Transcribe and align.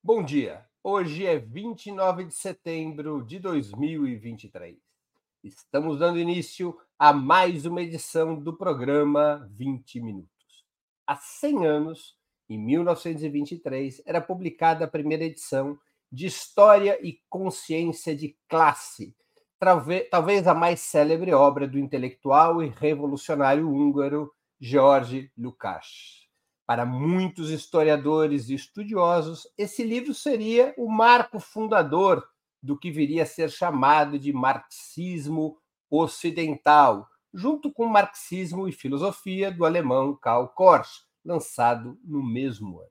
Bom 0.00 0.22
dia. 0.22 0.64
Hoje 0.82 1.26
é 1.26 1.38
29 1.38 2.26
de 2.26 2.34
setembro 2.34 3.20
de 3.20 3.40
2023. 3.40 4.76
Estamos 5.42 5.98
dando 5.98 6.20
início 6.20 6.78
a 6.96 7.12
mais 7.12 7.66
uma 7.66 7.82
edição 7.82 8.38
do 8.38 8.56
programa 8.56 9.50
20 9.50 10.00
Minutos. 10.00 10.64
Há 11.04 11.16
100 11.16 11.66
anos, 11.66 12.16
em 12.48 12.56
1923, 12.56 14.00
era 14.06 14.20
publicada 14.20 14.84
a 14.84 14.88
primeira 14.88 15.24
edição 15.24 15.76
de 16.10 16.26
História 16.26 16.96
e 17.04 17.20
Consciência 17.28 18.14
de 18.14 18.38
Classe, 18.48 19.16
talvez 20.10 20.46
a 20.46 20.54
mais 20.54 20.78
célebre 20.78 21.34
obra 21.34 21.66
do 21.66 21.76
intelectual 21.76 22.62
e 22.62 22.68
revolucionário 22.68 23.68
húngaro 23.68 24.32
George 24.60 25.30
Lukács. 25.36 26.27
Para 26.68 26.84
muitos 26.84 27.48
historiadores 27.48 28.50
e 28.50 28.54
estudiosos, 28.54 29.48
esse 29.56 29.82
livro 29.82 30.12
seria 30.12 30.74
o 30.76 30.86
marco 30.86 31.40
fundador 31.40 32.28
do 32.62 32.78
que 32.78 32.90
viria 32.90 33.22
a 33.22 33.26
ser 33.26 33.50
chamado 33.50 34.18
de 34.18 34.34
marxismo 34.34 35.56
ocidental, 35.90 37.08
junto 37.32 37.72
com 37.72 37.86
Marxismo 37.86 38.68
e 38.68 38.72
Filosofia 38.72 39.50
do 39.50 39.64
alemão 39.64 40.14
Karl 40.14 40.46
Korsch, 40.48 41.06
lançado 41.24 41.98
no 42.04 42.22
mesmo 42.22 42.80
ano. 42.80 42.90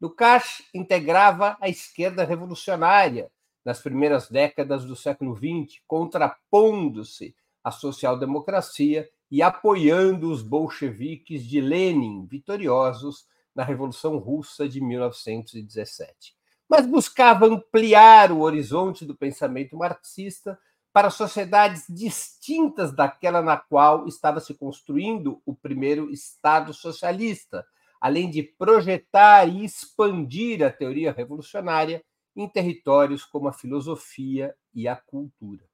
Lukács 0.00 0.62
integrava 0.72 1.56
a 1.60 1.68
esquerda 1.68 2.22
revolucionária 2.22 3.32
nas 3.64 3.80
primeiras 3.80 4.30
décadas 4.30 4.84
do 4.84 4.94
século 4.94 5.34
XX, 5.34 5.80
contrapondo-se 5.88 7.34
à 7.64 7.72
social-democracia 7.72 9.10
e 9.30 9.42
apoiando 9.42 10.30
os 10.30 10.42
bolcheviques 10.42 11.44
de 11.44 11.60
Lenin, 11.60 12.26
vitoriosos 12.26 13.26
na 13.54 13.62
Revolução 13.62 14.16
Russa 14.16 14.68
de 14.68 14.80
1917. 14.80 16.34
Mas 16.68 16.86
buscava 16.86 17.46
ampliar 17.46 18.32
o 18.32 18.40
horizonte 18.40 19.04
do 19.04 19.16
pensamento 19.16 19.76
marxista 19.76 20.58
para 20.92 21.10
sociedades 21.10 21.84
distintas 21.88 22.92
daquela 22.92 23.42
na 23.42 23.56
qual 23.56 24.06
estava 24.06 24.40
se 24.40 24.54
construindo 24.54 25.40
o 25.44 25.54
primeiro 25.54 26.10
Estado 26.10 26.72
socialista, 26.72 27.66
além 28.00 28.30
de 28.30 28.42
projetar 28.42 29.46
e 29.46 29.64
expandir 29.64 30.64
a 30.64 30.70
teoria 30.70 31.12
revolucionária 31.12 32.02
em 32.34 32.48
territórios 32.48 33.24
como 33.24 33.48
a 33.48 33.52
filosofia 33.52 34.54
e 34.72 34.88
a 34.88 34.96
cultura 34.96 35.67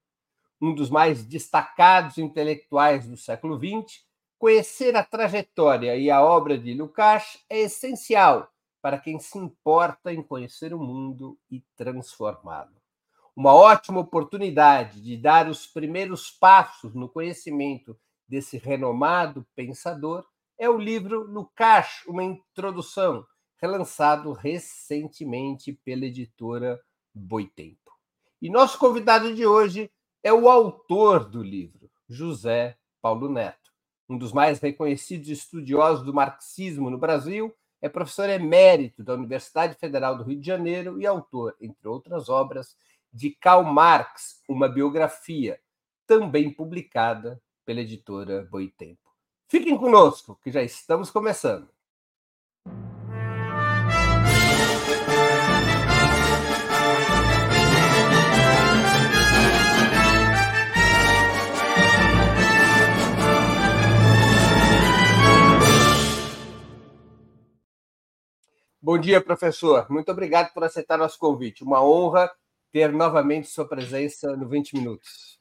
um 0.65 0.75
dos 0.75 0.89
mais 0.89 1.23
destacados 1.23 2.17
intelectuais 2.17 3.07
do 3.07 3.19
século 3.19 3.59
XX, 3.59 4.03
conhecer 4.39 4.97
a 4.97 5.05
trajetória 5.05 5.95
e 5.95 6.11
a 6.11 6.23
obra 6.23 6.57
de 6.57 6.73
Lukács 6.73 7.45
é 7.51 7.61
essencial 7.61 8.51
para 8.81 8.98
quem 8.98 9.19
se 9.20 9.37
importa 9.37 10.12
em 10.12 10.23
conhecer 10.23 10.73
o 10.73 10.79
mundo 10.79 11.39
e 11.51 11.62
transformá-lo. 11.77 12.75
Uma 13.37 13.53
ótima 13.53 14.01
oportunidade 14.01 15.03
de 15.03 15.19
dar 15.19 15.48
os 15.48 15.67
primeiros 15.67 16.31
passos 16.31 16.95
no 16.95 17.09
conhecimento 17.11 17.98
desse 18.27 18.57
renomado 18.57 19.47
pensador 19.55 20.25
é 20.59 20.69
o 20.69 20.79
livro 20.79 21.25
Lukács, 21.25 22.07
uma 22.07 22.25
introdução, 22.25 23.27
relançado 23.61 24.33
recentemente 24.33 25.73
pela 25.85 26.07
editora 26.07 26.81
Boitempo. 27.12 27.92
E 28.41 28.48
nosso 28.48 28.79
convidado 28.79 29.35
de 29.35 29.47
hoje 29.47 29.91
é 30.25 30.33
o 30.33 30.48
autor 30.48 31.28
do 31.28 31.42
livro, 31.42 31.91
José 32.08 32.78
Paulo 33.03 33.28
Neto. 33.28 33.70
Um 34.08 34.17
dos 34.17 34.33
mais 34.33 34.58
reconhecidos 34.58 35.28
estudiosos 35.28 36.03
do 36.03 36.14
marxismo 36.14 36.89
no 36.89 36.97
Brasil, 36.97 37.55
é 37.83 37.91
professor 37.91 38.30
emérito 38.30 39.05
da 39.05 39.12
Universidade 39.12 39.75
Federal 39.75 40.17
do 40.17 40.25
Rio 40.25 40.41
de 40.41 40.47
Janeiro 40.47 40.98
e 40.98 41.06
autor, 41.06 41.55
entre 41.61 41.86
outras 41.86 42.30
obras, 42.30 42.75
de 43.12 43.30
Karl 43.30 43.64
Marx, 43.64 44.42
uma 44.48 44.67
biografia, 44.67 45.61
também 46.06 46.50
publicada 46.50 47.39
pela 47.67 47.80
editora 47.80 48.48
Boitempo. 48.51 49.11
Fiquem 49.46 49.77
conosco, 49.77 50.41
que 50.42 50.51
já 50.51 50.62
estamos 50.62 51.11
começando. 51.11 51.68
Bom 68.84 68.98
dia, 68.98 69.18
professor. 69.18 69.86
Muito 69.89 70.12
obrigado 70.12 70.52
por 70.52 70.62
aceitar 70.62 70.98
nosso 70.98 71.18
convite. 71.18 71.64
Uma 71.64 71.83
honra 71.83 72.30
ter 72.70 72.92
novamente 72.92 73.48
sua 73.48 73.67
presença 73.67 74.36
no 74.36 74.46
20 74.46 74.74
Minutos. 74.74 75.40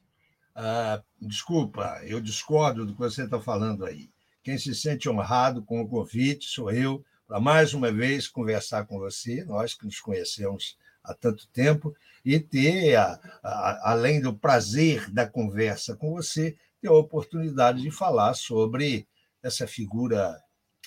Ah, 0.54 1.02
desculpa, 1.20 2.00
eu 2.06 2.22
discordo 2.22 2.86
do 2.86 2.94
que 2.94 2.98
você 2.98 3.24
está 3.24 3.38
falando 3.38 3.84
aí. 3.84 4.08
Quem 4.42 4.56
se 4.56 4.74
sente 4.74 5.10
honrado 5.10 5.62
com 5.62 5.82
o 5.82 5.86
convite 5.86 6.46
sou 6.46 6.70
eu, 6.70 7.04
para 7.28 7.38
mais 7.38 7.74
uma 7.74 7.92
vez 7.92 8.28
conversar 8.28 8.86
com 8.86 8.98
você, 8.98 9.44
nós 9.44 9.74
que 9.74 9.84
nos 9.84 10.00
conhecemos 10.00 10.78
há 11.02 11.12
tanto 11.12 11.46
tempo, 11.48 11.94
e 12.24 12.40
ter, 12.40 12.96
a, 12.96 13.20
a, 13.42 13.90
além 13.90 14.22
do 14.22 14.34
prazer 14.34 15.10
da 15.10 15.28
conversa 15.28 15.94
com 15.94 16.12
você, 16.12 16.56
ter 16.80 16.88
a 16.88 16.94
oportunidade 16.94 17.82
de 17.82 17.90
falar 17.90 18.32
sobre 18.32 19.06
essa 19.42 19.66
figura 19.66 20.34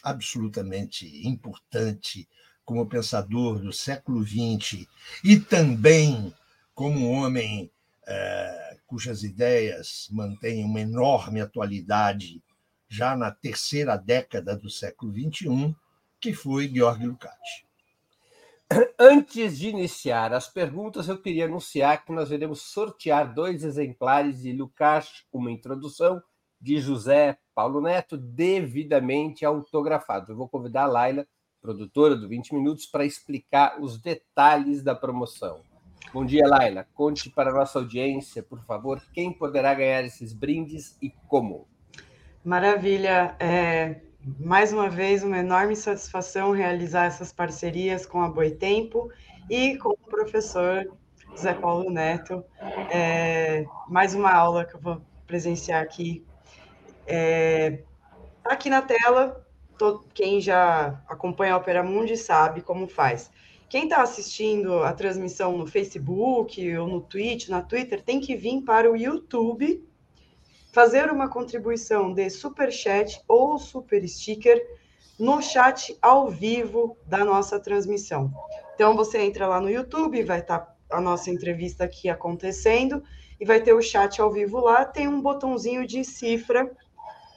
absolutamente 0.02 1.06
importante 1.28 2.28
como 2.68 2.86
pensador 2.86 3.60
do 3.60 3.72
século 3.72 4.22
XX 4.28 4.86
e 5.24 5.40
também 5.40 6.34
como 6.76 7.00
um 7.00 7.12
homem 7.14 7.72
é, 8.06 8.78
cujas 8.86 9.24
ideias 9.24 10.10
mantêm 10.12 10.66
uma 10.66 10.82
enorme 10.82 11.40
atualidade 11.40 12.44
já 12.90 13.16
na 13.16 13.32
terceira 13.32 13.96
década 13.96 14.54
do 14.54 14.70
século 14.70 15.14
XXI, 15.14 15.74
que 16.20 16.34
foi 16.34 16.68
Georg 16.68 17.06
Lukács. 17.06 17.64
Antes 19.00 19.58
de 19.58 19.70
iniciar 19.70 20.34
as 20.34 20.50
perguntas, 20.50 21.08
eu 21.08 21.18
queria 21.18 21.46
anunciar 21.46 22.04
que 22.04 22.12
nós 22.12 22.32
iremos 22.32 22.64
sortear 22.64 23.34
dois 23.34 23.64
exemplares 23.64 24.42
de 24.42 24.52
Lukács, 24.52 25.24
uma 25.32 25.50
introdução 25.50 26.22
de 26.60 26.82
José 26.82 27.38
Paulo 27.56 27.80
Neto, 27.80 28.18
devidamente 28.18 29.46
autografado. 29.46 30.34
Eu 30.34 30.36
vou 30.36 30.50
convidar 30.50 30.84
a 30.84 30.88
Laila 30.88 31.26
produtora 31.68 32.16
do 32.16 32.30
20 32.30 32.56
Minutos, 32.56 32.86
para 32.86 33.04
explicar 33.04 33.78
os 33.82 34.00
detalhes 34.00 34.82
da 34.82 34.96
promoção. 34.96 35.60
Bom 36.14 36.26
dia, 36.26 36.48
Laila. 36.48 36.88
Conte 36.94 37.30
para 37.30 37.50
a 37.50 37.54
nossa 37.54 37.80
audiência, 37.80 38.42
por 38.42 38.64
favor, 38.64 39.02
quem 39.14 39.34
poderá 39.34 39.74
ganhar 39.74 40.02
esses 40.06 40.32
brindes 40.32 40.98
e 41.02 41.10
como. 41.28 41.68
Maravilha. 42.42 43.36
É, 43.38 44.00
mais 44.40 44.72
uma 44.72 44.90
vez, 44.90 45.24
uma 45.24 45.40
enorme 45.40 45.76
satisfação 45.76 46.54
realizar 46.54 47.08
essas 47.08 47.34
parcerias 47.34 48.06
com 48.06 48.22
a 48.22 48.30
Boitempo 48.30 49.12
e 49.50 49.78
com 49.78 49.90
o 49.90 49.98
professor 49.98 50.90
Zé 51.38 51.54
Paulo 51.54 51.90
Neto. 51.90 52.46
É, 52.90 53.66
mais 53.90 54.16
uma 54.16 54.32
aula 54.32 54.64
que 54.64 54.74
eu 54.74 54.80
vou 54.80 55.02
presenciar 55.26 55.84
aqui. 55.84 56.26
É, 57.06 57.84
tá 58.42 58.54
aqui 58.54 58.70
na 58.70 58.82
tela 58.82 59.46
todo, 59.78 60.06
quem 60.14 60.42
já 60.42 61.02
acompanha 61.08 61.54
a 61.54 61.58
Opera 61.58 61.84
Mundi 61.84 62.18
sabe 62.18 62.62
como 62.62 62.88
faz. 62.88 63.32
Quem 63.70 63.84
está 63.84 64.02
assistindo 64.02 64.84
a 64.84 64.94
transmissão 64.94 65.58
no 65.58 65.68
Facebook 65.68 66.78
ou 66.78 66.88
no 66.88 67.02
Twitch, 67.02 67.50
na 67.50 67.62
Twitter, 67.62 68.02
tem 68.02 68.20
que 68.20 68.36
vir 68.36 68.62
para 68.62 68.90
o 68.90 68.96
YouTube, 68.96 69.84
fazer 70.72 71.12
uma 71.12 71.30
contribuição 71.30 72.14
de 72.14 72.30
super 72.30 72.72
chat 72.72 73.22
ou 73.28 73.58
super 73.58 74.08
sticker 74.08 74.66
no 75.20 75.42
chat 75.42 75.98
ao 76.02 76.30
vivo 76.30 76.98
da 77.06 77.26
nossa 77.26 77.60
transmissão. 77.60 78.32
Então 78.76 78.96
você 78.96 79.20
entra 79.20 79.48
lá 79.48 79.60
no 79.60 79.70
YouTube, 79.70 80.24
vai 80.24 80.40
estar 80.40 80.60
tá 80.60 80.78
a 80.90 81.02
nossa 81.02 81.30
entrevista 81.30 81.84
aqui 81.84 82.10
acontecendo 82.10 83.04
e 83.40 83.46
vai 83.46 83.62
ter 83.62 83.74
o 83.74 83.82
chat 83.82 84.22
ao 84.22 84.32
vivo 84.32 84.60
lá, 84.60 84.86
tem 84.86 85.08
um 85.08 85.22
botãozinho 85.22 85.86
de 85.86 86.04
cifra 86.04 86.72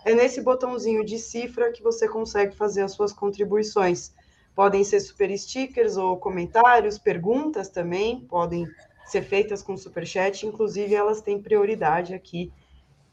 é 0.05 0.15
nesse 0.15 0.41
botãozinho 0.41 1.05
de 1.05 1.19
cifra 1.19 1.73
que 1.73 1.83
você 1.83 2.09
consegue 2.09 2.57
fazer 2.57 2.83
as 2.83 2.93
suas 2.93 3.13
contribuições. 3.13 4.13
Podem 4.55 4.83
ser 4.85 5.01
super 5.01 5.37
stickers 5.39 5.97
ou 5.97 6.17
comentários, 6.17 6.99
perguntas 6.99 7.69
também 7.69 8.21
podem 8.21 8.67
ser 9.07 9.23
feitas 9.23 9.63
com 9.63 9.77
super 9.77 10.07
chat, 10.07 10.47
inclusive 10.47 10.95
elas 10.95 11.21
têm 11.21 11.41
prioridade 11.41 12.15
aqui. 12.15 12.53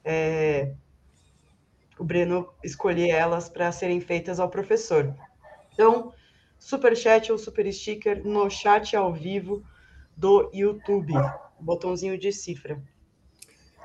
É, 0.04 0.74
o 1.98 2.04
Breno 2.04 2.50
escolher 2.64 3.10
elas 3.10 3.50
para 3.50 3.72
serem 3.72 4.00
feitas 4.00 4.40
ao 4.40 4.50
professor. 4.50 5.14
Então, 5.74 6.14
super 6.58 6.96
chat 6.96 7.32
ou 7.32 7.38
super 7.38 7.72
sticker 7.72 8.26
no 8.26 8.50
chat 8.50 8.96
ao 8.96 9.14
vivo 9.14 9.64
do 10.16 10.50
YouTube, 10.54 11.14
botãozinho 11.60 12.18
de 12.18 12.32
cifra. 12.32 12.82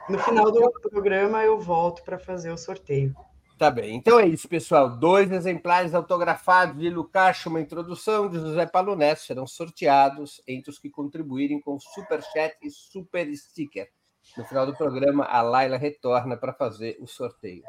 No 0.08 0.18
final 0.18 0.50
do 0.50 0.70
programa 0.90 1.44
eu 1.44 1.58
volto 1.60 2.02
para 2.02 2.18
fazer 2.18 2.50
o 2.50 2.58
sorteio. 2.58 3.14
Tá 3.58 3.70
bem. 3.70 3.94
Então 3.94 4.18
é 4.18 4.26
isso, 4.26 4.48
pessoal. 4.48 4.90
Dois 4.90 5.30
exemplares 5.30 5.94
autografados 5.94 6.76
de 6.76 6.90
Lucas, 6.90 7.46
uma 7.46 7.60
introdução 7.60 8.28
de 8.28 8.38
José 8.40 8.66
Paulo 8.66 8.96
Neto, 8.96 9.20
serão 9.20 9.46
sorteados 9.46 10.42
entre 10.48 10.70
os 10.70 10.80
que 10.80 10.90
contribuírem 10.90 11.60
com 11.60 11.78
Super 11.78 12.20
Chat 12.22 12.56
e 12.60 12.70
Super 12.70 13.32
Sticker. 13.36 13.88
No 14.36 14.44
final 14.44 14.66
do 14.66 14.74
programa, 14.74 15.24
a 15.24 15.42
Laila 15.42 15.76
retorna 15.76 16.36
para 16.36 16.52
fazer 16.52 16.96
o 17.00 17.06
sorteio. 17.06 17.62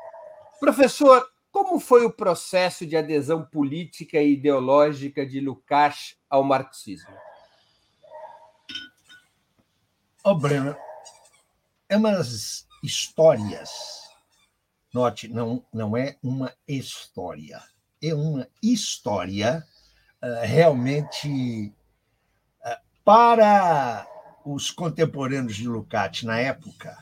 Professor, 0.59 1.27
como 1.51 1.79
foi 1.79 2.03
o 2.05 2.11
processo 2.11 2.87
de 2.87 2.97
adesão 2.97 3.45
política 3.45 4.17
e 4.17 4.33
ideológica 4.33 5.23
de 5.23 5.39
Lukács 5.39 6.17
ao 6.27 6.43
marxismo? 6.43 7.13
Ó, 10.23 10.31
oh, 10.31 10.35
Breno, 10.35 10.75
é 11.89 11.97
umas 11.97 12.67
histórias 12.83 13.69
Note, 14.93 15.27
não, 15.27 15.65
não 15.73 15.97
é 15.97 16.17
uma 16.21 16.53
história, 16.67 17.63
é 17.99 18.13
uma 18.13 18.47
história 18.61 19.65
uh, 20.21 20.45
realmente 20.45 21.73
uh, 22.63 22.77
para 23.03 24.07
os 24.45 24.69
contemporâneos 24.69 25.55
de 25.55 25.67
Lukács 25.67 26.21
na 26.21 26.37
época 26.37 26.95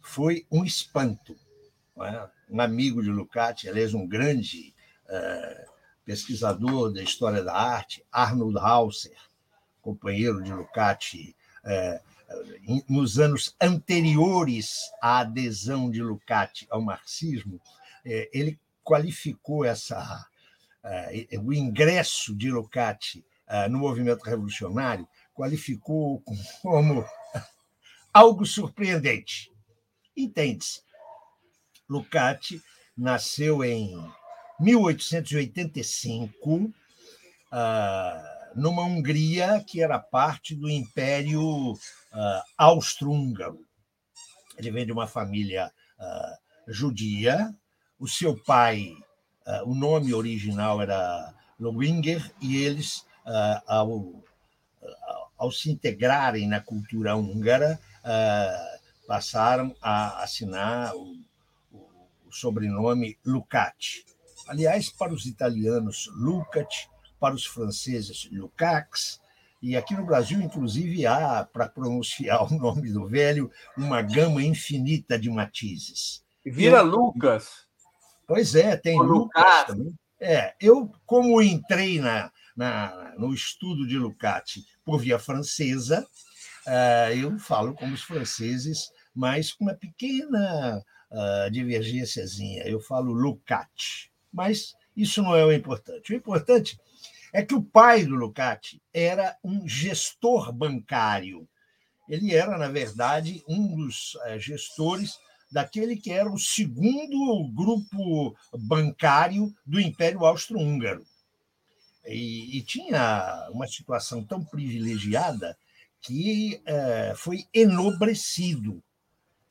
foi 0.00 0.46
um 0.50 0.64
espanto. 0.64 1.36
É? 2.00 2.28
Um 2.48 2.62
amigo 2.62 3.02
de 3.02 3.10
Lukács, 3.10 3.68
aliás, 3.68 3.92
um 3.92 4.06
grande 4.06 4.74
uh, 5.04 5.70
pesquisador 6.06 6.90
da 6.90 7.02
história 7.02 7.44
da 7.44 7.54
arte, 7.54 8.02
Arnold 8.10 8.56
Hauser, 8.58 9.18
companheiro 9.82 10.42
de 10.42 10.50
Lukács 10.50 11.34
nos 12.88 13.18
anos 13.18 13.56
anteriores 13.60 14.80
à 15.00 15.20
adesão 15.20 15.90
de 15.90 16.02
Lukács 16.02 16.66
ao 16.70 16.82
marxismo, 16.82 17.60
é, 18.04 18.28
ele 18.32 18.58
qualificou 18.84 19.64
essa 19.64 20.26
é, 20.84 21.26
o 21.38 21.52
ingresso 21.52 22.34
de 22.34 22.50
é, 23.46 23.68
no 23.68 23.78
movimento 23.78 24.22
revolucionário, 24.22 25.06
qualificou 25.34 26.22
como 26.62 27.04
algo 28.12 28.44
surpreendente. 28.44 29.50
Entende-se. 30.16 30.82
Lukács 31.88 32.60
nasceu 32.96 33.62
em 33.64 33.96
1885, 34.60 36.72
numa 38.54 38.82
Hungria 38.82 39.62
que 39.66 39.82
era 39.82 39.98
parte 39.98 40.54
do 40.54 40.68
Império 40.68 41.72
uh, 41.72 42.42
Austro-Húngaro. 42.56 43.60
Ele 44.56 44.70
vem 44.70 44.86
de 44.86 44.92
uma 44.92 45.06
família 45.06 45.72
uh, 45.98 46.72
judia. 46.72 47.54
O 47.98 48.08
seu 48.08 48.36
pai, 48.36 48.92
uh, 49.46 49.70
o 49.70 49.74
nome 49.74 50.14
original 50.14 50.80
era 50.80 51.34
Lowinger, 51.58 52.32
e 52.40 52.56
eles, 52.56 53.04
ao, 53.66 54.22
ao 55.36 55.50
se 55.50 55.70
integrarem 55.70 56.46
na 56.46 56.60
cultura 56.60 57.16
húngara, 57.16 57.80
passaram 59.08 59.74
a 59.82 60.22
assinar 60.22 60.94
o, 60.94 61.16
o 61.72 62.32
sobrenome 62.32 63.18
Lukács. 63.26 64.04
Aliás, 64.46 64.88
para 64.88 65.12
os 65.12 65.26
italianos, 65.26 66.08
Lukács 66.14 66.88
para 67.18 67.34
os 67.34 67.44
franceses 67.44 68.28
Lukács, 68.30 69.20
e 69.60 69.76
aqui 69.76 69.94
no 69.94 70.06
Brasil, 70.06 70.40
inclusive, 70.40 71.04
há, 71.04 71.44
para 71.44 71.68
pronunciar 71.68 72.42
o 72.52 72.56
nome 72.56 72.92
do 72.92 73.06
velho, 73.06 73.50
uma 73.76 74.00
gama 74.02 74.42
infinita 74.42 75.18
de 75.18 75.28
matizes. 75.28 76.24
Vira 76.44 76.78
eu, 76.78 76.84
Lucas. 76.84 77.66
Pois 78.26 78.54
é, 78.54 78.76
tem 78.76 78.98
Lucas, 79.00 79.66
também. 79.66 79.94
É, 80.20 80.54
eu, 80.60 80.90
como 81.06 81.40
entrei 81.40 82.00
na, 82.00 82.30
na, 82.56 83.14
no 83.16 83.32
estudo 83.32 83.86
de 83.86 83.96
Lukács 83.96 84.64
por 84.84 84.98
via 84.98 85.18
francesa, 85.18 86.06
uh, 86.66 87.12
eu 87.14 87.38
falo 87.38 87.74
como 87.74 87.94
os 87.94 88.02
franceses, 88.02 88.90
mas 89.14 89.52
com 89.52 89.64
uma 89.64 89.74
pequena 89.74 90.82
uh, 91.10 91.50
divergênciazinha. 91.50 92.64
Eu 92.64 92.80
falo 92.80 93.12
Lukács, 93.12 94.10
mas 94.32 94.74
isso 94.98 95.22
não 95.22 95.36
é 95.36 95.44
o 95.44 95.52
importante. 95.52 96.12
O 96.12 96.16
importante 96.16 96.78
é 97.32 97.44
que 97.44 97.54
o 97.54 97.62
pai 97.62 98.04
do 98.04 98.16
Lucati 98.16 98.82
era 98.92 99.36
um 99.44 99.66
gestor 99.68 100.52
bancário. 100.52 101.48
Ele 102.08 102.34
era, 102.34 102.58
na 102.58 102.68
verdade, 102.68 103.44
um 103.46 103.76
dos 103.76 104.18
eh, 104.24 104.40
gestores 104.40 105.16
daquele 105.52 105.96
que 105.96 106.10
era 106.10 106.28
o 106.28 106.38
segundo 106.38 107.48
grupo 107.54 108.36
bancário 108.52 109.54
do 109.64 109.80
Império 109.80 110.24
Austro-Húngaro. 110.24 111.06
E, 112.04 112.58
e, 112.58 112.62
tinha 112.62 113.48
uma 113.52 113.68
situação 113.68 114.24
tão 114.24 114.42
privilegiada 114.42 115.56
que 116.00 116.60
eh, 116.66 117.14
foi 117.16 117.46
enobrecido. 117.54 118.82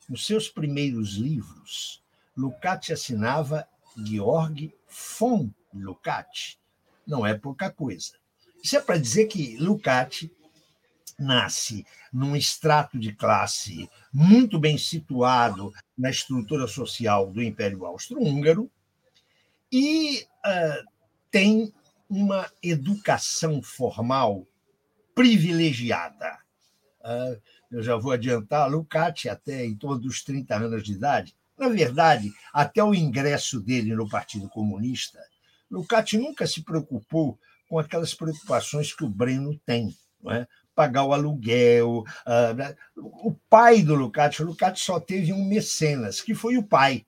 Nos 0.08 0.26
seus 0.26 0.48
primeiros 0.48 1.14
livros, 1.14 2.02
Lucati 2.36 2.92
assinava 2.92 3.66
Georg 3.96 4.74
von 4.88 5.50
Lucati, 5.72 6.58
não 7.06 7.26
é 7.26 7.34
pouca 7.34 7.70
coisa. 7.70 8.12
Isso 8.62 8.76
é 8.76 8.80
para 8.80 8.98
dizer 8.98 9.26
que 9.26 9.56
Lucati 9.56 10.32
nasce 11.18 11.84
num 12.12 12.36
extrato 12.36 12.98
de 12.98 13.12
classe 13.12 13.88
muito 14.12 14.58
bem 14.58 14.78
situado 14.78 15.72
na 15.96 16.10
estrutura 16.10 16.68
social 16.68 17.30
do 17.30 17.42
Império 17.42 17.84
Austro-Húngaro 17.84 18.70
e 19.70 20.22
uh, 20.22 20.88
tem 21.30 21.72
uma 22.08 22.50
educação 22.62 23.60
formal 23.62 24.46
privilegiada. 25.14 26.38
Uh, 27.00 27.40
eu 27.70 27.82
já 27.82 27.96
vou 27.96 28.12
adiantar, 28.12 28.70
Lucati, 28.70 29.28
até 29.28 29.64
em 29.64 29.76
torno 29.76 30.00
dos 30.00 30.22
30 30.22 30.56
anos 30.56 30.82
de 30.82 30.92
idade, 30.92 31.36
na 31.58 31.68
verdade, 31.68 32.32
até 32.52 32.82
o 32.82 32.94
ingresso 32.94 33.60
dele 33.60 33.94
no 33.94 34.08
Partido 34.08 34.48
Comunista, 34.48 35.18
Lucati 35.70 36.16
nunca 36.16 36.46
se 36.46 36.62
preocupou 36.62 37.38
com 37.68 37.78
aquelas 37.78 38.14
preocupações 38.14 38.94
que 38.94 39.04
o 39.04 39.08
Breno 39.08 39.58
tem, 39.66 39.94
é? 40.30 40.46
pagar 40.74 41.04
o 41.04 41.12
aluguel. 41.12 42.04
Uh, 42.24 42.76
o 42.96 43.34
pai 43.50 43.82
do 43.82 43.94
Lucati, 43.94 44.42
o 44.42 44.46
Lucati 44.46 44.80
só 44.80 44.98
teve 44.98 45.32
um 45.32 45.44
mecenas, 45.44 46.20
que 46.20 46.34
foi 46.34 46.56
o 46.56 46.62
pai. 46.62 47.04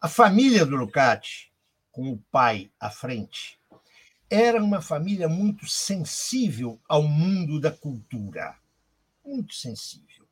A 0.00 0.08
família 0.08 0.66
do 0.66 0.76
Lucati, 0.76 1.52
com 1.90 2.12
o 2.12 2.18
pai 2.30 2.70
à 2.78 2.90
frente, 2.90 3.58
era 4.30 4.62
uma 4.62 4.82
família 4.82 5.28
muito 5.28 5.66
sensível 5.66 6.78
ao 6.86 7.02
mundo 7.02 7.58
da 7.58 7.70
cultura. 7.70 8.56
Muito 9.24 9.54
sensível. 9.54 10.26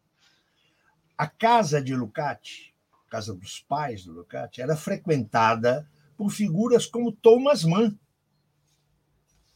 A 1.17 1.27
casa 1.27 1.81
de 1.81 1.95
Lucati, 1.95 2.76
casa 3.09 3.35
dos 3.35 3.61
pais 3.61 4.05
do 4.05 4.13
Lucati, 4.13 4.61
era 4.61 4.77
frequentada 4.77 5.89
por 6.17 6.31
figuras 6.31 6.87
como 6.87 7.13
Thomas 7.13 7.65
Mann. 7.65 7.97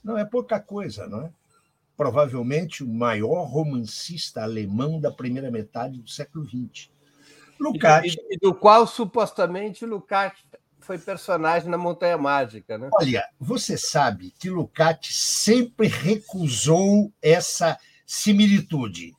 Não 0.03 0.17
é 0.17 0.25
pouca 0.25 0.61
coisa, 0.61 1.07
não 1.07 1.23
é? 1.23 1.33
Provavelmente 1.97 2.83
o 2.83 2.89
maior 2.89 3.45
romancista 3.45 4.43
alemão 4.43 5.01
da 5.01 5.11
primeira 5.11 5.51
metade 5.51 6.01
do 6.01 6.09
século 6.09 6.47
XX. 6.47 6.91
Lukács. 7.59 8.17
E, 8.31 8.39
do 8.39 8.55
qual 8.55 8.87
supostamente 8.87 9.85
Lukács 9.85 10.43
foi 10.81 10.99
personagem 10.99 11.69
na 11.69 11.77
Montanha 11.77 12.17
Mágica, 12.17 12.79
né? 12.79 12.89
Olha, 12.95 13.29
você 13.39 13.77
sabe 13.77 14.33
que 14.39 14.49
Lukács 14.49 15.15
sempre 15.15 15.87
recusou 15.87 17.13
essa 17.21 17.79
similitude. 18.07 19.15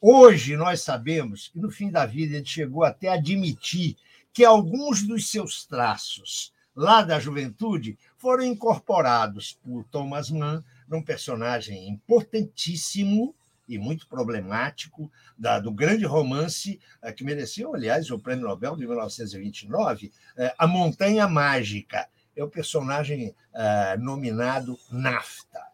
Hoje 0.00 0.56
nós 0.56 0.82
sabemos 0.82 1.48
que 1.48 1.58
no 1.58 1.70
fim 1.70 1.90
da 1.90 2.06
vida 2.06 2.36
ele 2.36 2.44
chegou 2.44 2.84
até 2.84 3.08
a 3.08 3.14
admitir 3.14 3.96
que 4.32 4.44
alguns 4.44 5.02
dos 5.02 5.30
seus 5.30 5.64
traços 5.64 6.52
lá 6.76 7.02
da 7.02 7.18
juventude, 7.18 7.98
foram 8.18 8.44
incorporados 8.44 9.58
por 9.64 9.82
Thomas 9.84 10.30
Mann 10.30 10.62
num 10.86 11.02
personagem 11.02 11.88
importantíssimo 11.88 13.34
e 13.66 13.78
muito 13.78 14.06
problemático 14.06 15.10
da, 15.36 15.58
do 15.58 15.72
grande 15.72 16.04
romance 16.04 16.78
eh, 17.02 17.12
que 17.12 17.24
mereceu, 17.24 17.74
aliás, 17.74 18.10
o 18.10 18.18
Prêmio 18.18 18.46
Nobel 18.46 18.76
de 18.76 18.86
1929, 18.86 20.12
eh, 20.36 20.54
A 20.56 20.66
Montanha 20.66 21.26
Mágica. 21.26 22.06
É 22.36 22.44
o 22.44 22.50
personagem 22.50 23.34
eh, 23.54 23.96
nominado 23.98 24.78
Nafta. 24.92 25.65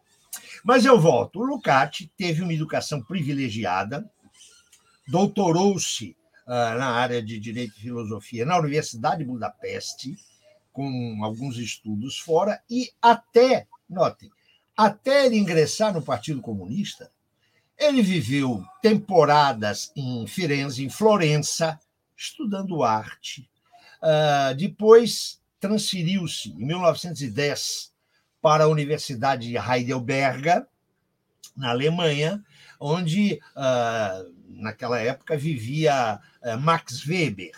Mas 0.63 0.85
eu 0.85 0.99
volto. 0.99 1.39
O 1.39 1.45
Lucati 1.45 2.11
teve 2.17 2.41
uma 2.41 2.53
educação 2.53 3.01
privilegiada, 3.01 4.09
doutorou-se 5.07 6.15
na 6.45 6.91
área 6.91 7.21
de 7.21 7.39
Direito 7.39 7.77
e 7.77 7.81
Filosofia 7.81 8.45
na 8.45 8.57
Universidade 8.57 9.19
de 9.19 9.25
Budapeste, 9.25 10.17
com 10.71 11.23
alguns 11.23 11.57
estudos 11.57 12.17
fora, 12.17 12.61
e 12.69 12.89
até, 13.01 13.67
notem, 13.89 14.29
até 14.75 15.25
ele 15.25 15.37
ingressar 15.37 15.93
no 15.93 16.01
Partido 16.01 16.41
Comunista, 16.41 17.11
ele 17.77 18.01
viveu 18.01 18.63
temporadas 18.81 19.91
em 19.95 20.25
Firenze, 20.27 20.83
em 20.83 20.89
Florença, 20.89 21.79
estudando 22.17 22.83
arte, 22.83 23.49
Uh, 24.03 24.53
depois 24.55 25.39
transferiu-se, 25.61 26.49
em 26.49 26.65
1910, 26.65 27.92
para 28.43 28.65
a 28.65 28.67
Universidade 28.67 29.47
de 29.47 29.57
Heidelberg, 29.57 30.65
na 31.55 31.69
Alemanha, 31.69 32.43
onde, 32.77 33.39
uh, 33.55 34.33
naquela 34.49 34.99
época, 34.99 35.37
vivia 35.37 36.19
uh, 36.41 36.59
Max 36.59 37.07
Weber. 37.07 37.53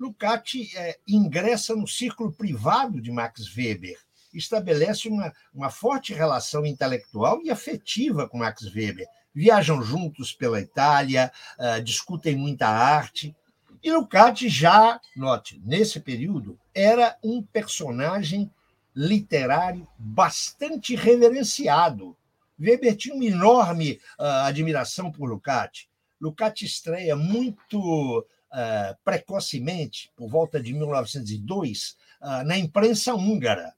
Lukács 0.00 0.70
ingressa 1.06 1.76
no 1.76 1.86
círculo 1.86 2.32
privado 2.32 2.98
de 2.98 3.10
Max 3.12 3.54
Weber, 3.54 3.98
estabelece 4.32 5.06
uma, 5.06 5.34
uma 5.52 5.68
forte 5.68 6.14
relação 6.14 6.64
intelectual 6.64 7.42
e 7.44 7.50
afetiva 7.50 8.26
com 8.26 8.38
Max 8.38 8.74
Weber. 8.74 9.06
Viajam 9.34 9.82
juntos 9.82 10.32
pela 10.32 10.58
Itália, 10.58 11.30
uh, 11.58 11.82
discutem 11.82 12.36
muita 12.36 12.66
arte. 12.66 13.36
E 13.82 13.92
Lukács 13.92 14.50
já, 14.50 14.98
note, 15.14 15.60
nesse 15.62 16.00
período, 16.00 16.58
era 16.74 17.18
um 17.22 17.42
personagem 17.42 18.50
literário 18.98 19.86
bastante 19.96 20.96
reverenciado. 20.96 22.16
Weber 22.58 22.96
tinha 22.96 23.14
uma 23.14 23.24
enorme 23.24 24.00
uh, 24.18 24.24
admiração 24.44 25.12
por 25.12 25.30
Lukács. 25.30 25.86
Lukács 26.20 26.62
estreia 26.62 27.14
muito 27.14 27.78
uh, 28.18 28.96
precocemente, 29.04 30.10
por 30.16 30.28
volta 30.28 30.60
de 30.60 30.74
1902, 30.74 31.96
uh, 32.20 32.44
na 32.44 32.58
imprensa 32.58 33.14
húngara. 33.14 33.72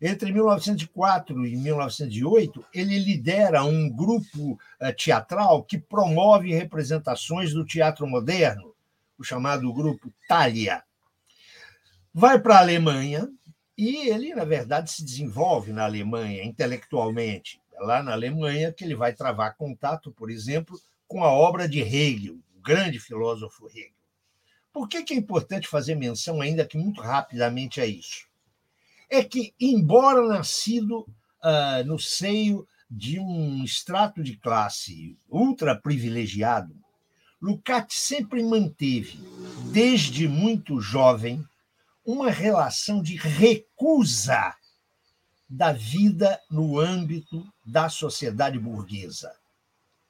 Entre 0.00 0.30
1904 0.30 1.44
e 1.44 1.56
1908, 1.56 2.64
ele 2.72 2.98
lidera 3.00 3.64
um 3.64 3.88
grupo 3.88 4.58
teatral 4.94 5.62
que 5.62 5.78
promove 5.78 6.52
representações 6.52 7.54
do 7.54 7.64
teatro 7.64 8.06
moderno, 8.06 8.74
o 9.18 9.24
chamado 9.24 9.72
grupo 9.72 10.12
Thalia. 10.28 10.82
Vai 12.12 12.38
para 12.38 12.56
a 12.56 12.60
Alemanha 12.60 13.26
e 13.76 14.08
ele, 14.08 14.34
na 14.34 14.44
verdade, 14.44 14.90
se 14.90 15.04
desenvolve 15.04 15.72
na 15.72 15.84
Alemanha 15.84 16.44
intelectualmente. 16.44 17.60
É 17.74 17.80
lá 17.80 18.02
na 18.02 18.12
Alemanha 18.12 18.72
que 18.72 18.84
ele 18.84 18.94
vai 18.94 19.12
travar 19.12 19.56
contato, 19.56 20.10
por 20.10 20.30
exemplo, 20.30 20.80
com 21.06 21.22
a 21.22 21.30
obra 21.30 21.68
de 21.68 21.80
Hegel, 21.80 22.38
o 22.56 22.60
grande 22.60 22.98
filósofo 22.98 23.68
Hegel. 23.68 23.92
Por 24.72 24.88
que 24.88 25.12
é 25.12 25.16
importante 25.16 25.68
fazer 25.68 25.94
menção, 25.94 26.40
ainda 26.40 26.66
que 26.66 26.76
muito 26.76 27.00
rapidamente, 27.00 27.80
a 27.80 27.86
isso? 27.86 28.26
é 29.08 29.22
que, 29.22 29.54
embora 29.60 30.26
nascido 30.26 31.00
uh, 31.00 31.86
no 31.86 31.98
seio 31.98 32.66
de 32.90 33.18
um 33.18 33.64
extrato 33.64 34.22
de 34.22 34.36
classe 34.36 35.16
ultra 35.28 35.76
privilegiado, 35.76 36.74
Lukács 37.40 37.98
sempre 37.98 38.42
manteve, 38.42 39.18
desde 39.72 40.26
muito 40.26 40.80
jovem, 40.80 41.44
uma 42.06 42.30
relação 42.30 43.02
de 43.02 43.16
recusa 43.16 44.54
da 45.48 45.72
vida 45.72 46.40
no 46.50 46.78
âmbito 46.78 47.46
da 47.64 47.88
sociedade 47.88 48.58
burguesa. 48.58 49.36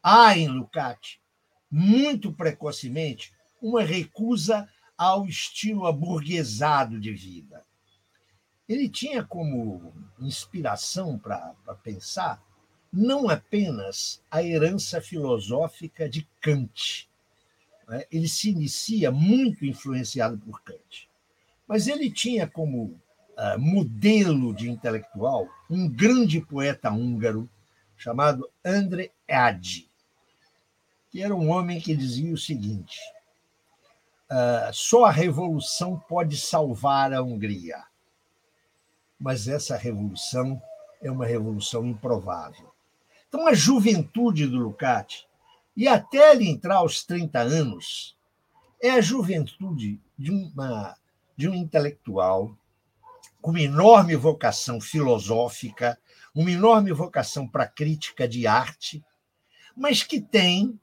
Há 0.03 0.37
em 0.37 0.49
Lukács, 0.49 1.19
muito 1.71 2.33
precocemente, 2.33 3.33
uma 3.61 3.83
recusa 3.83 4.69
ao 4.97 5.27
estilo 5.27 5.87
aburguesado 5.87 7.01
de 7.01 7.13
vida 7.13 7.65
ele 8.69 8.89
tinha 8.89 9.25
como 9.25 9.93
inspiração 10.19 11.19
para 11.19 11.55
pensar 11.83 12.43
não 12.93 13.29
apenas 13.29 14.23
a 14.31 14.43
herança 14.43 15.01
filosófica 15.01 16.09
de 16.09 16.27
Kant. 16.41 17.09
Né? 17.87 18.05
Ele 18.11 18.29
se 18.29 18.51
inicia 18.51 19.11
muito 19.11 19.65
influenciado 19.65 20.39
por 20.39 20.63
Kant, 20.63 21.09
mas 21.67 21.89
ele 21.89 22.11
tinha 22.11 22.47
como 22.47 22.85
uh, 22.85 23.59
modelo 23.59 24.55
de 24.55 24.71
intelectual 24.71 25.49
um 25.69 25.89
grande 25.89 26.41
poeta 26.41 26.91
húngaro 26.91 27.49
chamado 27.97 28.49
André 28.65 29.11
Adi, 29.29 29.91
que 31.11 31.23
era 31.23 31.35
um 31.35 31.51
homem 31.51 31.81
que 31.81 31.97
dizia 31.97 32.33
o 32.33 32.39
seguinte: 32.39 32.99
uh, 34.31 34.73
só 34.73 35.07
a 35.07 35.11
revolução 35.11 35.99
pode 36.09 36.37
salvar 36.37 37.13
a 37.13 37.23
Hungria 37.23 37.85
mas 39.19 39.49
essa 39.49 39.77
revolução 39.77 40.61
é 41.01 41.11
uma 41.11 41.27
revolução 41.27 41.87
improvável. 41.87 42.73
Então, 43.29 43.47
a 43.47 43.55
juventude 43.55 44.47
do 44.47 44.59
Lukács, 44.59 45.27
e 45.77 45.89
até 45.89 46.33
ele 46.33 46.49
entrar 46.49 46.77
aos 46.77 47.05
30 47.05 47.39
anos, 47.41 48.17
é 48.81 48.91
a 48.91 49.01
juventude 49.01 50.01
de, 50.19 50.31
uma, 50.31 50.97
de 51.37 51.49
um 51.49 51.55
intelectual 51.55 52.57
com 53.41 53.51
uma 53.51 53.61
enorme 53.61 54.17
vocação 54.17 54.81
filosófica, 54.81 55.99
uma 56.35 56.51
enorme 56.51 56.93
vocação 56.93 57.47
para 57.47 57.67
crítica 57.67 58.27
de 58.27 58.47
arte, 58.47 59.05
mas 59.77 60.03
que 60.03 60.21
tem, 60.21 60.81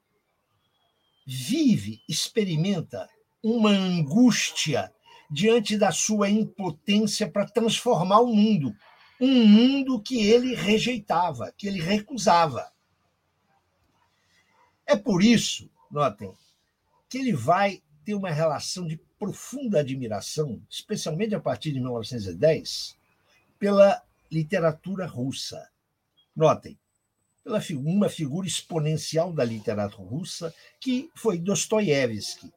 vive, 1.25 2.01
experimenta 2.07 3.09
uma 3.43 3.71
angústia 3.71 4.93
diante 5.29 5.77
da 5.77 5.91
sua 5.91 6.29
impotência 6.29 7.29
para 7.29 7.45
transformar 7.45 8.21
o 8.21 8.33
mundo. 8.33 8.73
Um 9.19 9.45
mundo 9.45 10.01
que 10.01 10.25
ele 10.25 10.55
rejeitava, 10.55 11.51
que 11.57 11.67
ele 11.67 11.81
recusava. 11.81 12.71
É 14.85 14.95
por 14.95 15.23
isso, 15.23 15.69
notem, 15.89 16.33
que 17.09 17.17
ele 17.17 17.33
vai 17.33 17.81
ter 18.05 18.15
uma 18.15 18.31
relação 18.31 18.85
de 18.85 18.97
profunda 19.23 19.79
admiração, 19.79 20.61
especialmente 20.69 21.33
a 21.33 21.39
partir 21.39 21.71
de 21.71 21.79
1910, 21.79 22.97
pela 23.57 24.03
literatura 24.29 25.05
russa. 25.05 25.65
Notem, 26.35 26.77
pela 27.41 27.61
uma 27.77 28.09
figura 28.09 28.45
exponencial 28.45 29.31
da 29.31 29.45
literatura 29.45 30.09
russa, 30.09 30.53
que 30.77 31.09
foi 31.15 31.37
Dostoiévski. 31.37 32.51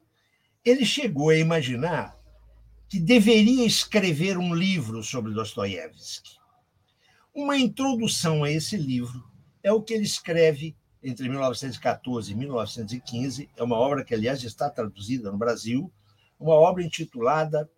Ele 0.64 0.84
chegou 0.84 1.28
a 1.28 1.36
imaginar 1.36 2.18
que 2.88 2.98
deveria 2.98 3.64
escrever 3.64 4.36
um 4.36 4.52
livro 4.52 5.04
sobre 5.04 5.32
Dostoiévski. 5.32 6.36
Uma 7.32 7.56
introdução 7.56 8.42
a 8.42 8.50
esse 8.50 8.76
livro 8.76 9.22
é 9.62 9.70
o 9.72 9.80
que 9.80 9.94
ele 9.94 10.04
escreve 10.04 10.74
entre 11.00 11.28
1914 11.28 12.32
e 12.32 12.34
1915. 12.34 13.48
É 13.56 13.62
uma 13.62 13.76
obra 13.76 14.04
que, 14.04 14.12
aliás, 14.12 14.42
está 14.42 14.68
traduzida 14.68 15.30
no 15.30 15.38
Brasil, 15.38 15.92
uma 16.38 16.54
obra 16.54 16.82
intitulada 16.82 17.70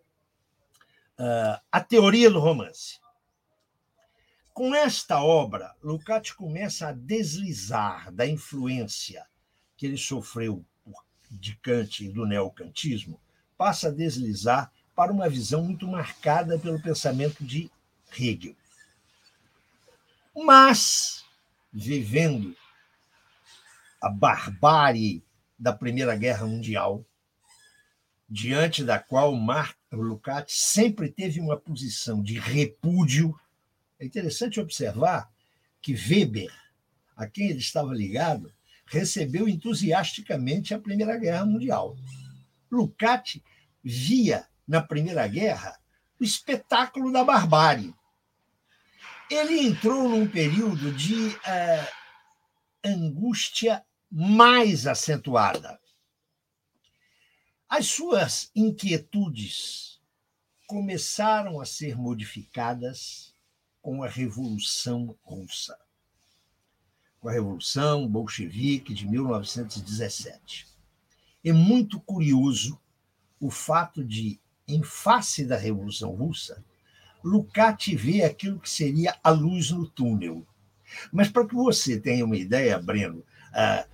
uh, 1.19 1.61
A 1.71 1.81
Teoria 1.81 2.31
do 2.31 2.41
Romance. 2.41 3.01
Com 4.53 4.75
esta 4.75 5.23
obra, 5.23 5.75
Lukács 5.83 6.33
começa 6.33 6.89
a 6.89 6.93
deslizar 6.93 8.13
da 8.13 8.27
influência 8.27 9.25
que 9.77 9.87
ele 9.87 9.97
sofreu 9.97 10.65
de 11.31 11.55
Kant 11.57 12.05
e 12.05 12.09
do 12.09 12.27
neocantismo, 12.27 13.21
passa 13.57 13.89
a 13.89 13.93
deslizar 13.93 14.73
para 14.95 15.13
uma 15.13 15.29
visão 15.29 15.63
muito 15.63 15.87
marcada 15.87 16.59
pelo 16.59 16.83
pensamento 16.83 17.45
de 17.45 17.71
Hegel. 18.19 18.57
Mas, 20.35 21.25
vivendo 21.73 22.57
a 24.01 24.09
barbárie 24.09 25.23
da 25.59 25.73
Primeira 25.73 26.17
Guerra 26.17 26.47
Mundial, 26.47 27.05
diante 28.29 28.85
da 28.85 28.99
qual 28.99 29.35
Mark 29.35 29.77
Lukács 29.91 30.55
sempre 30.59 31.11
teve 31.11 31.41
uma 31.41 31.57
posição 31.57 32.23
de 32.23 32.39
repúdio, 32.39 33.35
é 33.99 34.05
interessante 34.05 34.61
observar 34.61 35.31
que 35.81 35.95
Weber, 35.95 36.53
a 37.17 37.27
quem 37.27 37.49
ele 37.49 37.59
estava 37.59 37.95
ligado, 37.95 38.53
recebeu 38.87 39.49
entusiasticamente 39.49 40.75
a 40.75 40.79
Primeira 40.79 41.17
Guerra 41.17 41.47
Mundial. 41.47 41.97
Lukács 42.71 43.41
via 43.83 44.47
na 44.67 44.83
Primeira 44.83 45.27
Guerra 45.27 45.79
o 46.21 46.25
espetáculo 46.25 47.13
da 47.13 47.25
barbárie. 47.25 47.95
Ele 49.31 49.61
entrou 49.61 50.09
num 50.09 50.27
período 50.27 50.93
de 50.93 51.37
é, 51.47 51.87
angústia 52.85 53.85
mais 54.11 54.87
acentuada. 54.87 55.79
As 57.69 57.87
suas 57.87 58.51
inquietudes 58.57 60.01
começaram 60.67 61.61
a 61.61 61.67
ser 61.67 61.97
modificadas 61.97 63.35
com 63.83 64.03
a 64.03 64.09
Revolução 64.09 65.15
Russa, 65.23 65.79
com 67.21 67.29
a 67.29 67.33
Revolução 67.33 68.09
Bolchevique 68.09 68.95
de 68.95 69.07
1917. 69.07 70.67
É 71.45 71.53
muito 71.53 72.01
curioso 72.01 72.81
o 73.39 73.51
fato 73.51 74.03
de 74.03 74.41
em 74.67 74.83
face 74.83 75.45
da 75.45 75.57
Revolução 75.57 76.11
Russa, 76.11 76.65
Lukács 77.23 78.01
vê 78.01 78.23
aquilo 78.23 78.61
que 78.61 78.71
seria 78.71 79.15
a 79.23 79.31
luz 79.31 79.71
no 79.71 79.89
túnel. 79.89 80.47
Mas 81.13 81.29
para 81.29 81.47
que 81.47 81.55
você 81.55 82.01
tenha 82.01 82.25
uma 82.25 82.37
ideia, 82.37 82.79
Breno, 82.79 83.25
ah, 83.53 83.87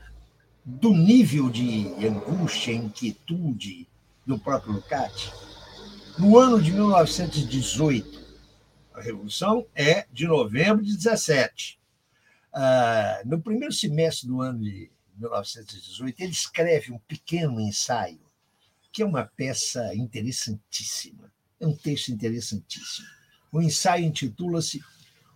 do 0.64 0.94
nível 0.94 1.50
de 1.50 1.92
angústia, 2.06 2.72
inquietude 2.72 3.86
do 4.26 4.38
próprio 4.38 4.72
Lukács, 4.72 5.30
no 6.16 6.38
ano 6.38 6.62
de 6.62 6.70
1918, 6.70 8.24
a 8.94 9.00
Revolução 9.00 9.66
é 9.74 10.06
de 10.12 10.28
novembro 10.28 10.84
de 10.84 10.96
17. 10.96 11.80
Ah, 12.52 13.20
no 13.26 13.42
primeiro 13.42 13.74
semestre 13.74 14.28
do 14.28 14.40
ano 14.40 14.60
de 14.60 14.92
1918, 15.18 16.22
ele 16.22 16.30
escreve 16.30 16.92
um 16.92 16.98
pequeno 17.00 17.60
ensaio, 17.60 18.20
que 18.92 19.02
é 19.02 19.04
uma 19.04 19.24
peça 19.24 19.92
interessantíssima. 19.96 21.32
É 21.58 21.66
um 21.66 21.74
texto 21.74 22.10
interessantíssimo. 22.10 23.08
O 23.50 23.60
ensaio 23.60 24.04
intitula-se 24.04 24.80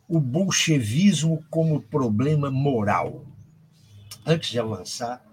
O 0.06 0.20
Bolchevismo 0.20 1.44
como 1.50 1.82
Problema 1.82 2.52
Moral. 2.52 3.26
Antes 4.30 4.50
de 4.50 4.61
avançar, 4.61 5.25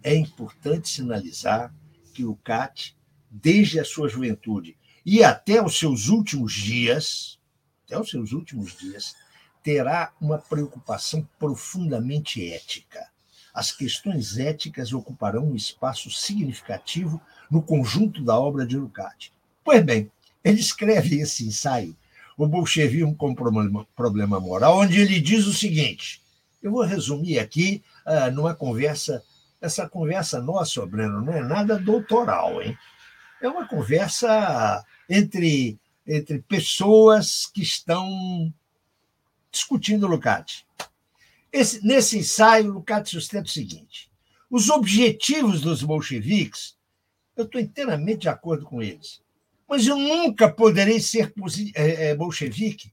é 0.00 0.14
importante 0.14 0.88
sinalizar 0.88 1.74
que 2.12 2.24
o 2.24 2.36
CAT, 2.36 2.96
desde 3.28 3.80
a 3.80 3.84
sua 3.84 4.08
juventude 4.08 4.76
e 5.04 5.24
até 5.24 5.60
os 5.60 5.76
seus 5.76 6.06
últimos 6.06 6.52
dias, 6.52 7.36
até 7.84 7.98
os 7.98 8.08
seus 8.08 8.30
últimos 8.30 8.78
dias, 8.78 9.16
terá 9.60 10.12
uma 10.20 10.38
preocupação 10.38 11.28
profundamente 11.36 12.48
ética. 12.48 13.08
As 13.52 13.72
questões 13.72 14.38
éticas 14.38 14.92
ocuparão 14.92 15.50
um 15.50 15.56
espaço 15.56 16.08
significativo 16.08 17.20
no 17.50 17.60
conjunto 17.60 18.22
da 18.22 18.38
obra 18.38 18.64
de 18.64 18.76
Lukács. 18.76 19.32
Pois 19.64 19.84
bem, 19.84 20.08
ele 20.44 20.60
escreve 20.60 21.18
esse 21.18 21.44
ensaio, 21.44 21.96
O 22.38 22.46
Bolchevismo 22.46 23.16
como 23.16 23.34
Problema 23.96 24.38
Moral, 24.38 24.78
onde 24.78 25.00
ele 25.00 25.20
diz 25.20 25.44
o 25.44 25.52
seguinte: 25.52 26.22
eu 26.64 26.70
vou 26.70 26.82
resumir 26.82 27.38
aqui 27.38 27.82
uh, 28.06 28.30
numa 28.32 28.54
conversa 28.54 29.22
essa 29.64 29.88
conversa 29.88 30.42
nossa, 30.42 30.84
Breno, 30.84 31.22
não 31.22 31.32
é 31.32 31.40
nada 31.40 31.78
doutoral, 31.78 32.62
hein? 32.62 32.76
É 33.40 33.48
uma 33.48 33.66
conversa 33.66 34.84
entre, 35.08 35.78
entre 36.06 36.42
pessoas 36.42 37.46
que 37.46 37.62
estão 37.62 38.52
discutindo. 39.50 40.06
Esse, 41.50 41.84
nesse 41.84 42.18
ensaio, 42.18 42.72
Lukács 42.72 43.10
sustenta 43.10 43.46
o 43.46 43.52
seguinte: 43.52 44.10
os 44.50 44.68
objetivos 44.68 45.62
dos 45.62 45.82
bolcheviques, 45.82 46.76
eu 47.36 47.44
estou 47.44 47.60
inteiramente 47.60 48.20
de 48.20 48.28
acordo 48.28 48.66
com 48.66 48.82
eles, 48.82 49.22
mas 49.68 49.86
eu 49.86 49.96
nunca 49.96 50.50
poderei 50.50 51.00
ser 51.00 51.32
é, 51.74 52.10
é, 52.10 52.14
bolchevique 52.14 52.92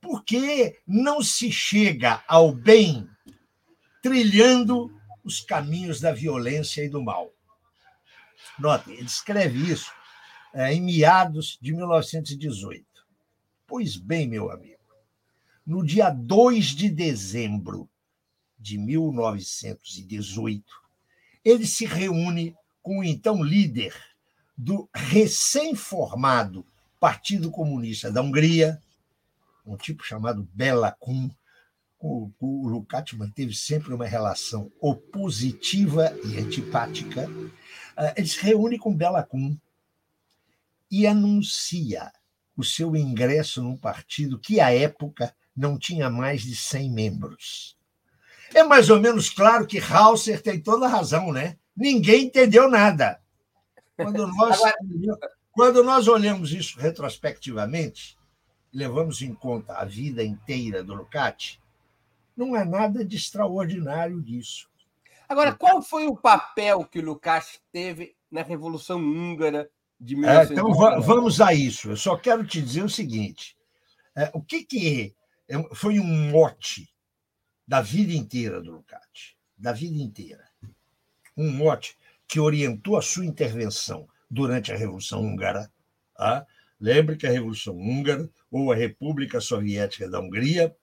porque 0.00 0.78
não 0.86 1.22
se 1.22 1.50
chega 1.50 2.22
ao 2.28 2.52
bem 2.52 3.08
trilhando 4.04 4.94
os 5.24 5.40
caminhos 5.40 5.98
da 5.98 6.12
violência 6.12 6.84
e 6.84 6.90
do 6.90 7.02
mal. 7.02 7.32
Note, 8.58 8.90
ele 8.90 9.06
escreve 9.06 9.72
isso 9.72 9.90
é, 10.52 10.74
em 10.74 10.82
meados 10.82 11.58
de 11.58 11.72
1918. 11.72 12.84
Pois 13.66 13.96
bem, 13.96 14.28
meu 14.28 14.50
amigo, 14.50 14.76
no 15.66 15.82
dia 15.82 16.10
2 16.10 16.66
de 16.66 16.90
dezembro 16.90 17.88
de 18.58 18.76
1918, 18.76 20.62
ele 21.42 21.66
se 21.66 21.86
reúne 21.86 22.54
com 22.82 22.98
o 22.98 23.04
então 23.04 23.42
líder 23.42 23.96
do 24.54 24.86
recém-formado 24.94 26.66
Partido 27.00 27.50
Comunista 27.50 28.12
da 28.12 28.20
Hungria, 28.20 28.78
um 29.64 29.78
tipo 29.78 30.04
chamado 30.04 30.46
Bela 30.52 30.92
Kun, 31.00 31.30
o, 32.04 32.30
o 32.38 32.68
Lukács 32.68 33.16
manteve 33.16 33.54
sempre 33.54 33.94
uma 33.94 34.04
relação 34.04 34.70
opositiva 34.78 36.14
e 36.22 36.38
antipática. 36.38 37.26
Ah, 37.96 38.12
ele 38.14 38.26
se 38.26 38.38
reúne 38.42 38.78
com 38.78 38.94
Bela 38.94 39.22
Kun 39.22 39.56
e 40.90 41.06
anuncia 41.06 42.12
o 42.54 42.62
seu 42.62 42.94
ingresso 42.94 43.62
num 43.62 43.76
partido 43.76 44.38
que, 44.38 44.60
à 44.60 44.70
época, 44.70 45.34
não 45.56 45.78
tinha 45.78 46.10
mais 46.10 46.42
de 46.42 46.54
100 46.54 46.90
membros. 46.90 47.76
É 48.52 48.62
mais 48.62 48.90
ou 48.90 49.00
menos 49.00 49.30
claro 49.30 49.66
que 49.66 49.80
Hauser 49.80 50.42
tem 50.42 50.60
toda 50.60 50.84
a 50.84 50.90
razão, 50.90 51.32
né? 51.32 51.56
Ninguém 51.74 52.26
entendeu 52.26 52.68
nada. 52.68 53.18
Quando 53.96 54.26
nós, 54.36 54.60
quando 55.50 55.82
nós 55.82 56.06
olhamos 56.06 56.52
isso 56.52 56.78
retrospectivamente, 56.78 58.18
levamos 58.70 59.22
em 59.22 59.32
conta 59.32 59.72
a 59.72 59.86
vida 59.86 60.22
inteira 60.22 60.84
do 60.84 60.94
Lukács, 60.94 61.58
não 62.36 62.54
há 62.54 62.64
nada 62.64 63.04
de 63.04 63.16
extraordinário 63.16 64.20
disso. 64.22 64.68
Agora, 65.28 65.54
qual 65.54 65.82
foi 65.82 66.06
o 66.06 66.16
papel 66.16 66.84
que 66.84 66.98
o 66.98 67.04
Lukács 67.04 67.60
teve 67.72 68.14
na 68.30 68.42
Revolução 68.42 68.98
Húngara 68.98 69.70
de 69.98 70.16
1900? 70.16 70.50
É, 70.50 70.52
então, 70.52 71.00
vamos 71.00 71.40
a 71.40 71.54
isso. 71.54 71.90
Eu 71.90 71.96
só 71.96 72.16
quero 72.16 72.46
te 72.46 72.60
dizer 72.60 72.84
o 72.84 72.88
seguinte: 72.88 73.56
é, 74.16 74.30
o 74.34 74.42
que, 74.42 74.64
que 74.64 75.14
é, 75.48 75.74
foi 75.74 75.98
um 75.98 76.30
mote 76.30 76.92
da 77.66 77.80
vida 77.80 78.12
inteira 78.12 78.60
do 78.60 78.72
Lukács, 78.72 79.34
da 79.56 79.72
vida 79.72 79.96
inteira. 79.96 80.44
Um 81.36 81.50
mote 81.50 81.96
que 82.26 82.38
orientou 82.38 82.96
a 82.96 83.02
sua 83.02 83.24
intervenção 83.24 84.06
durante 84.30 84.72
a 84.72 84.76
Revolução 84.76 85.22
Húngara. 85.22 85.70
Tá? 86.14 86.46
Lembre 86.78 87.16
que 87.16 87.26
a 87.26 87.30
Revolução 87.30 87.76
Húngara, 87.76 88.28
ou 88.50 88.70
a 88.70 88.76
República 88.76 89.40
Soviética 89.40 90.08
da 90.08 90.20
Hungria, 90.20 90.74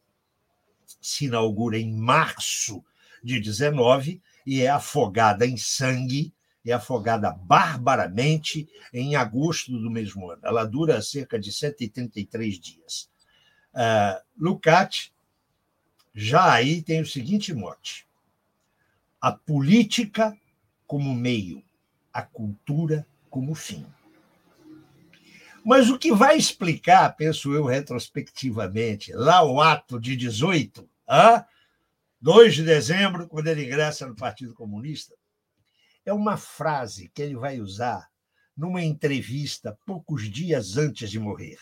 se 1.02 1.26
inaugura 1.26 1.78
em 1.78 1.92
março 1.94 2.84
de 3.24 3.40
19 3.40 4.22
e 4.46 4.62
é 4.62 4.70
afogada 4.70 5.46
em 5.46 5.58
sangue, 5.58 6.34
é 6.66 6.72
afogada 6.72 7.32
barbaramente 7.32 8.68
em 8.94 9.16
agosto 9.16 9.72
do 9.72 9.90
mesmo 9.90 10.30
ano. 10.30 10.42
Ela 10.44 10.66
dura 10.66 11.02
cerca 11.02 11.40
de 11.40 11.52
133 11.52 12.60
dias. 12.60 13.10
Uh, 13.74 14.22
Lukács 14.38 15.12
já 16.14 16.52
aí 16.52 16.82
tem 16.82 17.02
o 17.02 17.06
seguinte 17.06 17.54
mote: 17.54 18.06
a 19.20 19.32
política 19.32 20.38
como 20.86 21.14
meio, 21.16 21.64
a 22.12 22.22
cultura 22.22 23.08
como 23.30 23.56
fim. 23.56 23.86
Mas 25.64 25.90
o 25.90 25.98
que 25.98 26.12
vai 26.14 26.38
explicar, 26.38 27.16
penso 27.16 27.54
eu 27.54 27.66
retrospectivamente, 27.66 29.14
lá 29.14 29.44
o 29.44 29.62
ato 29.62 30.00
de 30.00 30.16
18, 30.16 30.90
ah, 31.08 31.46
2 32.20 32.56
de 32.56 32.64
dezembro, 32.64 33.28
quando 33.28 33.48
ele 33.48 33.66
ingressa 33.66 34.08
no 34.08 34.16
Partido 34.16 34.54
Comunista, 34.54 35.16
é 36.06 36.12
uma 36.12 36.38
frase 36.38 37.10
que 37.14 37.22
ele 37.22 37.36
vai 37.36 37.60
usar 37.60 38.10
numa 38.58 38.84
entrevista 38.84 39.78
poucos 39.86 40.30
dias 40.30 40.78
antes 40.78 41.10
de 41.10 41.20
morrer, 41.20 41.58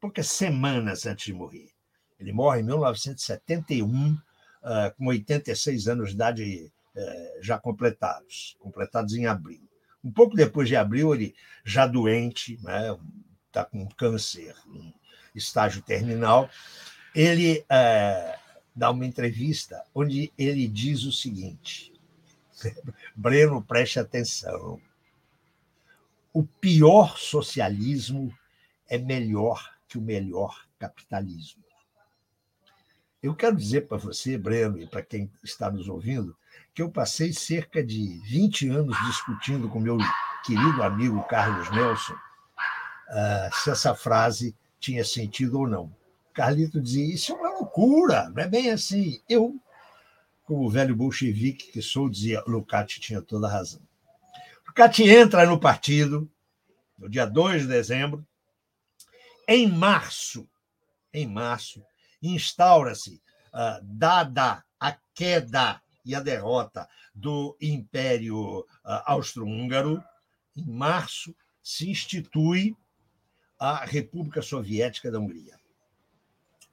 poucas 0.00 0.28
semanas 0.28 1.06
antes 1.06 1.26
de 1.26 1.32
morrer. 1.32 1.70
Ele 2.18 2.32
morre 2.32 2.60
em 2.60 2.64
1971, 2.64 4.18
ah, 4.62 4.92
com 4.96 5.06
86 5.06 5.86
anos 5.88 6.08
de 6.08 6.14
idade 6.14 6.72
eh, 7.00 7.38
já 7.40 7.58
completados, 7.58 8.56
completados 8.58 9.14
em 9.14 9.26
abril. 9.26 9.67
Um 10.02 10.10
pouco 10.10 10.36
depois 10.36 10.68
de 10.68 10.76
abril, 10.76 11.14
ele 11.14 11.34
já 11.64 11.86
doente, 11.86 12.54
está 12.54 13.62
né, 13.62 13.68
com 13.70 13.88
câncer 13.88 14.54
em 14.72 14.94
estágio 15.34 15.82
terminal, 15.82 16.48
ele 17.14 17.64
é, 17.68 18.38
dá 18.74 18.90
uma 18.90 19.06
entrevista 19.06 19.84
onde 19.94 20.32
ele 20.38 20.68
diz 20.68 21.04
o 21.04 21.12
seguinte: 21.12 21.92
Breno, 23.14 23.62
preste 23.62 23.98
atenção. 23.98 24.80
O 26.32 26.44
pior 26.44 27.18
socialismo 27.18 28.32
é 28.86 28.98
melhor 28.98 29.74
que 29.88 29.98
o 29.98 30.02
melhor 30.02 30.66
capitalismo. 30.78 31.64
Eu 33.20 33.34
quero 33.34 33.56
dizer 33.56 33.88
para 33.88 33.98
você, 33.98 34.38
Breno, 34.38 34.80
e 34.80 34.86
para 34.86 35.02
quem 35.02 35.30
está 35.42 35.70
nos 35.70 35.88
ouvindo, 35.88 36.36
que 36.78 36.82
eu 36.82 36.88
passei 36.88 37.32
cerca 37.32 37.82
de 37.82 38.20
20 38.20 38.68
anos 38.68 38.96
discutindo 39.04 39.68
com 39.68 39.80
meu 39.80 39.98
querido 40.44 40.80
amigo 40.80 41.26
Carlos 41.26 41.68
Nelson 41.72 42.12
uh, 42.12 43.52
se 43.52 43.70
essa 43.70 43.96
frase 43.96 44.54
tinha 44.78 45.04
sentido 45.04 45.58
ou 45.58 45.66
não. 45.66 45.92
Carlito 46.32 46.80
dizia: 46.80 47.12
Isso 47.12 47.32
é 47.32 47.34
uma 47.34 47.50
loucura, 47.50 48.28
não 48.28 48.40
é 48.40 48.46
bem 48.46 48.70
assim. 48.70 49.20
Eu, 49.28 49.60
como 50.44 50.70
velho 50.70 50.94
bolchevique 50.94 51.72
que 51.72 51.82
sou, 51.82 52.08
dizia: 52.08 52.44
Lucati 52.46 53.00
tinha 53.00 53.20
toda 53.20 53.48
a 53.48 53.50
razão. 53.50 53.82
Lucati 54.64 55.02
entra 55.02 55.44
no 55.46 55.58
partido 55.58 56.30
no 56.96 57.08
dia 57.08 57.26
2 57.26 57.62
de 57.62 57.66
dezembro. 57.66 58.24
Em 59.48 59.66
março, 59.66 60.48
em 61.12 61.26
março, 61.26 61.82
instaura-se, 62.22 63.20
uh, 63.52 63.82
dada 63.82 64.62
a 64.78 64.96
queda 65.12 65.82
e 66.08 66.14
a 66.14 66.20
derrota 66.20 66.88
do 67.14 67.54
Império 67.60 68.66
ah, 68.82 69.12
Austro-Húngaro, 69.12 70.02
em 70.56 70.64
março 70.64 71.36
se 71.62 71.90
institui 71.90 72.74
a 73.58 73.84
República 73.84 74.40
Soviética 74.40 75.10
da 75.10 75.20
Hungria. 75.20 75.58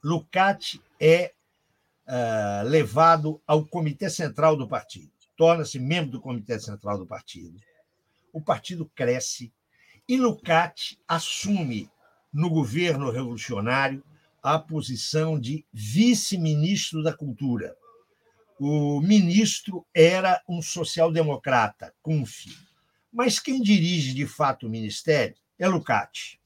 Lukács 0.02 0.80
é 0.98 1.34
uh, 2.06 2.66
levado 2.66 3.42
ao 3.46 3.66
Comitê 3.66 4.08
Central 4.08 4.56
do 4.56 4.66
partido, 4.66 5.10
torna-se 5.36 5.78
membro 5.78 6.12
do 6.12 6.20
Comitê 6.20 6.58
Central 6.58 6.96
do 6.96 7.06
partido. 7.06 7.60
O 8.32 8.40
partido 8.40 8.90
cresce, 8.94 9.52
E 10.08 10.16
Lukács 10.16 10.96
assume 11.06 11.90
no 12.32 12.48
governo 12.48 13.10
revolucionário 13.10 14.02
a 14.42 14.58
posição 14.58 15.38
de 15.38 15.66
vice-ministro 15.72 17.02
da 17.02 17.12
Cultura. 17.12 17.76
O 18.58 19.00
ministro 19.00 19.86
era 19.94 20.42
um 20.48 20.62
social-democrata, 20.62 21.94
Kunf. 22.02 22.46
Mas 23.12 23.38
quem 23.38 23.60
dirige 23.60 24.14
de 24.14 24.26
fato 24.26 24.66
o 24.66 24.70
ministério 24.70 25.36
é 25.58 25.68
Lukács. 25.68 26.38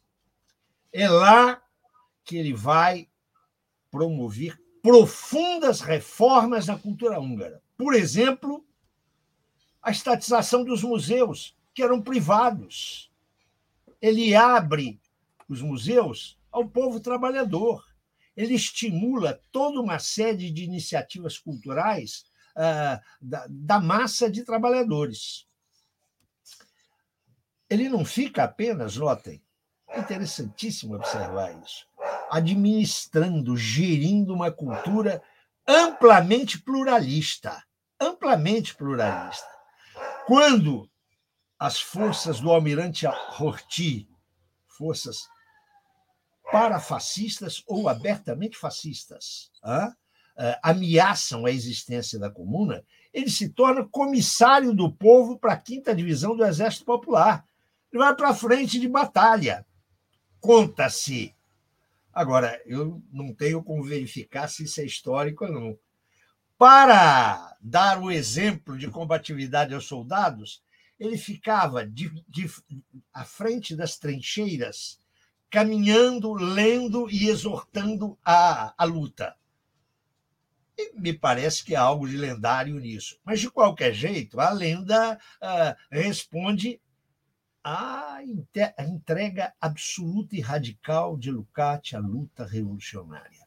É 0.92 1.08
lá 1.08 1.62
que 2.24 2.36
ele 2.36 2.52
vai 2.52 3.08
promover 3.90 4.60
profundas 4.82 5.80
reformas 5.80 6.66
na 6.66 6.78
cultura 6.78 7.20
húngara. 7.20 7.62
Por 7.76 7.94
exemplo, 7.94 8.64
a 9.82 9.90
estatização 9.90 10.64
dos 10.64 10.82
museus, 10.82 11.56
que 11.74 11.82
eram 11.82 12.02
privados. 12.02 13.10
Ele 14.00 14.34
abre 14.34 15.00
os 15.48 15.62
museus 15.62 16.38
ao 16.50 16.68
povo 16.68 17.00
trabalhador. 17.00 17.84
Ele 18.40 18.54
estimula 18.54 19.38
toda 19.52 19.78
uma 19.78 19.98
série 19.98 20.50
de 20.50 20.64
iniciativas 20.64 21.36
culturais 21.36 22.24
uh, 22.56 22.98
da, 23.20 23.46
da 23.50 23.78
massa 23.78 24.30
de 24.30 24.44
trabalhadores. 24.44 25.46
Ele 27.68 27.90
não 27.90 28.02
fica 28.02 28.44
apenas, 28.44 28.96
notem, 28.96 29.42
é 29.88 30.00
interessantíssimo 30.00 30.94
observar 30.94 31.52
isso, 31.62 31.86
administrando, 32.30 33.58
gerindo 33.58 34.32
uma 34.32 34.50
cultura 34.50 35.22
amplamente 35.68 36.58
pluralista. 36.62 37.62
Amplamente 38.00 38.74
pluralista. 38.74 39.50
Quando 40.26 40.90
as 41.58 41.78
forças 41.78 42.40
do 42.40 42.50
almirante 42.50 43.06
Horthy, 43.06 44.08
forças 44.66 45.28
parafascistas 46.50 47.62
ou 47.66 47.88
abertamente 47.88 48.56
fascistas, 48.56 49.50
ah, 49.62 49.94
ameaçam 50.62 51.44
a 51.44 51.50
existência 51.50 52.18
da 52.18 52.30
comuna, 52.30 52.84
ele 53.12 53.28
se 53.28 53.48
torna 53.48 53.84
comissário 53.84 54.72
do 54.72 54.90
povo 54.90 55.38
para 55.38 55.52
a 55.52 55.60
quinta 55.60 55.94
divisão 55.94 56.36
do 56.36 56.44
Exército 56.44 56.84
Popular. 56.84 57.44
Ele 57.92 58.02
vai 58.02 58.14
para 58.14 58.30
a 58.30 58.34
frente 58.34 58.78
de 58.78 58.88
batalha. 58.88 59.66
Conta-se. 60.40 61.34
Agora, 62.12 62.60
eu 62.66 63.02
não 63.12 63.34
tenho 63.34 63.62
como 63.62 63.84
verificar 63.84 64.48
se 64.48 64.64
isso 64.64 64.80
é 64.80 64.84
histórico 64.84 65.44
ou 65.44 65.52
não. 65.52 65.78
Para 66.56 67.56
dar 67.60 68.00
o 68.00 68.10
exemplo 68.10 68.76
de 68.76 68.88
combatividade 68.88 69.74
aos 69.74 69.86
soldados, 69.86 70.62
ele 70.98 71.16
ficava 71.16 71.86
de, 71.86 72.10
de, 72.28 72.48
à 73.12 73.24
frente 73.24 73.74
das 73.74 73.96
trincheiras, 73.98 74.99
caminhando, 75.50 76.32
lendo 76.32 77.10
e 77.10 77.28
exortando 77.28 78.16
a, 78.24 78.72
a 78.78 78.84
luta. 78.84 79.34
E 80.78 80.92
me 80.98 81.12
parece 81.12 81.64
que 81.64 81.74
há 81.74 81.82
algo 81.82 82.08
de 82.08 82.16
lendário 82.16 82.78
nisso. 82.78 83.18
Mas, 83.24 83.40
de 83.40 83.50
qualquer 83.50 83.92
jeito, 83.92 84.40
a 84.40 84.50
lenda 84.50 85.18
uh, 85.42 85.76
responde 85.90 86.80
à 87.62 88.18
entrega 88.78 89.52
absoluta 89.60 90.34
e 90.34 90.40
radical 90.40 91.18
de 91.18 91.30
Lukács 91.30 91.92
à 91.92 91.98
luta 91.98 92.46
revolucionária. 92.46 93.46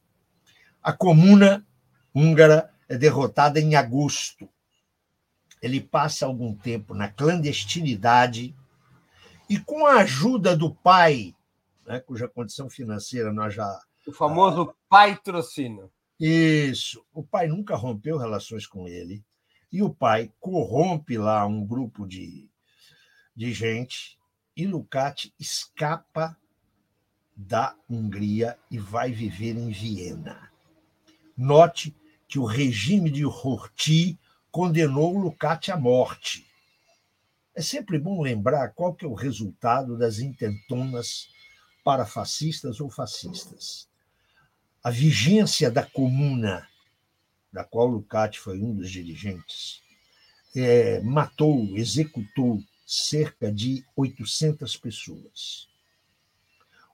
A 0.82 0.94
comuna 0.94 1.66
húngara 2.13 2.72
é 2.88 2.98
derrotada 2.98 3.60
em 3.60 3.76
agosto. 3.76 4.48
Ele 5.62 5.80
passa 5.80 6.26
algum 6.26 6.54
tempo 6.54 6.94
na 6.94 7.10
clandestinidade 7.10 8.54
e, 9.50 9.58
com 9.58 9.88
a 9.88 10.02
ajuda 10.02 10.56
do 10.56 10.76
pai, 10.76 11.34
né, 11.86 12.00
cuja 12.00 12.28
condição 12.28 12.69
financeira 12.69 13.32
nós 13.32 13.54
já. 13.54 13.80
O 14.08 14.12
famoso 14.12 14.69
ah, 14.69 14.76
pai 14.89 15.17
trocínio. 15.17 15.91
Isso. 16.19 17.06
O 17.13 17.24
pai 17.24 17.48
nunca 17.48 17.76
rompeu 17.76 18.17
relações 18.17 18.67
com 18.67 18.88
ele. 18.88 19.24
E 19.72 19.82
o 19.82 19.89
pai 19.89 20.32
corrompe 20.39 21.17
lá 21.17 21.46
um 21.46 21.65
grupo 21.65 22.06
de, 22.06 22.50
de 23.36 23.54
gente. 23.54 24.17
E 24.56 24.67
Lukács 24.67 25.32
escapa 25.39 26.38
da 27.36 27.76
Hungria 27.89 28.58
e 28.69 28.78
vai 28.78 29.12
viver 29.12 29.58
em 29.58 29.72
Viena. 29.72 30.52
Note 31.36 31.96
que 32.28 32.38
o 32.38 32.46
regime 32.46 33.10
de 33.10 33.26
Horthy 33.26 34.19
condenou 34.52 35.17
Lukács 35.17 35.69
à 35.69 35.78
morte. 35.78 36.46
É 37.56 37.62
sempre 37.62 37.98
bom 37.98 38.22
lembrar 38.22 38.69
qual 38.74 38.93
que 38.93 39.06
é 39.06 39.08
o 39.08 39.13
resultado 39.13 39.98
das 39.98 40.19
intentonas 40.19 41.33
para 41.84 42.06
fascistas 42.06 42.80
ou 42.80 42.89
fascistas. 42.89 43.88
A 44.84 44.89
vigência 44.89 45.69
da 45.72 45.84
comuna, 45.84 46.67
da 47.52 47.63
qual 47.63 47.88
Lukács 47.88 48.39
foi 48.39 48.60
um 48.62 48.76
dos 48.76 48.91
dirigentes, 48.91 49.82
é, 50.56 51.02
matou, 51.02 51.78
executou 51.78 52.62
cerca 52.86 53.52
de 53.52 53.84
800 53.96 54.78
pessoas. 54.78 55.67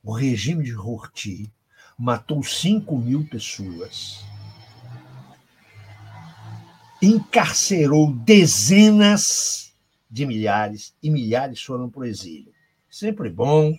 O 0.04 0.14
regime 0.14 0.64
de 0.64 0.74
Horthy 0.74 1.52
matou 1.98 2.44
5 2.44 2.98
mil 2.98 3.28
pessoas 3.28 4.24
encarcerou 7.02 8.14
dezenas 8.14 9.74
de 10.10 10.26
milhares 10.26 10.94
e 11.02 11.10
milhares 11.10 11.62
foram 11.62 11.90
para 11.90 12.02
o 12.02 12.06
exílio. 12.06 12.54
Sempre 12.90 13.30
bom 13.30 13.78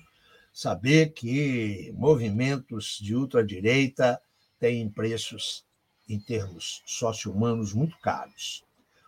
saber 0.60 1.14
que 1.14 1.90
movimentos 1.96 2.98
de 3.00 3.16
ultradireita 3.16 4.20
têm 4.58 4.90
preços 4.90 5.64
em 6.06 6.20
termos 6.20 6.82
socio-humanos 6.84 7.72
muito 7.72 7.96
caros. 8.00 8.62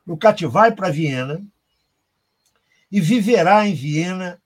Lukács 0.07 0.51
vai 0.51 0.75
para 0.75 0.89
Viena 0.89 1.45
e 2.91 3.03
viverá 3.03 3.69
em 3.69 3.75
Viena 3.75 4.43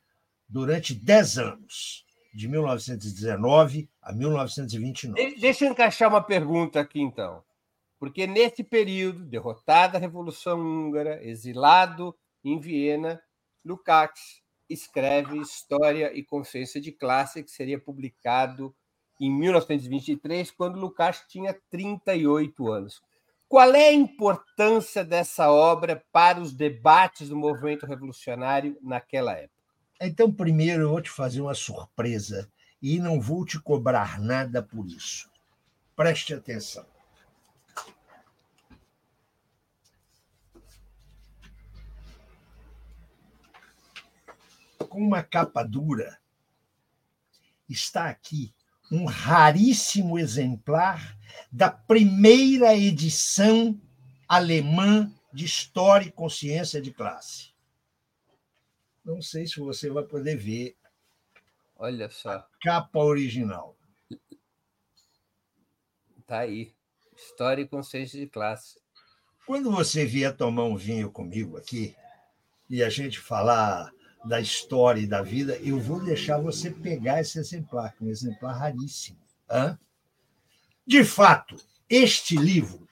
durante 0.49 0.97
10 0.97 1.39
anos, 1.39 2.05
de 2.35 2.49
1919 2.49 3.89
a 4.03 4.13
1929. 4.13 5.37
Deixa 5.37 5.65
eu 5.65 5.71
encaixar 5.71 6.09
uma 6.09 6.21
pergunta 6.21 6.81
aqui, 6.81 7.01
então. 7.01 7.41
Porque 8.01 8.27
nesse 8.27 8.65
período, 8.65 9.25
derrotada 9.25 9.97
a 9.97 10.01
Revolução 10.01 10.59
Húngara, 10.59 11.25
exilado 11.25 12.17
em 12.43 12.59
Viena, 12.59 13.23
Lukács 13.65 14.45
escreve 14.69 15.39
História 15.39 16.13
e 16.17 16.23
Consciência 16.25 16.81
de 16.81 16.93
Classe, 16.93 17.43
que 17.43 17.51
seria 17.51 17.79
publicado 17.79 18.75
em 19.21 19.31
1923, 19.31 20.51
quando 20.51 20.79
Lukács 20.79 21.25
tinha 21.29 21.59
38 21.71 22.71
anos. 22.71 23.01
Qual 23.49 23.75
é 23.75 23.89
a 23.89 23.93
importância 23.93 25.05
dessa 25.05 25.51
obra 25.51 26.05
para 26.13 26.41
os 26.41 26.53
debates 26.53 27.29
do 27.29 27.37
movimento 27.37 27.87
revolucionário 27.87 28.77
naquela 28.83 29.33
época? 29.33 29.55
Então, 30.01 30.33
primeiro 30.33 30.83
eu 30.83 30.91
vou 30.91 31.01
te 31.01 31.11
fazer 31.11 31.41
uma 31.41 31.55
surpresa 31.55 32.51
e 32.83 32.99
não 32.99 33.21
vou 33.21 33.45
te 33.47 33.59
cobrar 33.61 34.21
nada 34.21 34.63
por 34.63 34.87
isso. 34.87 35.31
Preste 35.95 36.35
atenção. 36.35 36.85
Com 44.97 45.03
uma 45.03 45.23
capa 45.23 45.63
dura, 45.63 46.19
está 47.69 48.09
aqui 48.09 48.55
um 48.91 49.05
raríssimo 49.05 50.19
exemplar 50.19 51.19
da 51.53 51.71
primeira 51.71 52.75
edição 52.75 53.79
alemã 54.27 55.13
de 55.35 55.45
História 55.45 56.07
e 56.07 56.11
Consciência 56.11 56.81
de 56.81 56.95
Classe. 56.95 57.53
Não 59.05 59.21
sei 59.21 59.47
se 59.47 59.61
você 59.61 59.91
vai 59.91 60.03
poder 60.03 60.35
ver. 60.35 60.75
Olha 61.77 62.09
só. 62.09 62.31
A 62.31 62.49
capa 62.63 63.01
original. 63.01 63.77
Está 66.19 66.39
aí. 66.39 66.73
História 67.15 67.61
e 67.61 67.69
Consciência 67.69 68.19
de 68.19 68.27
Classe. 68.29 68.81
Quando 69.47 69.71
você 69.71 70.07
vier 70.07 70.35
tomar 70.35 70.65
um 70.65 70.77
vinho 70.77 71.11
comigo 71.11 71.59
aqui 71.59 71.95
e 72.71 72.83
a 72.83 72.89
gente 72.89 73.21
falar 73.21 73.93
da 74.29 74.41
história 74.41 75.01
e 75.01 75.07
da 75.07 75.23
vida, 75.23 75.57
eu 75.59 75.79
vou 75.79 76.05
deixar 76.05 76.39
você 76.39 76.71
pegar 76.71 77.21
esse 77.21 77.39
exemplar, 77.39 77.95
que 77.95 78.03
é 78.03 78.07
um 78.07 78.11
exemplar 78.11 78.59
raríssimo. 78.59 79.19
Hã? 79.49 79.79
De 80.87 81.05
fato, 81.05 81.57
este 81.89 82.37
livro 82.37 82.87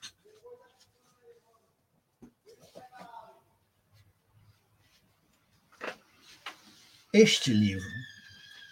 este 7.14 7.53
livro, 7.55 7.88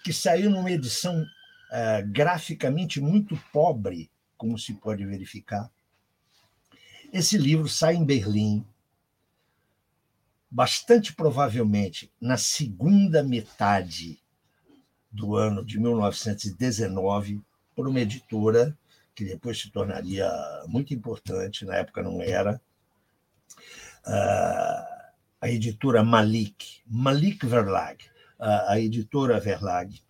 que 0.02 0.12
saiu 0.12 0.50
numa 0.50 0.72
edição 0.72 1.22
uh, 1.22 2.08
graficamente 2.10 3.00
muito 3.00 3.40
pobre, 3.52 4.10
como 4.36 4.58
se 4.58 4.74
pode 4.74 5.06
verificar. 5.06 5.70
Esse 7.12 7.38
livro 7.38 7.68
sai 7.68 7.94
em 7.94 8.04
Berlim 8.04 8.66
bastante 10.52 11.14
provavelmente 11.14 12.12
na 12.20 12.36
segunda 12.36 13.22
metade 13.22 14.22
do 15.10 15.34
ano 15.34 15.64
de 15.64 15.80
1919, 15.80 17.40
por 17.74 17.88
uma 17.88 18.00
editora 18.00 18.76
que 19.14 19.24
depois 19.24 19.58
se 19.58 19.70
tornaria 19.70 20.30
muito 20.66 20.92
importante, 20.92 21.64
na 21.64 21.76
época 21.76 22.02
não 22.02 22.20
era, 22.20 22.60
a 25.40 25.48
editora 25.48 26.04
Malik, 26.04 26.82
Malik 26.86 27.46
Verlag, 27.46 28.04
a 28.38 28.78
editora 28.78 29.40
Verlag, 29.40 30.02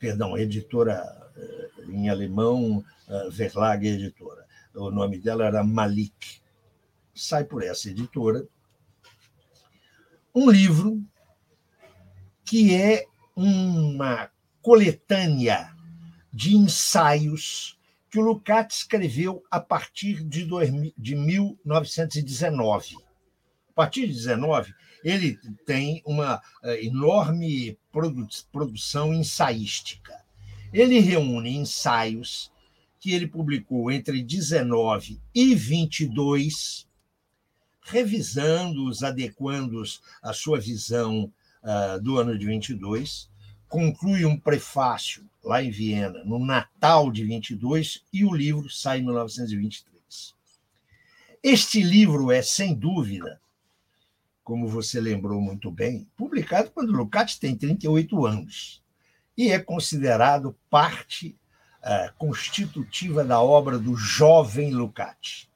perdão, 0.00 0.34
a 0.34 0.40
editora 0.40 1.30
eh, 1.36 1.70
em 1.88 2.08
alemão, 2.08 2.84
Verlag 3.30 3.86
Editora. 3.86 4.44
O 4.74 4.90
nome 4.90 5.18
dela 5.18 5.44
era 5.44 5.62
Malik. 5.62 6.40
Sai 7.14 7.44
por 7.44 7.62
essa 7.62 7.90
editora 7.90 8.46
um 10.34 10.50
livro 10.50 11.02
que 12.44 12.74
é 12.74 13.04
uma 13.36 14.30
coletânea 14.60 15.74
de 16.32 16.56
ensaios 16.56 17.78
que 18.10 18.18
o 18.18 18.22
Lukács 18.22 18.78
escreveu 18.78 19.42
a 19.50 19.60
partir 19.60 20.22
de, 20.22 20.44
2000, 20.44 20.92
de 20.96 21.14
1919. 21.16 22.96
A 23.70 23.72
partir 23.74 24.06
de 24.06 24.14
19, 24.14 24.74
ele 25.02 25.38
tem 25.66 26.02
uma 26.04 26.40
eh, 26.62 26.84
enorme 26.84 27.78
produ 27.90 28.26
produção 28.50 29.14
ensaística. 29.14 30.14
Ele 30.72 31.00
reúne 31.00 31.56
ensaios 31.56 32.52
que 33.00 33.12
ele 33.12 33.26
publicou 33.26 33.90
entre 33.90 34.22
19 34.22 35.20
e 35.34 35.54
22, 35.54 36.86
revisando-os, 37.82 39.02
adequando-os 39.02 40.00
à 40.22 40.32
sua 40.32 40.58
visão 40.58 41.32
uh, 41.62 42.00
do 42.00 42.18
ano 42.18 42.38
de 42.38 42.46
22, 42.46 43.28
conclui 43.68 44.24
um 44.24 44.38
prefácio 44.38 45.28
lá 45.42 45.62
em 45.62 45.70
Viena, 45.70 46.22
no 46.24 46.38
Natal 46.38 47.10
de 47.10 47.24
22, 47.24 48.04
e 48.12 48.24
o 48.24 48.34
livro 48.34 48.70
sai 48.70 49.00
em 49.00 49.04
1923. 49.04 50.34
Este 51.42 51.82
livro 51.82 52.30
é, 52.30 52.40
sem 52.40 52.74
dúvida, 52.74 53.40
como 54.44 54.68
você 54.68 55.00
lembrou 55.00 55.40
muito 55.40 55.70
bem, 55.70 56.06
publicado 56.16 56.70
quando 56.70 56.92
Lukács 56.92 57.36
tem 57.36 57.56
38 57.56 58.26
anos 58.26 58.82
e 59.36 59.50
é 59.50 59.58
considerado 59.58 60.56
parte 60.68 61.36
uh, 61.80 62.12
constitutiva 62.16 63.24
da 63.24 63.40
obra 63.40 63.78
do 63.78 63.96
jovem 63.96 64.72
Lukács. 64.72 65.48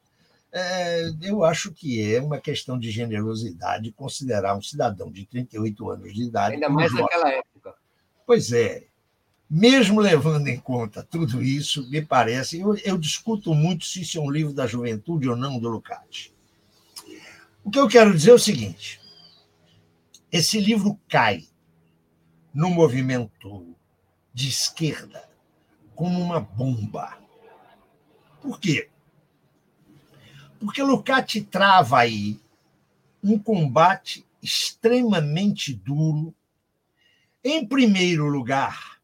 É, 0.51 1.11
eu 1.21 1.43
acho 1.43 1.71
que 1.71 2.13
é 2.13 2.21
uma 2.21 2.39
questão 2.39 2.79
de 2.79 2.89
generosidade 2.89 3.91
considerar 3.91 4.55
um 4.55 4.61
cidadão 4.61 5.11
de 5.11 5.25
38 5.25 5.89
anos 5.89 6.13
de 6.13 6.23
idade. 6.23 6.55
Ainda 6.55 6.69
mais 6.69 6.93
naquela 6.93 7.29
época. 7.29 7.75
Pois 8.25 8.51
é. 8.51 8.85
Mesmo 9.49 10.01
levando 10.01 10.47
em 10.47 10.59
conta 10.59 11.03
tudo 11.03 11.41
isso, 11.41 11.89
me 11.89 12.01
parece. 12.01 12.59
Eu, 12.59 12.75
eu 12.77 12.97
discuto 12.97 13.53
muito 13.53 13.85
se 13.85 14.01
isso 14.01 14.17
é 14.17 14.21
um 14.21 14.29
livro 14.29 14.53
da 14.53 14.67
juventude 14.67 15.29
ou 15.29 15.35
não 15.35 15.57
do 15.59 15.69
Lukács. 15.69 16.33
O 17.63 17.71
que 17.71 17.79
eu 17.79 17.87
quero 17.87 18.13
dizer 18.13 18.31
é 18.31 18.33
o 18.33 18.39
seguinte: 18.39 18.99
esse 20.31 20.59
livro 20.59 20.99
cai 21.07 21.45
no 22.53 22.69
movimento 22.69 23.75
de 24.33 24.49
esquerda 24.49 25.29
como 25.95 26.19
uma 26.21 26.39
bomba. 26.39 27.17
Por 28.41 28.59
quê? 28.59 28.89
Porque 30.59 30.81
Lucati 30.81 31.41
trava 31.41 31.99
aí 31.99 32.39
um 33.23 33.37
combate 33.37 34.25
extremamente 34.41 35.73
duro, 35.73 36.33
em 37.43 37.65
primeiro 37.65 38.25
lugar, 38.25 38.99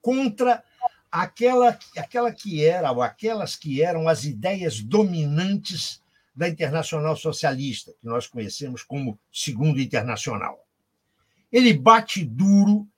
contra 0.00 0.62
aquela, 1.10 1.78
aquela 1.96 2.32
que 2.32 2.64
era, 2.64 2.90
ou 2.90 3.02
aquelas 3.02 3.56
que 3.56 3.82
eram 3.82 4.08
as 4.08 4.24
ideias 4.24 4.80
dominantes 4.80 6.02
da 6.34 6.48
Internacional 6.48 7.16
Socialista, 7.16 7.92
que 8.00 8.06
nós 8.06 8.26
conhecemos 8.26 8.82
como 8.82 9.18
Segundo 9.30 9.80
Internacional. 9.80 10.66
Ele 11.50 11.74
bate 11.74 12.24
duro 12.24 12.88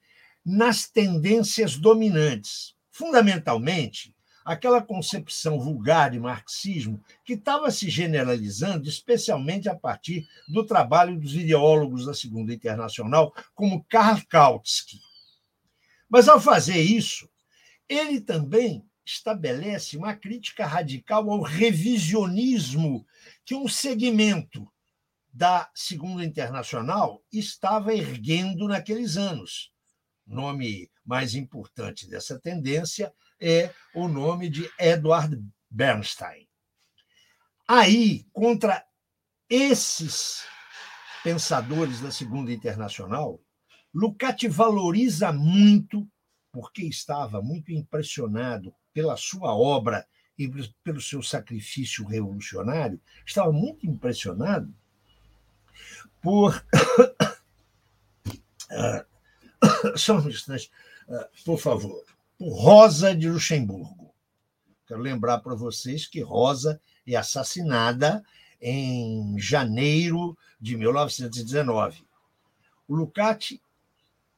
nas 0.45 0.87
tendências 0.87 1.77
dominantes, 1.77 2.77
fundamentalmente 2.93 4.14
aquela 4.45 4.83
concepção 4.83 5.59
vulgar 5.59 6.11
de 6.11 6.21
marxismo 6.21 7.03
que 7.25 7.33
estava 7.33 7.71
se 7.71 7.89
generalizando, 7.89 8.89
especialmente 8.89 9.69
a 9.69 9.75
partir 9.75 10.29
do 10.47 10.65
trabalho 10.65 11.19
dos 11.19 11.35
ideólogos 11.35 12.05
da 12.05 12.13
Segunda 12.13 12.53
Internacional, 12.53 13.35
como 13.55 13.85
Karl 13.85 14.21
Kautsky. 14.29 15.01
Mas, 16.09 16.29
ao 16.29 16.41
fazer 16.41 16.81
isso, 16.81 17.29
ele 17.89 18.21
também 18.21 18.85
estabelece 19.05 19.97
uma 19.97 20.15
crítica 20.15 20.67
radical 20.67 21.31
ao 21.31 21.41
revisionismo 21.41 23.07
que 23.45 23.55
um 23.55 23.69
segmento 23.69 24.71
da 25.33 25.71
Segunda 25.75 26.25
Internacional 26.25 27.23
estava 27.33 27.95
erguendo 27.95 28.69
naqueles 28.69 29.17
anos. 29.17 29.73
Nome 30.27 30.91
mais 31.05 31.35
importante 31.35 32.09
dessa 32.09 32.39
tendência 32.39 33.13
é 33.41 33.71
o 33.95 34.09
nome 34.09 34.49
de 34.49 34.71
Edward 34.79 35.43
Bernstein. 35.71 36.49
Aí, 37.67 38.27
contra 38.33 38.85
esses 39.49 40.45
pensadores 41.23 42.01
da 42.01 42.11
Segunda 42.11 42.53
Internacional, 42.53 43.41
Lukács 43.93 44.55
valoriza 44.55 45.33
muito, 45.33 46.07
porque 46.53 46.83
estava 46.83 47.41
muito 47.41 47.73
impressionado 47.73 48.75
pela 48.93 49.17
sua 49.17 49.55
obra 49.55 50.07
e 50.39 50.49
pelo 50.83 51.01
seu 51.01 51.23
sacrifício 51.23 52.05
revolucionário, 52.07 53.01
estava 53.25 53.53
muito 53.53 53.87
impressionado 53.87 54.75
por. 56.23 56.65
Ah, 58.77 59.05
só 59.95 60.19
um 60.19 60.29
instante, 60.29 60.69
ah, 61.09 61.29
por 61.45 61.59
favor. 61.59 62.03
Por 62.39 62.53
Rosa 62.53 63.15
de 63.15 63.29
Luxemburgo. 63.29 64.13
Quero 64.87 65.01
lembrar 65.01 65.39
para 65.39 65.55
vocês 65.55 66.07
que 66.07 66.21
Rosa 66.21 66.81
é 67.07 67.17
assassinada 67.17 68.25
em 68.61 69.39
janeiro 69.39 70.37
de 70.61 70.77
1919. 70.77 72.05
O 72.87 72.95
Lucati 72.95 73.61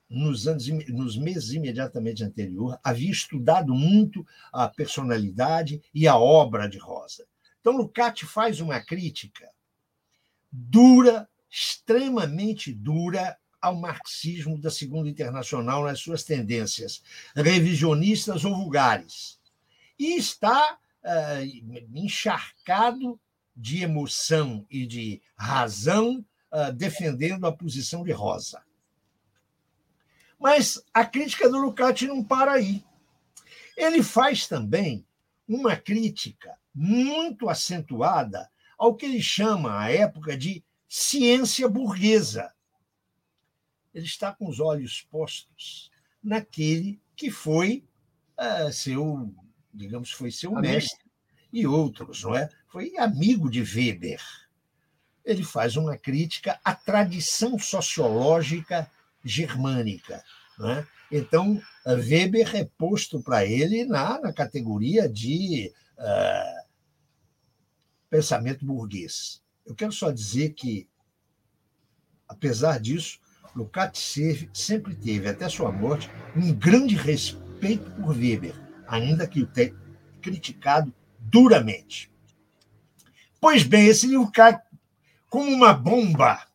nos, 0.08 0.46
anos, 0.46 0.68
nos 0.88 1.16
meses 1.16 1.50
imediatamente 1.50 2.22
anterior, 2.22 2.78
havia 2.82 3.10
estudado 3.10 3.74
muito 3.74 4.26
a 4.52 4.68
personalidade 4.68 5.82
e 5.92 6.06
a 6.06 6.16
obra 6.16 6.68
de 6.68 6.78
Rosa. 6.78 7.26
Então, 7.60 7.76
Lucati 7.76 8.24
faz 8.24 8.60
uma 8.60 8.80
crítica 8.80 9.50
dura, 10.50 11.28
extremamente 11.50 12.72
dura, 12.72 13.36
ao 13.66 13.76
marxismo 13.76 14.58
da 14.58 14.70
Segunda 14.70 15.08
Internacional 15.08 15.84
nas 15.84 16.00
suas 16.00 16.22
tendências 16.22 17.02
revisionistas 17.34 18.44
ou 18.44 18.54
vulgares. 18.54 19.40
E 19.98 20.16
está 20.16 20.78
uh, 21.02 21.88
encharcado 21.94 23.20
de 23.56 23.82
emoção 23.82 24.64
e 24.70 24.86
de 24.86 25.20
razão, 25.36 26.24
uh, 26.52 26.72
defendendo 26.72 27.46
a 27.46 27.52
posição 27.52 28.04
de 28.04 28.12
Rosa. 28.12 28.62
Mas 30.38 30.82
a 30.92 31.04
crítica 31.04 31.48
do 31.48 31.58
Lukács 31.58 32.06
não 32.06 32.22
para 32.22 32.52
aí. 32.52 32.84
Ele 33.76 34.02
faz 34.02 34.46
também 34.46 35.04
uma 35.48 35.76
crítica 35.76 36.56
muito 36.74 37.48
acentuada 37.48 38.48
ao 38.78 38.94
que 38.94 39.06
ele 39.06 39.22
chama, 39.22 39.80
à 39.80 39.90
época, 39.90 40.36
de 40.36 40.62
ciência 40.88 41.68
burguesa. 41.68 42.52
Ele 43.96 44.04
está 44.04 44.30
com 44.30 44.46
os 44.46 44.60
olhos 44.60 45.06
postos 45.10 45.90
naquele 46.22 47.00
que 47.16 47.30
foi 47.30 47.82
uh, 48.38 48.70
seu, 48.70 49.34
digamos, 49.72 50.10
foi 50.10 50.30
seu 50.30 50.50
amigo. 50.50 50.74
mestre 50.74 51.00
e 51.50 51.66
outros, 51.66 52.22
não 52.22 52.36
é? 52.36 52.46
Foi 52.68 52.94
amigo 52.98 53.50
de 53.50 53.62
Weber. 53.62 54.20
Ele 55.24 55.42
faz 55.42 55.76
uma 55.76 55.96
crítica 55.96 56.60
à 56.62 56.74
tradição 56.74 57.58
sociológica 57.58 58.90
germânica. 59.24 60.22
Né? 60.58 60.86
Então, 61.10 61.58
Weber 61.86 62.54
é 62.54 62.66
posto 62.76 63.22
para 63.22 63.46
ele 63.46 63.86
na, 63.86 64.20
na 64.20 64.30
categoria 64.30 65.08
de 65.08 65.72
uh, 65.96 66.66
pensamento 68.10 68.62
burguês. 68.62 69.42
Eu 69.64 69.74
quero 69.74 69.90
só 69.90 70.10
dizer 70.10 70.50
que, 70.50 70.86
apesar 72.28 72.78
disso, 72.78 73.24
Lukács 73.56 74.14
sempre 74.52 74.94
teve, 74.94 75.28
até 75.28 75.48
sua 75.48 75.72
morte, 75.72 76.10
um 76.36 76.52
grande 76.52 76.94
respeito 76.94 77.90
por 77.92 78.14
Weber, 78.14 78.54
ainda 78.86 79.26
que 79.26 79.40
o 79.40 79.46
tenha 79.46 79.74
criticado 80.20 80.94
duramente. 81.18 82.12
Pois 83.40 83.62
bem, 83.62 83.86
esse 83.86 84.06
livro 84.06 84.30
cai 84.30 84.60
como 85.30 85.50
uma 85.50 85.72
bomba. 85.72 86.46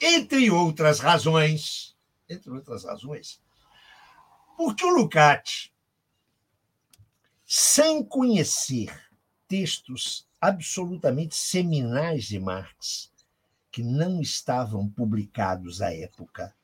Entre 0.00 0.50
outras 0.50 1.00
razões, 1.00 1.96
entre 2.28 2.50
outras 2.50 2.84
razões, 2.84 3.40
porque 4.56 4.84
o 4.84 4.90
Lukács, 4.90 5.70
sem 7.44 8.04
conhecer 8.04 8.92
textos 9.46 10.28
absolutamente 10.40 11.36
seminais 11.36 12.24
de 12.24 12.38
Marx, 12.38 13.11
que 13.72 13.82
não 13.82 14.20
estavam 14.20 14.86
publicados 14.86 15.80
à 15.80 15.92
época, 15.92 16.54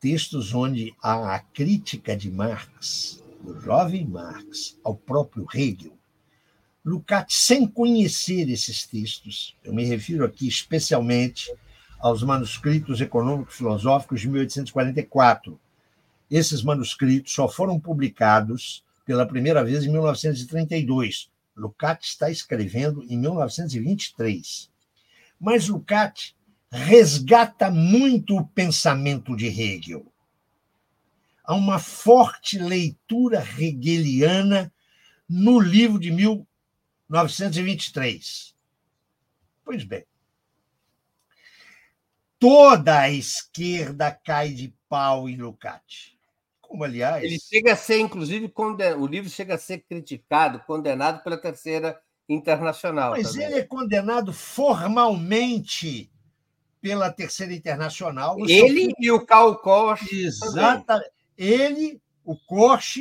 textos 0.00 0.52
onde 0.52 0.92
há 1.00 1.36
a 1.36 1.38
crítica 1.38 2.16
de 2.16 2.28
Marx, 2.28 3.22
do 3.40 3.58
jovem 3.60 4.04
Marx, 4.04 4.76
ao 4.82 4.96
próprio 4.96 5.46
Hegel, 5.54 5.96
Lukács, 6.84 7.36
sem 7.36 7.68
conhecer 7.68 8.48
esses 8.50 8.86
textos, 8.86 9.54
eu 9.62 9.72
me 9.72 9.84
refiro 9.84 10.24
aqui 10.24 10.48
especialmente 10.48 11.54
aos 12.00 12.22
manuscritos 12.22 13.00
econômicos 13.00 13.54
filosóficos 13.54 14.22
de 14.22 14.28
1844. 14.28 15.60
Esses 16.30 16.62
manuscritos 16.62 17.32
só 17.32 17.46
foram 17.46 17.78
publicados 17.78 18.82
pela 19.04 19.26
primeira 19.26 19.62
vez 19.62 19.84
em 19.84 19.92
1932. 19.92 21.30
Lukács 21.54 22.08
está 22.08 22.30
escrevendo 22.30 23.04
em 23.04 23.18
1923. 23.18 24.70
Mas 25.38 25.68
Lukács 25.68 26.34
resgata 26.70 27.70
muito 27.70 28.36
o 28.36 28.46
pensamento 28.46 29.34
de 29.36 29.48
Hegel. 29.48 30.06
Há 31.44 31.54
uma 31.54 31.78
forte 31.80 32.58
leitura 32.58 33.42
hegeliana 33.58 34.72
no 35.28 35.58
livro 35.58 35.98
de 35.98 36.12
1923. 36.12 38.54
Pois 39.64 39.82
bem, 39.84 40.04
toda 42.38 43.00
a 43.00 43.10
esquerda 43.10 44.12
cai 44.12 44.50
de 44.50 44.72
pau 44.88 45.28
em 45.28 45.36
Lukács. 45.36 46.14
Como, 46.60 46.84
aliás. 46.84 47.24
Ele 47.24 47.40
chega 47.40 47.72
a 47.72 47.76
ser, 47.76 47.98
inclusive, 47.98 48.48
conden... 48.48 48.94
o 48.94 49.06
livro 49.06 49.28
chega 49.28 49.56
a 49.56 49.58
ser 49.58 49.80
criticado, 49.80 50.60
condenado 50.60 51.20
pela 51.24 51.36
Terceira 51.36 52.00
Internacional. 52.28 53.10
Mas 53.10 53.32
também. 53.32 53.46
ele 53.46 53.58
é 53.58 53.64
condenado 53.64 54.32
formalmente 54.32 56.08
pela 56.80 57.12
Terceira 57.12 57.52
Internacional. 57.52 58.38
Ele 58.40 58.86
seu... 58.86 58.94
e 58.98 59.10
o 59.10 59.24
Karl 59.24 59.54
Korsch. 59.56 60.12
Exatamente. 60.12 61.10
Ele, 61.36 62.00
o 62.24 62.36
Korsch, 62.36 62.98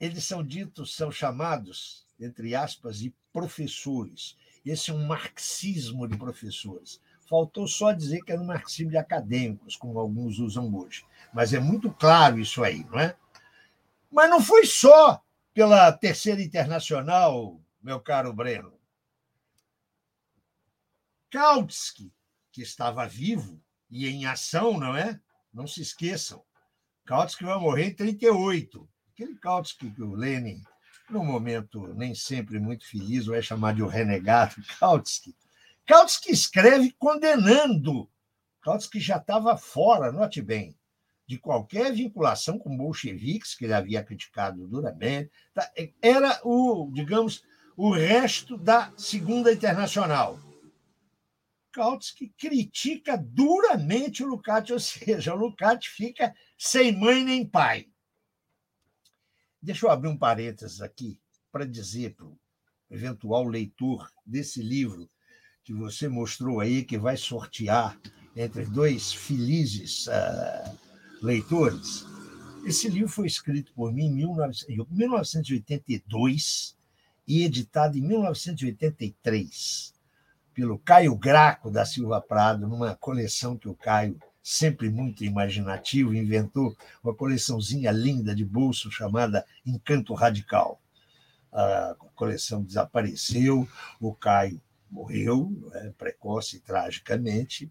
eles 0.00 0.24
são 0.24 0.42
ditos, 0.44 0.94
são 0.94 1.10
chamados, 1.10 2.06
entre 2.18 2.54
aspas, 2.54 2.98
de 2.98 3.14
professores. 3.32 4.36
Esse 4.64 4.90
é 4.90 4.94
um 4.94 5.06
marxismo 5.06 6.06
de 6.06 6.16
professores. 6.16 7.00
Faltou 7.28 7.66
só 7.66 7.92
dizer 7.92 8.20
que 8.22 8.32
era 8.32 8.40
um 8.40 8.46
marxismo 8.46 8.90
de 8.90 8.98
acadêmicos, 8.98 9.76
como 9.76 9.98
alguns 9.98 10.38
usam 10.38 10.74
hoje. 10.74 11.04
Mas 11.32 11.54
é 11.54 11.58
muito 11.58 11.90
claro 11.90 12.38
isso 12.38 12.62
aí, 12.62 12.84
não 12.90 12.98
é? 12.98 13.16
Mas 14.10 14.28
não 14.28 14.42
foi 14.42 14.66
só 14.66 15.22
pela 15.54 15.90
Terceira 15.92 16.42
Internacional, 16.42 17.58
meu 17.82 18.00
caro 18.00 18.32
Breno. 18.32 18.72
Kautsky, 21.32 22.12
que 22.52 22.60
estava 22.60 23.08
vivo 23.08 23.58
e 23.90 24.06
em 24.06 24.26
ação, 24.26 24.78
não 24.78 24.94
é? 24.94 25.18
Não 25.50 25.66
se 25.66 25.80
esqueçam. 25.80 26.44
Kautsky 27.06 27.44
vai 27.44 27.58
morrer 27.58 27.86
em 27.86 27.94
38. 27.94 28.86
Aquele 29.10 29.34
Kautsky 29.36 29.90
que 29.90 30.02
o 30.02 30.14
Lenin, 30.14 30.62
num 31.08 31.24
momento 31.24 31.88
nem 31.94 32.14
sempre 32.14 32.60
muito 32.60 32.86
feliz, 32.86 33.24
vai 33.24 33.40
chamar 33.40 33.74
de 33.74 33.82
o 33.82 33.86
renegado 33.86 34.56
Kautsky. 34.78 35.34
Kautsky 35.86 36.32
escreve 36.32 36.92
condenando. 36.98 38.10
Kautsky 38.60 39.00
já 39.00 39.16
estava 39.16 39.56
fora, 39.56 40.12
note 40.12 40.42
bem, 40.42 40.76
de 41.26 41.38
qualquer 41.38 41.94
vinculação 41.94 42.58
com 42.58 42.76
bolcheviques, 42.76 43.54
que 43.54 43.64
ele 43.64 43.72
havia 43.72 44.04
criticado 44.04 44.68
duramente. 44.68 45.30
Tá? 45.54 45.66
Era 46.02 46.42
o, 46.44 46.90
digamos, 46.92 47.42
o 47.74 47.90
resto 47.90 48.58
da 48.58 48.92
Segunda 48.98 49.50
Internacional. 49.50 50.38
Kautsky 51.72 52.28
critica 52.36 53.16
duramente 53.16 54.22
o 54.22 54.26
Lukács, 54.26 54.70
ou 54.70 54.78
seja, 54.78 55.34
o 55.34 55.38
Lukács 55.38 55.86
fica 55.86 56.34
sem 56.58 56.94
mãe 56.96 57.24
nem 57.24 57.48
pai. 57.48 57.88
Deixa 59.60 59.86
eu 59.86 59.90
abrir 59.90 60.08
um 60.08 60.16
parênteses 60.16 60.80
aqui 60.82 61.18
para 61.50 61.66
dizer 61.66 62.14
para 62.14 62.26
o 62.26 62.38
eventual 62.90 63.44
leitor 63.44 64.08
desse 64.26 64.62
livro 64.62 65.10
que 65.64 65.72
você 65.72 66.08
mostrou 66.08 66.60
aí, 66.60 66.84
que 66.84 66.98
vai 66.98 67.16
sortear 67.16 67.98
entre 68.36 68.66
dois 68.66 69.12
felizes 69.12 70.08
uh, 70.08 70.78
leitores. 71.22 72.04
Esse 72.66 72.88
livro 72.88 73.08
foi 73.08 73.26
escrito 73.26 73.72
por 73.72 73.90
mim 73.92 74.06
em 74.06 74.14
1982 74.14 76.76
e 77.26 77.44
editado 77.44 77.96
em 77.96 78.02
1983 78.02 79.92
pelo 80.54 80.78
Caio 80.78 81.14
Graco 81.16 81.70
da 81.70 81.84
Silva 81.84 82.20
Prado, 82.20 82.68
numa 82.68 82.94
coleção 82.94 83.56
que 83.56 83.68
o 83.68 83.74
Caio 83.74 84.18
sempre 84.42 84.90
muito 84.90 85.24
imaginativo, 85.24 86.14
inventou 86.14 86.76
uma 87.02 87.14
coleçãozinha 87.14 87.90
linda 87.92 88.34
de 88.34 88.44
bolso 88.44 88.90
chamada 88.90 89.46
Encanto 89.64 90.14
Radical. 90.14 90.80
A 91.52 91.94
coleção 92.14 92.62
desapareceu, 92.62 93.68
o 94.00 94.14
Caio 94.14 94.60
morreu, 94.90 95.50
né, 95.72 95.92
precoce 95.96 96.56
e 96.56 96.60
tragicamente, 96.60 97.70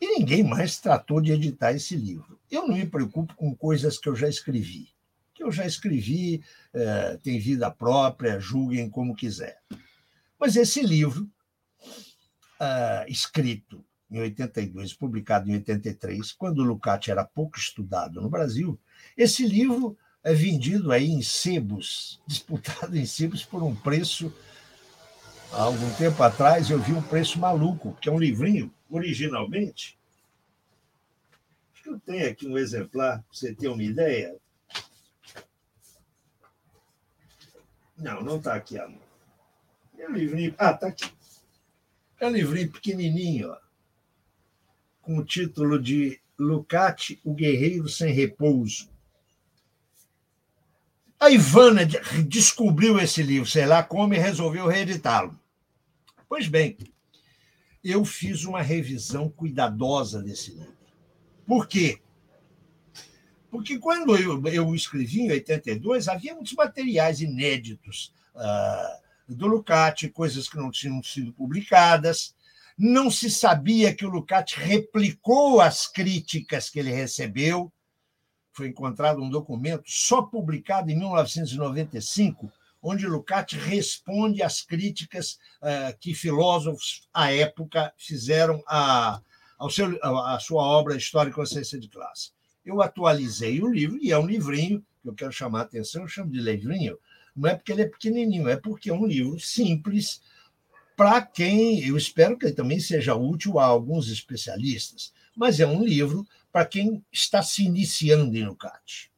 e 0.00 0.18
ninguém 0.18 0.42
mais 0.42 0.78
tratou 0.78 1.20
de 1.20 1.32
editar 1.32 1.72
esse 1.72 1.94
livro. 1.94 2.38
Eu 2.50 2.66
não 2.66 2.74
me 2.74 2.86
preocupo 2.86 3.34
com 3.34 3.54
coisas 3.54 3.98
que 3.98 4.08
eu 4.08 4.16
já 4.16 4.28
escrevi. 4.28 4.88
Que 5.34 5.44
eu 5.44 5.52
já 5.52 5.66
escrevi, 5.66 6.42
é, 6.72 7.18
tem 7.18 7.38
vida 7.38 7.70
própria, 7.70 8.40
julguem 8.40 8.88
como 8.88 9.14
quiser. 9.14 9.60
Mas 10.38 10.56
esse 10.56 10.82
livro, 10.82 11.28
é, 12.60 13.06
escrito 13.08 13.82
em 14.10 14.20
82, 14.20 14.92
publicado 14.92 15.48
em 15.48 15.54
83, 15.54 16.32
quando 16.32 16.62
Lukács 16.62 17.08
era 17.08 17.24
pouco 17.24 17.56
estudado 17.56 18.20
no 18.20 18.28
Brasil, 18.28 18.78
esse 19.16 19.46
livro 19.46 19.96
é 20.22 20.34
vendido 20.34 20.92
aí 20.92 21.08
em 21.08 21.22
sebos, 21.22 22.20
disputado 22.26 22.96
em 22.96 23.06
sebos 23.06 23.44
por 23.44 23.62
um 23.62 23.74
preço. 23.74 24.32
Há 25.52 25.62
algum 25.62 25.90
tempo 25.94 26.22
atrás 26.22 26.70
eu 26.70 26.78
vi 26.78 26.92
um 26.92 27.02
preço 27.02 27.38
maluco, 27.38 27.96
que 28.00 28.08
é 28.08 28.12
um 28.12 28.18
livrinho, 28.18 28.72
originalmente. 28.90 29.98
Acho 31.72 31.82
que 31.82 31.88
eu 31.88 32.00
tenho 32.00 32.28
aqui 32.28 32.46
um 32.46 32.58
exemplar, 32.58 33.22
para 33.22 33.32
você 33.32 33.54
ter 33.54 33.68
uma 33.68 33.82
ideia. 33.82 34.36
Não, 37.96 38.22
não 38.22 38.36
está 38.36 38.54
aqui, 38.54 38.78
amor. 38.78 39.00
É 39.98 40.08
um 40.08 40.12
livrinho. 40.12 40.54
Ah, 40.58 40.70
está 40.70 40.88
aqui. 40.88 41.10
É 42.20 42.26
um 42.26 42.30
livrinho 42.30 42.70
pequenininho, 42.70 43.50
ó 43.50 43.70
com 45.10 45.18
o 45.18 45.24
título 45.24 45.82
de 45.82 46.20
Lucati, 46.38 47.20
o 47.24 47.34
Guerreiro 47.34 47.88
Sem 47.88 48.12
Repouso. 48.12 48.88
A 51.18 51.28
Ivana 51.30 51.84
descobriu 52.28 52.98
esse 52.98 53.20
livro, 53.20 53.48
sei 53.48 53.66
lá 53.66 53.82
como, 53.82 54.14
e 54.14 54.18
resolveu 54.18 54.68
reeditá-lo. 54.68 55.38
Pois 56.28 56.46
bem, 56.46 56.78
eu 57.82 58.04
fiz 58.04 58.44
uma 58.44 58.62
revisão 58.62 59.28
cuidadosa 59.28 60.22
desse 60.22 60.52
livro. 60.52 60.76
Por 61.44 61.66
quê? 61.66 62.00
Porque 63.50 63.76
quando 63.76 64.16
eu, 64.16 64.40
eu 64.46 64.74
escrevi 64.74 65.22
em 65.22 65.32
82, 65.32 66.06
havia 66.06 66.34
muitos 66.34 66.52
materiais 66.52 67.20
inéditos 67.20 68.14
uh, 68.36 69.09
do 69.34 69.46
Lucati, 69.46 70.08
coisas 70.08 70.48
que 70.48 70.56
não 70.56 70.70
tinham 70.70 71.02
sido 71.02 71.32
publicadas, 71.32 72.34
não 72.76 73.10
se 73.10 73.30
sabia 73.30 73.94
que 73.94 74.06
o 74.06 74.10
Lukács 74.10 74.54
replicou 74.54 75.60
as 75.60 75.86
críticas 75.86 76.70
que 76.70 76.78
ele 76.78 76.90
recebeu. 76.90 77.70
Foi 78.52 78.68
encontrado 78.68 79.22
um 79.22 79.28
documento 79.28 79.84
só 79.86 80.22
publicado 80.22 80.90
em 80.90 80.96
1995, 80.96 82.50
onde 82.82 83.06
Lukács 83.06 83.58
responde 83.58 84.42
às 84.42 84.62
críticas 84.62 85.38
uh, 85.62 85.96
que 86.00 86.14
filósofos 86.14 87.06
à 87.12 87.30
época 87.30 87.92
fizeram 87.98 88.62
à, 88.66 89.20
seu, 89.70 89.98
à 90.02 90.38
sua 90.40 90.62
obra 90.62 90.96
História 90.96 91.30
e 91.30 91.34
Consciência 91.34 91.78
de 91.78 91.88
Classe. 91.88 92.32
Eu 92.64 92.80
atualizei 92.80 93.62
o 93.62 93.70
livro, 93.70 93.98
e 94.00 94.10
é 94.10 94.18
um 94.18 94.26
livrinho, 94.26 94.84
que 95.02 95.08
eu 95.08 95.14
quero 95.14 95.32
chamar 95.32 95.60
a 95.60 95.62
atenção, 95.64 96.02
eu 96.02 96.08
chamo 96.08 96.30
de 96.30 96.40
livrinho, 96.40 96.98
não 97.40 97.48
é 97.48 97.54
porque 97.54 97.72
ele 97.72 97.82
é 97.82 97.88
pequenininho, 97.88 98.48
é 98.48 98.56
porque 98.56 98.90
é 98.90 98.92
um 98.92 99.06
livro 99.06 99.40
simples, 99.40 100.20
para 100.94 101.22
quem 101.22 101.82
eu 101.82 101.96
espero 101.96 102.36
que 102.38 102.44
ele 102.44 102.54
também 102.54 102.78
seja 102.78 103.14
útil 103.14 103.58
a 103.58 103.64
alguns 103.64 104.08
especialistas, 104.08 105.14
mas 105.34 105.58
é 105.58 105.66
um 105.66 105.82
livro 105.82 106.26
para 106.52 106.66
quem 106.66 107.02
está 107.10 107.42
se 107.42 107.64
iniciando 107.64 108.36
em 108.36 108.44
Lukács. 108.44 109.08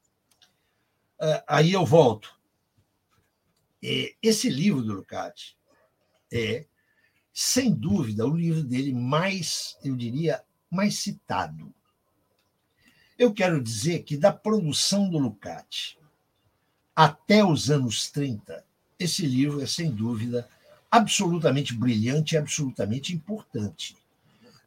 É, 1.21 1.45
aí 1.49 1.73
eu 1.73 1.85
volto. 1.85 2.33
Esse 4.23 4.49
livro 4.49 4.83
do 4.83 4.93
Lukács 4.93 5.57
é 6.33 6.65
sem 7.33 7.75
dúvida, 7.75 8.25
o 8.25 8.37
livro 8.37 8.63
dele 8.63 8.93
mais, 8.93 9.77
eu 9.83 9.97
diria, 9.97 10.45
mais 10.71 10.97
citado. 10.97 11.75
Eu 13.19 13.33
quero 13.35 13.61
dizer 13.61 14.05
que 14.05 14.17
da 14.17 14.33
produção 14.33 15.11
do 15.11 15.19
Lucati 15.19 15.99
até 16.95 17.45
os 17.45 17.71
anos 17.71 18.11
30, 18.11 18.65
esse 18.99 19.27
livro 19.27 19.63
é, 19.63 19.67
sem 19.67 19.91
dúvida, 19.91 20.49
absolutamente 20.91 21.75
brilhante 21.75 22.35
e 22.35 22.39
absolutamente 22.39 23.15
importante. 23.15 23.97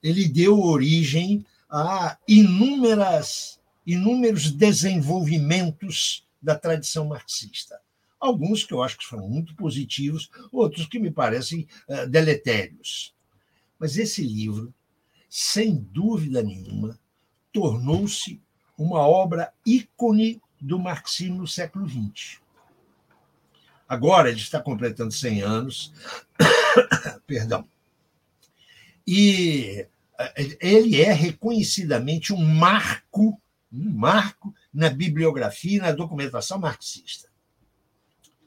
Ele 0.02 0.28
deu 0.28 0.60
origem 0.60 1.46
a 1.70 2.18
inúmeras, 2.28 3.60
inúmeros 3.86 4.52
desenvolvimentos 4.52 6.26
da 6.42 6.56
tradição 6.56 7.06
marxista. 7.06 7.80
Alguns 8.20 8.64
que 8.64 8.74
eu 8.74 8.82
acho 8.82 8.98
que 8.98 9.06
foram 9.06 9.28
muito 9.30 9.56
positivos, 9.56 10.30
outros 10.52 10.88
que 10.88 11.00
me 11.00 11.12
parecem 11.12 11.68
uh, 11.88 12.08
deletérios. 12.08 13.14
Mas 13.80 13.98
esse 13.98 14.24
livro, 14.24 14.74
sem 15.30 15.76
dúvida 15.76 16.42
nenhuma, 16.42 17.00
tornou-se 17.52 18.42
uma 18.78 19.00
obra 19.00 19.54
ícone 19.66 20.42
do 20.60 20.80
marxismo 20.80 21.38
no 21.38 21.48
século 21.48 21.88
XX. 21.88 22.40
Agora 23.88 24.30
ele 24.30 24.40
está 24.40 24.60
completando 24.60 25.12
100 25.12 25.42
anos, 25.42 25.94
perdão. 27.28 27.68
E 29.06 29.88
eh, 30.18 30.58
ele 30.60 31.02
é 31.02 31.14
reconhecidamente 31.14 32.34
um 32.34 32.44
marco, 32.44 33.40
um 33.72 33.90
marco 33.92 34.54
na 34.74 34.90
bibliografia 34.90 35.78
e 35.78 35.82
na 35.82 35.92
documentação 35.92 36.58
marxista. 36.58 37.30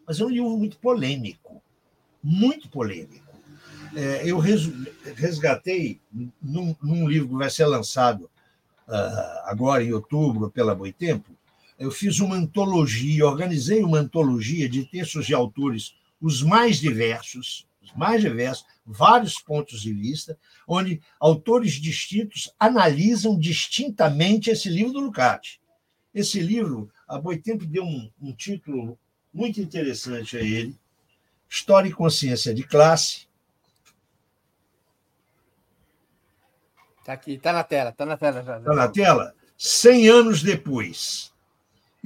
Mas 0.07 0.19
é 0.19 0.25
um 0.25 0.31
livro 0.31 0.57
muito 0.57 0.79
polêmico, 0.79 1.63
muito 2.23 2.69
polêmico. 2.69 3.29
É, 3.95 4.23
eu 4.31 4.39
resgatei 4.39 6.01
num, 6.43 7.09
livro 7.09 7.29
que 7.29 7.35
vai 7.35 7.51
ser 7.51 7.67
lançado 7.67 8.31
uh, 8.87 9.41
agora 9.45 9.83
em 9.83 9.93
outubro 9.93 10.51
pela 10.51 10.75
Boitempo, 10.75 11.38
eu 11.79 11.91
fiz 11.91 12.19
uma 12.19 12.35
antologia, 12.35 13.27
organizei 13.27 13.83
uma 13.85 13.99
antologia 13.99 14.69
de 14.69 14.85
textos 14.85 15.27
de 15.27 15.35
autores 15.35 15.95
os 16.21 16.43
mais 16.43 16.79
diversos, 16.79 17.67
os 17.81 17.93
mais 17.95 18.21
diversos, 18.21 18.67
vários 18.85 19.39
pontos 19.39 19.81
de 19.81 19.93
vista, 19.93 20.37
onde 20.67 21.01
autores 21.21 21.75
distintos 21.75 22.53
analisam 22.59 23.39
distintamente 23.39 24.51
esse 24.51 24.69
livro 24.69 24.95
do 24.95 25.01
Lucati. 25.01 25.61
Esse 26.13 26.41
livro, 26.41 26.91
a 27.07 27.19
Boitempo 27.19 27.65
deu 27.65 27.85
um, 27.85 28.11
um 28.21 28.33
título 28.33 28.99
muito 29.33 29.61
interessante 29.61 30.37
a 30.37 30.41
ele, 30.41 30.77
História 31.49 31.89
e 31.89 31.93
Consciência 31.93 32.53
de 32.53 32.65
Classe. 32.65 33.29
Está 36.99 37.13
aqui, 37.13 37.35
está 37.35 37.53
na 37.53 37.63
tela, 37.63 37.91
está 37.91 38.05
na 38.05 38.17
tela. 38.17 38.41
Está 38.41 38.75
na 38.75 38.89
tela? 38.89 39.35
Cem 39.57 40.09
anos 40.09 40.43
depois. 40.43 41.33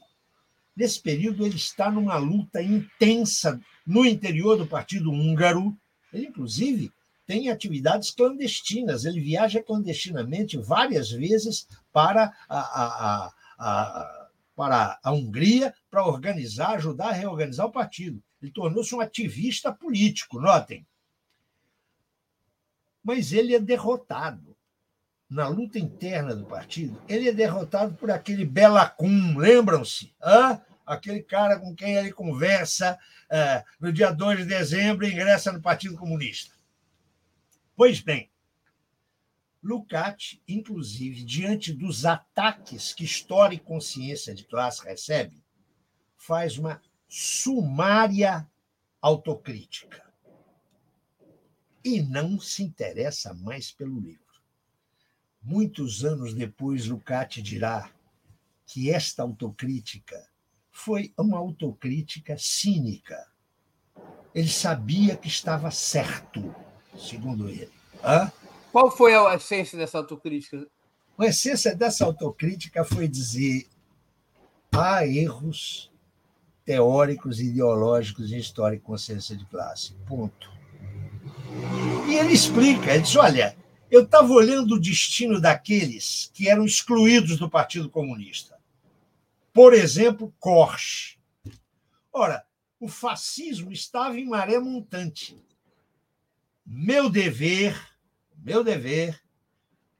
Nesse 0.77 1.01
período, 1.01 1.43
ele 1.43 1.55
está 1.55 1.89
numa 1.89 2.15
luta 2.17 2.61
intensa 2.61 3.59
no 3.87 4.05
interior 4.05 4.55
do 4.55 4.67
Partido 4.67 5.11
Húngaro. 5.11 5.75
Ele, 6.13 6.27
inclusive, 6.27 6.91
tem 7.25 7.49
atividades 7.49 8.11
clandestinas. 8.11 9.03
Ele 9.03 9.19
viaja 9.19 9.63
clandestinamente 9.63 10.57
várias 10.57 11.09
vezes 11.09 11.67
para 11.91 12.31
a, 12.47 12.59
a, 12.59 13.33
a, 13.57 14.29
para 14.55 14.99
a 15.03 15.11
Hungria 15.11 15.73
para 15.89 16.05
organizar, 16.05 16.75
ajudar 16.75 17.09
a 17.09 17.13
reorganizar 17.13 17.65
o 17.65 17.71
partido. 17.71 18.21
Ele 18.45 18.51
tornou-se 18.51 18.93
um 18.93 19.01
ativista 19.01 19.73
político, 19.73 20.39
notem. 20.39 20.85
Mas 23.03 23.33
ele 23.33 23.55
é 23.55 23.59
derrotado. 23.59 24.55
Na 25.27 25.47
luta 25.47 25.79
interna 25.79 26.35
do 26.35 26.45
partido, 26.45 27.01
ele 27.09 27.27
é 27.27 27.33
derrotado 27.33 27.95
por 27.95 28.11
aquele 28.11 28.45
Belacum, 28.45 29.35
lembram-se? 29.35 30.13
Aquele 30.85 31.23
cara 31.23 31.59
com 31.59 31.75
quem 31.75 31.95
ele 31.95 32.13
conversa 32.13 32.99
ah, 33.31 33.65
no 33.79 33.91
dia 33.91 34.11
2 34.11 34.39
de 34.39 34.45
dezembro 34.45 35.07
e 35.07 35.11
ingressa 35.11 35.51
no 35.51 35.59
Partido 35.59 35.97
Comunista. 35.97 36.53
Pois 37.75 37.99
bem, 37.99 38.29
Lucati, 39.63 40.43
inclusive, 40.47 41.23
diante 41.23 41.73
dos 41.73 42.05
ataques 42.05 42.93
que 42.93 43.03
História 43.03 43.55
e 43.55 43.59
Consciência 43.59 44.35
de 44.35 44.43
Classe 44.43 44.85
recebe, 44.85 45.43
faz 46.15 46.59
uma 46.59 46.79
sumária 47.17 48.45
autocrítica. 49.01 50.03
E 51.81 52.01
não 52.01 52.37
se 52.41 52.61
interessa 52.61 53.33
mais 53.33 53.71
pelo 53.71 54.01
livro. 54.01 54.19
Muitos 55.41 56.03
anos 56.03 56.33
depois, 56.33 56.87
Lucati 56.87 57.41
dirá 57.41 57.89
que 58.65 58.91
esta 58.91 59.23
autocrítica 59.23 60.27
foi 60.69 61.13
uma 61.17 61.37
autocrítica 61.37 62.37
cínica. 62.37 63.31
Ele 64.33 64.49
sabia 64.49 65.15
que 65.15 65.29
estava 65.29 65.71
certo, 65.71 66.53
segundo 66.97 67.47
ele. 67.47 67.71
Hã? 68.03 68.29
Qual 68.73 68.91
foi 68.91 69.15
a 69.15 69.35
essência 69.35 69.77
dessa 69.77 69.99
autocrítica? 69.99 70.67
A 71.17 71.27
essência 71.27 71.73
dessa 71.73 72.03
autocrítica 72.03 72.83
foi 72.83 73.07
dizer: 73.07 73.69
há 74.73 75.07
erros 75.07 75.94
teóricos 76.65 77.39
ideológicos 77.39 78.31
em 78.31 78.37
história 78.37 78.75
e 78.75 78.79
consciência 78.79 79.37
de 79.37 79.45
classe. 79.45 79.93
Ponto. 80.07 80.51
E 82.09 82.15
ele 82.15 82.33
explica, 82.33 82.91
ele 82.91 83.03
diz: 83.03 83.15
olha, 83.15 83.55
eu 83.89 84.03
estava 84.03 84.33
olhando 84.33 84.75
o 84.75 84.79
destino 84.79 85.39
daqueles 85.39 86.31
que 86.33 86.49
eram 86.49 86.65
excluídos 86.65 87.37
do 87.37 87.49
Partido 87.49 87.89
Comunista. 87.89 88.59
Por 89.53 89.73
exemplo, 89.73 90.33
Korsch. 90.39 91.17
Ora, 92.11 92.45
o 92.79 92.87
fascismo 92.87 93.71
estava 93.71 94.19
em 94.19 94.27
maré 94.27 94.59
montante. 94.59 95.41
Meu 96.65 97.09
dever, 97.09 97.79
meu 98.37 98.63
dever, 98.63 99.21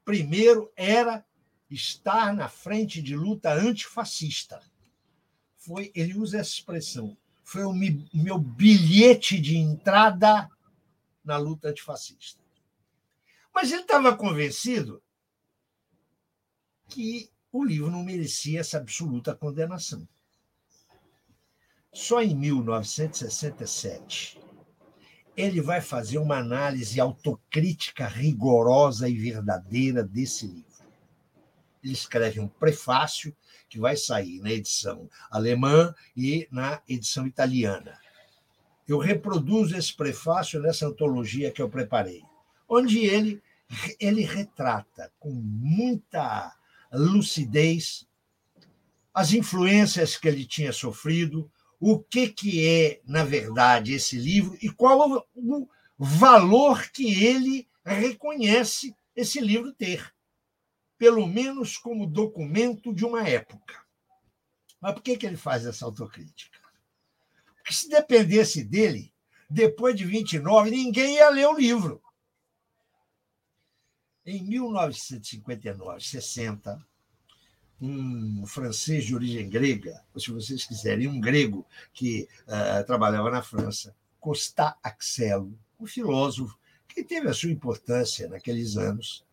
primeiro 0.04 0.70
era 0.76 1.24
estar 1.70 2.34
na 2.34 2.48
frente 2.48 3.00
de 3.00 3.16
luta 3.16 3.52
antifascista 3.52 4.60
foi, 5.66 5.90
ele 5.94 6.16
usa 6.16 6.38
essa 6.38 6.50
expressão, 6.50 7.16
foi 7.42 7.64
o 7.64 7.72
meu 7.72 8.38
bilhete 8.38 9.40
de 9.40 9.56
entrada 9.56 10.48
na 11.24 11.36
luta 11.36 11.70
antifascista. 11.70 12.40
Mas 13.52 13.72
ele 13.72 13.82
estava 13.82 14.16
convencido 14.16 15.02
que 16.88 17.28
o 17.50 17.64
livro 17.64 17.90
não 17.90 18.04
merecia 18.04 18.60
essa 18.60 18.78
absoluta 18.78 19.34
condenação. 19.34 20.08
Só 21.92 22.22
em 22.22 22.36
1967 22.36 24.40
ele 25.36 25.60
vai 25.60 25.80
fazer 25.80 26.18
uma 26.18 26.38
análise 26.38 27.00
autocrítica 27.00 28.06
rigorosa 28.06 29.08
e 29.08 29.18
verdadeira 29.18 30.02
desse 30.02 30.46
livro. 30.46 30.64
ele 31.82 31.92
escreve 31.92 32.40
um 32.40 32.48
prefácio 32.48 33.36
que 33.68 33.78
vai 33.78 33.96
sair 33.96 34.40
na 34.40 34.50
edição 34.50 35.08
alemã 35.30 35.94
e 36.16 36.46
na 36.50 36.80
edição 36.88 37.26
italiana. 37.26 37.98
Eu 38.86 38.98
reproduzo 38.98 39.76
esse 39.76 39.94
prefácio 39.94 40.60
nessa 40.60 40.86
antologia 40.86 41.50
que 41.50 41.60
eu 41.60 41.68
preparei, 41.68 42.22
onde 42.68 43.04
ele, 43.04 43.42
ele 43.98 44.22
retrata 44.22 45.12
com 45.18 45.30
muita 45.30 46.54
lucidez 46.92 48.06
as 49.12 49.32
influências 49.32 50.16
que 50.16 50.28
ele 50.28 50.44
tinha 50.44 50.72
sofrido, 50.72 51.50
o 51.80 51.98
que, 51.98 52.28
que 52.28 52.66
é, 52.66 53.00
na 53.06 53.24
verdade, 53.24 53.92
esse 53.92 54.16
livro 54.16 54.56
e 54.62 54.70
qual 54.70 55.26
o 55.34 55.68
valor 55.98 56.90
que 56.90 57.24
ele 57.24 57.66
reconhece 57.84 58.94
esse 59.14 59.40
livro 59.40 59.72
ter, 59.72 60.12
pelo 60.98 61.26
menos 61.26 61.76
como 61.76 62.06
documento 62.06 62.94
de 62.94 63.04
uma 63.04 63.26
época. 63.26 63.84
Mas 64.80 64.94
por 64.94 65.02
que, 65.02 65.16
que 65.16 65.26
ele 65.26 65.36
faz 65.36 65.66
essa 65.66 65.84
autocrítica? 65.84 66.58
Porque 67.56 67.72
se 67.72 67.88
dependesse 67.88 68.62
dele, 68.62 69.12
depois 69.48 69.96
de 69.96 70.04
29, 70.04 70.70
ninguém 70.70 71.16
ia 71.16 71.28
ler 71.30 71.46
o 71.46 71.56
livro. 71.56 72.02
Em 74.24 74.42
1959, 74.42 76.00
60, 76.00 76.84
um 77.80 78.46
francês 78.46 79.04
de 79.04 79.14
origem 79.14 79.48
grega, 79.48 80.02
ou 80.14 80.20
se 80.20 80.30
vocês 80.30 80.64
quiserem, 80.64 81.08
um 81.08 81.20
grego 81.20 81.66
que 81.92 82.28
uh, 82.46 82.84
trabalhava 82.86 83.30
na 83.30 83.42
França, 83.42 83.94
Costa 84.18 84.76
Axelo, 84.82 85.58
um 85.78 85.86
filósofo 85.86 86.58
que 86.88 87.04
teve 87.04 87.28
a 87.28 87.34
sua 87.34 87.50
importância 87.50 88.28
naqueles 88.28 88.76
anos, 88.76 89.25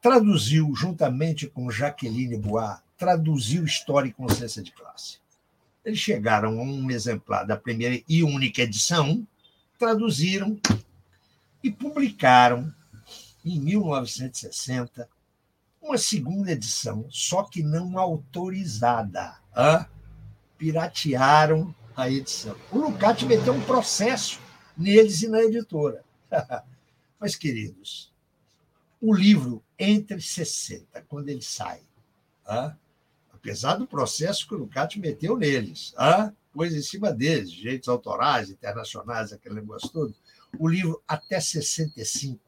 traduziu, 0.00 0.74
juntamente 0.74 1.46
com 1.46 1.70
Jacqueline 1.70 2.36
Bois, 2.36 2.78
traduziu 2.96 3.64
História 3.64 4.08
e 4.08 4.12
Consciência 4.12 4.62
de 4.62 4.72
Classe. 4.72 5.18
Eles 5.84 5.98
chegaram 5.98 6.58
a 6.58 6.62
um 6.62 6.90
exemplar 6.90 7.46
da 7.46 7.56
primeira 7.56 8.02
e 8.08 8.22
única 8.22 8.62
edição, 8.62 9.26
traduziram 9.78 10.58
e 11.62 11.70
publicaram, 11.70 12.72
em 13.44 13.58
1960, 13.60 15.08
uma 15.80 15.96
segunda 15.96 16.52
edição, 16.52 17.06
só 17.08 17.44
que 17.44 17.62
não 17.62 17.98
autorizada. 17.98 19.36
Hã? 19.56 19.86
Piratearam 20.58 21.74
a 21.96 22.10
edição. 22.10 22.54
O 22.70 22.78
Lucati 22.78 23.24
meteu 23.24 23.54
um 23.54 23.64
processo 23.64 24.40
neles 24.76 25.22
e 25.22 25.28
na 25.28 25.40
editora. 25.40 26.04
Mas, 27.18 27.34
queridos, 27.34 28.12
o 29.00 29.14
livro 29.14 29.62
entre 29.78 30.20
60, 30.20 31.02
quando 31.02 31.28
ele 31.28 31.42
sai, 31.42 31.80
apesar 33.32 33.76
do 33.76 33.86
processo 33.86 34.46
que 34.46 34.54
o 34.54 34.58
Lucati 34.58 34.98
meteu 34.98 35.36
neles, 35.36 35.94
hã? 35.96 36.34
pôs 36.52 36.74
em 36.74 36.82
cima 36.82 37.12
deles, 37.12 37.52
direitos 37.52 37.88
autorais, 37.88 38.50
internacionais, 38.50 39.32
aquele 39.32 39.56
negócio 39.56 39.88
todo, 39.90 40.14
o 40.58 40.66
livro 40.66 41.00
até 41.06 41.38
65 41.38 42.40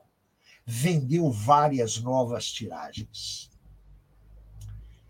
vendeu 0.67 1.31
várias 1.31 1.99
novas 1.99 2.51
tiragens. 2.51 3.51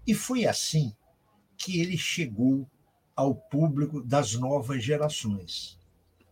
E 0.07 0.14
foi 0.14 0.47
assim 0.47 0.95
que 1.57 1.81
ele 1.81 1.97
chegou 1.97 2.68
ao 3.14 3.35
público 3.35 4.03
das 4.03 4.35
novas 4.35 4.83
gerações. 4.83 5.79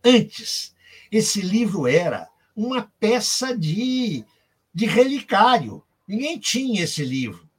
Antes, 0.03 0.75
esse 1.11 1.41
livro 1.41 1.87
era 1.87 2.29
uma 2.55 2.91
peça 2.99 3.57
de, 3.57 4.25
de 4.73 4.85
relicário. 4.85 5.83
Ninguém 6.07 6.39
tinha 6.39 6.83
esse 6.83 7.03
livro. 7.03 7.49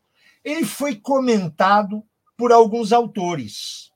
Ele 0.45 0.65
foi 0.65 0.97
comentado 0.97 2.03
por 2.37 2.53
alguns 2.53 2.93
autores. 2.93 3.91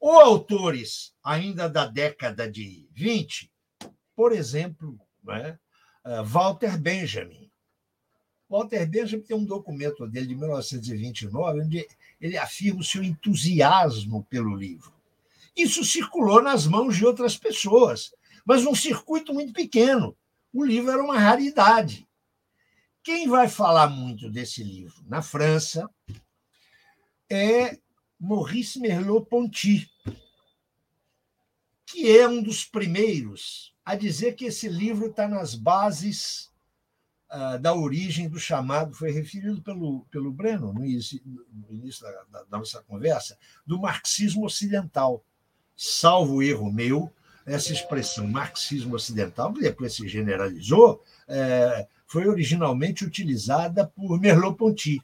Ou 0.00 0.18
autores 0.18 1.12
ainda 1.22 1.68
da 1.68 1.86
década 1.86 2.50
de 2.50 2.88
20, 2.92 3.52
por 4.16 4.32
exemplo, 4.32 4.98
né, 5.22 5.58
uh, 6.04 6.24
Walter 6.24 6.76
Benjamin. 6.78 7.50
Walter 8.48 8.86
Benjamin 8.86 9.22
tem 9.22 9.36
um 9.36 9.44
documento 9.44 10.06
dele 10.06 10.26
de 10.26 10.34
1929, 10.34 11.60
onde 11.60 11.86
ele 12.20 12.36
afirma 12.36 12.80
o 12.80 12.84
seu 12.84 13.02
entusiasmo 13.02 14.24
pelo 14.24 14.54
livro. 14.54 14.92
Isso 15.56 15.84
circulou 15.84 16.42
nas 16.42 16.66
mãos 16.66 16.96
de 16.96 17.04
outras 17.04 17.36
pessoas, 17.36 18.14
mas 18.44 18.64
num 18.64 18.74
circuito 18.74 19.32
muito 19.32 19.52
pequeno. 19.52 20.16
O 20.52 20.64
livro 20.64 20.90
era 20.90 21.02
uma 21.02 21.18
raridade. 21.18 22.06
Quem 23.02 23.28
vai 23.28 23.48
falar 23.48 23.88
muito 23.88 24.30
desse 24.30 24.62
livro 24.62 25.02
na 25.06 25.22
França 25.22 25.88
é 27.30 27.78
Maurice 28.20 28.78
Merleau-Ponty, 28.78 29.90
que 31.86 32.16
é 32.16 32.28
um 32.28 32.42
dos 32.42 32.64
primeiros 32.64 33.74
a 33.84 33.96
dizer 33.96 34.34
que 34.34 34.44
esse 34.44 34.68
livro 34.68 35.06
está 35.06 35.26
nas 35.26 35.54
bases 35.54 36.52
uh, 37.30 37.58
da 37.58 37.74
origem 37.74 38.28
do 38.28 38.38
chamado, 38.38 38.94
foi 38.94 39.10
referido 39.10 39.60
pelo, 39.62 40.04
pelo 40.10 40.30
Breno 40.30 40.72
no 40.72 40.84
início, 40.84 41.20
no 41.24 41.74
início 41.74 42.02
da, 42.02 42.24
da, 42.30 42.44
da 42.44 42.58
nossa 42.58 42.82
conversa, 42.82 43.36
do 43.66 43.80
marxismo 43.80 44.44
ocidental. 44.44 45.24
Salvo 45.74 46.42
erro 46.42 46.70
meu, 46.70 47.12
essa 47.46 47.72
expressão 47.72 48.26
marxismo 48.26 48.94
ocidental, 48.94 49.52
que 49.52 49.60
depois 49.60 49.94
se 49.94 50.08
generalizou, 50.08 51.02
é, 51.28 51.86
foi 52.06 52.26
originalmente 52.28 53.04
utilizada 53.04 53.86
por 53.86 54.20
Merleau-Ponty. 54.20 55.02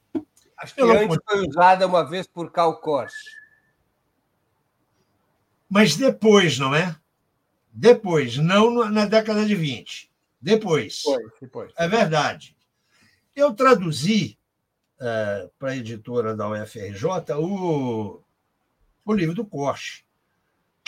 Acho 0.57 0.75
que 0.75 0.83
antes 0.83 1.19
foi 1.25 1.47
usada 1.47 1.87
uma 1.87 2.09
vez 2.09 2.27
por 2.27 2.51
Karl 2.51 2.75
Korsch. 2.75 3.15
Mas 5.69 5.97
depois, 5.97 6.59
não 6.59 6.75
é? 6.75 6.97
Depois, 7.73 8.37
não 8.39 8.89
na 8.91 9.05
década 9.05 9.45
de 9.45 9.55
20. 9.55 10.11
Depois. 10.41 11.03
Foi, 11.03 11.23
depois. 11.41 11.73
É 11.77 11.87
verdade. 11.87 12.57
Eu 13.37 13.55
traduzi 13.55 14.39
é, 15.01 15.49
para 15.59 15.71
a 15.71 15.77
editora 15.77 16.35
da 16.35 16.49
UFRJ 16.49 17.35
o, 17.37 18.21
o 19.05 19.13
livro 19.13 19.35
do 19.35 19.45
Korsch 19.45 20.03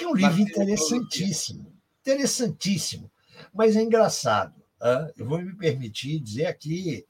que 0.00 0.04
é 0.04 0.08
um 0.08 0.14
livro 0.14 0.40
interessantíssimo, 0.40 1.70
interessantíssimo, 2.00 3.10
mas 3.52 3.76
é 3.76 3.82
engraçado. 3.82 4.54
Eu 5.14 5.26
vou 5.26 5.38
me 5.42 5.54
permitir 5.54 6.18
dizer 6.20 6.46
aqui, 6.46 7.06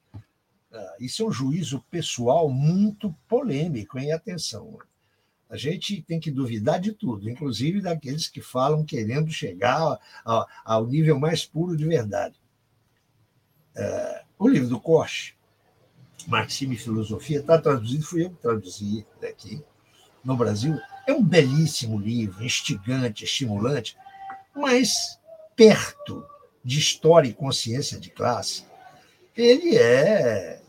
isso 0.99 1.22
é 1.22 1.26
um 1.26 1.30
juízo 1.30 1.84
pessoal 1.88 2.51
muito 2.51 3.14
polêmico, 3.28 3.97
em 3.97 4.11
atenção. 4.11 4.76
A 5.49 5.57
gente 5.57 6.03
tem 6.03 6.18
que 6.18 6.32
duvidar 6.32 6.80
de 6.80 6.91
tudo, 6.93 7.30
inclusive 7.30 7.80
daqueles 7.80 8.26
que 8.26 8.41
falam 8.41 8.84
querendo 8.84 9.30
chegar 9.30 9.97
ao 10.64 10.84
nível 10.84 11.16
mais 11.16 11.47
puro 11.47 11.76
de 11.76 11.86
verdade. 11.86 12.34
O 14.36 14.49
livro 14.49 14.68
do 14.68 14.80
Koch, 14.80 15.36
Marxismo 16.26 16.74
e 16.74 16.76
Filosofia, 16.76 17.38
está 17.38 17.57
traduzido, 17.57 18.05
fui 18.05 18.24
eu 18.24 18.30
que 18.30 18.43
traduzi 18.43 19.07
aqui 19.22 19.62
no 20.24 20.36
Brasil, 20.36 20.76
é 21.11 21.14
um 21.14 21.22
belíssimo 21.22 21.98
livro, 21.98 22.44
instigante, 22.44 23.24
estimulante, 23.24 23.96
mas 24.54 25.18
perto 25.54 26.26
de 26.64 26.78
história 26.78 27.28
e 27.28 27.34
consciência 27.34 27.98
de 27.98 28.11
classe, 28.11 28.64
ele 29.36 29.76
é, 29.76 30.61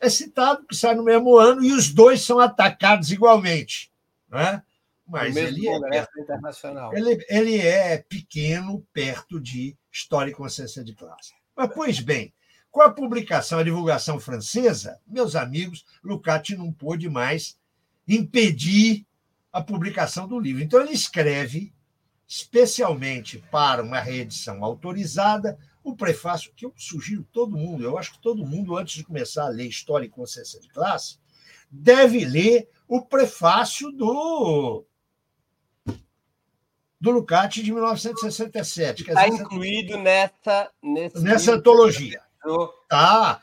é 0.00 0.08
citado 0.08 0.66
que 0.66 0.76
sai 0.76 0.94
no 0.94 1.04
mesmo 1.04 1.36
ano 1.36 1.64
e 1.64 1.72
os 1.72 1.92
dois 1.92 2.22
são 2.22 2.38
atacados 2.38 3.10
igualmente. 3.10 3.90
Né? 4.28 4.62
Mas 5.06 5.36
ele 5.36 5.68
é, 5.68 6.06
internacional. 6.18 6.94
Ele, 6.94 7.24
ele 7.28 7.58
é 7.58 7.98
pequeno 7.98 8.86
perto 8.92 9.40
de 9.40 9.76
história 9.92 10.30
e 10.30 10.34
consciência 10.34 10.84
de 10.84 10.94
classe. 10.94 11.32
Mas, 11.56 11.70
pois 11.74 11.98
bem, 11.98 12.32
com 12.70 12.80
a 12.80 12.90
publicação, 12.90 13.58
a 13.58 13.64
divulgação 13.64 14.20
francesa, 14.20 15.00
meus 15.06 15.34
amigos, 15.34 15.84
Lucati 16.02 16.56
não 16.56 16.72
pôde 16.72 17.08
mais 17.08 17.58
impedir 18.06 19.04
a 19.52 19.62
publicação 19.62 20.28
do 20.28 20.38
livro. 20.38 20.62
Então, 20.62 20.80
ele 20.80 20.92
escreve 20.92 21.72
especialmente 22.26 23.38
para 23.50 23.82
uma 23.82 23.98
reedição 23.98 24.64
autorizada 24.64 25.58
o 25.82 25.96
prefácio, 25.96 26.52
que 26.54 26.64
eu 26.64 26.72
sugiro 26.76 27.26
todo 27.32 27.56
mundo, 27.56 27.82
eu 27.82 27.98
acho 27.98 28.12
que 28.12 28.20
todo 28.20 28.46
mundo, 28.46 28.76
antes 28.76 28.94
de 28.94 29.04
começar 29.04 29.46
a 29.46 29.48
ler 29.48 29.66
História 29.66 30.06
e 30.06 30.10
Consciência 30.10 30.60
de 30.60 30.68
Classe, 30.68 31.18
deve 31.70 32.24
ler 32.24 32.68
o 32.86 33.02
prefácio 33.02 33.90
do 33.90 34.84
do 37.00 37.10
Lucati 37.10 37.62
de 37.62 37.72
1967. 37.72 39.08
Está 39.08 39.26
incluído 39.26 39.96
nessa, 39.96 40.70
nessa 40.82 41.54
antologia. 41.54 42.20
Tá. 42.88 43.40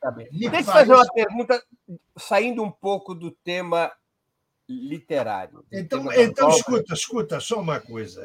tá 0.00 0.10
Deixa 0.10 0.58
eu 0.58 0.64
fazer 0.64 0.92
uma 0.92 1.06
pergunta, 1.06 1.64
saindo 2.18 2.62
um 2.62 2.70
pouco 2.70 3.14
do 3.14 3.30
tema 3.30 3.90
literário. 4.70 5.64
Então, 5.72 6.12
então 6.12 6.48
escuta, 6.50 6.94
escuta, 6.94 7.40
só 7.40 7.60
uma 7.60 7.80
coisa. 7.80 8.22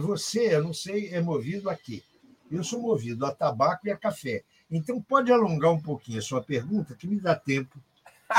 Você, 0.00 0.54
eu 0.54 0.62
não 0.62 0.72
sei, 0.72 1.08
é 1.08 1.20
movido 1.20 1.68
a 1.68 1.74
quê? 1.74 2.02
Eu 2.50 2.62
sou 2.62 2.80
movido 2.80 3.26
a 3.26 3.34
tabaco 3.34 3.86
e 3.86 3.90
a 3.90 3.96
café. 3.96 4.44
Então, 4.70 5.02
pode 5.02 5.32
alongar 5.32 5.72
um 5.72 5.80
pouquinho 5.80 6.18
a 6.18 6.22
sua 6.22 6.42
pergunta, 6.42 6.94
que 6.94 7.06
me 7.06 7.20
dá 7.20 7.34
tempo 7.34 7.78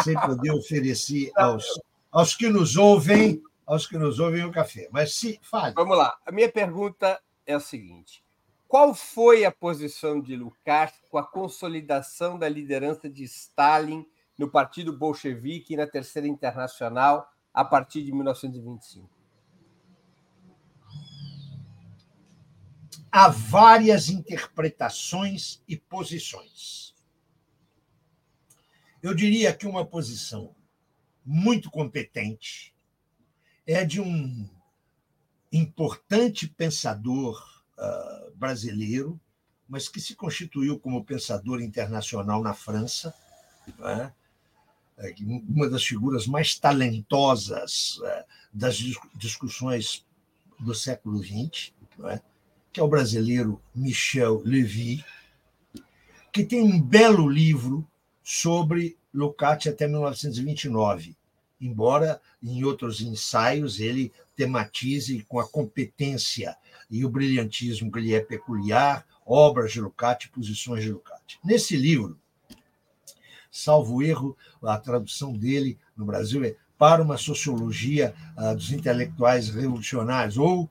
sem 0.03 0.13
poder 0.15 0.51
oferecer 0.51 1.31
aos, 1.35 1.65
aos 2.11 2.35
que 2.35 2.47
nos 2.49 2.77
ouvem, 2.77 3.41
aos 3.65 3.85
que 3.85 3.97
nos 3.97 4.19
ouvem 4.19 4.45
o 4.45 4.51
café. 4.51 4.87
Mas 4.91 5.15
se 5.15 5.39
fale. 5.43 5.73
Vamos 5.75 5.97
lá. 5.97 6.17
A 6.25 6.31
minha 6.31 6.49
pergunta 6.49 7.19
é 7.45 7.53
a 7.53 7.59
seguinte: 7.59 8.23
qual 8.67 8.93
foi 8.95 9.43
a 9.43 9.51
posição 9.51 10.21
de 10.21 10.35
Lukács 10.35 11.01
com 11.09 11.17
a 11.17 11.23
consolidação 11.23 12.37
da 12.37 12.47
liderança 12.47 13.09
de 13.09 13.23
Stalin 13.23 14.05
no 14.39 14.49
Partido 14.49 14.97
Bolchevique 14.97 15.73
e 15.73 15.77
na 15.77 15.85
Terceira 15.85 16.25
Internacional 16.25 17.29
a 17.53 17.65
partir 17.65 18.05
de 18.05 18.13
1925? 18.13 19.09
Há 23.11 23.27
várias 23.27 24.07
interpretações 24.07 25.61
e 25.67 25.75
posições. 25.75 26.95
Eu 29.03 29.13
diria 29.13 29.53
que 29.53 29.67
uma 29.67 29.85
posição 29.85 30.55
muito 31.25 31.69
competente 31.69 32.73
é 33.67 33.83
de 33.83 33.99
um 33.99 34.49
importante 35.51 36.47
pensador 36.47 37.43
uh, 37.77 38.31
brasileiro, 38.35 39.19
mas 39.67 39.89
que 39.89 39.99
se 39.99 40.15
constituiu 40.15 40.79
como 40.79 41.03
pensador 41.03 41.61
internacional 41.61 42.41
na 42.41 42.53
França, 42.53 43.13
é? 43.81 44.18
É 44.99 45.13
uma 45.47 45.69
das 45.69 45.83
figuras 45.83 46.27
mais 46.27 46.55
talentosas 46.55 47.97
uh, 47.99 48.23
das 48.53 48.77
discussões 49.15 50.05
do 50.59 50.75
século 50.75 51.23
XX, 51.23 51.71
é? 52.05 52.21
que 52.71 52.79
é 52.79 52.83
o 52.83 52.87
brasileiro 52.87 53.61
Michel 53.73 54.41
Levy, 54.43 55.03
que 56.31 56.43
tem 56.43 56.61
um 56.61 56.81
belo 56.81 57.29
livro 57.29 57.87
sobre 58.23 58.97
Lukács 59.13 59.67
até 59.67 59.87
1929, 59.87 61.15
embora 61.59 62.21
em 62.43 62.63
outros 62.63 63.01
ensaios 63.01 63.79
ele 63.79 64.11
tematize 64.35 65.25
com 65.27 65.39
a 65.39 65.47
competência 65.47 66.55
e 66.89 67.03
o 67.05 67.09
brilhantismo 67.09 67.91
que 67.91 67.99
lhe 67.99 68.13
é 68.13 68.19
peculiar, 68.19 69.05
obras 69.25 69.71
de 69.71 69.81
Lukács, 69.81 70.29
posições 70.29 70.83
de 70.83 70.91
Lukács. 70.91 71.37
Nesse 71.43 71.75
livro, 71.75 72.19
salvo 73.51 74.03
erro, 74.03 74.37
a 74.63 74.77
tradução 74.77 75.33
dele 75.33 75.77
no 75.95 76.05
Brasil 76.05 76.43
é 76.43 76.55
para 76.77 77.01
uma 77.03 77.17
sociologia 77.17 78.13
uh, 78.37 78.55
dos 78.55 78.71
intelectuais 78.71 79.49
revolucionários, 79.49 80.37
ou 80.37 80.69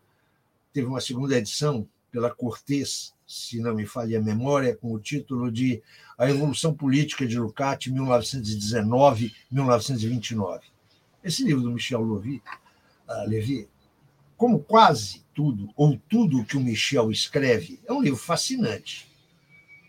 teve 0.73 0.87
uma 0.87 1.03
segunda 1.03 1.37
edição 1.37 1.87
pela 2.11 2.31
Cortez, 2.31 3.13
se 3.27 3.61
não 3.61 3.75
me 3.75 3.85
falha 3.85 4.19
a 4.19 4.23
memória, 4.23 4.75
com 4.75 4.95
o 4.95 4.99
título 4.99 5.53
de 5.53 5.83
A 6.17 6.31
Evolução 6.31 6.73
Política 6.73 7.27
de 7.27 7.39
Lukács, 7.39 7.93
1919-1929. 7.93 10.63
Esse 11.23 11.45
livro 11.45 11.61
do 11.63 11.73
Michel 11.73 12.03
Levy, 12.03 12.43
uh, 13.07 13.29
Levy, 13.29 13.69
como 14.35 14.61
quase 14.61 15.23
tudo, 15.35 15.69
ou 15.77 16.01
tudo 16.09 16.43
que 16.45 16.57
o 16.57 16.61
Michel 16.61 17.11
escreve, 17.11 17.79
é 17.87 17.93
um 17.93 18.01
livro 18.01 18.19
fascinante. 18.19 19.07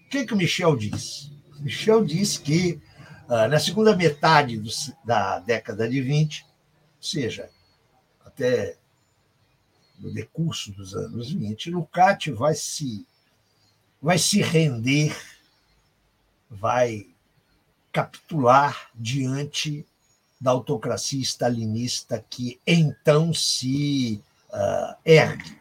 O 0.05 0.09
que, 0.09 0.25
que 0.25 0.33
o 0.33 0.37
Michel 0.37 0.75
diz? 0.75 1.31
Michel 1.59 2.05
diz 2.05 2.37
que 2.37 2.81
uh, 3.27 3.47
na 3.49 3.59
segunda 3.59 3.95
metade 3.95 4.57
do, 4.57 4.69
da 5.03 5.39
década 5.39 5.87
de 5.87 6.01
20, 6.01 6.43
ou 6.43 7.03
seja, 7.03 7.49
até 8.25 8.77
no 9.99 10.11
decurso 10.11 10.71
dos 10.71 10.95
anos 10.95 11.31
20, 11.31 11.71
Lukács 11.71 12.33
vai 12.35 12.55
se 12.55 13.05
vai 14.01 14.17
se 14.17 14.41
render, 14.41 15.13
vai 16.49 17.05
capitular 17.91 18.89
diante 18.95 19.85
da 20.39 20.51
autocracia 20.51 21.21
stalinista 21.21 22.23
que 22.29 22.61
então 22.65 23.33
se 23.33 24.23
uh, 24.49 24.95
ergue. 25.03 25.59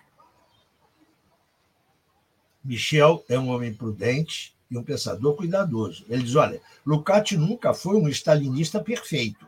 Michel 2.63 3.25
é 3.29 3.37
um 3.39 3.49
homem 3.49 3.75
prudente 3.75 4.55
e 4.71 4.77
um 4.77 4.83
pensador 4.83 5.35
cuidadoso. 5.37 6.05
Ele 6.09 6.23
diz: 6.23 6.35
olha, 6.35 6.61
Lukács 6.85 7.39
nunca 7.39 7.73
foi 7.73 7.97
um 7.97 8.09
stalinista 8.09 8.83
perfeito. 8.83 9.47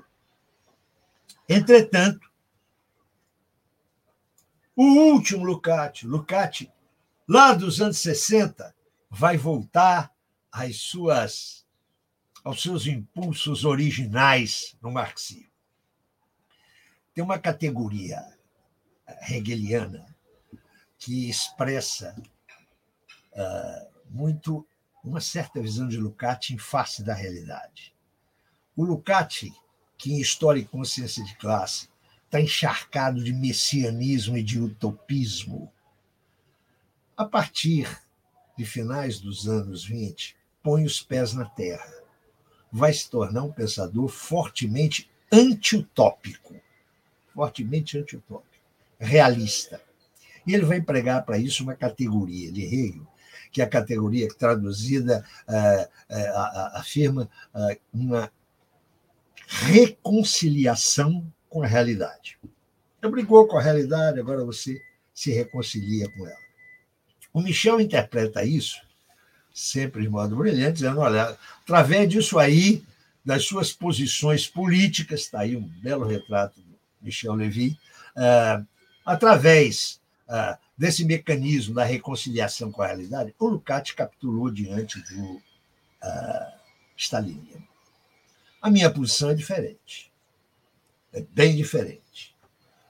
Entretanto, 1.49 2.31
o 4.77 4.85
último 4.85 5.45
Lukács, 5.45 6.05
Lukács, 6.05 6.69
lá 7.29 7.53
dos 7.53 7.81
anos 7.81 7.99
60, 7.99 8.75
vai 9.11 9.37
voltar 9.37 10.15
às 10.51 10.77
suas, 10.77 11.67
aos 12.43 12.63
seus 12.63 12.87
impulsos 12.87 13.65
originais 13.65 14.77
no 14.81 14.91
marxismo. 14.91 15.51
Tem 17.13 17.23
uma 17.23 17.39
categoria 17.39 18.25
hegeliana 19.29 20.07
que 20.97 21.29
expressa 21.29 22.15
uh, 23.33 23.91
muito 24.09 24.67
uma 25.05 25.21
certa 25.21 25.61
visão 25.61 25.89
de 25.89 25.97
Lukács 25.97 26.51
em 26.51 26.59
face 26.59 27.03
da 27.03 27.15
realidade. 27.15 27.95
O 28.77 28.85
Lukács, 28.85 29.51
que 29.97 30.13
em 30.13 30.21
História 30.21 30.61
e 30.61 30.65
Consciência 30.65 31.25
de 31.25 31.35
Classe 31.37 31.89
está 32.25 32.41
encharcado 32.41 33.23
de 33.23 33.33
messianismo 33.33 34.37
e 34.37 34.43
de 34.43 34.61
utopismo, 34.61 35.73
a 37.17 37.25
partir 37.25 37.89
de 38.57 38.65
finais 38.65 39.21
dos 39.21 39.49
anos 39.49 39.85
20, 39.85 40.37
põe 40.63 40.85
os 40.85 41.03
pés 41.03 41.35
na 41.35 41.45
terra. 41.45 41.93
Vai 42.73 42.93
se 42.93 43.11
tornar 43.11 43.43
um 43.43 43.53
pensador 43.53 44.09
fortemente 44.09 45.11
antiutópico. 45.33 46.55
Fortemente 47.35 47.99
antiutópico 47.99 48.51
realista. 49.01 49.81
E 50.47 50.55
ele 50.55 50.65
vai 50.65 50.77
empregar 50.79 51.25
para 51.25 51.39
isso 51.39 51.63
uma 51.63 51.75
categoria 51.75 52.53
de 52.53 52.63
Hegel, 52.63 53.07
que 53.51 53.61
é 53.61 53.65
a 53.65 53.69
categoria 53.69 54.29
traduzida 54.35 55.25
uh, 55.49 55.83
uh, 55.83 56.79
afirma 56.79 57.29
uh, 57.55 57.77
uma 57.93 58.31
reconciliação 59.47 61.27
com 61.49 61.63
a 61.63 61.67
realidade. 61.67 62.39
Você 63.01 63.11
brigou 63.11 63.47
com 63.49 63.59
a 63.59 63.63
realidade, 63.63 64.21
agora 64.21 64.45
você 64.45 64.81
se 65.13 65.33
reconcilia 65.33 66.09
com 66.11 66.27
ela. 66.27 66.51
O 67.33 67.41
Michel 67.41 67.81
interpreta 67.81 68.45
isso, 68.45 68.81
sempre 69.53 70.03
de 70.03 70.09
modo 70.09 70.37
brilhante, 70.37 70.75
dizendo: 70.75 71.01
olha, 71.01 71.37
através 71.63 72.09
disso 72.09 72.39
aí, 72.39 72.85
das 73.25 73.45
suas 73.45 73.73
posições 73.73 74.47
políticas, 74.47 75.21
está 75.21 75.41
aí 75.41 75.57
um 75.57 75.67
belo 75.83 76.07
retrato 76.07 76.61
do 76.61 76.79
Michel 77.01 77.35
Levy, 77.35 77.79
através 79.05 80.00
desse 80.77 81.05
mecanismo 81.05 81.75
da 81.75 81.85
reconciliação 81.85 82.71
com 82.71 82.83
a 82.83 82.87
realidade, 82.87 83.35
o 83.39 83.49
Lukács 83.49 83.93
capturou 83.93 84.51
diante 84.51 85.01
do 85.01 85.43
stalinismo. 86.97 87.67
A 88.63 88.71
minha 88.71 88.91
posição 88.91 89.31
é 89.31 89.35
diferente. 89.35 90.13
É 91.13 91.21
bem 91.23 91.57
diferente. 91.57 92.37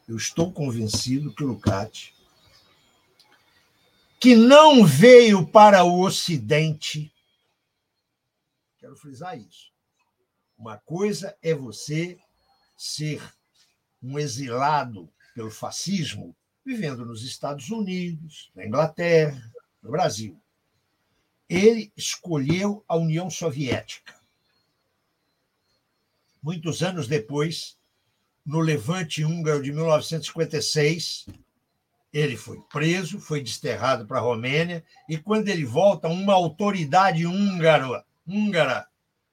Eu 0.07 0.17
estou 0.17 0.53
convencido 0.53 1.33
que 1.33 1.45
o 1.45 1.47
Lukács, 1.47 2.13
que 4.19 4.35
não 4.35 4.85
veio 4.85 5.47
para 5.47 5.85
o 5.85 6.01
Ocidente, 6.01 7.11
quero 8.79 8.97
frisar 8.97 9.39
isso. 9.39 9.71
Uma 10.59 10.77
coisa 10.77 11.35
é 11.41 11.55
você 11.55 12.19
ser 12.77 13.23
um 14.03 14.19
exilado 14.19 15.09
pelo 15.35 15.51
fascismo, 15.51 16.37
vivendo 16.71 17.05
nos 17.05 17.25
Estados 17.25 17.69
Unidos, 17.71 18.49
na 18.55 18.65
Inglaterra, 18.65 19.53
no 19.83 19.91
Brasil. 19.91 20.41
Ele 21.49 21.93
escolheu 21.97 22.85
a 22.87 22.97
União 22.97 23.29
Soviética. 23.29 24.15
Muitos 26.41 26.81
anos 26.81 27.09
depois, 27.09 27.77
no 28.47 28.61
levante 28.61 29.25
húngaro 29.25 29.61
de 29.61 29.73
1956, 29.73 31.27
ele 32.13 32.37
foi 32.37 32.61
preso, 32.71 33.19
foi 33.19 33.43
desterrado 33.43 34.07
para 34.07 34.19
a 34.19 34.23
Romênia, 34.23 34.85
e 35.09 35.19
quando 35.19 35.49
ele 35.49 35.65
volta, 35.65 36.07
uma 36.07 36.35
autoridade 36.35 37.27
húngara, 37.27 38.05
húngara 38.25 38.89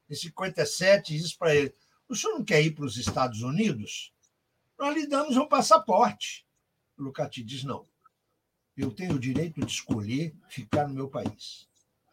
em 0.10 0.16
57, 0.16 1.16
diz 1.16 1.34
para 1.34 1.56
ele: 1.56 1.74
O 2.10 2.16
senhor 2.16 2.34
não 2.34 2.44
quer 2.44 2.64
ir 2.64 2.72
para 2.72 2.86
os 2.86 2.98
Estados 2.98 3.42
Unidos? 3.44 4.12
nós 4.78 4.96
lhe 4.96 5.08
damos 5.08 5.36
um 5.36 5.48
passaporte. 5.48 6.47
Lucati 6.98 7.44
diz: 7.44 7.64
não. 7.64 7.86
Eu 8.76 8.92
tenho 8.92 9.16
o 9.16 9.20
direito 9.20 9.60
de 9.60 9.72
escolher 9.72 10.34
ficar 10.50 10.88
no 10.88 10.94
meu 10.94 11.08
país. 11.08 11.68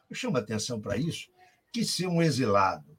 Eu 0.08 0.16
chamo 0.16 0.36
a 0.36 0.40
atenção 0.40 0.80
para 0.80 0.96
isso, 0.96 1.28
que 1.72 1.84
ser 1.84 2.06
um 2.06 2.22
exilado 2.22 2.94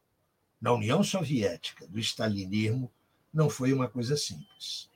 na 0.61 0.73
União 0.73 1.03
Soviética, 1.03 1.87
do 1.87 1.99
stalinismo, 1.99 2.91
não 3.33 3.49
foi 3.49 3.73
uma 3.73 3.87
coisa 3.87 4.17
simples. 4.17 4.89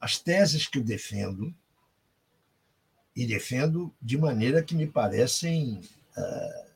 As 0.00 0.18
teses 0.18 0.66
que 0.66 0.78
eu 0.78 0.84
defendo, 0.84 1.54
e 3.14 3.26
defendo 3.26 3.92
de 4.00 4.16
maneira 4.16 4.62
que 4.62 4.74
me 4.74 4.86
parecem 4.86 5.80
uh, 6.16 6.70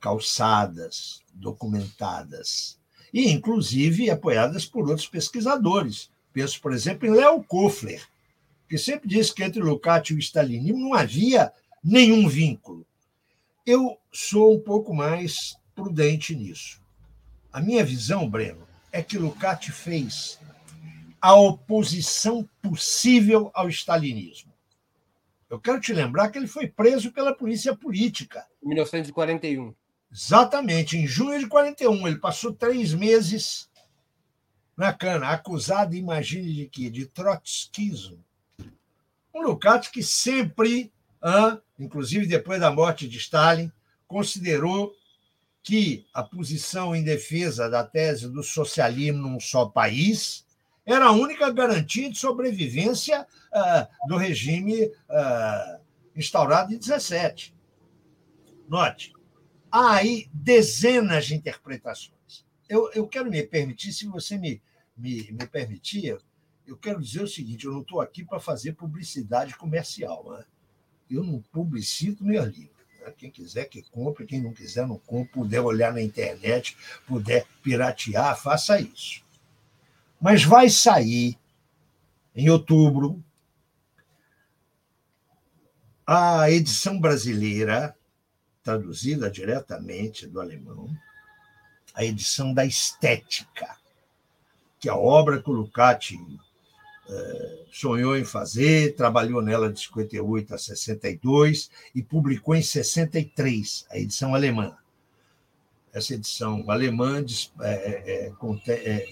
calçadas, 0.00 1.22
documentadas, 1.32 2.78
e 3.12 3.30
inclusive 3.30 4.10
apoiadas 4.10 4.66
por 4.66 4.88
outros 4.88 5.08
pesquisadores. 5.08 6.10
Penso, 6.32 6.60
por 6.60 6.72
exemplo, 6.72 7.08
em 7.08 7.12
Léo 7.12 7.42
Kofler, 7.42 8.06
que 8.68 8.76
sempre 8.76 9.08
disse 9.08 9.34
que 9.34 9.42
entre 9.42 9.60
Lukács 9.60 10.10
e 10.10 10.14
o 10.14 10.18
stalinismo 10.18 10.78
não 10.78 10.94
havia 10.94 11.52
nenhum 11.82 12.28
vínculo. 12.28 12.86
Eu 13.64 13.98
sou 14.12 14.54
um 14.54 14.60
pouco 14.60 14.94
mais 14.94 15.56
prudente 15.74 16.34
nisso. 16.34 16.80
A 17.52 17.60
minha 17.60 17.84
visão, 17.84 18.28
Breno, 18.28 18.66
é 18.92 19.02
que 19.02 19.18
Lukács 19.18 19.74
fez 19.74 20.38
a 21.20 21.34
oposição 21.34 22.48
possível 22.62 23.50
ao 23.54 23.68
stalinismo. 23.68 24.52
Eu 25.50 25.58
quero 25.58 25.80
te 25.80 25.92
lembrar 25.92 26.28
que 26.28 26.38
ele 26.38 26.46
foi 26.46 26.68
preso 26.68 27.10
pela 27.10 27.34
polícia 27.34 27.74
política. 27.74 28.46
Em 28.62 28.68
1941. 28.68 29.74
Exatamente, 30.12 30.96
em 30.96 31.06
junho 31.06 31.38
de 31.38 31.46
41. 31.46 32.06
Ele 32.06 32.18
passou 32.18 32.52
três 32.52 32.92
meses 32.92 33.68
na 34.76 34.92
cana, 34.92 35.30
acusado, 35.30 35.96
imagine 35.96 36.52
de 36.52 36.66
quê? 36.66 36.88
De 36.88 37.06
trotskismo. 37.06 38.24
Um 39.38 39.42
Lukács 39.42 39.88
que 39.88 40.02
sempre, 40.02 40.92
inclusive 41.78 42.26
depois 42.26 42.58
da 42.58 42.72
morte 42.72 43.08
de 43.08 43.18
Stalin, 43.18 43.70
considerou 44.06 44.92
que 45.62 46.06
a 46.12 46.24
posição 46.24 46.96
em 46.96 47.04
defesa 47.04 47.70
da 47.70 47.84
tese 47.84 48.28
do 48.28 48.42
socialismo 48.42 49.28
num 49.28 49.38
só 49.38 49.66
país 49.66 50.44
era 50.84 51.06
a 51.06 51.12
única 51.12 51.50
garantia 51.52 52.10
de 52.10 52.18
sobrevivência 52.18 53.26
do 54.08 54.16
regime 54.16 54.90
instaurado 56.16 56.74
em 56.74 56.78
17. 56.78 57.54
Note, 58.68 59.12
há 59.70 59.94
aí 59.94 60.28
dezenas 60.32 61.26
de 61.26 61.36
interpretações. 61.36 62.44
Eu, 62.68 62.90
eu 62.92 63.06
quero 63.06 63.30
me 63.30 63.42
permitir, 63.44 63.92
se 63.92 64.06
você 64.06 64.36
me, 64.36 64.60
me, 64.96 65.30
me 65.30 65.46
permitir, 65.46 66.18
eu 66.68 66.76
quero 66.76 67.00
dizer 67.00 67.22
o 67.22 67.28
seguinte: 67.28 67.64
eu 67.64 67.72
não 67.72 67.80
estou 67.80 68.00
aqui 68.00 68.24
para 68.24 68.38
fazer 68.38 68.74
publicidade 68.74 69.56
comercial. 69.56 70.32
Né? 70.32 70.44
Eu 71.10 71.24
não 71.24 71.40
publicito 71.40 72.22
meu 72.22 72.44
livro. 72.44 72.76
Né? 73.00 73.10
Quem 73.16 73.30
quiser 73.30 73.64
que 73.64 73.82
compre, 73.90 74.26
quem 74.26 74.42
não 74.42 74.52
quiser 74.52 74.86
não 74.86 74.98
compre, 74.98 75.32
puder 75.32 75.60
olhar 75.60 75.92
na 75.92 76.02
internet, 76.02 76.76
puder 77.06 77.46
piratear, 77.62 78.38
faça 78.38 78.78
isso. 78.78 79.24
Mas 80.20 80.44
vai 80.44 80.68
sair 80.68 81.38
em 82.34 82.50
outubro 82.50 83.22
a 86.06 86.50
edição 86.50 87.00
brasileira, 87.00 87.96
traduzida 88.62 89.30
diretamente 89.30 90.26
do 90.26 90.40
alemão, 90.40 90.88
a 91.94 92.04
edição 92.04 92.52
da 92.52 92.64
Estética, 92.64 93.76
que 94.78 94.88
a 94.88 94.96
obra 94.96 95.42
que 95.42 95.50
o 95.50 95.54
eh, 95.64 96.47
sonhou 97.70 98.16
em 98.16 98.24
fazer, 98.24 98.94
trabalhou 98.94 99.40
nela 99.42 99.72
de 99.72 99.80
58 99.80 100.54
a 100.54 100.58
62 100.58 101.70
e 101.94 102.02
publicou 102.02 102.54
em 102.54 102.62
63, 102.62 103.86
a 103.90 103.98
edição 103.98 104.34
alemã. 104.34 104.76
Essa 105.92 106.14
edição 106.14 106.64
alemã 106.68 107.24
é, 107.60 108.30
é, 108.68 109.06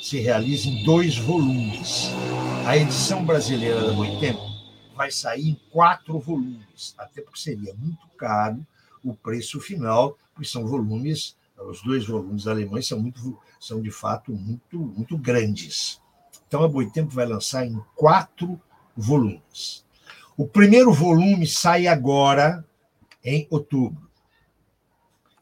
se 0.00 0.18
realiza 0.18 0.68
em 0.68 0.84
dois 0.84 1.16
volumes. 1.16 2.08
A 2.66 2.76
edição 2.76 3.24
brasileira 3.24 3.86
da 3.86 3.92
Boitempo 3.92 4.40
vai 4.96 5.10
sair 5.10 5.50
em 5.50 5.60
quatro 5.70 6.18
volumes, 6.18 6.94
até 6.98 7.22
porque 7.22 7.38
seria 7.38 7.72
muito 7.74 8.06
caro 8.16 8.66
o 9.02 9.14
preço 9.14 9.60
final, 9.60 10.18
porque 10.34 10.48
são 10.48 10.66
volumes, 10.66 11.36
os 11.56 11.82
dois 11.82 12.04
volumes 12.04 12.46
alemães 12.46 12.86
são, 12.86 12.98
muito, 12.98 13.38
são 13.60 13.80
de 13.80 13.90
fato 13.90 14.32
muito, 14.32 14.78
muito 14.78 15.16
grandes. 15.16 16.00
Então 16.48 16.64
a 16.64 16.68
Boitempo 16.68 17.14
vai 17.14 17.26
lançar 17.26 17.66
em 17.66 17.78
quatro 17.94 18.58
volumes. 18.96 19.84
O 20.34 20.48
primeiro 20.48 20.92
volume 20.92 21.46
sai 21.46 21.86
agora, 21.86 22.64
em 23.22 23.46
outubro. 23.50 24.08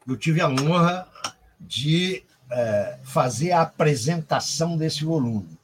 Eu 0.05 0.17
tive 0.17 0.41
a 0.41 0.49
honra 0.49 1.07
de 1.59 2.23
é, 2.51 2.99
fazer 3.03 3.51
a 3.51 3.61
apresentação 3.61 4.77
desse 4.77 5.05
volume. 5.05 5.57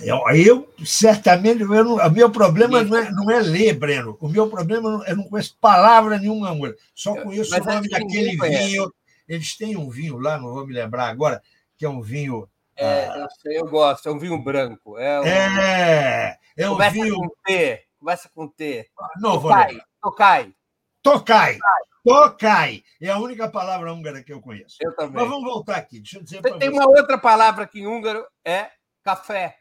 Eu, 0.00 0.18
eu 0.30 0.68
certamente, 0.84 1.60
eu 1.60 1.84
não, 1.84 1.96
o 1.96 2.10
meu 2.10 2.30
problema 2.30 2.82
não 2.82 2.96
é, 2.96 3.10
não 3.10 3.30
é 3.30 3.40
ler, 3.40 3.74
Breno. 3.74 4.16
O 4.20 4.28
meu 4.28 4.48
problema 4.48 5.02
é 5.06 5.14
não 5.14 5.24
conheço 5.24 5.56
palavra 5.60 6.18
nenhuma 6.18 6.50
húngara. 6.50 6.76
Só 6.94 7.14
conheço 7.14 7.50
Mas 7.50 7.64
o 7.64 7.68
nome 7.68 7.88
daquele 7.88 8.36
vinho. 8.36 8.92
Eles 9.28 9.56
têm 9.56 9.76
um 9.76 9.88
vinho 9.88 10.18
lá, 10.18 10.36
não 10.38 10.52
vou 10.52 10.66
me 10.66 10.74
lembrar 10.74 11.08
agora, 11.08 11.40
que 11.78 11.84
é 11.84 11.88
um 11.88 12.02
vinho 12.02 12.48
é, 12.76 13.06
ah. 13.06 13.18
eu, 13.18 13.28
sei, 13.40 13.58
eu 13.58 13.66
gosto, 13.68 14.08
é 14.08 14.12
um 14.12 14.18
vinho 14.18 14.42
branco. 14.42 14.98
É, 14.98 15.20
um... 15.20 15.24
é, 15.24 16.38
é 16.56 16.68
um 16.68 16.72
Começa 16.72 16.92
vinho. 16.92 17.16
Com 17.16 17.28
T, 17.44 17.84
começa 17.98 18.30
com 18.34 18.48
T. 18.48 18.90
Não, 19.16 19.40
Tocai, 19.40 19.80
Tocai. 20.02 20.54
Tocai. 21.02 21.58
Tocai. 22.04 22.82
É 23.00 23.10
a 23.10 23.18
única 23.18 23.48
palavra 23.48 23.92
húngara 23.92 24.22
que 24.22 24.32
eu 24.32 24.40
conheço. 24.40 24.76
Eu 24.80 24.94
também. 24.96 25.14
Mas 25.14 25.28
vamos 25.28 25.44
voltar 25.44 25.76
aqui. 25.76 26.00
Deixa 26.00 26.18
eu 26.18 26.22
dizer 26.22 26.42
Tem, 26.42 26.58
tem 26.58 26.68
uma 26.68 26.88
outra 26.88 27.16
palavra 27.18 27.66
que 27.66 27.80
em 27.80 27.86
húngaro 27.86 28.26
é 28.44 28.70
café. 29.04 29.56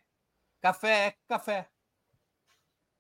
Café 0.62 1.08
é 1.08 1.16
café. 1.28 1.68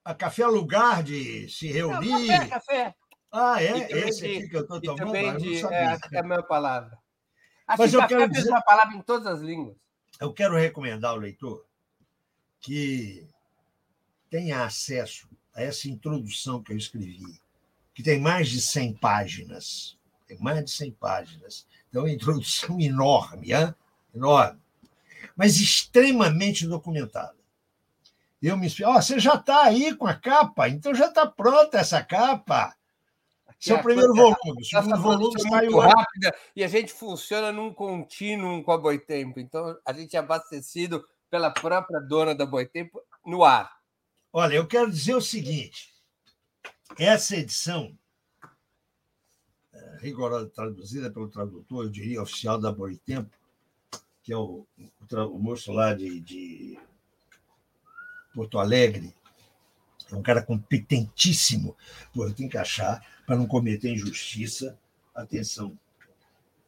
A 0.03 0.15
café 0.15 0.41
é 0.43 0.47
lugar 0.47 1.03
de 1.03 1.47
se 1.49 1.71
reunir. 1.71 2.09
Não, 2.09 2.27
café, 2.27 2.47
café. 2.47 2.95
Ah, 3.31 3.63
é? 3.63 3.91
Esse 3.91 4.27
de, 4.27 4.37
aqui 4.37 4.49
que 4.49 4.57
eu 4.57 4.61
estou 4.61 4.81
tomando? 4.81 4.97
Também 4.97 5.37
de, 5.37 5.65
é, 5.65 5.97
é 6.11 6.19
a 6.19 6.23
mesma 6.23 6.43
palavra. 6.43 6.97
Acho 7.67 7.81
Mas 7.81 7.91
que 7.91 7.95
eu 7.95 8.01
café 8.01 8.15
quero 8.15 8.31
dizer... 8.31 8.49
é 8.49 8.51
uma 8.51 8.61
palavra 8.61 8.95
em 8.95 9.01
todas 9.01 9.27
as 9.27 9.39
línguas 9.39 9.81
eu 10.21 10.31
quero 10.31 10.55
recomendar 10.55 11.11
ao 11.11 11.17
leitor 11.17 11.65
que 12.59 13.27
tenha 14.29 14.63
acesso 14.63 15.27
a 15.53 15.63
essa 15.63 15.89
introdução 15.89 16.61
que 16.61 16.71
eu 16.71 16.77
escrevi, 16.77 17.41
que 17.91 18.03
tem 18.03 18.19
mais 18.19 18.49
de 18.49 18.61
100 18.61 18.93
páginas. 18.97 19.97
Tem 20.27 20.37
mais 20.39 20.63
de 20.63 20.71
100 20.71 20.91
páginas. 20.91 21.67
Então, 21.89 22.03
é 22.03 22.05
uma 22.05 22.13
introdução 22.13 22.79
enorme, 22.79 23.51
hein? 23.51 23.73
enorme, 24.13 24.61
mas 25.35 25.59
extremamente 25.59 26.67
documentada. 26.67 27.35
Eu 28.41 28.57
me 28.57 28.67
oh, 28.67 28.93
você 28.93 29.19
já 29.19 29.35
está 29.35 29.63
aí 29.65 29.95
com 29.95 30.07
a 30.07 30.15
capa, 30.15 30.67
então 30.67 30.95
já 30.95 31.07
está 31.07 31.27
pronta 31.27 31.77
essa 31.77 32.03
capa. 32.03 32.75
Seu 33.59 33.77
é, 33.77 33.83
primeiro 33.83 34.15
volume. 34.15 34.59
O 34.59 34.65
segundo 34.65 34.99
volume 34.99 35.35
é 35.39 35.49
muito 35.49 35.77
rápida 35.77 36.35
e 36.55 36.63
a 36.63 36.67
gente 36.67 36.91
funciona 36.91 37.51
num 37.51 37.71
contínuo 37.71 38.63
com 38.63 38.71
a 38.71 38.77
Boitempo. 38.79 39.39
Então, 39.39 39.77
a 39.85 39.93
gente 39.93 40.15
é 40.15 40.19
abastecido 40.19 41.05
pela 41.29 41.51
própria 41.51 41.99
dona 41.99 42.33
da 42.33 42.43
Boitempo 42.43 42.99
no 43.23 43.43
ar. 43.43 43.71
Olha, 44.33 44.55
eu 44.55 44.65
quero 44.65 44.89
dizer 44.89 45.13
o 45.13 45.21
seguinte: 45.21 45.93
essa 46.97 47.35
edição, 47.35 47.95
é, 49.71 49.97
rigorosa 49.99 50.49
traduzida 50.49 51.11
pelo 51.11 51.29
tradutor, 51.29 51.83
eu 51.83 51.89
diria, 51.91 52.23
oficial 52.23 52.59
da 52.59 52.71
Boitempo, 52.71 53.37
que 54.23 54.33
é 54.33 54.37
o, 54.37 54.65
o, 54.75 55.15
o 55.27 55.39
moço 55.39 55.71
lá 55.71 55.93
de, 55.93 56.19
de 56.19 56.79
Porto 58.33 58.59
Alegre, 58.59 59.13
é 60.11 60.15
um 60.15 60.21
cara 60.21 60.41
competentíssimo. 60.41 61.75
Pô, 62.13 62.25
eu 62.25 62.33
tenho 62.33 62.49
que 62.49 62.57
achar, 62.57 63.05
para 63.25 63.35
não 63.35 63.47
cometer 63.47 63.89
injustiça, 63.89 64.77
atenção. 65.15 65.77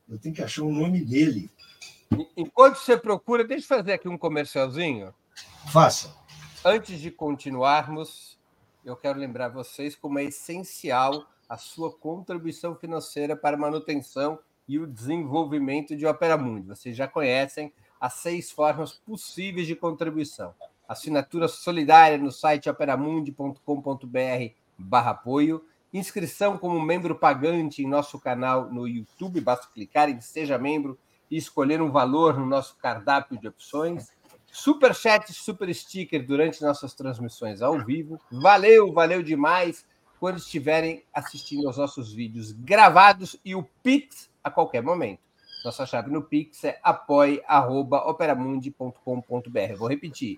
Eu 0.07 0.17
tenho 0.17 0.35
que 0.35 0.41
achar 0.41 0.63
o 0.63 0.71
nome 0.71 1.03
dele. 1.03 1.49
Enquanto 2.37 2.75
você 2.77 2.97
procura, 2.97 3.43
deixa 3.43 3.65
eu 3.65 3.77
fazer 3.77 3.93
aqui 3.93 4.07
um 4.07 4.17
comercialzinho. 4.17 5.13
Faça. 5.71 6.15
Antes 6.63 6.99
de 6.99 7.11
continuarmos, 7.11 8.37
eu 8.85 8.95
quero 8.95 9.19
lembrar 9.19 9.49
vocês 9.49 9.95
como 9.95 10.19
é 10.19 10.25
essencial 10.25 11.27
a 11.49 11.57
sua 11.57 11.91
contribuição 11.91 12.75
financeira 12.75 13.35
para 13.35 13.55
a 13.55 13.59
manutenção 13.59 14.39
e 14.67 14.79
o 14.79 14.87
desenvolvimento 14.87 15.95
de 15.95 16.05
Opera 16.05 16.37
Mundi. 16.37 16.67
Vocês 16.67 16.95
já 16.95 17.07
conhecem 17.07 17.73
as 17.99 18.13
seis 18.13 18.51
formas 18.51 18.93
possíveis 18.93 19.67
de 19.67 19.75
contribuição. 19.75 20.53
Assinatura 20.87 21.47
solidária 21.47 22.17
no 22.17 22.31
site 22.31 22.69
operamundi.com.br 22.69 24.53
barra 24.77 25.11
apoio, 25.11 25.63
inscrição 25.93 26.57
como 26.57 26.81
membro 26.81 27.15
pagante 27.15 27.83
em 27.83 27.87
nosso 27.87 28.19
canal 28.19 28.71
no 28.71 28.87
YouTube, 28.87 29.41
basta 29.41 29.67
clicar 29.73 30.09
em 30.09 30.19
Seja 30.19 30.57
Membro 30.57 30.97
e 31.29 31.37
escolher 31.37 31.81
um 31.81 31.91
valor 31.91 32.37
no 32.37 32.45
nosso 32.45 32.75
cardápio 32.77 33.39
de 33.39 33.47
opções, 33.47 34.11
super 34.51 34.93
chat, 34.93 35.31
super 35.33 35.73
sticker 35.73 36.25
durante 36.25 36.61
nossas 36.61 36.93
transmissões 36.93 37.61
ao 37.61 37.79
vivo. 37.83 38.19
Valeu, 38.31 38.93
valeu 38.93 39.23
demais 39.23 39.85
quando 40.19 40.37
estiverem 40.37 41.03
assistindo 41.13 41.67
aos 41.67 41.77
nossos 41.77 42.13
vídeos 42.13 42.51
gravados 42.51 43.35
e 43.43 43.55
o 43.55 43.63
Pix 43.81 44.29
a 44.43 44.51
qualquer 44.51 44.81
momento. 44.81 45.21
Nossa 45.63 45.85
chave 45.85 46.11
no 46.11 46.21
Pix 46.21 46.65
é 46.65 46.77
apoie.operamundi.com.br. 46.83 49.75
Vou 49.77 49.87
repetir. 49.87 50.37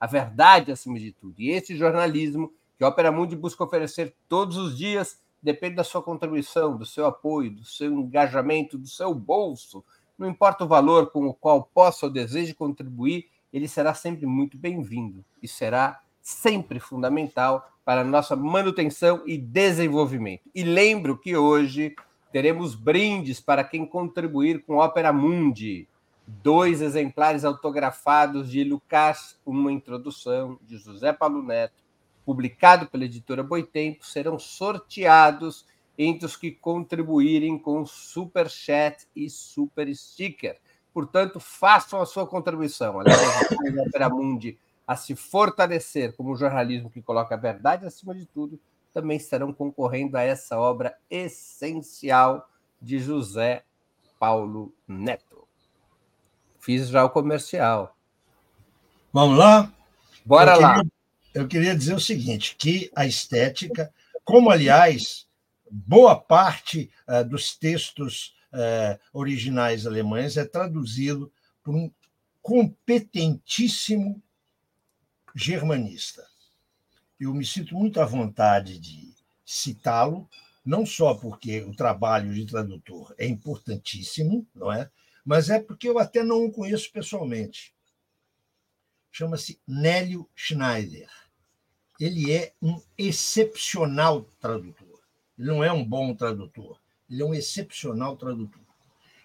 a 0.00 0.06
verdade 0.06 0.72
acima 0.72 0.98
de 0.98 1.12
tudo. 1.12 1.34
E 1.38 1.50
esse 1.50 1.76
jornalismo 1.76 2.52
que 2.76 2.84
a 2.84 2.88
Opera 2.88 3.10
Mundi 3.10 3.34
busca 3.34 3.64
oferecer 3.64 4.14
todos 4.28 4.56
os 4.56 4.76
dias 4.76 5.20
depende 5.42 5.76
da 5.76 5.84
sua 5.84 6.02
contribuição, 6.02 6.76
do 6.76 6.86
seu 6.86 7.06
apoio, 7.06 7.50
do 7.50 7.64
seu 7.64 7.92
engajamento, 7.92 8.78
do 8.78 8.88
seu 8.88 9.14
bolso. 9.14 9.84
Não 10.16 10.28
importa 10.28 10.64
o 10.64 10.68
valor 10.68 11.10
com 11.10 11.26
o 11.26 11.34
qual 11.34 11.62
possa 11.62 12.06
ou 12.06 12.12
deseje 12.12 12.54
contribuir, 12.54 13.28
ele 13.52 13.68
será 13.68 13.94
sempre 13.94 14.26
muito 14.26 14.58
bem-vindo 14.58 15.24
e 15.42 15.48
será 15.48 16.00
sempre 16.20 16.78
fundamental 16.78 17.70
para 17.84 18.02
a 18.02 18.04
nossa 18.04 18.36
manutenção 18.36 19.22
e 19.26 19.38
desenvolvimento. 19.38 20.42
E 20.54 20.62
lembro 20.62 21.16
que 21.16 21.36
hoje 21.36 21.94
teremos 22.30 22.74
brindes 22.74 23.40
para 23.40 23.64
quem 23.64 23.86
contribuir 23.86 24.62
com 24.64 24.76
Opera 24.76 25.12
Mundi. 25.12 25.88
Dois 26.30 26.82
exemplares 26.82 27.42
autografados 27.42 28.50
de 28.50 28.62
Lucas, 28.62 29.40
uma 29.46 29.72
introdução 29.72 30.58
de 30.62 30.76
José 30.76 31.10
Paulo 31.10 31.42
Neto, 31.42 31.82
publicado 32.22 32.86
pela 32.86 33.06
editora 33.06 33.42
Boitempo, 33.42 34.04
serão 34.04 34.38
sorteados 34.38 35.64
entre 35.96 36.26
os 36.26 36.36
que 36.36 36.50
contribuírem 36.50 37.58
com 37.58 37.86
Super 37.86 38.50
Chat 38.50 39.08
e 39.16 39.30
Super 39.30 39.92
Sticker. 39.96 40.60
Portanto, 40.92 41.40
façam 41.40 41.98
a 41.98 42.04
sua 42.04 42.26
contribuição. 42.26 42.96
Opera 43.86 44.10
Mundi 44.10 44.58
a 44.86 44.96
se 44.96 45.16
fortalecer 45.16 46.14
como 46.14 46.36
jornalismo 46.36 46.90
que 46.90 47.00
coloca 47.00 47.34
a 47.34 47.38
verdade 47.38 47.86
acima 47.86 48.14
de 48.14 48.26
tudo, 48.26 48.60
também 48.92 49.16
estarão 49.16 49.52
concorrendo 49.52 50.16
a 50.16 50.22
essa 50.22 50.58
obra 50.58 50.94
essencial 51.10 52.48
de 52.80 52.98
José 52.98 53.64
Paulo 54.18 54.74
Neto. 54.86 55.27
Fiz 56.60 56.88
já 56.88 57.04
o 57.04 57.10
comercial. 57.10 57.96
Vamos 59.12 59.38
lá? 59.38 59.72
Bora 60.24 60.54
eu 60.54 60.60
lá. 60.60 60.74
Queria, 60.76 60.92
eu 61.34 61.48
queria 61.48 61.76
dizer 61.76 61.94
o 61.94 62.00
seguinte, 62.00 62.56
que 62.56 62.90
a 62.94 63.06
estética, 63.06 63.92
como 64.24 64.50
aliás, 64.50 65.26
boa 65.70 66.16
parte 66.16 66.90
uh, 67.08 67.24
dos 67.24 67.56
textos 67.56 68.34
uh, 68.52 68.98
originais 69.12 69.86
alemães 69.86 70.36
é 70.36 70.44
traduzido 70.44 71.32
por 71.62 71.74
um 71.74 71.90
competentíssimo 72.42 74.22
germanista 75.34 76.22
eu 77.18 77.34
me 77.34 77.44
sinto 77.44 77.74
muito 77.74 78.00
à 78.00 78.04
vontade 78.04 78.78
de 78.78 79.12
citá-lo, 79.44 80.28
não 80.64 80.86
só 80.86 81.14
porque 81.14 81.62
o 81.62 81.74
trabalho 81.74 82.32
de 82.32 82.46
tradutor 82.46 83.14
é 83.18 83.26
importantíssimo, 83.26 84.46
não 84.54 84.72
é? 84.72 84.88
Mas 85.28 85.50
é 85.50 85.60
porque 85.60 85.86
eu 85.86 85.98
até 85.98 86.22
não 86.22 86.46
o 86.46 86.50
conheço 86.50 86.90
pessoalmente. 86.90 87.74
Chama-se 89.10 89.60
Nélio 89.68 90.26
Schneider. 90.34 91.10
Ele 92.00 92.32
é 92.32 92.54
um 92.62 92.80
excepcional 92.96 94.22
tradutor. 94.40 95.02
Ele 95.38 95.48
não 95.48 95.62
é 95.62 95.70
um 95.70 95.84
bom 95.84 96.14
tradutor, 96.14 96.80
ele 97.10 97.20
é 97.20 97.24
um 97.26 97.34
excepcional 97.34 98.16
tradutor. 98.16 98.62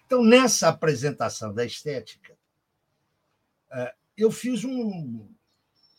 Então, 0.04 0.22
nessa 0.22 0.68
apresentação 0.68 1.54
da 1.54 1.64
estética, 1.64 2.36
eh, 3.72 3.94
eu 4.14 4.30
fiz 4.30 4.62
um. 4.62 5.26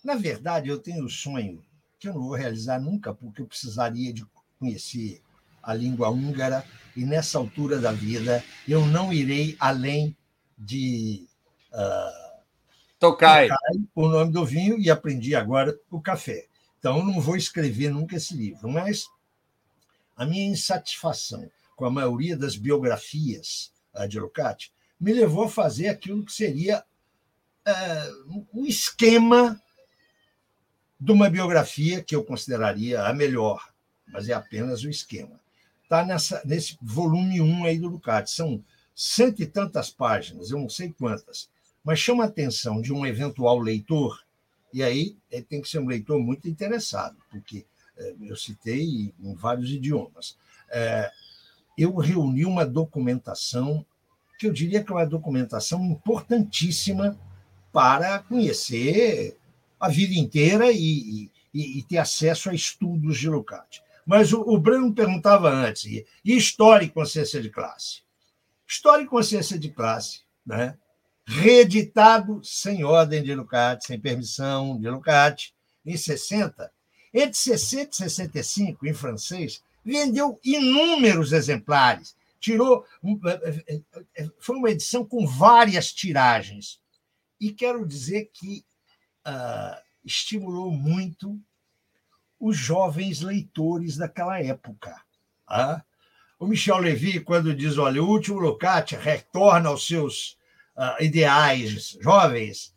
Na 0.03 0.13
verdade, 0.13 0.69
eu 0.69 0.77
tenho 0.77 1.03
o 1.03 1.09
sonho 1.09 1.65
que 1.97 2.07
eu 2.07 2.13
não 2.13 2.21
vou 2.21 2.35
realizar 2.35 2.79
nunca, 2.79 3.11
porque 3.11 3.41
eu 3.41 3.47
precisaria 3.47 4.13
de 4.13 4.23
conhecer 4.59 5.23
a 5.65 5.73
língua 5.73 6.09
húngara 6.09 6.63
e 6.95 7.03
nessa 7.03 7.37
altura 7.37 7.79
da 7.79 7.91
vida 7.91 8.43
eu 8.67 8.85
não 8.85 9.11
irei 9.11 9.57
além 9.59 10.15
de 10.57 11.27
uh, 11.73 12.41
Tokai. 12.99 13.49
o 13.93 14.07
nome 14.07 14.31
do 14.31 14.45
vinho 14.45 14.79
e 14.79 14.89
aprendi 14.89 15.35
agora 15.35 15.77
o 15.89 15.99
café. 15.99 16.47
Então 16.79 16.99
eu 16.99 17.05
não 17.05 17.19
vou 17.19 17.35
escrever 17.35 17.89
nunca 17.89 18.15
esse 18.15 18.35
livro, 18.35 18.69
mas 18.69 19.05
a 20.15 20.25
minha 20.25 20.45
insatisfação 20.45 21.49
com 21.75 21.85
a 21.85 21.91
maioria 21.91 22.37
das 22.37 22.55
biografias 22.55 23.73
uh, 23.93 24.07
de 24.07 24.19
Lukács 24.19 24.71
me 24.99 25.11
levou 25.11 25.45
a 25.45 25.49
fazer 25.49 25.89
aquilo 25.89 26.23
que 26.23 26.31
seria 26.31 26.83
uh, 27.67 28.45
um 28.53 28.65
esquema 28.65 29.61
de 30.97 31.11
uma 31.11 31.29
biografia 31.29 32.01
que 32.01 32.15
eu 32.15 32.23
consideraria 32.23 33.03
a 33.03 33.13
melhor, 33.13 33.69
mas 34.07 34.29
é 34.29 34.33
apenas 34.33 34.83
o 34.83 34.89
esquema. 34.89 35.39
Está 35.85 36.05
nesse 36.43 36.77
volume 36.81 37.39
1 37.39 37.65
aí 37.65 37.79
do 37.79 37.89
Ducati. 37.89 38.31
São 38.31 38.63
cento 38.95 39.41
e 39.41 39.45
tantas 39.45 39.89
páginas, 39.89 40.49
eu 40.49 40.57
não 40.57 40.69
sei 40.69 40.93
quantas, 40.97 41.49
mas 41.83 41.99
chama 41.99 42.23
a 42.23 42.27
atenção 42.27 42.81
de 42.81 42.93
um 42.93 43.05
eventual 43.05 43.59
leitor, 43.59 44.23
e 44.73 44.81
aí 44.81 45.17
ele 45.29 45.43
tem 45.43 45.61
que 45.61 45.67
ser 45.67 45.79
um 45.79 45.87
leitor 45.87 46.17
muito 46.19 46.47
interessado, 46.47 47.17
porque 47.29 47.65
é, 47.97 48.15
eu 48.21 48.35
citei 48.35 49.13
em 49.19 49.33
vários 49.35 49.69
idiomas. 49.69 50.37
É, 50.69 51.11
eu 51.77 51.93
reuni 51.95 52.45
uma 52.45 52.65
documentação 52.65 53.85
que 54.39 54.47
eu 54.47 54.53
diria 54.53 54.83
que 54.83 54.91
é 54.91 54.95
uma 54.95 55.05
documentação 55.05 55.83
importantíssima 55.85 57.17
para 57.71 58.19
conhecer 58.19 59.37
a 59.79 59.89
vida 59.89 60.13
inteira 60.13 60.71
e, 60.71 61.29
e, 61.53 61.79
e 61.79 61.83
ter 61.83 61.97
acesso 61.97 62.49
a 62.49 62.53
estudos 62.53 63.17
de 63.17 63.29
Lukács. 63.29 63.81
Mas 64.05 64.31
o, 64.31 64.41
o 64.41 64.57
Breno 64.59 64.93
perguntava 64.93 65.49
antes, 65.49 65.85
e 65.85 66.05
história 66.23 66.85
e 66.85 66.89
consciência 66.89 67.41
de 67.41 67.49
classe? 67.49 68.01
História 68.67 69.03
e 69.03 69.07
consciência 69.07 69.57
de 69.57 69.69
classe, 69.69 70.21
né? 70.45 70.77
reeditado 71.25 72.39
sem 72.43 72.83
ordem 72.83 73.23
de 73.23 73.33
Lukács, 73.33 73.87
sem 73.87 73.99
permissão 73.99 74.79
de 74.79 74.87
Lukács, 74.89 75.53
em 75.85 75.97
60. 75.97 76.71
Entre 77.13 77.33
60 77.33 77.89
e 77.89 78.09
65, 78.09 78.87
em 78.87 78.93
francês, 78.93 79.63
vendeu 79.83 80.39
inúmeros 80.43 81.31
exemplares. 81.31 82.15
Tirou. 82.39 82.85
É, 83.25 83.73
é, 83.73 83.81
é, 84.17 84.29
foi 84.39 84.55
uma 84.57 84.69
edição 84.69 85.03
com 85.03 85.25
várias 85.25 85.91
tiragens. 85.91 86.79
E 87.39 87.51
quero 87.51 87.85
dizer 87.87 88.29
que 88.31 88.63
uh, 89.27 89.81
estimulou 90.03 90.71
muito 90.71 91.39
os 92.39 92.57
jovens 92.57 93.21
leitores 93.21 93.97
daquela 93.97 94.41
época. 94.41 94.95
Uh, 95.49 95.81
o 96.39 96.47
Michel 96.47 96.77
Levy, 96.77 97.19
quando 97.21 97.55
diz, 97.55 97.77
olha, 97.77 98.03
o 98.03 98.07
último 98.07 98.39
Lucati 98.39 98.95
retorna 98.95 99.69
aos 99.69 99.87
seus 99.87 100.37
uh, 100.75 101.01
ideais 101.01 101.97
jovens, 102.01 102.73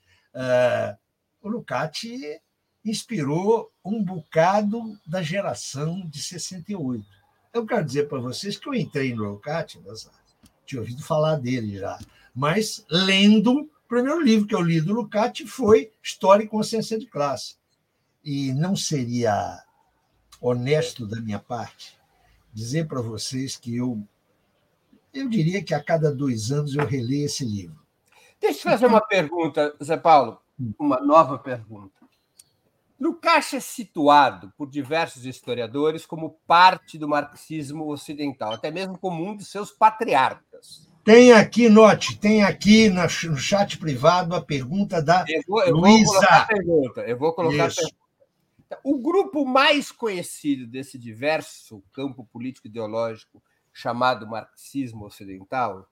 o 1.42 1.48
Lucati 1.48 2.40
inspirou 2.84 3.72
um 3.84 4.02
bocado 4.02 4.96
da 5.06 5.22
geração 5.22 6.00
de 6.08 6.22
68. 6.22 7.04
Eu 7.52 7.66
quero 7.66 7.84
dizer 7.84 8.08
para 8.08 8.20
vocês 8.20 8.56
que 8.56 8.68
eu 8.68 8.74
entrei 8.74 9.14
no 9.14 9.24
Lucati, 9.24 9.80
tinha 10.64 10.80
ouvido 10.80 11.02
falar 11.02 11.36
dele 11.36 11.78
já, 11.78 11.98
mas 12.34 12.84
lendo 12.90 13.62
o 13.62 13.68
primeiro 13.88 14.20
livro 14.20 14.46
que 14.46 14.54
eu 14.54 14.60
li 14.60 14.80
do 14.80 14.92
Lucati 14.92 15.46
foi 15.46 15.90
História 16.02 16.44
e 16.44 16.48
Consciência 16.48 16.98
de 16.98 17.06
Classe. 17.06 17.56
E 18.24 18.52
não 18.52 18.76
seria 18.76 19.62
honesto 20.40 21.06
da 21.06 21.20
minha 21.20 21.38
parte 21.38 21.98
dizer 22.52 22.86
para 22.88 23.00
vocês 23.00 23.56
que 23.56 23.76
eu, 23.76 24.02
eu 25.12 25.28
diria 25.28 25.62
que 25.62 25.74
a 25.74 25.82
cada 25.82 26.12
dois 26.12 26.50
anos 26.50 26.74
eu 26.74 26.84
releio 26.84 27.26
esse 27.26 27.44
livro. 27.44 27.78
Deixa 28.40 28.58
eu 28.58 28.72
fazer 28.72 28.86
uma 28.86 29.00
pergunta, 29.00 29.74
Zé 29.82 29.96
Paulo, 29.96 30.40
uma 30.78 31.00
nova 31.00 31.38
pergunta. 31.38 31.98
Lukács 33.00 33.54
é 33.54 33.60
situado 33.60 34.52
por 34.58 34.68
diversos 34.68 35.24
historiadores 35.24 36.04
como 36.04 36.36
parte 36.46 36.98
do 36.98 37.08
marxismo 37.08 37.88
ocidental, 37.92 38.52
até 38.52 38.72
mesmo 38.72 38.98
como 38.98 39.24
um 39.24 39.36
de 39.36 39.44
seus 39.44 39.70
patriarcas. 39.70 40.88
Tem 41.04 41.32
aqui, 41.32 41.68
note, 41.68 42.18
tem 42.18 42.42
aqui 42.42 42.88
no 42.88 43.08
chat 43.36 43.78
privado 43.78 44.34
a 44.34 44.42
pergunta 44.42 45.00
da 45.00 45.24
eu 45.28 45.42
vou, 45.46 45.62
eu 45.62 45.76
Luísa. 45.76 46.04
Vou 46.04 46.14
colocar 46.14 46.36
a 46.36 46.46
pergunta, 46.46 47.00
eu 47.02 47.18
vou 47.18 47.32
colocar 47.32 47.68
Isso. 47.68 47.80
a 47.80 47.82
pergunta. 47.84 48.07
O 48.84 48.98
grupo 48.98 49.44
mais 49.46 49.90
conhecido 49.90 50.66
desse 50.66 50.98
diverso 50.98 51.82
campo 51.92 52.26
político-ideológico 52.26 53.42
chamado 53.72 54.26
marxismo 54.26 55.06
ocidental 55.06 55.88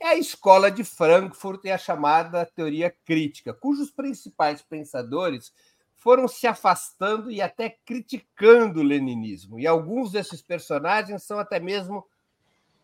é 0.00 0.08
a 0.08 0.16
escola 0.16 0.70
de 0.70 0.84
Frankfurt 0.84 1.64
e 1.64 1.70
a 1.70 1.78
chamada 1.78 2.46
teoria 2.46 2.94
crítica, 3.04 3.52
cujos 3.52 3.90
principais 3.90 4.62
pensadores 4.62 5.52
foram 5.96 6.28
se 6.28 6.46
afastando 6.46 7.30
e 7.30 7.42
até 7.42 7.70
criticando 7.84 8.80
o 8.80 8.84
leninismo. 8.84 9.58
E 9.58 9.66
alguns 9.66 10.12
desses 10.12 10.40
personagens 10.40 11.24
são 11.24 11.38
até 11.38 11.58
mesmo 11.58 12.06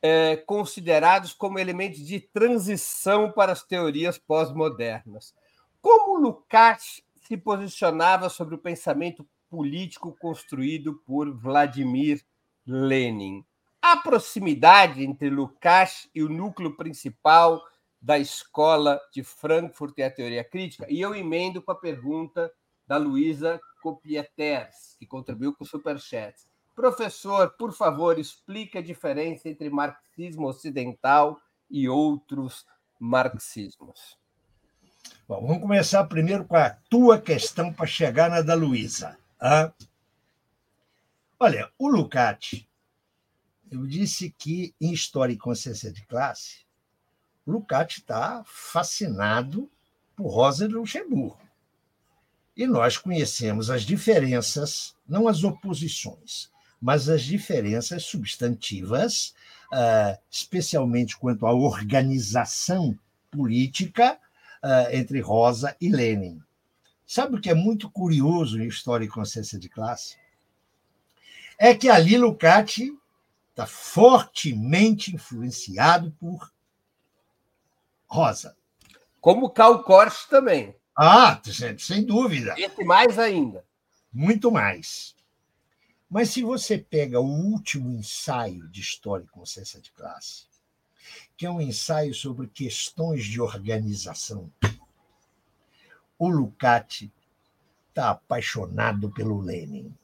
é, 0.02 0.36
considerados 0.36 1.32
como 1.32 1.58
elementos 1.58 2.00
de 2.00 2.18
transição 2.18 3.30
para 3.30 3.52
as 3.52 3.62
teorias 3.62 4.18
pós-modernas. 4.18 5.32
Como 5.80 6.18
Lukács 6.18 7.02
se 7.26 7.36
posicionava 7.36 8.28
sobre 8.28 8.56
o 8.56 8.58
pensamento 8.58 9.26
político 9.54 10.16
construído 10.18 10.94
por 11.06 11.32
Vladimir 11.32 12.20
Lenin? 12.66 13.44
A 13.80 13.98
proximidade 13.98 15.04
entre 15.04 15.30
Lukács 15.30 16.08
e 16.12 16.24
o 16.24 16.28
núcleo 16.28 16.76
principal 16.76 17.62
da 18.02 18.18
escola 18.18 19.00
de 19.12 19.22
Frankfurt 19.22 19.96
e 19.96 20.02
a 20.02 20.10
teoria 20.10 20.42
crítica? 20.42 20.86
E 20.90 21.00
eu 21.00 21.14
emendo 21.14 21.62
com 21.62 21.70
a 21.70 21.76
pergunta 21.76 22.52
da 22.84 22.96
Luísa 22.96 23.60
Copieters, 23.80 24.96
que 24.98 25.06
contribuiu 25.06 25.54
com 25.54 25.62
o 25.62 25.66
Superchat. 25.66 26.34
Professor, 26.74 27.50
por 27.50 27.72
favor, 27.72 28.18
explique 28.18 28.76
a 28.76 28.82
diferença 28.82 29.48
entre 29.48 29.70
marxismo 29.70 30.48
ocidental 30.48 31.38
e 31.70 31.88
outros 31.88 32.66
marxismos. 32.98 34.18
Bom, 35.28 35.46
vamos 35.46 35.62
começar 35.62 36.02
primeiro 36.04 36.44
com 36.44 36.56
a 36.56 36.70
tua 36.90 37.20
questão 37.20 37.72
para 37.72 37.86
chegar 37.86 38.28
na 38.28 38.42
da 38.42 38.54
Luísa. 38.54 39.16
Ah? 39.40 39.72
Olha, 41.38 41.70
o 41.78 41.88
Lukács, 41.88 42.64
eu 43.70 43.86
disse 43.86 44.30
que 44.38 44.74
em 44.80 44.92
História 44.92 45.32
e 45.32 45.38
Consciência 45.38 45.92
de 45.92 46.04
Classe, 46.06 46.64
o 47.44 47.52
Lukács 47.52 47.98
está 47.98 48.42
fascinado 48.46 49.70
por 50.16 50.28
Rosa 50.28 50.68
de 50.68 50.74
Luxemburgo. 50.74 51.40
E 52.56 52.66
nós 52.66 52.96
conhecemos 52.96 53.68
as 53.68 53.82
diferenças, 53.82 54.94
não 55.08 55.26
as 55.26 55.42
oposições, 55.42 56.50
mas 56.80 57.08
as 57.08 57.22
diferenças 57.22 58.04
substantivas, 58.04 59.34
ah, 59.72 60.16
especialmente 60.30 61.16
quanto 61.16 61.46
à 61.46 61.52
organização 61.52 62.96
política 63.30 64.18
ah, 64.62 64.94
entre 64.94 65.20
Rosa 65.20 65.76
e 65.80 65.88
Lenin. 65.88 66.43
Sabe 67.14 67.36
o 67.36 67.40
que 67.40 67.48
é 67.48 67.54
muito 67.54 67.88
curioso 67.88 68.60
em 68.60 68.66
História 68.66 69.04
e 69.04 69.08
Consciência 69.08 69.56
de 69.56 69.68
Classe? 69.68 70.16
É 71.56 71.72
que 71.72 71.88
ali 71.88 72.18
Lukács 72.18 72.90
está 73.50 73.68
fortemente 73.68 75.14
influenciado 75.14 76.10
por 76.18 76.52
Rosa. 78.08 78.56
Como 79.20 79.48
Karl 79.48 79.84
Korsch 79.84 80.26
também. 80.28 80.74
Ah, 80.98 81.40
sem 81.78 82.04
dúvida. 82.04 82.56
Esse 82.58 82.82
mais 82.82 83.16
ainda. 83.16 83.64
Muito 84.12 84.50
mais. 84.50 85.14
Mas 86.10 86.30
se 86.30 86.42
você 86.42 86.78
pega 86.78 87.20
o 87.20 87.30
último 87.30 87.92
ensaio 87.92 88.66
de 88.66 88.80
História 88.80 89.22
e 89.22 89.28
Consciência 89.28 89.80
de 89.80 89.92
Classe, 89.92 90.46
que 91.36 91.46
é 91.46 91.50
um 91.50 91.60
ensaio 91.60 92.12
sobre 92.12 92.48
questões 92.48 93.24
de 93.24 93.40
organização, 93.40 94.50
o 96.18 96.28
Lukács 96.28 97.08
está 97.88 98.10
apaixonado 98.10 99.10
pelo 99.10 99.40
Lenin. 99.40 99.94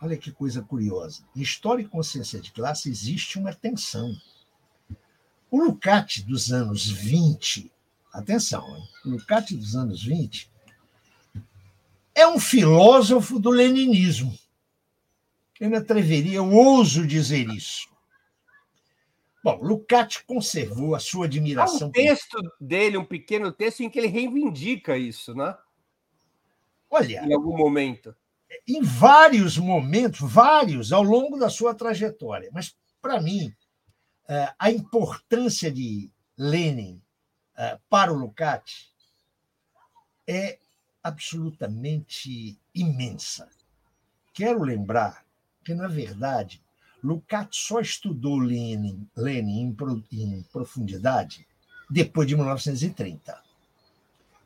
Olha 0.00 0.16
que 0.16 0.30
coisa 0.30 0.62
curiosa. 0.62 1.22
Em 1.34 1.40
História 1.40 1.82
e 1.82 1.88
Consciência 1.88 2.40
de 2.40 2.52
Classe 2.52 2.88
existe 2.88 3.38
uma 3.38 3.54
tensão. 3.54 4.14
O 5.50 5.62
Lukács 5.62 6.22
dos 6.22 6.52
anos 6.52 6.86
20 6.86 7.72
Atenção, 8.16 8.66
hein? 8.74 8.88
Lukács 9.04 9.54
dos 9.54 9.76
anos 9.76 10.02
20 10.02 10.50
é 12.14 12.26
um 12.26 12.40
filósofo 12.40 13.38
do 13.38 13.50
leninismo. 13.50 14.34
Eu 15.60 15.68
me 15.68 15.76
atreveria, 15.76 16.36
eu 16.36 16.50
ouso 16.50 17.06
dizer 17.06 17.46
isso. 17.50 17.86
Bom, 19.46 19.60
Lukács 19.62 20.16
conservou 20.26 20.96
a 20.96 20.98
sua 20.98 21.26
admiração. 21.26 21.86
Há 21.86 21.88
um 21.88 21.92
texto 21.92 22.36
dele, 22.60 22.98
um 22.98 23.04
pequeno 23.04 23.52
texto, 23.52 23.80
em 23.80 23.88
que 23.88 23.96
ele 23.96 24.08
reivindica 24.08 24.98
isso, 24.98 25.36
né? 25.36 25.56
Olha. 26.90 27.24
Em 27.24 27.32
algum 27.32 27.56
momento. 27.56 28.12
Em 28.66 28.82
vários 28.82 29.56
momentos, 29.56 30.18
vários, 30.20 30.92
ao 30.92 31.04
longo 31.04 31.38
da 31.38 31.48
sua 31.48 31.76
trajetória. 31.76 32.50
Mas, 32.52 32.76
para 33.00 33.20
mim, 33.20 33.54
eh, 34.28 34.52
a 34.58 34.68
importância 34.68 35.70
de 35.70 36.10
Lenin 36.36 37.00
eh, 37.56 37.78
para 37.88 38.12
o 38.12 38.18
Lukács 38.18 38.92
é 40.26 40.58
absolutamente 41.04 42.58
imensa. 42.74 43.48
Quero 44.34 44.64
lembrar 44.64 45.24
que, 45.64 45.72
na 45.72 45.86
verdade, 45.86 46.65
Lukács 47.06 47.58
só 47.58 47.80
estudou 47.80 48.36
Lenin, 48.36 49.08
Lenin 49.16 49.76
em, 50.12 50.42
profundidade 50.52 51.46
depois 51.88 52.26
de 52.26 52.34
1930. 52.34 53.40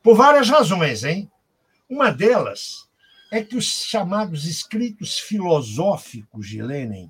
Por 0.02 0.14
várias 0.14 0.50
razões, 0.50 1.02
hein? 1.02 1.30
Uma 1.88 2.11
delas 2.11 2.86
é 3.32 3.42
que 3.42 3.56
os 3.56 3.64
chamados 3.64 4.44
escritos 4.44 5.18
filosóficos 5.18 6.48
de 6.48 6.61
Lenin, 6.61 7.08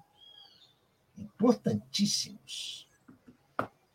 importantíssimos, 1.19 2.89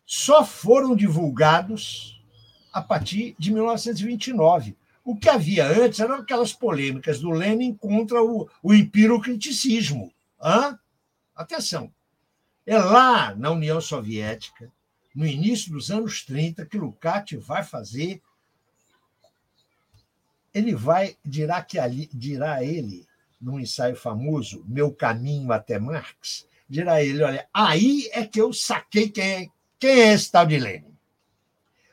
só 0.04 0.44
foram 0.44 0.94
divulgados 0.94 2.22
a 2.70 2.82
partir 2.82 3.34
de 3.38 3.50
1929. 3.50 4.76
O 5.02 5.16
que 5.16 5.30
havia 5.30 5.66
antes 5.66 6.00
eram 6.00 6.16
aquelas 6.16 6.52
polêmicas 6.52 7.18
do 7.18 7.30
Lenin 7.30 7.74
contra 7.74 8.22
o, 8.22 8.46
o 8.62 8.74
empirocriticismo. 8.74 10.12
Hã? 10.38 10.78
Atenção. 11.36 11.92
É 12.64 12.78
lá 12.78 13.34
na 13.34 13.50
União 13.50 13.80
Soviética, 13.80 14.72
no 15.14 15.26
início 15.26 15.70
dos 15.70 15.90
anos 15.90 16.24
30, 16.24 16.64
que 16.64 16.78
Lukács 16.78 17.44
vai 17.44 17.62
fazer. 17.62 18.22
Ele 20.52 20.74
vai, 20.74 21.16
dirá 21.24 21.62
que 21.62 21.78
ali, 21.78 22.08
dirá 22.12 22.64
ele, 22.64 23.06
num 23.40 23.60
ensaio 23.60 23.94
famoso, 23.94 24.64
Meu 24.66 24.90
Caminho 24.90 25.52
até 25.52 25.78
Marx, 25.78 26.46
dirá 26.68 27.02
ele: 27.02 27.22
olha, 27.22 27.46
aí 27.52 28.08
é 28.12 28.26
que 28.26 28.40
eu 28.40 28.52
saquei 28.52 29.10
quem 29.10 29.24
é, 29.24 29.48
quem 29.78 29.90
é 29.90 30.12
esse 30.14 30.32
tal 30.32 30.46
de 30.46 30.58
Lenin? 30.58 30.96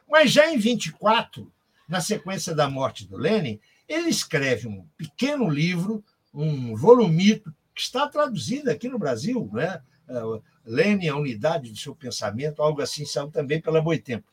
Mas 0.09 0.31
já 0.31 0.51
em 0.51 0.57
24, 0.57 1.51
na 1.87 1.99
sequência 1.99 2.55
da 2.55 2.69
morte 2.69 3.05
do 3.05 3.17
Lenin, 3.17 3.59
ele 3.87 4.09
escreve 4.09 4.67
um 4.67 4.87
pequeno 4.97 5.49
livro, 5.49 6.03
um 6.33 6.75
volumito, 6.75 7.53
que 7.73 7.81
está 7.81 8.07
traduzido 8.07 8.69
aqui 8.69 8.87
no 8.87 8.99
Brasil, 8.99 9.49
né? 9.51 9.81
É, 10.07 10.21
Lenin, 10.65 11.07
a 11.07 11.15
unidade 11.15 11.69
do 11.69 11.77
seu 11.77 11.95
pensamento, 11.95 12.61
algo 12.61 12.81
assim 12.81 13.05
saiu 13.05 13.29
também 13.29 13.61
pela 13.61 13.81
Boitempo, 13.81 14.27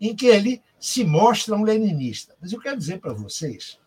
em 0.00 0.14
que 0.14 0.26
ele 0.26 0.62
se 0.78 1.04
mostra 1.04 1.54
um 1.54 1.62
leninista. 1.62 2.36
Mas 2.40 2.52
eu 2.52 2.60
quero 2.60 2.76
dizer 2.76 3.00
para 3.00 3.12
vocês 3.12 3.78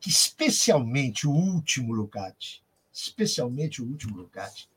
que, 0.00 0.08
especialmente 0.08 1.26
o 1.26 1.32
último 1.32 1.92
Lukács, 1.92 2.62
especialmente 2.92 3.82
o 3.82 3.86
último 3.86 4.16
Lukács, 4.16 4.68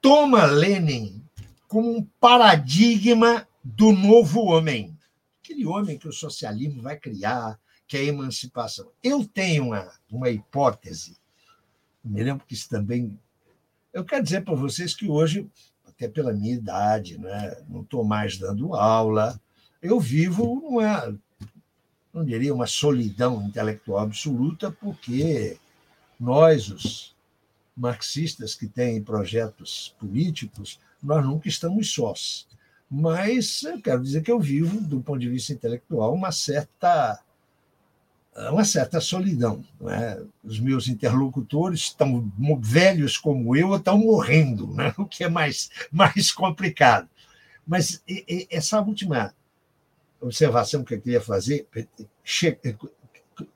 toma 0.00 0.44
Lenin 0.46 1.22
como 1.68 1.96
um 1.96 2.02
paradigma 2.20 3.46
do 3.62 3.92
novo 3.92 4.42
homem. 4.42 4.96
Aquele 5.42 5.64
homem 5.66 5.98
que 5.98 6.08
o 6.08 6.12
socialismo 6.12 6.82
vai 6.82 6.98
criar, 6.98 7.58
que 7.86 7.96
é 7.96 8.00
a 8.00 8.04
emancipação. 8.04 8.90
Eu 9.02 9.24
tenho 9.24 9.66
uma, 9.66 9.92
uma 10.10 10.30
hipótese, 10.30 11.16
me 12.04 12.22
lembro 12.22 12.46
que 12.46 12.54
isso 12.54 12.68
também. 12.68 13.18
Eu 13.92 14.04
quero 14.04 14.22
dizer 14.22 14.42
para 14.42 14.54
vocês 14.54 14.94
que 14.94 15.08
hoje, 15.08 15.48
até 15.86 16.08
pela 16.08 16.32
minha 16.32 16.54
idade, 16.54 17.18
né, 17.18 17.56
não 17.68 17.82
estou 17.82 18.04
mais 18.04 18.38
dando 18.38 18.74
aula, 18.74 19.40
eu 19.80 20.00
vivo 20.00 20.44
numa, 20.60 21.18
não 22.12 22.24
diria 22.24 22.54
uma 22.54 22.66
solidão 22.66 23.42
intelectual 23.46 24.00
absoluta, 24.00 24.70
porque 24.70 25.58
nós, 26.18 26.68
os 26.68 27.16
marxistas 27.76 28.54
que 28.54 28.66
têm 28.66 29.02
projetos 29.02 29.94
políticos, 29.98 30.78
nós 31.02 31.24
nunca 31.24 31.48
estamos 31.48 31.92
sós. 31.92 32.46
Mas 32.88 33.62
eu 33.62 33.80
quero 33.80 34.02
dizer 34.02 34.22
que 34.22 34.30
eu 34.30 34.38
vivo, 34.38 34.80
do 34.80 35.00
ponto 35.00 35.18
de 35.18 35.28
vista 35.28 35.52
intelectual, 35.52 36.12
uma 36.12 36.30
certa 36.30 37.18
uma 38.50 38.64
certa 38.64 39.00
solidão. 39.00 39.64
É? 39.88 40.22
Os 40.42 40.58
meus 40.58 40.88
interlocutores 40.88 41.80
estão 41.80 42.32
velhos 42.60 43.16
como 43.16 43.54
eu 43.54 43.68
ou 43.68 43.76
estão 43.76 43.98
morrendo, 43.98 44.74
né? 44.74 44.94
o 44.98 45.06
que 45.06 45.24
é 45.24 45.28
mais, 45.28 45.70
mais 45.90 46.32
complicado. 46.32 47.08
Mas 47.66 48.02
essa 48.50 48.80
última 48.80 49.34
observação 50.20 50.84
que 50.84 50.94
eu 50.94 51.00
queria 51.00 51.20
fazer, 51.20 51.66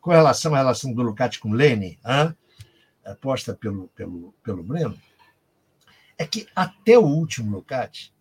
com 0.00 0.10
relação 0.10 0.54
à 0.54 0.58
relação 0.58 0.92
do 0.92 1.02
Lukács 1.02 1.38
com 1.38 1.52
Lênin, 1.52 1.98
aposta 3.04 3.54
pelo, 3.54 3.88
pelo, 3.88 4.34
pelo 4.42 4.62
Breno, 4.62 4.98
é 6.18 6.26
que 6.26 6.46
até 6.54 6.98
o 6.98 7.04
último 7.04 7.56
Lukács, 7.56 8.12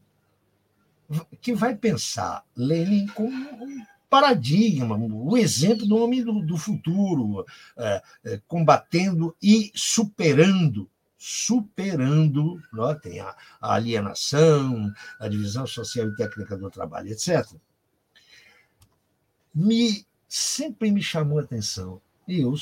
que 1.42 1.54
vai 1.54 1.76
pensar 1.76 2.44
Lenin 2.56 3.08
como 3.08 3.36
um 3.64 3.86
paradigma, 4.10 4.98
o 4.98 5.38
exemplo 5.38 5.86
do 5.86 5.98
homem 5.98 6.24
do, 6.24 6.42
do 6.42 6.58
futuro, 6.58 7.46
é, 7.78 8.04
é, 8.24 8.42
combatendo 8.48 9.36
e 9.42 9.72
superando 9.76 10.90
superando, 11.18 12.62
não, 12.72 12.88
é? 12.88 12.94
tem 12.94 13.20
a, 13.20 13.36
a, 13.60 13.74
alienação, 13.74 14.94
a 15.20 15.28
divisão 15.28 15.66
social 15.66 16.08
e 16.08 16.16
técnica 16.16 16.56
do 16.56 16.70
trabalho, 16.70 17.10
etc. 17.10 17.52
Me 19.52 20.06
sempre 20.30 20.92
me 20.92 21.02
chamou 21.02 21.40
a 21.40 21.42
atenção 21.42 22.00
e 22.28 22.42
eu 22.42 22.54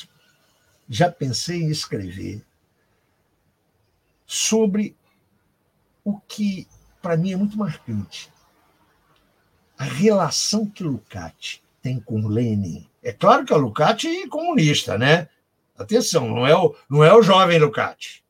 já 0.88 1.12
pensei 1.12 1.62
em 1.62 1.70
escrever 1.70 2.46
sobre 4.26 4.96
o 6.02 6.18
que 6.22 6.66
para 7.02 7.18
mim 7.18 7.34
é 7.34 7.36
muito 7.36 7.58
marcante 7.58 8.32
a 9.84 9.86
relação 9.86 10.66
que 10.66 10.82
Lukács 10.82 11.62
tem 11.82 12.00
com 12.00 12.26
Lenin. 12.26 12.88
É 13.04 13.12
claro 13.12 13.44
que 13.44 13.54
o 13.54 13.58
Lukács 13.58 14.06
é 14.06 14.26
comunista, 14.30 14.98
né? 14.98 15.28
Atenção, 15.78 16.26
não 16.30 16.48
é 16.48 16.56
o, 16.56 16.74
não 16.90 17.04
é 17.04 17.14
o 17.14 17.22
jovem 17.22 17.60
Lukács. 17.60 18.24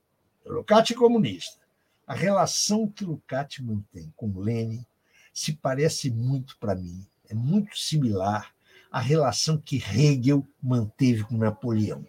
É 0.44 0.50
é 0.50 0.96
comunista. 0.96 1.60
A 2.08 2.16
relação 2.16 2.88
que 2.88 3.06
Lukács 3.06 3.60
mantém 3.60 4.12
com 4.16 4.36
Lenin 4.36 4.84
se 5.32 5.54
parece 5.54 6.10
muito 6.10 6.58
para 6.58 6.74
mim, 6.74 7.06
é 7.30 7.36
muito 7.36 7.78
similar 7.78 8.52
à 8.92 9.00
relação 9.00 9.56
que 9.56 9.78
Hegel 9.78 10.48
manteve 10.60 11.24
com 11.24 11.38
Napoleão. 11.38 12.04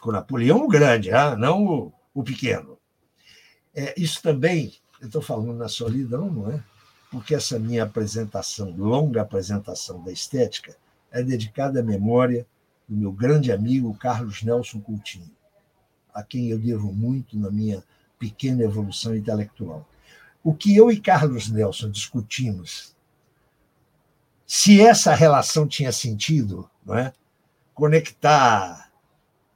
Com 0.00 0.10
Napoleão 0.10 0.64
o 0.64 0.68
grande, 0.68 1.12
ah, 1.12 1.36
não 1.36 1.64
o, 1.64 1.92
o 2.12 2.24
pequeno. 2.24 2.76
É, 3.72 3.94
isso 3.96 4.20
também, 4.20 4.74
eu 5.00 5.06
estou 5.06 5.22
falando 5.22 5.54
na 5.54 5.68
solidão, 5.68 6.28
não 6.28 6.50
é? 6.50 6.64
Porque 7.10 7.34
essa 7.34 7.58
minha 7.58 7.82
apresentação, 7.82 8.70
longa 8.70 9.22
apresentação 9.22 10.02
da 10.02 10.12
estética, 10.12 10.76
é 11.10 11.22
dedicada 11.22 11.80
à 11.80 11.82
memória 11.82 12.46
do 12.88 12.96
meu 12.96 13.12
grande 13.12 13.50
amigo 13.50 13.96
Carlos 13.96 14.42
Nelson 14.42 14.80
Coutinho, 14.80 15.30
a 16.14 16.22
quem 16.22 16.50
eu 16.50 16.58
devo 16.58 16.92
muito 16.92 17.36
na 17.36 17.50
minha 17.50 17.82
pequena 18.18 18.62
evolução 18.62 19.14
intelectual. 19.14 19.86
O 20.42 20.54
que 20.54 20.76
eu 20.76 20.90
e 20.90 21.00
Carlos 21.00 21.50
Nelson 21.50 21.90
discutimos, 21.90 22.94
se 24.46 24.80
essa 24.80 25.14
relação 25.14 25.66
tinha 25.66 25.92
sentido, 25.92 26.70
não 26.84 26.96
é? 26.96 27.12
conectar 27.74 28.90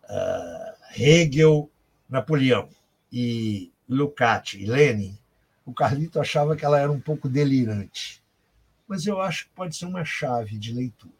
uh, 0.04 0.74
Hegel, 0.96 1.70
Napoleão 2.08 2.68
e 3.12 3.70
Lukács 3.88 4.54
e 4.60 4.66
Lenin 4.66 5.18
o 5.64 5.72
Carlito 5.72 6.20
achava 6.20 6.56
que 6.56 6.64
ela 6.64 6.78
era 6.78 6.92
um 6.92 7.00
pouco 7.00 7.28
delirante. 7.28 8.22
Mas 8.86 9.06
eu 9.06 9.20
acho 9.20 9.46
que 9.46 9.54
pode 9.54 9.76
ser 9.76 9.86
uma 9.86 10.04
chave 10.04 10.58
de 10.58 10.72
leitura. 10.72 11.12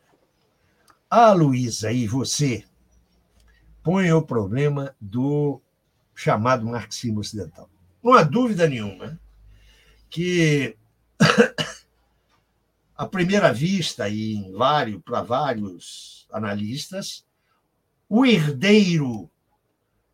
A 1.08 1.32
Luísa 1.32 1.90
e 1.90 2.06
você 2.06 2.64
põem 3.82 4.12
o 4.12 4.22
problema 4.22 4.94
do 5.00 5.60
chamado 6.14 6.66
marxismo 6.66 7.20
ocidental. 7.20 7.68
Não 8.02 8.12
há 8.12 8.22
dúvida 8.22 8.68
nenhuma 8.68 9.18
que, 10.10 10.76
à 12.96 13.06
primeira 13.06 13.52
vista, 13.52 14.08
e 14.08 14.50
vários, 14.52 15.02
para 15.02 15.22
vários 15.22 16.26
analistas, 16.30 17.24
o 18.08 18.24
herdeiro 18.24 19.30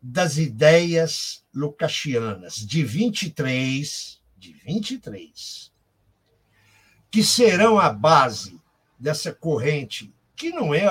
das 0.01 0.37
ideias 0.37 1.45
lucasianas 1.53 2.55
de 2.55 2.83
23 2.83 4.20
de 4.41 4.53
23, 4.53 5.71
que 7.11 7.23
serão 7.23 7.77
a 7.77 7.93
base 7.93 8.59
dessa 8.97 9.31
corrente, 9.31 10.11
que 10.35 10.49
não 10.49 10.73
é, 10.73 10.89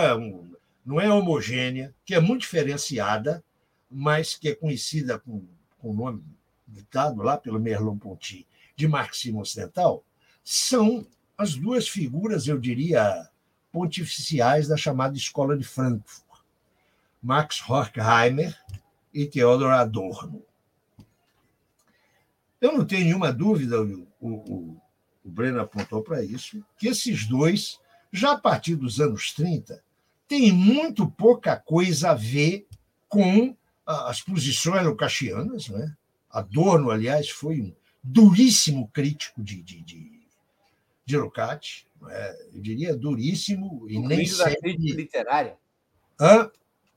não 0.86 1.00
é 1.00 1.12
homogênea, 1.12 1.92
que 2.04 2.14
é 2.14 2.20
muito 2.20 2.42
diferenciada, 2.42 3.42
mas 3.90 4.36
que 4.36 4.50
é 4.50 4.54
conhecida 4.54 5.18
com, 5.18 5.44
com 5.78 5.90
o 5.90 5.94
nome 5.94 6.22
ditado 6.64 7.22
lá 7.22 7.36
pelo 7.36 7.58
Merleau-Ponty 7.58 8.46
de 8.76 8.86
marxismo 8.86 9.40
ocidental, 9.40 10.04
são 10.44 11.04
as 11.36 11.56
duas 11.56 11.88
figuras, 11.88 12.46
eu 12.46 12.56
diria, 12.56 13.28
pontificiais 13.72 14.68
da 14.68 14.76
chamada 14.76 15.16
Escola 15.16 15.58
de 15.58 15.64
Frankfurt, 15.64 16.24
Max 17.20 17.60
Horkheimer 17.68 18.56
e 19.12 19.26
Theodor 19.26 19.72
Adorno. 19.72 20.44
Eu 22.60 22.76
não 22.76 22.84
tenho 22.84 23.04
nenhuma 23.04 23.32
dúvida, 23.32 23.80
o, 23.80 24.06
o, 24.20 24.76
o 25.24 25.30
Breno 25.30 25.60
apontou 25.60 26.02
para 26.02 26.22
isso, 26.22 26.62
que 26.76 26.88
esses 26.88 27.26
dois, 27.26 27.78
já 28.12 28.32
a 28.32 28.38
partir 28.38 28.74
dos 28.76 29.00
anos 29.00 29.32
30, 29.32 29.82
têm 30.28 30.52
muito 30.52 31.10
pouca 31.10 31.56
coisa 31.56 32.10
a 32.10 32.14
ver 32.14 32.66
com 33.08 33.56
as 33.86 34.20
posições 34.20 34.84
lucasianas. 34.84 35.68
Né? 35.68 35.96
Adorno, 36.30 36.90
aliás, 36.90 37.30
foi 37.30 37.60
um 37.60 37.74
duríssimo 38.02 38.88
crítico 38.88 39.42
de, 39.42 39.62
de, 39.62 39.82
de, 39.82 40.20
de 41.04 41.16
Lukács, 41.16 41.86
é? 42.08 42.48
eu 42.54 42.60
diria 42.60 42.96
duríssimo 42.96 43.86
e 43.88 43.96
Incluindo 43.96 44.08
nem 44.08 44.26
sempre... 44.26 44.56
crítica 44.60 44.96
literária? 44.96 45.58
Hã? 46.18 46.50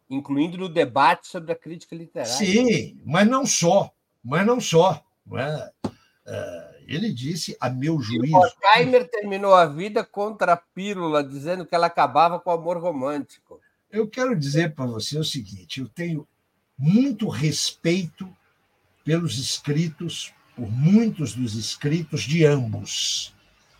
Incluindo 0.09 0.57
no 0.57 0.70
debate 0.70 1.28
sobre 1.28 1.51
a 1.51 1.55
crítica 1.55 1.95
literária. 1.95 2.32
Sim, 2.32 2.99
mas 3.05 3.28
não 3.28 3.45
só, 3.45 3.91
mas 4.24 4.45
não 4.45 4.59
só. 4.59 5.03
Não 5.26 5.38
é? 5.38 5.72
é 6.26 6.74
ele 6.88 7.12
disse, 7.14 7.56
a 7.60 7.70
meu 7.70 8.00
juízo. 8.02 8.36
Horkheimer 8.36 9.10
terminou 9.10 9.54
a 9.54 9.66
vida 9.66 10.04
contra 10.04 10.54
a 10.54 10.58
pílula, 10.58 11.24
dizendo 11.24 11.66
que 11.66 11.74
ela 11.74 11.88
acabava 11.88 12.40
com 12.40 12.50
o 12.50 12.54
amor 12.54 12.78
romântico. 12.78 13.60
Eu 13.90 14.08
quero 14.08 14.38
dizer 14.38 14.74
para 14.74 14.86
você 14.86 15.18
o 15.18 15.24
seguinte: 15.24 15.80
eu 15.80 15.88
tenho 15.88 16.28
muito 16.78 17.28
respeito 17.30 18.28
pelos 19.04 19.38
escritos, 19.38 20.34
por 20.56 20.70
muitos 20.70 21.34
dos 21.36 21.56
escritos 21.56 22.24
de 22.24 22.45
ambos, 22.45 23.34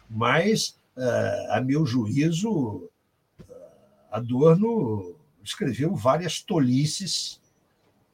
mas, 0.10 0.76
é, 0.98 1.48
a 1.52 1.61
meu 1.61 1.86
juízo, 1.86 2.90
é, 3.49 3.53
Adorno 4.11 5.15
escreveu 5.44 5.95
várias 5.95 6.41
tolices 6.41 7.41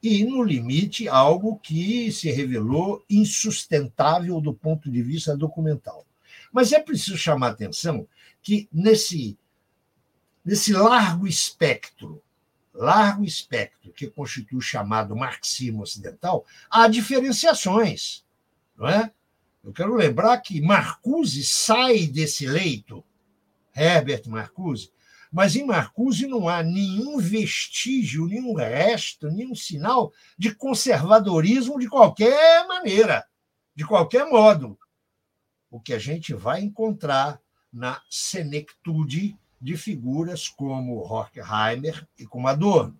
e, 0.02 0.24
no 0.24 0.42
limite, 0.42 1.08
algo 1.08 1.58
que 1.58 2.10
se 2.10 2.30
revelou 2.30 3.04
insustentável 3.08 4.40
do 4.40 4.54
ponto 4.54 4.90
de 4.90 5.02
vista 5.02 5.36
documental. 5.36 6.06
Mas 6.52 6.72
é 6.72 6.80
preciso 6.80 7.16
chamar 7.16 7.48
a 7.48 7.50
atenção 7.50 8.06
que, 8.42 8.68
nesse, 8.72 9.38
nesse 10.44 10.72
largo 10.72 11.26
espectro, 11.26 12.22
largo 12.72 13.24
espectro 13.24 13.92
que 13.92 14.08
constitui 14.08 14.58
o 14.58 14.62
chamado 14.62 15.14
marxismo 15.14 15.82
ocidental, 15.82 16.44
há 16.70 16.88
diferenciações. 16.88 18.24
Não 18.76 18.88
é? 18.88 19.12
Eu 19.62 19.72
quero 19.72 19.94
lembrar 19.94 20.38
que 20.38 20.60
Marcuse 20.60 21.44
sai 21.44 22.06
desse 22.06 22.46
leito, 22.46 23.04
Herbert 23.76 24.22
Marcuse, 24.26 24.90
mas 25.30 25.54
em 25.54 25.64
Marcuse 25.64 26.26
não 26.26 26.48
há 26.48 26.62
nenhum 26.62 27.18
vestígio, 27.18 28.26
nenhum 28.26 28.54
resto, 28.54 29.30
nenhum 29.30 29.54
sinal 29.54 30.12
de 30.36 30.54
conservadorismo 30.54 31.78
de 31.78 31.88
qualquer 31.88 32.66
maneira, 32.66 33.24
de 33.74 33.84
qualquer 33.84 34.26
modo. 34.26 34.78
O 35.70 35.80
que 35.80 35.92
a 35.92 35.98
gente 35.98 36.34
vai 36.34 36.60
encontrar 36.60 37.40
na 37.72 38.02
senectude 38.10 39.36
de 39.60 39.76
figuras 39.76 40.48
como 40.48 40.98
Horkheimer 40.98 42.06
e 42.18 42.26
como 42.26 42.48
Adorno. 42.48 42.98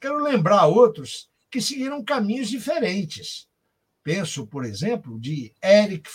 Quero 0.00 0.18
lembrar 0.22 0.66
outros 0.66 1.28
que 1.50 1.60
seguiram 1.60 2.02
caminhos 2.02 2.48
diferentes. 2.48 3.46
Penso, 4.02 4.46
por 4.46 4.64
exemplo, 4.64 5.20
de 5.20 5.52
Eric, 5.62 6.10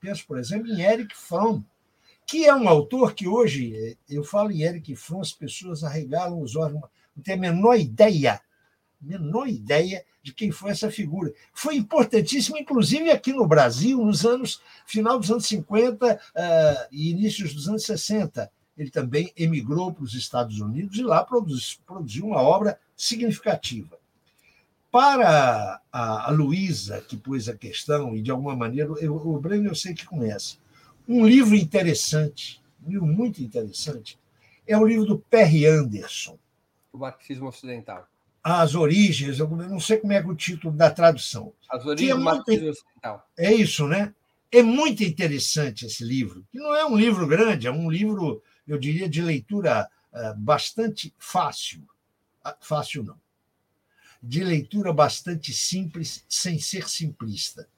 penso, 0.00 0.26
por 0.26 0.38
exemplo, 0.38 0.68
em 0.68 0.82
Eric 0.82 1.14
Fromm, 1.16 1.62
que 2.26 2.44
é 2.44 2.54
um 2.54 2.68
autor 2.68 3.14
que 3.14 3.28
hoje, 3.28 3.96
eu 4.10 4.24
falo 4.24 4.50
em 4.50 4.62
Eric 4.62 4.96
Fromm, 4.96 5.20
as 5.20 5.32
pessoas 5.32 5.84
arregalam 5.84 6.42
os 6.42 6.56
olhos, 6.56 6.80
não 7.14 7.22
tem 7.22 7.34
a 7.34 7.38
menor 7.38 7.78
ideia, 7.78 8.40
menor 9.00 9.48
ideia 9.48 10.04
de 10.22 10.34
quem 10.34 10.50
foi 10.50 10.72
essa 10.72 10.90
figura. 10.90 11.32
Foi 11.54 11.76
importantíssimo, 11.76 12.58
inclusive 12.58 13.10
aqui 13.10 13.32
no 13.32 13.46
Brasil, 13.46 14.04
nos 14.04 14.26
anos, 14.26 14.60
final 14.84 15.20
dos 15.20 15.30
anos 15.30 15.46
50 15.46 16.14
uh, 16.14 16.18
e 16.90 17.10
inícios 17.10 17.54
dos 17.54 17.68
anos 17.68 17.84
60. 17.84 18.50
ele 18.76 18.90
também 18.90 19.32
emigrou 19.36 19.94
para 19.94 20.02
os 20.02 20.14
Estados 20.14 20.58
Unidos 20.60 20.98
e 20.98 21.02
lá 21.02 21.24
produziu, 21.24 21.78
produziu 21.86 22.26
uma 22.26 22.42
obra 22.42 22.78
significativa. 22.96 23.96
Para 24.90 25.80
a, 25.92 26.28
a 26.28 26.30
Luísa, 26.30 27.00
que 27.02 27.16
pôs 27.16 27.48
a 27.48 27.56
questão, 27.56 28.16
e 28.16 28.22
de 28.22 28.32
alguma 28.32 28.56
maneira, 28.56 28.92
eu, 28.98 29.14
o 29.14 29.38
Breno 29.38 29.68
eu 29.68 29.74
sei 29.76 29.94
que 29.94 30.06
conhece, 30.06 30.58
um 31.08 31.26
livro 31.26 31.54
interessante, 31.54 32.62
um 32.84 32.90
livro 32.90 33.06
muito 33.06 33.42
interessante, 33.42 34.18
é 34.66 34.76
o 34.76 34.86
livro 34.86 35.06
do 35.06 35.18
Perry 35.18 35.66
Anderson. 35.66 36.38
O 36.92 36.98
Marxismo 36.98 37.48
Ocidental. 37.48 38.08
As 38.42 38.74
Origens, 38.74 39.38
eu 39.38 39.48
não 39.48 39.80
sei 39.80 39.98
como 39.98 40.12
é, 40.12 40.18
é 40.18 40.24
o 40.26 40.34
título 40.34 40.72
da 40.72 40.90
tradução. 40.90 41.52
As 41.68 41.84
Origens 41.84 42.10
é 42.10 42.14
do 42.14 42.20
Marxismo 42.20 42.70
Ocidental. 42.70 43.28
É 43.36 43.52
isso, 43.52 43.86
né? 43.86 44.14
É 44.50 44.62
muito 44.62 45.02
interessante 45.02 45.86
esse 45.86 46.04
livro, 46.04 46.46
que 46.50 46.58
não 46.58 46.74
é 46.74 46.86
um 46.86 46.96
livro 46.96 47.26
grande, 47.26 47.66
é 47.66 47.70
um 47.70 47.90
livro, 47.90 48.42
eu 48.66 48.78
diria, 48.78 49.08
de 49.08 49.20
leitura 49.20 49.88
uh, 50.12 50.34
bastante 50.38 51.12
fácil. 51.18 51.82
Uh, 52.44 52.54
fácil 52.60 53.02
não. 53.02 53.20
De 54.22 54.42
leitura 54.42 54.92
bastante 54.92 55.52
simples, 55.52 56.24
sem 56.28 56.58
ser 56.58 56.88
simplista. 56.88 57.68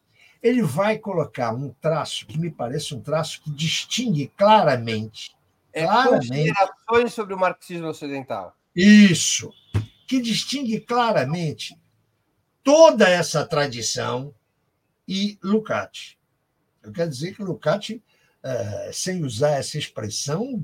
Ele 0.43 0.63
vai 0.63 0.99
colocar 0.99 1.53
um 1.53 1.71
traço 1.81 2.27
que 2.27 2.39
me 2.39 2.51
parece 2.51 2.95
um 2.95 3.01
traço 3.01 3.43
que 3.43 3.51
distingue 3.51 4.33
claramente. 4.37 5.37
É 5.73 5.85
claramente 5.85 6.29
considerações 6.29 7.15
sobre 7.15 7.35
o 7.35 7.39
marxismo 7.39 7.89
ocidental. 7.89 8.57
Isso. 8.75 9.53
Que 10.07 10.21
distingue 10.23 10.81
claramente 10.81 11.77
toda 12.63 13.09
essa 13.09 13.45
tradição 13.45 14.35
e 15.07 15.39
Lukács. 15.43 16.17
Eu 16.83 16.93
quero 16.93 17.11
dizer 17.11 17.35
que 17.35 17.43
Lukács, 17.43 17.99
é, 18.43 18.91
sem 18.93 19.25
usar 19.25 19.51
essa 19.51 19.77
expressão, 19.77 20.63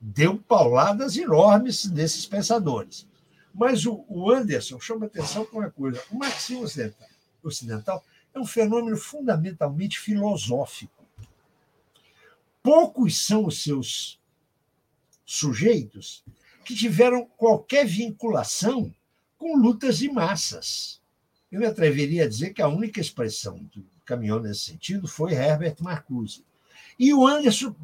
deu 0.00 0.38
pauladas 0.38 1.16
enormes 1.16 1.86
desses 1.86 2.26
pensadores. 2.26 3.06
Mas 3.54 3.84
o 3.86 4.30
Anderson 4.30 4.80
chama 4.80 5.06
atenção 5.06 5.44
para 5.44 5.58
uma 5.58 5.70
coisa: 5.70 6.02
o 6.10 6.16
marxismo 6.16 6.64
ocidental, 6.64 7.08
ocidental 7.42 8.04
é 8.34 8.38
um 8.38 8.46
fenômeno 8.46 8.96
fundamentalmente 8.96 9.98
filosófico. 9.98 11.04
Poucos 12.62 13.24
são 13.24 13.46
os 13.46 13.62
seus 13.62 14.20
sujeitos 15.24 16.24
que 16.64 16.74
tiveram 16.74 17.26
qualquer 17.36 17.86
vinculação 17.86 18.94
com 19.36 19.56
lutas 19.56 19.98
de 19.98 20.10
massas. 20.10 21.00
Eu 21.50 21.60
me 21.60 21.66
atreveria 21.66 22.24
a 22.24 22.28
dizer 22.28 22.54
que 22.54 22.62
a 22.62 22.68
única 22.68 23.00
expressão 23.00 23.64
que 23.70 23.84
caminhou 24.04 24.40
nesse 24.40 24.60
sentido 24.60 25.08
foi 25.08 25.32
Herbert 25.32 25.76
Marcuse. 25.80 26.44
E 26.98 27.12
o 27.12 27.26
Anderson 27.26 27.74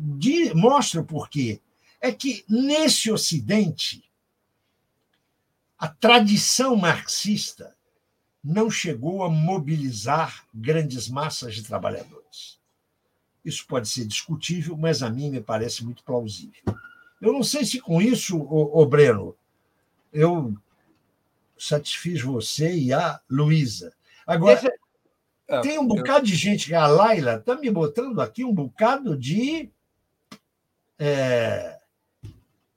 mostra 0.55 1.01
o 1.01 1.05
porquê. 1.05 1.61
É 2.01 2.12
que, 2.12 2.45
nesse 2.49 3.11
Ocidente, 3.11 4.09
a 5.77 5.89
tradição 5.89 6.77
marxista 6.77 7.77
não 8.43 8.70
chegou 8.70 9.23
a 9.23 9.31
mobilizar 9.31 10.44
grandes 10.55 11.09
massas 11.09 11.55
de 11.55 11.62
trabalhadores. 11.62 12.59
Isso 13.44 13.66
pode 13.66 13.89
ser 13.89 14.06
discutível, 14.06 14.77
mas 14.77 15.02
a 15.02 15.10
mim 15.10 15.31
me 15.31 15.40
parece 15.40 15.85
muito 15.85 16.05
plausível. 16.05 16.62
Eu 17.20 17.32
não 17.32 17.43
sei 17.43 17.65
se 17.65 17.81
com 17.81 18.01
isso, 18.01 18.39
o, 18.39 18.85
Breno, 18.86 19.35
eu 20.12 20.55
satisfiz 21.59 22.20
você 22.20 22.74
e 22.77 22.93
a 22.93 23.20
Luísa. 23.28 23.93
Agora, 24.27 24.60
Deixa... 24.60 24.77
Ah, 25.51 25.60
tem 25.60 25.78
um 25.78 25.86
bocado 25.86 26.20
eu... 26.20 26.24
de 26.24 26.36
gente, 26.36 26.74
a 26.74 26.86
Laila 26.86 27.36
está 27.36 27.56
me 27.56 27.70
botando 27.70 28.20
aqui 28.20 28.44
um 28.44 28.52
bocado 28.52 29.16
de 29.16 29.70
é, 30.98 31.78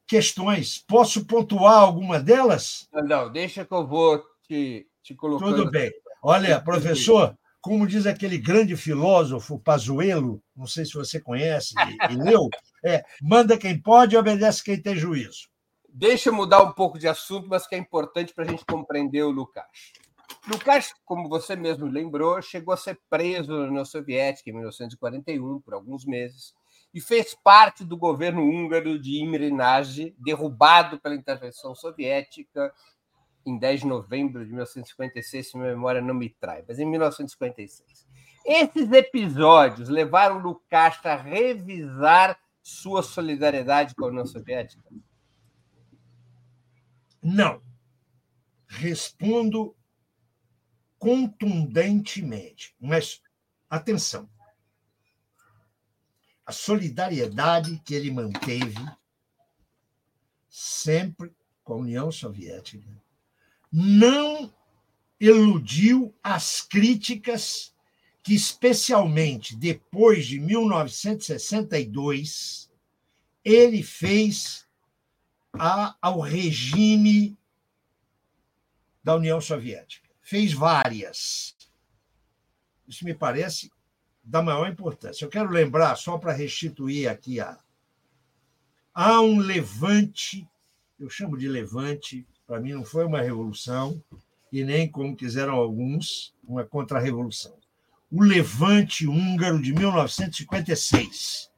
questões. 0.07 0.77
Posso 0.79 1.25
pontuar 1.25 1.79
alguma 1.79 2.19
delas? 2.19 2.87
Não, 2.93 3.31
deixa 3.31 3.65
que 3.65 3.73
eu 3.73 3.85
vou 3.85 4.23
te, 4.47 4.87
te 5.03 5.15
colocar. 5.15 5.45
Tudo 5.45 5.69
bem. 5.69 5.91
Olha, 6.23 6.61
professor, 6.61 7.35
como 7.61 7.87
diz 7.87 8.05
aquele 8.05 8.37
grande 8.37 8.75
filósofo 8.75 9.59
Pazuello, 9.59 10.41
não 10.55 10.67
sei 10.67 10.85
se 10.85 10.93
você 10.93 11.19
conhece 11.19 11.73
e, 11.77 12.13
e 12.13 12.15
leu, 12.15 12.49
é, 12.83 13.03
manda 13.21 13.57
quem 13.57 13.79
pode 13.79 14.15
e 14.15 14.17
obedece 14.17 14.63
quem 14.63 14.81
tem 14.81 14.95
juízo. 14.95 15.49
Deixa 15.87 16.29
eu 16.29 16.33
mudar 16.33 16.63
um 16.63 16.71
pouco 16.71 16.97
de 16.97 17.07
assunto, 17.07 17.47
mas 17.49 17.67
que 17.67 17.75
é 17.75 17.77
importante 17.77 18.33
para 18.33 18.45
a 18.45 18.47
gente 18.47 18.65
compreender 18.65 19.23
o 19.23 19.29
Lucas. 19.29 19.65
Lucas, 20.47 20.93
como 21.05 21.29
você 21.29 21.55
mesmo 21.55 21.85
lembrou, 21.85 22.41
chegou 22.41 22.73
a 22.73 22.77
ser 22.77 22.99
preso 23.09 23.51
na 23.51 23.67
União 23.67 23.85
Soviética 23.85 24.49
em 24.49 24.53
1941 24.53 25.59
por 25.59 25.73
alguns 25.73 26.05
meses 26.05 26.53
e 26.93 26.99
fez 26.99 27.35
parte 27.35 27.83
do 27.83 27.97
governo 27.97 28.41
húngaro 28.41 28.99
de 28.99 29.21
Imre 29.21 29.51
Nagy, 29.51 30.15
derrubado 30.17 30.99
pela 30.99 31.15
intervenção 31.15 31.75
soviética 31.75 32.73
em 33.45 33.57
10 33.57 33.81
de 33.81 33.87
novembro 33.87 34.43
de 34.43 34.51
1956, 34.51 35.49
se 35.49 35.57
minha 35.57 35.69
memória 35.69 36.01
não 36.01 36.13
me 36.13 36.29
trai, 36.29 36.63
mas 36.67 36.79
em 36.79 36.85
1956. 36.85 38.07
Esses 38.45 38.91
episódios 38.91 39.89
levaram 39.89 40.39
Lucas 40.39 40.99
a 41.05 41.15
revisar 41.15 42.39
sua 42.61 43.03
solidariedade 43.03 43.95
com 43.95 44.05
a 44.05 44.07
União 44.09 44.25
Soviética? 44.25 44.83
Não. 47.21 47.61
Respondo 48.67 49.75
contundentemente, 50.97 52.75
mas 52.79 53.21
atenção. 53.69 54.29
A 56.45 56.51
solidariedade 56.51 57.79
que 57.85 57.93
ele 57.93 58.11
manteve 58.11 58.75
sempre 60.49 61.33
com 61.63 61.73
a 61.73 61.77
União 61.77 62.11
Soviética 62.11 63.01
não 63.71 64.51
eludiu 65.19 66.15
as 66.23 66.61
críticas 66.61 67.73
que, 68.23 68.33
especialmente 68.33 69.55
depois 69.55 70.25
de 70.27 70.39
1962, 70.39 72.71
ele 73.43 73.83
fez 73.83 74.65
a, 75.53 75.95
ao 76.01 76.19
regime 76.19 77.37
da 79.03 79.15
União 79.15 79.41
Soviética. 79.41 80.09
Fez 80.21 80.53
várias. 80.53 81.55
Isso 82.87 83.05
me 83.05 83.13
parece 83.13 83.71
da 84.23 84.41
maior 84.41 84.69
importância. 84.69 85.25
Eu 85.25 85.29
quero 85.29 85.49
lembrar, 85.49 85.95
só 85.95 86.17
para 86.17 86.33
restituir 86.33 87.09
aqui, 87.09 87.39
a, 87.39 87.57
há 88.93 89.21
um 89.21 89.39
levante, 89.39 90.47
eu 90.99 91.09
chamo 91.09 91.37
de 91.37 91.47
levante, 91.47 92.27
para 92.51 92.59
mim 92.59 92.73
não 92.73 92.83
foi 92.83 93.05
uma 93.05 93.21
revolução, 93.21 94.03
e 94.51 94.65
nem, 94.65 94.91
como 94.91 95.15
quiseram 95.15 95.53
alguns, 95.53 96.35
uma 96.43 96.65
contra-revolução 96.65 97.55
o 98.11 98.21
levante 98.21 99.07
húngaro 99.07 99.59
de 99.61 99.71
1956. 99.71 101.49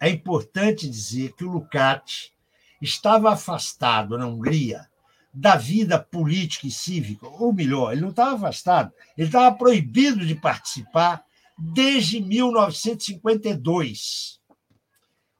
É 0.00 0.08
importante 0.08 0.88
dizer 0.88 1.34
que 1.34 1.44
o 1.44 1.50
Lukács 1.50 2.32
estava 2.80 3.30
afastado 3.30 4.16
na 4.16 4.26
Hungria 4.26 4.88
da 5.34 5.56
vida 5.56 5.98
política 5.98 6.66
e 6.66 6.70
cívica, 6.70 7.28
ou 7.28 7.52
melhor, 7.52 7.92
ele 7.92 8.00
não 8.00 8.08
estava 8.08 8.34
afastado, 8.34 8.90
ele 9.14 9.28
estava 9.28 9.54
proibido 9.54 10.24
de 10.24 10.34
participar 10.34 11.22
desde 11.58 12.22
1952. 12.22 14.40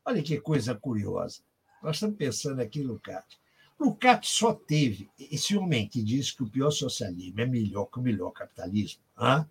Olha 0.04 0.22
que 0.22 0.38
coisa 0.38 0.74
curiosa. 0.74 1.40
Nós 1.82 1.96
estamos 1.96 2.16
pensando 2.16 2.60
aqui 2.60 2.80
em 2.80 2.86
Lukács. 3.78 4.30
Só 4.30 4.52
teve, 4.52 5.08
esse 5.18 5.56
homem 5.56 5.86
que 5.88 6.02
diz 6.02 6.32
que 6.32 6.42
o 6.42 6.48
pior 6.48 6.70
socialismo 6.70 7.40
é 7.40 7.46
melhor 7.46 7.86
que 7.86 7.98
o 7.98 8.02
melhor 8.02 8.30
capitalismo, 8.32 9.00
hein? 9.18 9.46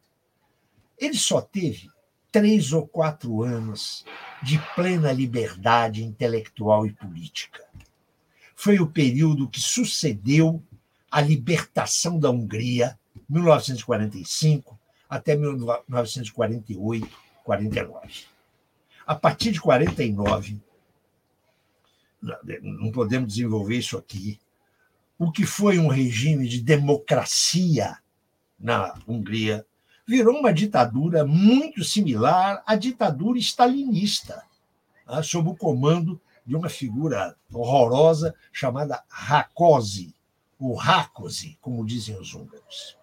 ele 0.98 1.18
só 1.18 1.42
teve 1.42 1.90
três 2.32 2.74
ou 2.74 2.88
quatro 2.88 3.44
anos 3.44 4.06
de 4.44 4.60
plena 4.76 5.12
liberdade 5.12 6.04
intelectual 6.04 6.86
e 6.86 6.94
política. 6.94 7.64
Foi 8.56 8.80
o 8.80 8.88
período 8.88 9.48
que 9.48 9.60
sucedeu 9.60 10.62
a 11.10 11.22
libertação 11.22 12.20
da 12.20 12.30
Hungria, 12.30 13.00
1945 13.30 14.78
até 15.10 15.36
1948, 15.36 17.08
49. 17.44 18.26
A 19.06 19.16
partir 19.16 19.52
de 19.52 19.62
49, 19.62 20.60
não 22.22 22.92
podemos 22.92 23.30
desenvolver 23.30 23.78
isso 23.78 23.98
aqui. 23.98 24.40
O 25.18 25.32
que 25.32 25.46
foi 25.46 25.80
um 25.80 25.88
regime 25.88 26.48
de 26.48 26.62
democracia 26.62 27.98
na 28.60 29.00
Hungria 29.08 29.66
virou 30.08 30.40
uma 30.40 30.54
ditadura 30.54 31.26
muito 31.26 31.84
similar 31.84 32.64
à 32.66 32.76
ditadura 32.76 33.38
stalinista, 33.40 34.44
né, 35.08 35.22
sob 35.22 35.50
o 35.50 35.56
comando 35.56 36.20
de 36.46 36.56
uma 36.56 36.70
figura 36.70 37.36
horrorosa 37.52 38.34
chamada 38.54 39.04
Rákosi, 39.10 40.16
ou 40.60 40.76
Rákosi, 40.76 41.58
como 41.62 41.86
dizem 41.86 42.18
os 42.18 42.34
húngaros. 42.34 42.98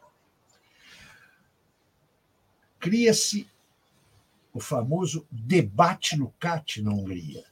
Cria-se 2.81 3.49
o 4.53 4.61
famoso 4.61 5.27
debate 5.31 6.17
Lukács 6.17 6.83
na 6.83 6.91
Hungria 6.91 7.45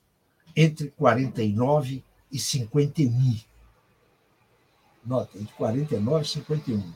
entre 0.57 0.89
49 0.91 2.03
e 2.31 2.39
51. 2.39 3.41
Nota, 5.05 5.37
entre 5.39 5.53
49 5.55 6.24
e 6.24 6.29
51. 6.29 6.93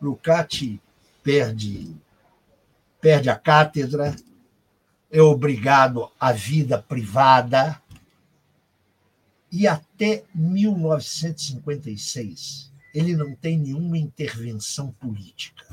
Lucati 0.00 0.80
perde, 1.22 1.94
perde 3.00 3.30
a 3.30 3.36
cátedra, 3.36 4.16
é 5.10 5.22
obrigado 5.22 6.10
à 6.20 6.32
vida 6.32 6.82
privada, 6.82 7.80
e 9.50 9.66
até 9.66 10.22
1956 10.34 12.70
ele 12.92 13.16
não 13.16 13.34
tem 13.34 13.58
nenhuma 13.58 13.96
intervenção 13.98 14.92
política. 14.92 15.66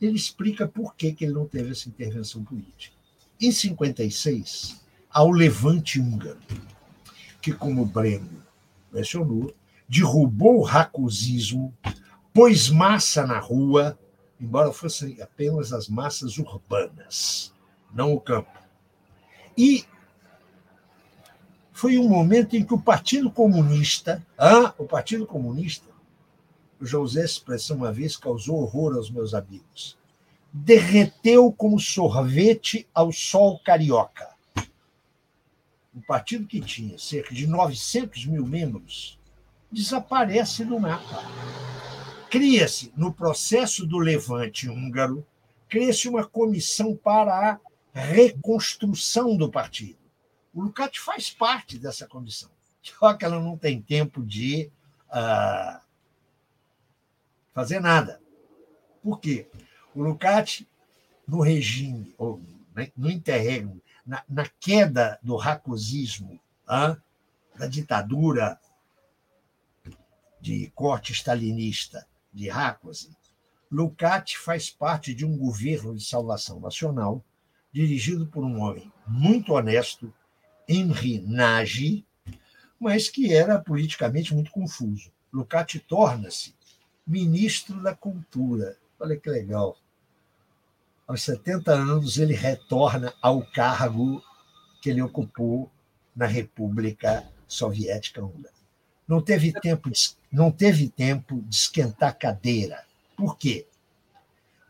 Ele 0.00 0.16
explica 0.16 0.66
por 0.66 0.94
que, 0.94 1.12
que 1.12 1.24
ele 1.24 1.34
não 1.34 1.46
teve 1.46 1.70
essa 1.72 1.88
intervenção 1.88 2.44
política. 2.44 2.96
Em 3.40 3.50
56, 3.50 4.80
há 5.10 5.22
o 5.22 5.30
levante 5.30 6.00
húngaro, 6.00 6.38
que, 7.40 7.52
como 7.52 7.84
Breno 7.86 8.42
mencionou, 8.92 9.54
derrubou 9.88 10.58
o 10.58 10.62
racusismo, 10.62 11.74
pôs 12.32 12.68
massa 12.68 13.26
na 13.26 13.38
rua, 13.38 13.98
embora 14.40 14.72
fossem 14.72 15.20
apenas 15.20 15.72
as 15.72 15.88
massas 15.88 16.38
urbanas, 16.38 17.52
não 17.92 18.12
o 18.12 18.20
campo. 18.20 18.58
E 19.56 19.84
foi 21.72 21.98
um 21.98 22.08
momento 22.08 22.56
em 22.56 22.64
que 22.64 22.74
o 22.74 22.80
Partido 22.80 23.30
Comunista, 23.30 24.24
ah, 24.36 24.74
o 24.78 24.84
Partido 24.84 25.26
Comunista, 25.26 25.88
o 26.80 26.86
José 26.86 27.24
expressão 27.24 27.78
uma 27.78 27.92
vez 27.92 28.16
causou 28.16 28.62
horror 28.62 28.96
aos 28.96 29.10
meus 29.10 29.34
amigos, 29.34 29.98
derreteu 30.52 31.52
como 31.52 31.78
sorvete 31.78 32.88
ao 32.94 33.12
sol 33.12 33.60
carioca. 33.60 34.37
Um 35.98 36.02
partido 36.02 36.46
que 36.46 36.60
tinha 36.60 36.98
cerca 36.98 37.34
de 37.34 37.46
900 37.46 38.26
mil 38.26 38.46
membros 38.46 39.18
desaparece 39.70 40.64
do 40.64 40.78
mapa. 40.78 41.22
Cria-se, 42.30 42.92
no 42.96 43.12
processo 43.12 43.86
do 43.86 43.98
levante 43.98 44.68
húngaro, 44.68 45.26
cria-se 45.68 46.08
uma 46.08 46.24
comissão 46.24 46.94
para 46.96 47.58
a 47.94 48.00
reconstrução 48.00 49.36
do 49.36 49.50
partido 49.50 49.98
o 50.58 50.62
Lucati 50.62 50.98
faz 50.98 51.30
parte 51.30 51.78
dessa 51.78 52.04
comissão, 52.04 52.50
só 52.82 53.14
que 53.14 53.24
ela 53.24 53.38
não 53.38 53.56
tem 53.56 53.80
tempo 53.80 54.24
de 54.24 54.70
uh, 55.08 55.80
fazer 57.54 57.80
nada. 57.80 58.20
Por 59.00 59.20
quê? 59.20 59.46
O 59.94 60.02
Lucati, 60.02 60.66
no 61.26 61.40
regime, 61.40 62.12
ou 62.18 62.40
no 62.96 63.08
interregno, 63.08 63.80
na, 64.08 64.24
na 64.26 64.48
queda 64.58 65.18
do 65.22 65.36
racosismo, 65.36 66.40
da 66.66 67.66
ditadura 67.66 68.58
de 70.40 70.72
corte 70.74 71.12
stalinista 71.12 72.06
de 72.32 72.48
Rákosi, 72.48 73.14
Lucati 73.70 74.38
faz 74.38 74.70
parte 74.70 75.12
de 75.12 75.26
um 75.26 75.36
governo 75.36 75.94
de 75.94 76.02
salvação 76.02 76.58
nacional 76.58 77.22
dirigido 77.70 78.26
por 78.26 78.42
um 78.42 78.62
homem 78.62 78.90
muito 79.06 79.52
honesto, 79.52 80.12
Henri 80.66 81.20
Nagy, 81.20 82.06
mas 82.80 83.10
que 83.10 83.34
era 83.34 83.58
politicamente 83.58 84.34
muito 84.34 84.50
confuso. 84.50 85.12
Lucati 85.30 85.78
torna-se 85.78 86.54
ministro 87.06 87.82
da 87.82 87.94
Cultura. 87.94 88.78
Olha 88.98 89.18
que 89.18 89.28
legal. 89.28 89.76
Aos 91.08 91.22
70 91.22 91.72
anos, 91.72 92.18
ele 92.18 92.34
retorna 92.34 93.14
ao 93.22 93.42
cargo 93.42 94.22
que 94.82 94.90
ele 94.90 95.00
ocupou 95.00 95.72
na 96.14 96.26
República 96.26 97.26
Soviética 97.46 98.22
Húngara. 98.22 98.54
Não 99.08 99.22
teve 99.22 99.50
tempo 99.52 99.90
de, 99.90 99.98
não 100.30 100.50
teve 100.50 100.86
tempo 100.90 101.40
de 101.40 101.56
esquentar 101.56 102.18
cadeira. 102.18 102.84
Por 103.16 103.38
quê? 103.38 103.66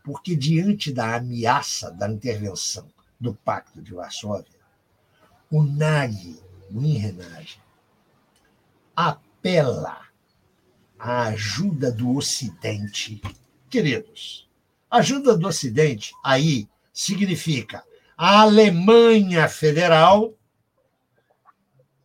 Porque, 0.05 0.37
diante 0.37 0.93
da 0.93 1.17
ameaça 1.17 1.91
da 1.91 2.09
intervenção 2.09 2.89
do 3.19 3.35
Pacto 3.35 3.83
de 3.83 3.93
Varsóvia, 3.93 4.61
o 5.51 5.65
NAG, 5.65 6.41
o 6.71 6.81
INRENAG, 6.81 7.57
apela 8.95 10.07
à 10.97 11.25
ajuda 11.25 11.91
do 11.91 12.17
Ocidente. 12.17 13.21
Queridos, 13.69 14.48
ajuda 14.91 15.37
do 15.37 15.49
Ocidente 15.49 16.13
aí 16.25 16.69
significa 16.93 17.85
a 18.17 18.41
Alemanha 18.41 19.49
Federal 19.49 20.35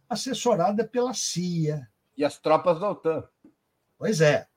assessorada 0.07 0.87
pela 0.87 1.13
CIA. 1.13 1.87
E 2.15 2.23
as 2.23 2.37
tropas 2.37 2.79
da 2.79 2.91
OTAN. 2.91 3.23
Pois 3.97 4.21
é. 4.21 4.47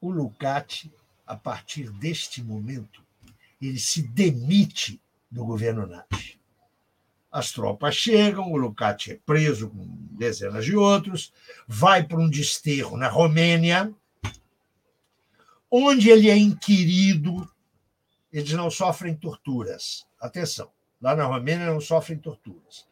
O 0.00 0.10
Lucati, 0.10 0.92
a 1.26 1.36
partir 1.36 1.90
deste 1.90 2.42
momento, 2.42 3.02
ele 3.60 3.78
se 3.78 4.02
demite 4.02 5.00
do 5.30 5.44
governo 5.44 5.86
nazi. 5.86 6.40
As 7.30 7.50
tropas 7.50 7.96
chegam, 7.96 8.52
o 8.52 8.56
Lucati 8.56 9.12
é 9.12 9.20
preso 9.24 9.70
com 9.70 9.86
dezenas 10.10 10.64
de 10.64 10.76
outros, 10.76 11.32
vai 11.66 12.04
para 12.04 12.18
um 12.18 12.28
desterro 12.28 12.96
na 12.96 13.08
Romênia, 13.08 13.92
onde 15.72 16.10
ele 16.10 16.28
é 16.28 16.36
inquirido. 16.36 17.50
Eles 18.30 18.52
não 18.52 18.70
sofrem 18.70 19.14
torturas. 19.14 20.06
Atenção, 20.20 20.70
lá 21.00 21.16
na 21.16 21.24
Romênia 21.24 21.66
não 21.66 21.80
sofrem 21.80 22.18
torturas. 22.18 22.86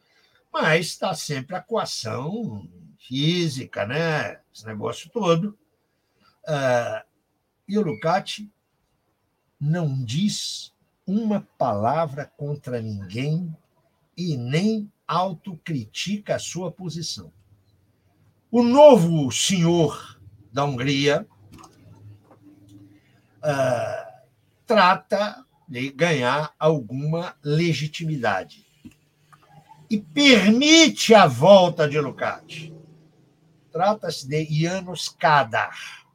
Mas 0.51 0.87
está 0.87 1.13
sempre 1.13 1.55
a 1.55 1.61
coação 1.61 2.67
física, 2.97 3.85
né? 3.85 4.41
esse 4.53 4.65
negócio 4.65 5.09
todo. 5.11 5.57
Uh, 6.43 7.05
e 7.67 7.77
o 7.77 7.81
Lucati 7.81 8.51
não 9.59 10.03
diz 10.03 10.73
uma 11.05 11.47
palavra 11.57 12.25
contra 12.25 12.81
ninguém 12.81 13.55
e 14.17 14.35
nem 14.35 14.91
autocritica 15.07 16.35
a 16.35 16.39
sua 16.39 16.71
posição. 16.71 17.31
O 18.49 18.63
novo 18.63 19.31
senhor 19.31 20.19
da 20.51 20.65
Hungria 20.65 21.27
uh, 23.43 24.11
trata 24.65 25.45
de 25.67 25.89
ganhar 25.91 26.53
alguma 26.59 27.35
legitimidade 27.43 28.65
e 29.89 29.99
permite 29.99 31.13
a 31.13 31.27
volta 31.27 31.87
de 31.87 31.99
Lukács. 31.99 32.71
Trata-se 33.71 34.27
de 34.27 34.45
Janos 34.45 35.09
Kadar, 35.09 36.05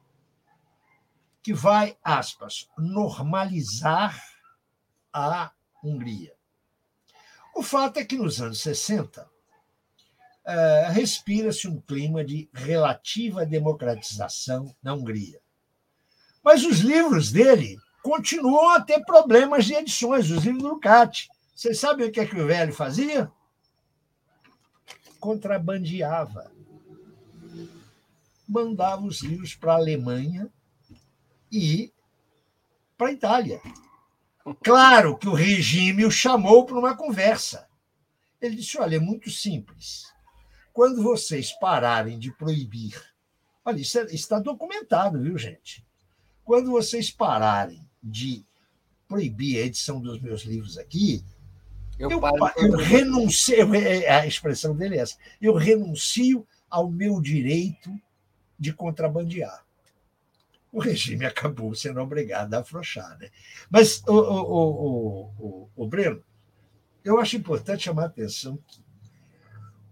que 1.41 1.53
vai, 1.53 1.97
aspas, 2.03 2.67
normalizar 2.77 4.21
a 5.13 5.51
Hungria. 5.83 6.33
O 7.55 7.63
fato 7.63 7.97
é 7.97 8.05
que 8.05 8.17
nos 8.17 8.39
anos 8.41 8.61
60 8.61 9.27
é, 10.45 10.87
respira-se 10.91 11.67
um 11.67 11.81
clima 11.81 12.23
de 12.23 12.49
relativa 12.53 13.45
democratização 13.45 14.75
na 14.81 14.93
Hungria. 14.93 15.41
Mas 16.47 16.63
os 16.63 16.79
livros 16.79 17.29
dele 17.29 17.77
continuam 18.01 18.69
a 18.69 18.79
ter 18.79 19.03
problemas 19.03 19.65
de 19.65 19.73
edições, 19.73 20.31
os 20.31 20.45
livros 20.45 20.63
do 20.63 20.69
Lucati. 20.69 21.27
Vocês 21.53 21.77
sabem 21.77 22.07
o 22.07 22.11
que, 22.11 22.21
é 22.21 22.25
que 22.25 22.39
o 22.39 22.47
velho 22.47 22.71
fazia? 22.71 23.29
Contrabandeava. 25.19 26.49
Mandava 28.47 29.03
os 29.03 29.21
livros 29.21 29.55
para 29.55 29.73
a 29.73 29.75
Alemanha 29.75 30.49
e 31.51 31.91
para 32.97 33.09
a 33.09 33.11
Itália. 33.11 33.61
Claro 34.63 35.17
que 35.17 35.27
o 35.27 35.33
regime 35.33 36.05
o 36.05 36.09
chamou 36.09 36.65
para 36.65 36.79
uma 36.79 36.95
conversa. 36.95 37.67
Ele 38.39 38.55
disse: 38.55 38.77
olha, 38.77 38.95
é 38.95 38.99
muito 38.99 39.29
simples. 39.29 40.13
Quando 40.71 41.03
vocês 41.03 41.51
pararem 41.59 42.17
de 42.17 42.31
proibir. 42.31 42.97
Olha, 43.65 43.81
isso, 43.81 43.99
é, 43.99 44.05
está 44.05 44.39
documentado, 44.39 45.21
viu, 45.21 45.37
gente? 45.37 45.85
Quando 46.47 46.71
vocês 46.71 47.11
pararem 47.11 47.85
de 48.01 48.43
proibir 49.07 49.57
a 49.57 49.65
edição 49.65 50.01
dos 50.01 50.19
meus 50.19 50.43
livros 50.43 50.77
aqui, 50.77 51.23
eu, 51.99 52.09
eu, 52.09 52.21
eu 52.55 52.77
renuncio. 52.77 53.75
É, 53.75 54.07
a 54.07 54.25
expressão 54.25 54.75
dele 54.75 54.95
é 54.97 55.01
essa. 55.01 55.17
Eu 55.41 55.53
renuncio 55.53 56.47
ao 56.69 56.89
meu 56.89 57.21
direito 57.21 57.91
de 58.57 58.71
contrabandear 58.71 59.67
o 60.71 60.79
regime 60.79 61.25
acabou 61.25 61.73
sendo 61.73 61.99
obrigado 61.99 62.53
a 62.53 62.59
afrouxar. 62.59 63.17
Né? 63.17 63.29
Mas, 63.69 64.03
o, 64.07 64.13
o, 64.13 65.31
o, 65.39 65.69
o, 65.75 65.87
Breno, 65.87 66.23
eu 67.03 67.19
acho 67.19 67.35
importante 67.35 67.85
chamar 67.85 68.03
a 68.03 68.07
atenção 68.07 68.59
que 68.67 68.79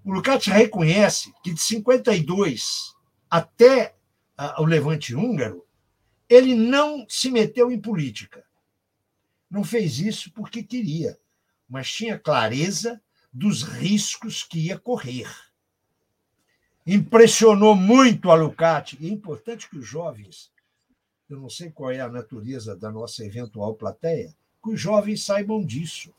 o 0.03 0.13
Lukács 0.13 0.45
reconhece 0.45 1.33
que 1.43 1.51
de 1.51 1.59
52 1.59 2.93
até 3.29 3.95
o 4.59 4.65
levante 4.65 5.15
húngaro, 5.15 5.64
ele 6.29 6.55
não 6.55 7.05
se 7.07 7.29
meteu 7.29 7.71
em 7.71 7.79
política. 7.79 8.43
Não 9.49 9.63
fez 9.63 9.99
isso 9.99 10.31
porque 10.31 10.63
queria, 10.63 11.17
mas 11.69 11.91
tinha 11.91 12.19
clareza 12.19 13.01
dos 13.31 13.63
riscos 13.63 14.43
que 14.43 14.67
ia 14.67 14.79
correr. 14.79 15.29
Impressionou 16.85 17.75
muito 17.75 18.31
a. 18.31 18.97
E 18.99 19.07
é 19.07 19.11
importante 19.11 19.69
que 19.69 19.77
os 19.77 19.87
jovens, 19.87 20.51
eu 21.29 21.39
não 21.39 21.49
sei 21.49 21.69
qual 21.69 21.91
é 21.91 21.99
a 21.99 22.09
natureza 22.09 22.75
da 22.75 22.91
nossa 22.91 23.25
eventual 23.25 23.75
plateia, 23.75 24.35
que 24.63 24.71
os 24.71 24.79
jovens 24.79 25.23
saibam 25.23 25.63
disso. 25.63 26.13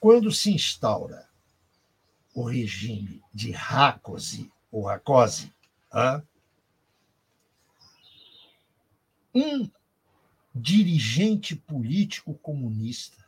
Quando 0.00 0.32
se 0.32 0.50
instaura 0.50 1.28
o 2.34 2.44
regime 2.44 3.22
de 3.32 3.50
Rákosi, 3.50 4.50
ou 4.70 4.84
Rákosi, 4.84 5.52
um 9.34 9.68
dirigente 10.54 11.56
político 11.56 12.34
comunista 12.34 13.22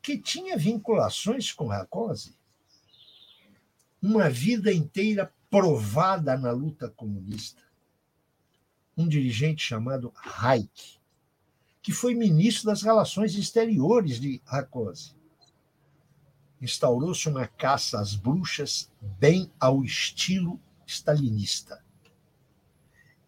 que 0.00 0.18
tinha 0.18 0.56
vinculações 0.56 1.52
com 1.52 1.66
Rákosi, 1.66 2.36
uma 4.00 4.28
vida 4.28 4.72
inteira 4.72 5.32
provada 5.50 6.36
na 6.36 6.50
luta 6.50 6.88
comunista. 6.88 7.62
Um 8.96 9.08
dirigente 9.08 9.62
chamado 9.64 10.12
Reich, 10.16 11.00
que 11.80 11.92
foi 11.92 12.14
ministro 12.14 12.66
das 12.66 12.82
Relações 12.82 13.34
Exteriores 13.34 14.20
de 14.20 14.40
Rákosi. 14.44 15.14
Instaurou-se 16.60 17.28
uma 17.28 17.46
caça 17.46 18.00
às 18.00 18.14
bruxas 18.14 18.90
bem 19.00 19.50
ao 19.58 19.84
estilo 19.84 20.60
stalinista. 20.86 21.82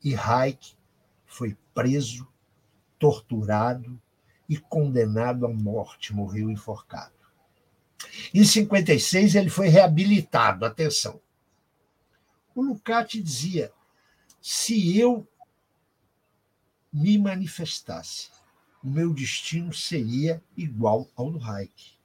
E 0.03 0.15
Reich 0.15 0.77
foi 1.25 1.57
preso, 1.75 2.27
torturado 2.99 4.01
e 4.49 4.57
condenado 4.57 5.47
à 5.47 5.53
morte, 5.53 6.15
morreu 6.15 6.51
enforcado. 6.51 7.13
Em 8.33 8.45
56, 8.45 9.35
ele 9.35 9.51
foi 9.51 9.69
reabilitado. 9.69 10.65
Atenção. 10.65 11.21
O 12.55 12.63
Lucati 12.63 13.21
dizia: 13.21 13.73
se 14.41 14.99
eu 14.99 15.27
me 16.93 17.19
manifestasse, 17.19 18.29
o 18.83 18.89
meu 18.89 19.13
destino 19.13 19.73
seria 19.73 20.43
igual 20.57 21.09
ao 21.17 21.31
do 21.31 21.39
Reich. 21.39 21.99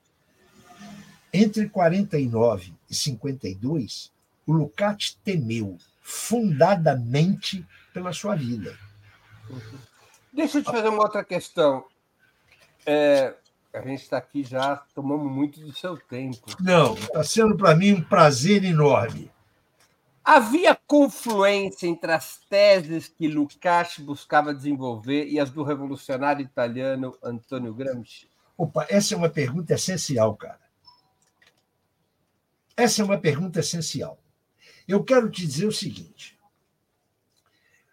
Entre 1.32 1.70
49 1.70 2.74
e 2.90 2.96
52, 2.96 4.12
o 4.48 4.54
Lucati 4.54 5.18
temeu 5.24 5.78
fundadamente 6.02 7.64
pela 7.94 8.12
sua 8.12 8.36
vida. 8.36 8.76
Deixa 10.32 10.60
eu 10.60 10.64
te 10.64 10.72
fazer 10.72 10.90
uma 10.90 11.04
outra 11.04 11.24
questão. 11.24 11.86
É, 12.86 13.36
a 13.74 13.82
gente 13.82 14.02
está 14.02 14.18
aqui 14.18 14.44
já, 14.44 14.78
tomamos 14.96 15.32
muito 15.32 15.60
do 15.60 15.74
seu 15.74 15.98
tempo. 15.98 16.48
Não, 16.60 16.94
está 16.96 17.24
sendo 17.24 17.56
para 17.58 17.76
mim 17.76 17.94
um 17.94 18.04
prazer 18.04 18.64
enorme. 18.64 19.32
Havia 20.24 20.76
confluência 20.88 21.88
entre 21.88 22.12
as 22.12 22.38
teses 22.50 23.08
que 23.08 23.28
Lukács 23.28 24.00
buscava 24.00 24.54
desenvolver 24.54 25.28
e 25.28 25.40
as 25.40 25.50
do 25.50 25.64
revolucionário 25.64 26.44
italiano 26.44 27.18
Antonio 27.24 27.74
Gramsci? 27.74 28.30
Opa, 28.58 28.86
essa 28.90 29.14
é 29.14 29.18
uma 29.18 29.30
pergunta 29.30 29.74
essencial, 29.74 30.36
cara. 30.36 30.60
Essa 32.76 33.02
é 33.02 33.06
uma 33.06 33.18
pergunta 33.18 33.60
essencial. 33.60 34.20
Eu 34.88 35.04
quero 35.04 35.30
te 35.30 35.46
dizer 35.46 35.68
o 35.68 35.72
seguinte: 35.72 36.39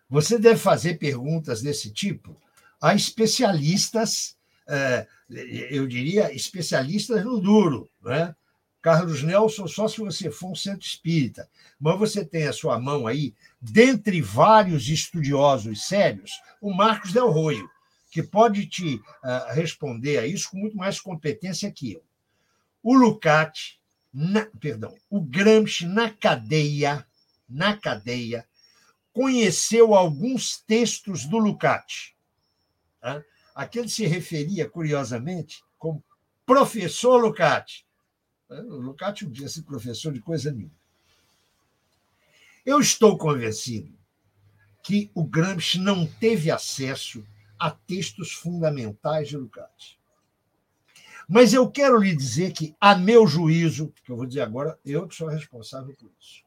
você 0.09 0.39
deve 0.39 0.59
fazer 0.59 0.99
perguntas 0.99 1.62
desse 1.62 1.91
tipo 1.91 2.41
a 2.81 2.95
especialistas 2.95 4.37
é, 4.69 5.07
eu 5.70 5.87
diria, 5.87 6.35
especialistas 6.35 7.24
no 7.24 7.41
duro. 7.41 7.89
Né? 8.03 8.35
Carlos 8.83 9.23
Nelson, 9.23 9.66
só 9.66 9.89
se 9.89 9.99
você 9.99 10.31
for 10.31 10.53
um 10.53 10.55
centro 10.55 10.87
espírita. 10.87 11.49
Mas 11.78 11.99
você 11.99 12.24
tem 12.24 12.47
a 12.47 12.53
sua 12.53 12.78
mão 12.78 13.07
aí, 13.07 13.35
dentre 13.61 14.20
vários 14.20 14.89
estudiosos 14.89 15.87
sérios, 15.87 16.33
o 16.61 16.73
Marcos 16.73 17.12
Del 17.12 17.31
Roio, 17.31 17.69
que 18.11 18.23
pode 18.23 18.66
te 18.66 18.97
uh, 18.97 19.53
responder 19.53 20.19
a 20.19 20.27
isso 20.27 20.51
com 20.51 20.59
muito 20.59 20.77
mais 20.77 21.01
competência 21.01 21.70
que 21.70 21.93
eu. 21.93 22.03
O 22.83 22.95
Lucati, 22.95 23.81
na, 24.12 24.47
perdão, 24.61 24.95
o 25.11 25.20
Gramsci 25.20 25.85
na 25.85 26.11
cadeia, 26.11 27.05
na 27.49 27.77
cadeia, 27.77 28.47
conheceu 29.16 29.94
alguns 29.94 30.60
textos 30.60 31.24
do 31.24 31.38
Lucati. 31.38 32.14
Né? 33.02 33.24
a 33.56 33.66
que 33.66 33.78
ele 33.78 33.88
se 33.88 34.05
referia, 34.06 34.68
curiosamente, 34.68 35.64
como 35.78 36.05
professor 36.44 37.16
Lucati. 37.16 37.86
O 38.51 38.76
Lucati 38.76 39.24
não 39.24 39.30
podia 39.30 39.48
ser 39.48 39.62
professor 39.62 40.12
de 40.12 40.20
coisa 40.20 40.52
nenhuma. 40.52 40.76
Eu 42.66 42.78
estou 42.78 43.16
convencido 43.16 43.97
que 44.82 45.10
o 45.14 45.24
Gramsci 45.24 45.78
não 45.78 46.06
teve 46.06 46.51
acesso 46.51 47.26
a 47.59 47.70
textos 47.70 48.32
fundamentais 48.32 49.28
de 49.28 49.38
Lucati. 49.38 49.98
Mas 51.26 51.55
eu 51.55 51.70
quero 51.70 51.98
lhe 51.98 52.14
dizer 52.14 52.52
que, 52.52 52.76
a 52.78 52.94
meu 52.94 53.26
juízo, 53.26 53.90
que 54.05 54.12
eu 54.12 54.16
vou 54.16 54.26
dizer 54.26 54.43
agora, 54.43 54.78
eu 54.84 55.09
que 55.09 55.14
sou 55.14 55.28
responsável 55.28 55.97
por 55.97 56.12
isso, 56.20 56.44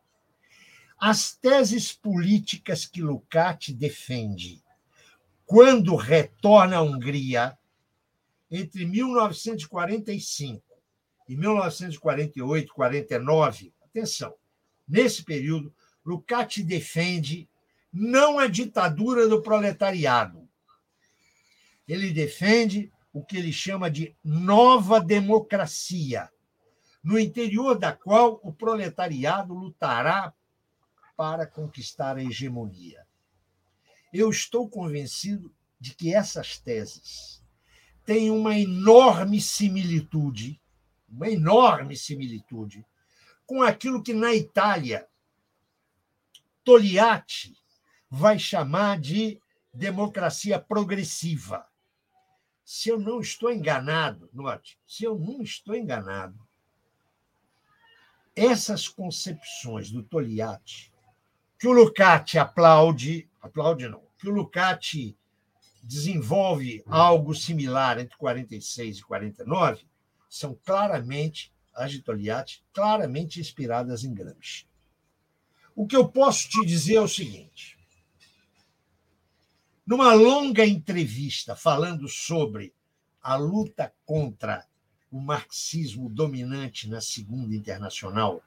as 1.00 1.34
teses 1.34 1.94
políticas 1.94 2.86
que 2.86 3.02
Lucati 3.02 3.74
defende 3.74 4.62
quando 5.46 5.96
retorna 5.96 6.78
à 6.78 6.82
Hungria, 6.82 7.58
entre 8.52 8.86
1945 8.86 10.62
e 11.28 11.36
1948, 11.36 12.72
49, 12.72 13.74
atenção, 13.84 14.36
nesse 14.88 15.24
período, 15.24 15.74
Lukács 16.06 16.64
defende 16.64 17.50
não 17.92 18.38
a 18.38 18.48
ditadura 18.48 19.28
do 19.28 19.42
proletariado. 19.42 20.48
Ele 21.88 22.12
defende 22.12 22.92
o 23.12 23.24
que 23.24 23.38
ele 23.38 23.52
chama 23.52 23.90
de 23.90 24.16
nova 24.24 25.00
democracia, 25.00 26.30
no 27.04 27.18
interior 27.18 27.76
da 27.78 27.92
qual 27.92 28.40
o 28.44 28.54
proletariado 28.54 29.54
lutará 29.54 30.32
para 31.20 31.46
conquistar 31.46 32.16
a 32.16 32.24
hegemonia. 32.24 33.06
Eu 34.14 34.30
estou 34.30 34.70
convencido 34.70 35.54
de 35.78 35.94
que 35.94 36.16
essas 36.16 36.58
teses 36.58 37.44
têm 38.06 38.32
uma 38.32 38.58
enorme 38.58 39.42
similitude, 39.42 40.62
uma 41.10 41.30
enorme 41.30 41.98
similitude 41.98 42.86
com 43.46 43.62
aquilo 43.62 44.02
que 44.02 44.14
na 44.14 44.34
Itália 44.34 45.10
Togliatti 46.64 47.54
vai 48.10 48.40
chamar 48.40 48.98
de 48.98 49.42
democracia 49.74 50.58
progressiva. 50.58 51.68
Se 52.64 52.88
eu 52.88 52.98
não 52.98 53.20
estou 53.20 53.52
enganado, 53.52 54.30
note, 54.32 54.80
se 54.88 55.04
eu 55.04 55.20
não 55.20 55.42
estou 55.42 55.76
enganado, 55.76 56.40
essas 58.34 58.88
concepções 58.88 59.92
do 59.92 60.02
Togliatti, 60.02 60.94
que 61.60 61.68
o 61.68 61.74
Lucati 61.74 62.40
aplaude 62.40 63.30
aplaude 63.42 63.88
não, 63.88 64.02
que 64.18 64.30
o 64.30 64.34
Lucati 64.34 65.18
desenvolve 65.84 66.84
algo 66.88 67.34
similar 67.34 68.00
entre 68.00 68.18
46 68.18 69.00
e 69.00 69.04
49, 69.04 69.86
são 70.30 70.58
claramente, 70.64 71.54
as 71.74 71.92
de 71.92 72.02
claramente 72.74 73.40
inspiradas 73.40 74.04
em 74.04 74.14
Gramsci. 74.14 74.68
O 75.76 75.88
que 75.88 75.96
eu 75.96 76.08
posso 76.08 76.50
te 76.50 76.66
dizer 76.66 76.96
é 76.96 77.02
o 77.02 77.08
seguinte: 77.08 77.78
numa 79.86 80.14
longa 80.14 80.66
entrevista 80.66 81.56
falando 81.56 82.08
sobre 82.08 82.74
a 83.22 83.36
luta 83.36 83.94
contra 84.06 84.66
o 85.12 85.20
marxismo 85.20 86.10
dominante 86.10 86.88
na 86.88 87.02
Segunda 87.02 87.56
Internacional, 87.56 88.44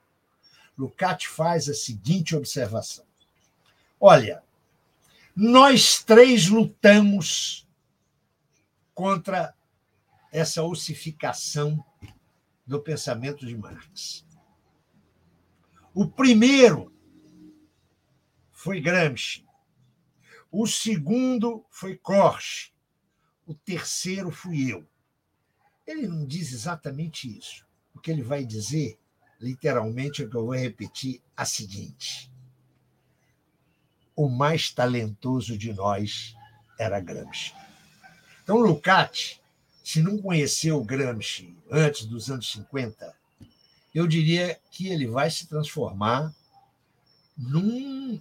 Lucati 0.77 1.29
faz 1.29 1.69
a 1.69 1.75
seguinte 1.75 2.35
observação: 2.35 3.05
Olha, 4.01 4.43
nós 5.35 6.03
três 6.03 6.49
lutamos 6.49 7.67
contra 8.95 9.55
essa 10.31 10.63
ossificação 10.63 11.85
do 12.67 12.81
pensamento 12.81 13.47
de 13.47 13.57
Marx. 13.57 14.25
O 15.95 16.09
primeiro 16.09 16.93
foi 18.51 18.81
Gramsci. 18.81 19.45
O 20.51 20.67
segundo 20.67 21.65
foi 21.71 21.97
Korsch. 21.97 22.71
O 23.47 23.55
terceiro 23.55 24.31
fui 24.31 24.73
eu. 24.73 24.87
Ele 25.87 26.07
não 26.07 26.27
diz 26.27 26.53
exatamente 26.53 27.39
isso. 27.39 27.67
O 27.95 28.01
que 28.01 28.11
ele 28.11 28.23
vai 28.23 28.45
dizer, 28.45 28.99
literalmente, 29.43 30.23
é 30.23 30.27
que 30.27 30.37
eu 30.37 30.47
vou 30.47 30.55
repetir 30.55 31.21
a 31.37 31.45
seguinte: 31.45 32.33
o 34.17 34.29
mais 34.29 34.71
talentoso 34.71 35.59
de 35.59 35.73
nós 35.73 36.35
era 36.79 37.01
Gramsci. 37.01 37.53
Então, 38.43 38.59
Lucati 38.59 39.43
se 39.83 40.01
não 40.01 40.17
conheceu 40.19 40.83
Gramsci 40.83 41.57
antes 41.71 42.07
dos 42.07 42.31
anos 42.31 42.51
50, 42.53 43.15
eu 43.95 44.07
diria 44.07 44.59
que 44.71 44.89
ele 44.89 45.07
vai 45.07 45.31
se 45.31 45.47
transformar 45.47 46.33
num 47.37 48.21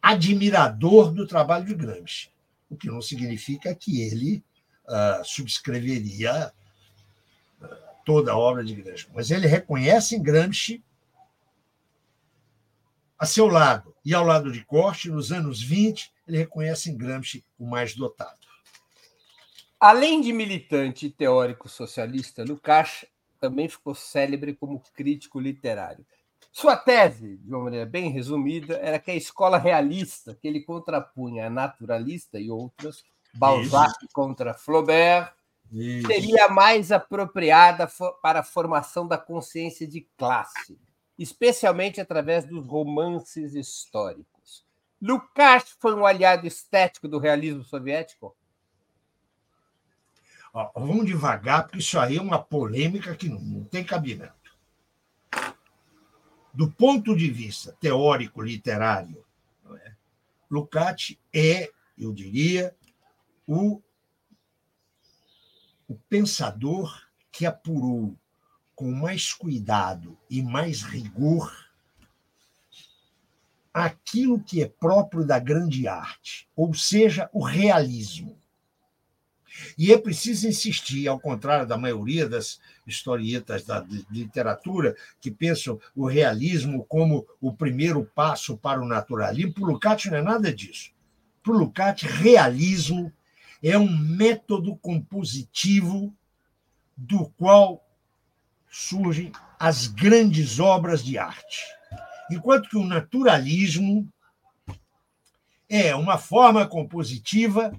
admirador 0.00 1.12
do 1.12 1.26
trabalho 1.26 1.64
de 1.64 1.74
Gramsci, 1.74 2.30
o 2.68 2.76
que 2.76 2.88
não 2.88 3.00
significa 3.00 3.74
que 3.74 4.00
ele 4.00 4.44
uh, 4.86 5.24
subscreveria 5.24 6.52
toda 8.04 8.32
a 8.32 8.38
obra 8.38 8.64
de 8.64 8.74
Gramsci, 8.74 9.08
mas 9.14 9.30
ele 9.30 9.46
reconhece 9.46 10.16
em 10.16 10.22
Gramsci 10.22 10.82
a 13.18 13.26
seu 13.26 13.46
lado 13.46 13.94
e 14.04 14.12
ao 14.14 14.24
lado 14.24 14.50
de 14.50 14.64
Corte, 14.64 15.08
nos 15.08 15.30
anos 15.30 15.62
20, 15.62 16.12
ele 16.26 16.38
reconhece 16.38 16.90
em 16.90 16.96
Gramsci 16.96 17.44
o 17.58 17.64
mais 17.64 17.94
dotado. 17.94 18.40
Além 19.78 20.20
de 20.20 20.32
militante 20.32 21.06
e 21.06 21.10
teórico 21.10 21.68
socialista, 21.68 22.44
Lukács 22.44 23.04
também 23.40 23.68
ficou 23.68 23.94
célebre 23.94 24.54
como 24.54 24.82
crítico 24.94 25.40
literário. 25.40 26.06
Sua 26.52 26.76
tese, 26.76 27.38
de 27.38 27.48
uma 27.48 27.64
maneira 27.64 27.86
bem 27.86 28.10
resumida, 28.10 28.76
era 28.78 28.98
que 28.98 29.10
a 29.10 29.16
escola 29.16 29.58
realista, 29.58 30.36
que 30.40 30.46
ele 30.46 30.60
contrapunha 30.60 31.46
a 31.46 31.50
naturalista 31.50 32.38
e 32.38 32.50
outras, 32.50 33.04
Balzac 33.34 33.90
Isso. 34.04 34.08
contra 34.12 34.54
Flaubert, 34.54 35.32
Isso. 35.72 36.06
seria 36.06 36.48
mais 36.48 36.92
apropriada 36.92 37.88
para 38.20 38.40
a 38.40 38.44
formação 38.44 39.08
da 39.08 39.16
consciência 39.16 39.86
de 39.86 40.06
classe, 40.18 40.78
especialmente 41.18 42.00
através 42.00 42.44
dos 42.44 42.66
romances 42.66 43.54
históricos. 43.54 44.66
Lukács 45.00 45.76
foi 45.80 45.94
um 45.94 46.04
aliado 46.04 46.46
estético 46.46 47.08
do 47.08 47.18
realismo 47.18 47.64
soviético? 47.64 48.36
Ó, 50.52 50.70
vamos 50.76 51.06
devagar, 51.06 51.62
porque 51.62 51.78
isso 51.78 51.98
aí 51.98 52.18
é 52.18 52.22
uma 52.22 52.42
polêmica 52.42 53.16
que 53.16 53.28
não, 53.28 53.40
não 53.40 53.64
tem 53.64 53.82
cabimento. 53.82 54.34
Do 56.52 56.70
ponto 56.70 57.16
de 57.16 57.30
vista 57.30 57.74
teórico 57.80 58.42
literário, 58.42 59.24
é? 59.74 59.92
Lukács 60.50 61.16
é, 61.32 61.70
eu 61.96 62.12
diria, 62.12 62.76
o, 63.46 63.80
o 65.92 65.98
pensador 66.08 67.02
que 67.30 67.44
apurou 67.44 68.16
com 68.74 68.90
mais 68.90 69.30
cuidado 69.34 70.18
e 70.28 70.42
mais 70.42 70.82
rigor 70.82 71.54
aquilo 73.74 74.42
que 74.42 74.62
é 74.62 74.66
próprio 74.66 75.22
da 75.24 75.38
grande 75.38 75.86
arte, 75.86 76.48
ou 76.56 76.72
seja, 76.72 77.28
o 77.30 77.42
realismo. 77.42 78.38
E 79.76 79.92
é 79.92 79.98
preciso 79.98 80.48
insistir, 80.48 81.06
ao 81.06 81.20
contrário 81.20 81.66
da 81.66 81.76
maioria 81.76 82.26
das 82.26 82.58
historietas 82.86 83.64
da 83.64 83.86
literatura, 84.10 84.96
que 85.20 85.30
pensam 85.30 85.78
o 85.94 86.06
realismo 86.06 86.86
como 86.86 87.26
o 87.38 87.52
primeiro 87.52 88.02
passo 88.14 88.56
para 88.56 88.80
o 88.80 88.88
naturalismo. 88.88 89.52
Para 89.52 89.64
o 89.64 89.66
Lukács 89.66 90.10
não 90.10 90.16
é 90.16 90.22
nada 90.22 90.52
disso. 90.52 90.90
Para 91.42 91.52
o 91.52 91.58
Lukács, 91.58 92.10
realismo 92.10 93.12
é 93.62 93.78
um 93.78 93.96
método 93.96 94.76
compositivo 94.76 96.14
do 96.96 97.28
qual 97.30 97.86
surgem 98.68 99.30
as 99.58 99.86
grandes 99.86 100.58
obras 100.58 101.04
de 101.04 101.16
arte. 101.18 101.62
Enquanto 102.30 102.68
que 102.68 102.76
o 102.76 102.84
naturalismo 102.84 104.10
é 105.68 105.94
uma 105.94 106.18
forma 106.18 106.66
compositiva 106.66 107.72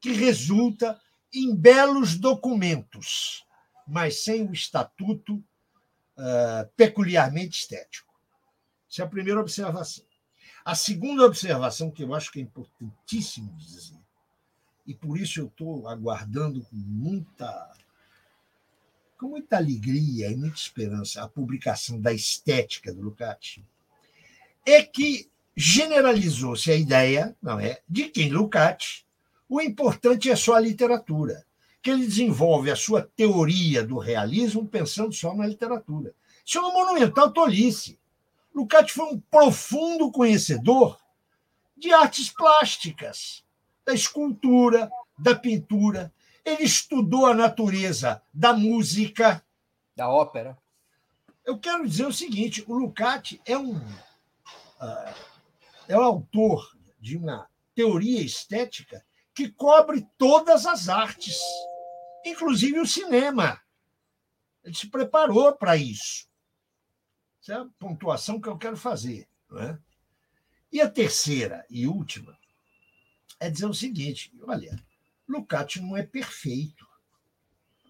que 0.00 0.12
resulta 0.12 0.98
em 1.32 1.54
belos 1.54 2.16
documentos, 2.16 3.44
mas 3.86 4.24
sem 4.24 4.48
o 4.48 4.52
estatuto 4.52 5.36
uh, 5.36 6.68
peculiarmente 6.76 7.60
estético. 7.60 8.14
Essa 8.90 9.02
é 9.02 9.04
a 9.04 9.08
primeira 9.08 9.40
observação. 9.40 10.04
A 10.64 10.74
segunda 10.74 11.24
observação, 11.24 11.90
que 11.90 12.02
eu 12.02 12.14
acho 12.14 12.30
que 12.30 12.38
é 12.38 12.42
importantíssimo 12.42 13.54
dizer, 13.56 13.97
e 14.88 14.94
por 14.94 15.18
isso 15.18 15.38
eu 15.38 15.48
estou 15.48 15.86
aguardando 15.86 16.62
com 16.62 16.74
muita, 16.74 17.70
com 19.18 19.28
muita 19.28 19.58
alegria 19.58 20.30
e 20.30 20.36
muita 20.36 20.56
esperança 20.56 21.22
a 21.22 21.28
publicação 21.28 22.00
da 22.00 22.10
estética 22.10 22.90
do 22.94 23.02
Lukács, 23.02 23.60
é 24.64 24.82
que 24.82 25.28
generalizou-se 25.54 26.70
a 26.70 26.74
ideia, 26.74 27.36
não 27.42 27.60
é, 27.60 27.82
de 27.86 28.08
que 28.08 28.30
Lukács 28.30 29.04
o 29.46 29.60
importante 29.60 30.30
é 30.30 30.36
só 30.36 30.54
a 30.54 30.60
literatura, 30.60 31.44
que 31.82 31.90
ele 31.90 32.06
desenvolve 32.06 32.70
a 32.70 32.76
sua 32.76 33.02
teoria 33.02 33.82
do 33.82 33.98
realismo 33.98 34.66
pensando 34.66 35.12
só 35.12 35.34
na 35.34 35.46
literatura. 35.46 36.14
Isso 36.44 36.56
é 36.56 36.60
uma 36.62 36.72
monumental 36.72 37.30
tolice. 37.30 37.98
Lukács 38.54 38.92
foi 38.92 39.04
um 39.04 39.20
profundo 39.20 40.10
conhecedor 40.10 40.98
de 41.76 41.92
artes 41.92 42.30
plásticas, 42.30 43.44
da 43.88 43.94
escultura, 43.94 44.90
da 45.18 45.34
pintura. 45.34 46.12
Ele 46.44 46.62
estudou 46.62 47.24
a 47.24 47.32
natureza 47.32 48.22
da 48.34 48.52
música. 48.52 49.42
Da 49.96 50.10
ópera. 50.10 50.58
Eu 51.42 51.58
quero 51.58 51.88
dizer 51.88 52.06
o 52.06 52.12
seguinte: 52.12 52.62
o 52.66 52.74
Lukács 52.74 53.40
é 53.46 53.56
um, 53.56 53.78
uh, 53.78 55.14
é 55.88 55.96
o 55.96 56.02
autor 56.02 56.76
de 57.00 57.16
uma 57.16 57.48
teoria 57.74 58.20
estética 58.20 59.02
que 59.34 59.48
cobre 59.48 60.06
todas 60.18 60.66
as 60.66 60.90
artes, 60.90 61.38
inclusive 62.26 62.78
o 62.80 62.86
cinema. 62.86 63.58
Ele 64.62 64.74
se 64.74 64.90
preparou 64.90 65.54
para 65.54 65.78
isso. 65.78 66.28
Essa 67.40 67.54
é 67.54 67.56
a 67.56 67.68
pontuação 67.78 68.38
que 68.38 68.48
eu 68.48 68.58
quero 68.58 68.76
fazer. 68.76 69.26
Não 69.48 69.58
é? 69.62 69.78
E 70.70 70.78
a 70.82 70.90
terceira 70.90 71.64
e 71.70 71.86
última 71.86 72.37
é 73.40 73.50
dizer 73.50 73.66
o 73.66 73.74
seguinte: 73.74 74.32
olha, 74.46 74.78
Lucati 75.28 75.80
não 75.80 75.96
é 75.96 76.02
perfeito. 76.02 76.86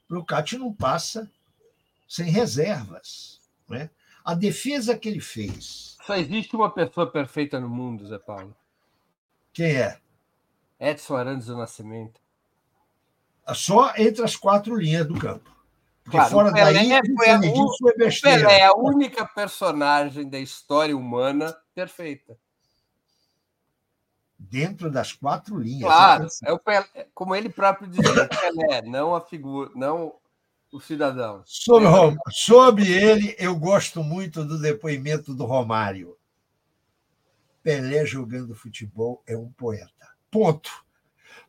Lucati 0.09 0.57
não 0.59 0.73
passa 0.73 1.31
sem 2.09 2.31
reservas. 2.31 3.41
Não 3.69 3.77
é? 3.77 3.91
A 4.25 4.35
defesa 4.35 4.97
que 4.99 5.09
ele 5.09 5.21
fez. 5.21 5.97
Só 6.05 6.17
existe 6.17 6.57
uma 6.57 6.71
pessoa 6.71 7.11
perfeita 7.11 7.61
no 7.61 7.69
mundo, 7.69 8.07
Zé 8.07 8.19
Paulo. 8.19 8.57
Quem 9.53 9.77
é? 9.77 10.01
Edson 10.81 11.17
Arantes 11.17 11.47
do 11.47 11.57
Nascimento. 11.57 12.21
Só 13.55 13.95
entre 13.97 14.25
as 14.25 14.37
quatro 14.37 14.77
linhas 14.77 15.07
do 15.07 15.19
campo. 15.19 15.51
Porque 16.05 16.17
claro, 16.17 16.31
fora 16.31 16.53
Pelé 16.53 16.73
daí, 16.73 17.17
foi 17.17 17.29
a, 17.29 17.35
é 17.35 17.97
besteira. 17.97 18.41
Pelé 18.41 18.61
é 18.61 18.65
a 18.65 18.75
única 18.75 19.27
personagem 19.27 20.29
da 20.29 20.39
história 20.39 20.97
humana 20.97 21.55
perfeita. 21.75 22.39
Dentro 24.51 24.91
das 24.91 25.13
quatro 25.13 25.59
linhas. 25.59 25.91
Claro, 25.91 26.27
é 26.45 26.53
o 26.53 26.59
Pelé, 26.59 27.09
como 27.15 27.35
ele 27.35 27.49
próprio 27.49 27.89
dizia, 27.89 28.25
o 28.25 28.29
Pelé, 28.29 28.83
não 28.83 29.15
a 29.15 29.21
figura, 29.21 29.71
não 29.75 30.15
o 30.73 30.81
cidadão. 30.81 31.43
Sobre, 31.45 31.89
sobre 32.31 32.91
ele, 32.91 33.35
eu 33.39 33.57
gosto 33.57 34.03
muito 34.03 34.45
do 34.45 34.59
depoimento 34.59 35.35
do 35.35 35.45
Romário. 35.45 36.17
Pelé 37.63 38.07
jogando 38.07 38.55
futebol 38.55 39.23
é 39.27 39.37
um 39.37 39.51
poeta. 39.53 40.09
Ponto. 40.31 40.71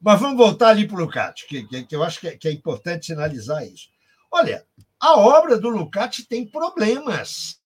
Mas 0.02 0.20
vamos 0.20 0.38
voltar 0.38 0.70
ali 0.70 0.88
para 0.88 0.98
o 0.98 1.00
Lucati, 1.00 1.46
que, 1.48 1.64
que, 1.64 1.84
que, 1.84 1.96
eu 1.96 2.04
acho 2.04 2.20
que 2.20 2.28
é, 2.28 2.38
que 2.38 2.48
é 2.48 2.52
importante 2.52 3.06
sinalizar 3.06 3.66
isso. 3.66 3.90
Olha, 4.32 4.66
a 5.00 5.18
obra 5.18 5.58
do 5.58 5.70
Lucati 5.70 6.26
tem 6.26 6.46
problemas. 6.46 7.60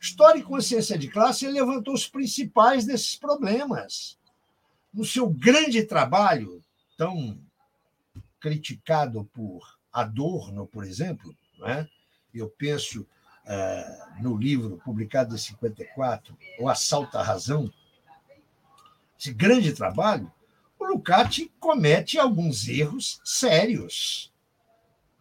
História 0.00 0.38
e 0.38 0.42
consciência 0.42 0.96
de 0.96 1.08
classe 1.08 1.46
levantou 1.48 1.92
os 1.92 2.06
principais 2.06 2.84
desses 2.84 3.16
problemas. 3.16 4.18
No 4.92 5.04
seu 5.04 5.28
grande 5.28 5.82
trabalho, 5.82 6.64
tão 6.96 7.38
criticado 8.40 9.24
por 9.32 9.78
Adorno, 9.92 10.66
por 10.66 10.84
exemplo, 10.84 11.34
né? 11.58 11.88
eu 12.34 12.48
penso 12.48 13.02
uh, 13.02 14.22
no 14.22 14.36
livro 14.36 14.80
publicado 14.84 15.34
em 15.34 15.38
54, 15.38 16.36
O 16.60 16.68
Assalto 16.68 17.16
à 17.16 17.22
Razão, 17.22 17.72
esse 19.18 19.32
grande 19.32 19.72
trabalho, 19.72 20.30
o 20.78 20.84
Lucati 20.84 21.50
comete 21.58 22.18
alguns 22.18 22.68
erros 22.68 23.20
sérios. 23.24 24.32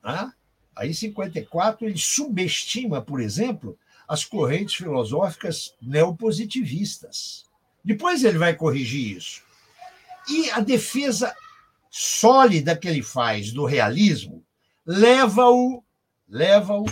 Né? 0.03 0.31
Aí, 0.75 0.89
em 0.89 0.93
54, 0.93 1.85
ele 1.85 1.97
subestima, 1.97 3.01
por 3.01 3.21
exemplo, 3.21 3.79
as 4.07 4.25
correntes 4.25 4.75
filosóficas 4.75 5.73
neopositivistas. 5.81 7.45
Depois 7.83 8.23
ele 8.23 8.37
vai 8.37 8.53
corrigir 8.53 9.15
isso. 9.15 9.44
E 10.27 10.49
a 10.51 10.59
defesa 10.59 11.35
sólida 11.89 12.75
que 12.75 12.87
ele 12.87 13.01
faz 13.01 13.51
do 13.51 13.65
realismo 13.65 14.45
leva-o 14.85 15.83
leva-o 16.27 16.85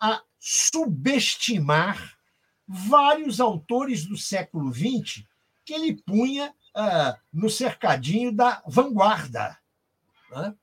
a 0.00 0.22
subestimar 0.38 2.18
vários 2.66 3.40
autores 3.40 4.04
do 4.04 4.16
século 4.16 4.72
XX 4.72 5.24
que 5.64 5.72
ele 5.72 5.94
punha 6.02 6.52
ah, 6.74 7.16
no 7.32 7.48
cercadinho 7.48 8.32
da 8.32 8.62
vanguarda. 8.66 9.56
Né? 10.30 10.54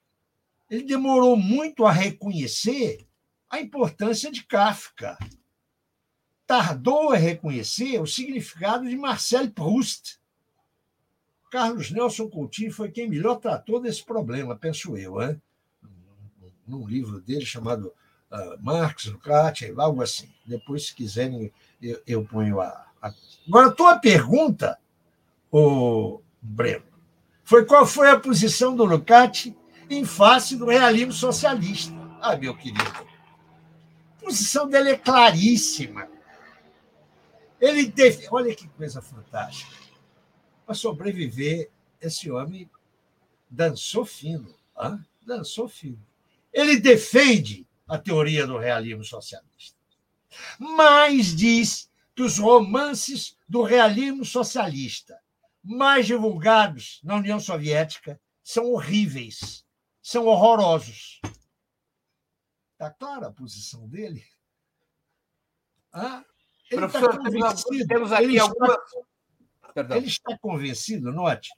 ele 0.70 0.84
demorou 0.84 1.38
muito 1.38 1.86
a 1.86 1.92
reconhecer 1.92 3.08
a 3.50 3.60
importância 3.60 4.32
de 4.32 4.44
Kafka. 4.44 5.18
Tardou 6.46 7.12
a 7.12 7.18
reconhecer 7.18 8.00
o 8.02 8.08
significado 8.08 8.88
de 8.88 8.96
Marcel 8.96 9.50
Proust. 9.52 10.17
Carlos 11.50 11.92
Nelson 11.92 12.30
Coutinho 12.30 12.72
foi 12.72 12.92
quem 12.92 13.10
melhor 13.10 13.36
tratou 13.38 13.82
desse 13.82 14.04
problema, 14.04 14.56
penso 14.56 14.98
eu, 14.98 15.22
hein? 15.22 15.42
num 16.68 16.86
livro 16.86 17.22
dele 17.22 17.46
chamado 17.46 17.94
uh, 18.32 18.62
Marx, 18.62 19.06
Lukács, 19.06 19.72
algo 19.78 20.02
assim. 20.02 20.30
Depois, 20.46 20.88
se 20.88 20.94
quiserem, 20.94 21.52
eu, 21.82 22.02
eu 22.06 22.26
ponho 22.26 22.60
a, 22.60 22.86
a... 23.02 23.14
Agora, 23.48 23.68
a 23.68 23.72
tua 23.72 23.98
pergunta, 23.98 24.78
o 25.52 26.22
Breno, 26.42 26.86
foi 27.44 27.66
qual 27.66 27.86
foi 27.86 28.10
a 28.10 28.20
posição 28.20 28.76
do 28.76 28.84
Lukács 28.84 29.54
em 29.90 30.04
face 30.04 30.58
do 30.58 30.66
realismo 30.66 31.14
socialista. 31.14 31.96
Ah, 32.22 32.36
meu 32.36 32.56
querido, 32.56 32.84
a 32.84 34.26
posição 34.26 34.68
dele 34.68 34.92
é 34.92 34.98
claríssima. 34.98 36.10
Ele 37.60 37.90
teve. 37.90 38.28
Olha 38.30 38.54
que 38.54 38.68
coisa 38.70 39.02
fantástica. 39.02 39.87
Para 40.68 40.76
sobreviver, 40.76 41.72
esse 42.02 42.30
homem 42.30 42.70
dançou 43.50 44.04
fino. 44.06 44.54
Hein? 44.78 45.00
Dançou 45.26 45.70
fino. 45.70 46.06
Ele 46.52 46.78
defende 46.78 47.66
a 47.88 47.98
teoria 47.98 48.46
do 48.46 48.58
realismo 48.58 49.02
socialista, 49.02 49.78
mas 50.60 51.34
diz 51.34 51.90
que 52.14 52.22
os 52.22 52.38
romances 52.38 53.38
do 53.48 53.64
realismo 53.64 54.26
socialista 54.26 55.18
mais 55.64 56.06
divulgados 56.06 57.00
na 57.02 57.16
União 57.16 57.40
Soviética 57.40 58.20
são 58.44 58.66
horríveis, 58.66 59.66
são 60.02 60.26
horrorosos. 60.26 61.22
Está 62.74 62.92
clara 62.92 63.28
a 63.28 63.32
posição 63.32 63.88
dele? 63.88 64.26
Ah, 65.94 66.26
ele 66.70 66.82
tá 66.82 66.90
Professor, 66.90 67.18
convencido, 67.20 67.88
temos 67.88 68.12
aqui 68.12 68.24
ele 68.26 68.40
algumas. 68.40 68.72
Está, 68.72 69.08
ele 69.82 70.08
está 70.08 70.38
convencido, 70.38 71.12
note, 71.12 71.50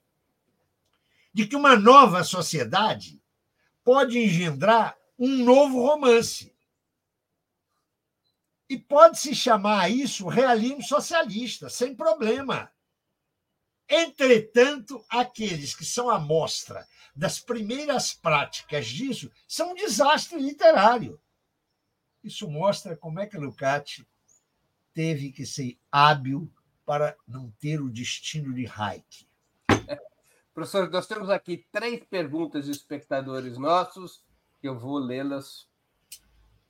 de 1.33 1.47
que 1.47 1.55
uma 1.55 1.75
nova 1.75 2.23
sociedade 2.23 3.21
pode 3.83 4.17
engendrar 4.17 4.97
um 5.17 5.43
novo 5.43 5.81
romance. 5.81 6.55
E 8.69 8.77
pode 8.77 9.19
se 9.19 9.33
chamar 9.33 9.89
isso 9.89 10.27
realismo 10.27 10.83
socialista, 10.83 11.69
sem 11.69 11.95
problema. 11.95 12.71
Entretanto, 13.87 15.03
aqueles 15.09 15.75
que 15.75 15.83
são 15.83 16.09
a 16.09 16.19
mostra 16.19 16.87
das 17.15 17.39
primeiras 17.39 18.13
práticas 18.13 18.85
disso 18.87 19.31
são 19.47 19.71
um 19.71 19.75
desastre 19.75 20.39
literário. 20.39 21.19
Isso 22.23 22.47
mostra 22.47 22.95
como 22.95 23.19
é 23.19 23.25
que 23.25 23.37
Lukács 23.37 24.05
teve 24.93 25.31
que 25.31 25.45
ser 25.45 25.79
hábil 25.91 26.51
para 26.89 27.15
não 27.27 27.51
ter 27.59 27.79
o 27.79 27.87
destino 27.87 28.51
de 28.51 28.65
Hayek. 28.65 29.27
Professor, 30.55 30.89
nós 30.89 31.05
temos 31.05 31.29
aqui 31.29 31.63
três 31.71 32.03
perguntas 32.05 32.65
de 32.65 32.71
espectadores 32.71 33.59
nossos, 33.59 34.23
que 34.59 34.67
eu 34.67 34.75
vou 34.75 34.97
lê-las. 34.97 35.67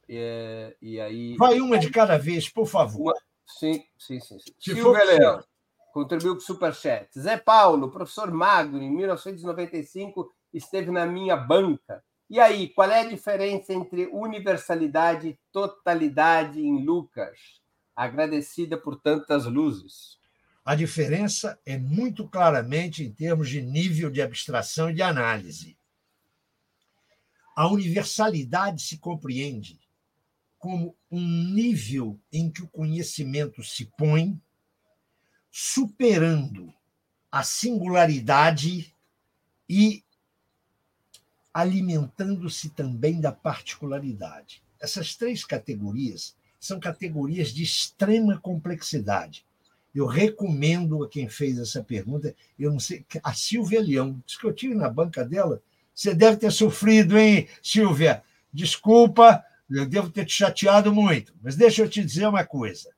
E, 0.09 0.75
e, 0.81 0.99
aí. 0.99 1.37
Vai 1.37 1.61
uma 1.61 1.79
de 1.79 1.89
cada 1.89 2.17
vez, 2.17 2.49
por 2.49 2.67
favor. 2.67 3.13
Uma... 3.13 3.15
Sim, 3.47 3.81
sim, 3.97 4.19
sim. 4.19 4.37
sim. 4.39 4.53
Se 4.59 4.73
Silvia 4.73 5.05
Leão 5.05 5.41
contribuiu 5.93 6.33
com 6.33 6.41
o 6.41 6.45
Superchat. 6.45 7.17
Zé 7.17 7.37
Paulo, 7.37 7.89
professor 7.89 8.29
Magno, 8.29 8.83
em 8.83 8.91
1995, 8.91 10.35
esteve 10.53 10.91
na 10.91 11.05
minha 11.05 11.37
banca. 11.37 12.03
E 12.29 12.41
aí, 12.41 12.67
qual 12.67 12.91
é 12.91 13.03
a 13.03 13.09
diferença 13.09 13.71
entre 13.71 14.07
universalidade 14.07 15.29
e 15.29 15.39
totalidade 15.49 16.59
em 16.59 16.83
Lucas? 16.83 17.61
Agradecida 17.99 18.77
por 18.77 18.95
tantas 19.01 19.45
luzes. 19.45 20.17
A 20.63 20.73
diferença 20.73 21.59
é 21.65 21.77
muito 21.77 22.25
claramente 22.29 23.03
em 23.03 23.11
termos 23.11 23.49
de 23.49 23.61
nível 23.61 24.09
de 24.09 24.21
abstração 24.21 24.89
e 24.89 24.93
de 24.93 25.01
análise. 25.01 25.77
A 27.53 27.67
universalidade 27.67 28.83
se 28.83 28.99
compreende 28.99 29.77
como 30.57 30.95
um 31.11 31.19
nível 31.19 32.17
em 32.31 32.49
que 32.49 32.63
o 32.63 32.69
conhecimento 32.69 33.61
se 33.65 33.91
põe, 33.97 34.41
superando 35.51 36.73
a 37.29 37.43
singularidade 37.43 38.95
e 39.67 40.05
alimentando-se 41.53 42.69
também 42.69 43.19
da 43.19 43.33
particularidade. 43.33 44.63
Essas 44.79 45.17
três 45.17 45.43
categorias 45.43 46.38
são 46.59 46.79
categorias 46.79 47.49
de 47.49 47.63
extrema 47.63 48.37
complexidade. 48.39 49.45
Eu 49.93 50.05
recomendo 50.05 51.03
a 51.03 51.09
quem 51.09 51.27
fez 51.27 51.57
essa 51.57 51.83
pergunta, 51.83 52.35
eu 52.57 52.71
não 52.71 52.79
sei, 52.79 53.05
a 53.23 53.33
Silvia 53.33 53.81
Leão, 53.81 54.21
diz 54.25 54.37
que 54.37 54.45
eu 54.45 54.53
tive 54.53 54.75
na 54.75 54.89
banca 54.89 55.25
dela. 55.25 55.61
Você 55.95 56.13
deve 56.13 56.37
ter 56.37 56.51
sofrido, 56.51 57.17
hein, 57.17 57.47
Silvia? 57.63 58.23
Desculpa, 58.53 59.43
eu 59.69 59.85
devo 59.85 60.09
ter 60.09 60.25
te 60.25 60.33
chateado 60.33 60.93
muito, 60.93 61.33
mas 61.41 61.55
deixa 61.55 61.81
eu 61.81 61.89
te 61.89 62.03
dizer 62.03 62.27
uma 62.27 62.45
coisa. 62.45 62.91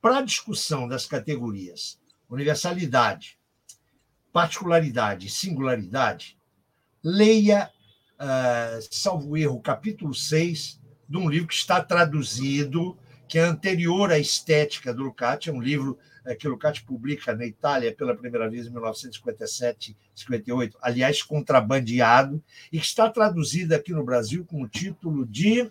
Para 0.00 0.18
a 0.18 0.22
discussão 0.22 0.88
das 0.88 1.06
categorias 1.06 1.98
universalidade, 2.30 3.38
particularidade 4.32 5.26
e 5.26 5.30
singularidade, 5.30 6.38
leia, 7.02 7.70
uh, 8.14 8.88
salvo 8.88 9.36
erro, 9.36 9.60
capítulo 9.60 10.14
6 10.14 10.79
de 11.10 11.16
um 11.16 11.28
livro 11.28 11.48
que 11.48 11.54
está 11.54 11.82
traduzido, 11.82 12.96
que 13.26 13.36
é 13.36 13.42
anterior 13.42 14.12
à 14.12 14.18
Estética 14.18 14.94
do 14.94 15.02
Lukács, 15.02 15.48
é 15.48 15.52
um 15.52 15.60
livro 15.60 15.98
uh, 16.24 16.36
que 16.36 16.46
o 16.46 16.52
Lukács 16.52 16.80
publica 16.80 17.34
na 17.34 17.44
Itália 17.44 17.92
pela 17.92 18.14
primeira 18.14 18.48
vez 18.48 18.68
em 18.68 18.70
1957, 18.70 19.96
58, 20.14 20.78
aliás, 20.80 21.20
contrabandeado, 21.20 22.40
e 22.70 22.78
que 22.78 22.86
está 22.86 23.10
traduzido 23.10 23.74
aqui 23.74 23.92
no 23.92 24.04
Brasil 24.04 24.44
com 24.44 24.62
o 24.62 24.68
título 24.68 25.26
de. 25.26 25.68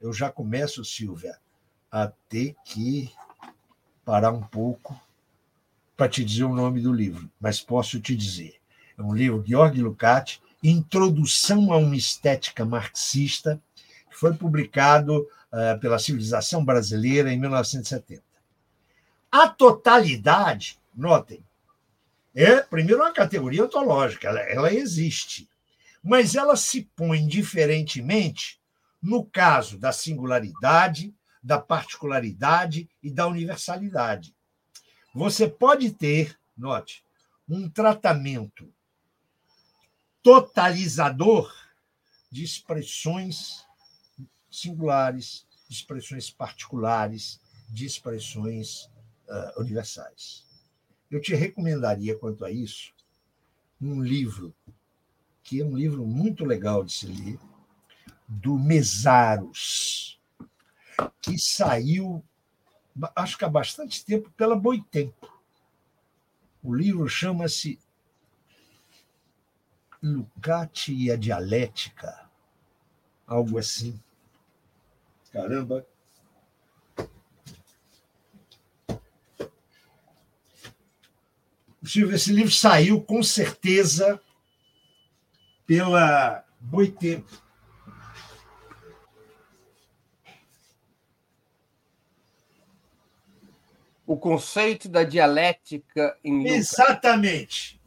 Eu 0.00 0.12
já 0.12 0.32
começo, 0.32 0.84
Silvia, 0.84 1.38
a 1.92 2.08
ter 2.28 2.56
que 2.64 3.12
parar 4.04 4.32
um 4.32 4.42
pouco 4.42 5.00
para 5.96 6.08
te 6.08 6.24
dizer 6.24 6.44
o 6.44 6.54
nome 6.54 6.80
do 6.80 6.92
livro, 6.92 7.30
mas 7.40 7.60
posso 7.60 8.00
te 8.00 8.16
dizer. 8.16 8.56
É 8.96 9.02
um 9.02 9.14
livro 9.14 9.42
de 9.42 9.50
Georg 9.50 9.80
Lukács, 9.80 10.40
Introdução 10.62 11.72
a 11.72 11.76
uma 11.76 11.96
Estética 11.96 12.64
Marxista, 12.64 13.60
que 14.10 14.16
foi 14.16 14.34
publicado 14.34 15.20
uh, 15.20 15.78
pela 15.80 15.98
Civilização 15.98 16.64
Brasileira 16.64 17.32
em 17.32 17.38
1970. 17.38 18.22
A 19.30 19.48
totalidade, 19.48 20.78
notem, 20.94 21.44
é, 22.34 22.60
primeiro, 22.62 23.02
uma 23.02 23.12
categoria 23.12 23.64
ontológica, 23.64 24.28
ela, 24.28 24.40
ela 24.40 24.72
existe, 24.72 25.48
mas 26.02 26.34
ela 26.34 26.56
se 26.56 26.88
põe 26.94 27.26
diferentemente 27.26 28.60
no 29.02 29.24
caso 29.24 29.78
da 29.78 29.92
singularidade, 29.92 31.14
da 31.42 31.58
particularidade 31.58 32.88
e 33.02 33.10
da 33.10 33.26
universalidade. 33.26 34.34
Você 35.14 35.48
pode 35.48 35.90
ter, 35.90 36.38
note, 36.56 37.04
um 37.48 37.68
tratamento 37.68 38.72
totalizador 40.22 41.54
de 42.30 42.44
expressões 42.44 43.64
singulares, 44.50 45.46
de 45.68 45.74
expressões 45.74 46.30
particulares, 46.30 47.40
de 47.68 47.86
expressões 47.86 48.84
uh, 49.28 49.60
universais. 49.60 50.46
Eu 51.10 51.20
te 51.20 51.34
recomendaria, 51.34 52.18
quanto 52.18 52.44
a 52.44 52.50
isso, 52.50 52.92
um 53.80 54.02
livro, 54.02 54.54
que 55.42 55.60
é 55.60 55.64
um 55.64 55.76
livro 55.76 56.06
muito 56.06 56.44
legal 56.44 56.84
de 56.84 56.92
se 56.92 57.06
ler, 57.06 57.38
do 58.26 58.58
Mesaros, 58.58 60.20
que 61.22 61.38
saiu, 61.38 62.22
acho 63.16 63.38
que 63.38 63.44
há 63.44 63.48
bastante 63.48 64.04
tempo, 64.04 64.30
pela 64.32 64.56
Boitempo. 64.56 65.32
O 66.62 66.74
livro 66.74 67.08
chama-se 67.08 67.78
Lucati 70.02 70.94
e 70.94 71.10
a 71.10 71.16
dialética, 71.16 72.28
algo 73.26 73.58
assim. 73.58 74.00
Caramba! 75.32 75.84
Silvio, 81.84 82.14
esse 82.14 82.32
livro 82.32 82.52
saiu 82.52 83.02
com 83.02 83.22
certeza 83.22 84.20
pela 85.66 86.44
Boitempo. 86.60 87.42
O 94.06 94.16
conceito 94.16 94.88
da 94.88 95.04
dialética 95.04 96.18
em 96.22 96.38
Lucas. 96.38 96.56
Exatamente 96.56 97.77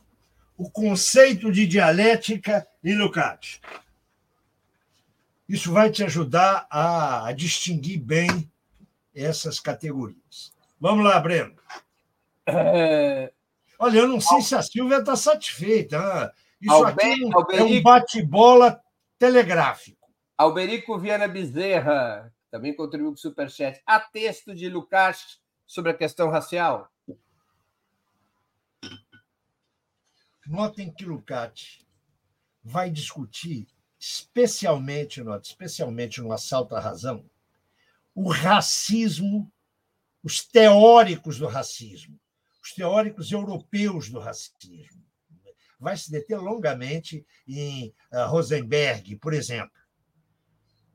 o 0.57 0.69
conceito 0.69 1.51
de 1.51 1.65
dialética 1.65 2.67
em 2.83 2.95
Lukács. 2.95 3.59
Isso 5.47 5.71
vai 5.71 5.91
te 5.91 6.03
ajudar 6.03 6.67
a, 6.69 7.27
a 7.27 7.33
distinguir 7.33 7.99
bem 7.99 8.49
essas 9.13 9.59
categorias. 9.59 10.53
Vamos 10.79 11.03
lá, 11.03 11.19
Breno. 11.19 11.55
É... 12.45 13.31
Olha, 13.77 13.99
eu 13.99 14.07
não 14.07 14.21
sei 14.21 14.41
se 14.41 14.55
a 14.55 14.61
Silvia 14.61 14.97
está 14.97 15.15
satisfeita. 15.15 15.97
Hein? 15.97 16.29
Isso 16.61 16.73
Alber, 16.73 16.93
aqui 16.93 17.55
é 17.57 17.63
um 17.63 17.81
bate-bola 17.81 18.79
telegráfico. 19.17 20.07
Alberico 20.37 20.99
Viana 20.99 21.27
Bezerra 21.27 22.31
também 22.51 22.75
contribuiu 22.75 23.11
com 23.11 23.15
o 23.15 23.19
Superchat. 23.19 23.81
Há 23.85 23.99
texto 23.99 24.53
de 24.53 24.69
Lucas 24.69 25.39
sobre 25.65 25.91
a 25.91 25.95
questão 25.95 26.29
racial? 26.29 26.90
Notem 30.47 30.91
que 30.91 31.05
Lucati 31.05 31.85
vai 32.63 32.89
discutir 32.89 33.67
especialmente, 33.99 35.21
especialmente 35.43 36.21
no 36.21 36.31
assalto 36.31 36.75
à 36.75 36.79
razão, 36.79 37.23
o 38.15 38.29
racismo, 38.29 39.51
os 40.23 40.43
teóricos 40.43 41.37
do 41.37 41.47
racismo, 41.47 42.19
os 42.61 42.73
teóricos 42.73 43.31
europeus 43.31 44.09
do 44.09 44.19
racismo. 44.19 45.05
Vai 45.79 45.97
se 45.97 46.11
deter 46.11 46.39
longamente 46.39 47.25
em 47.47 47.93
uh, 48.11 48.27
Rosenberg, 48.27 49.15
por 49.17 49.33
exemplo. 49.33 49.71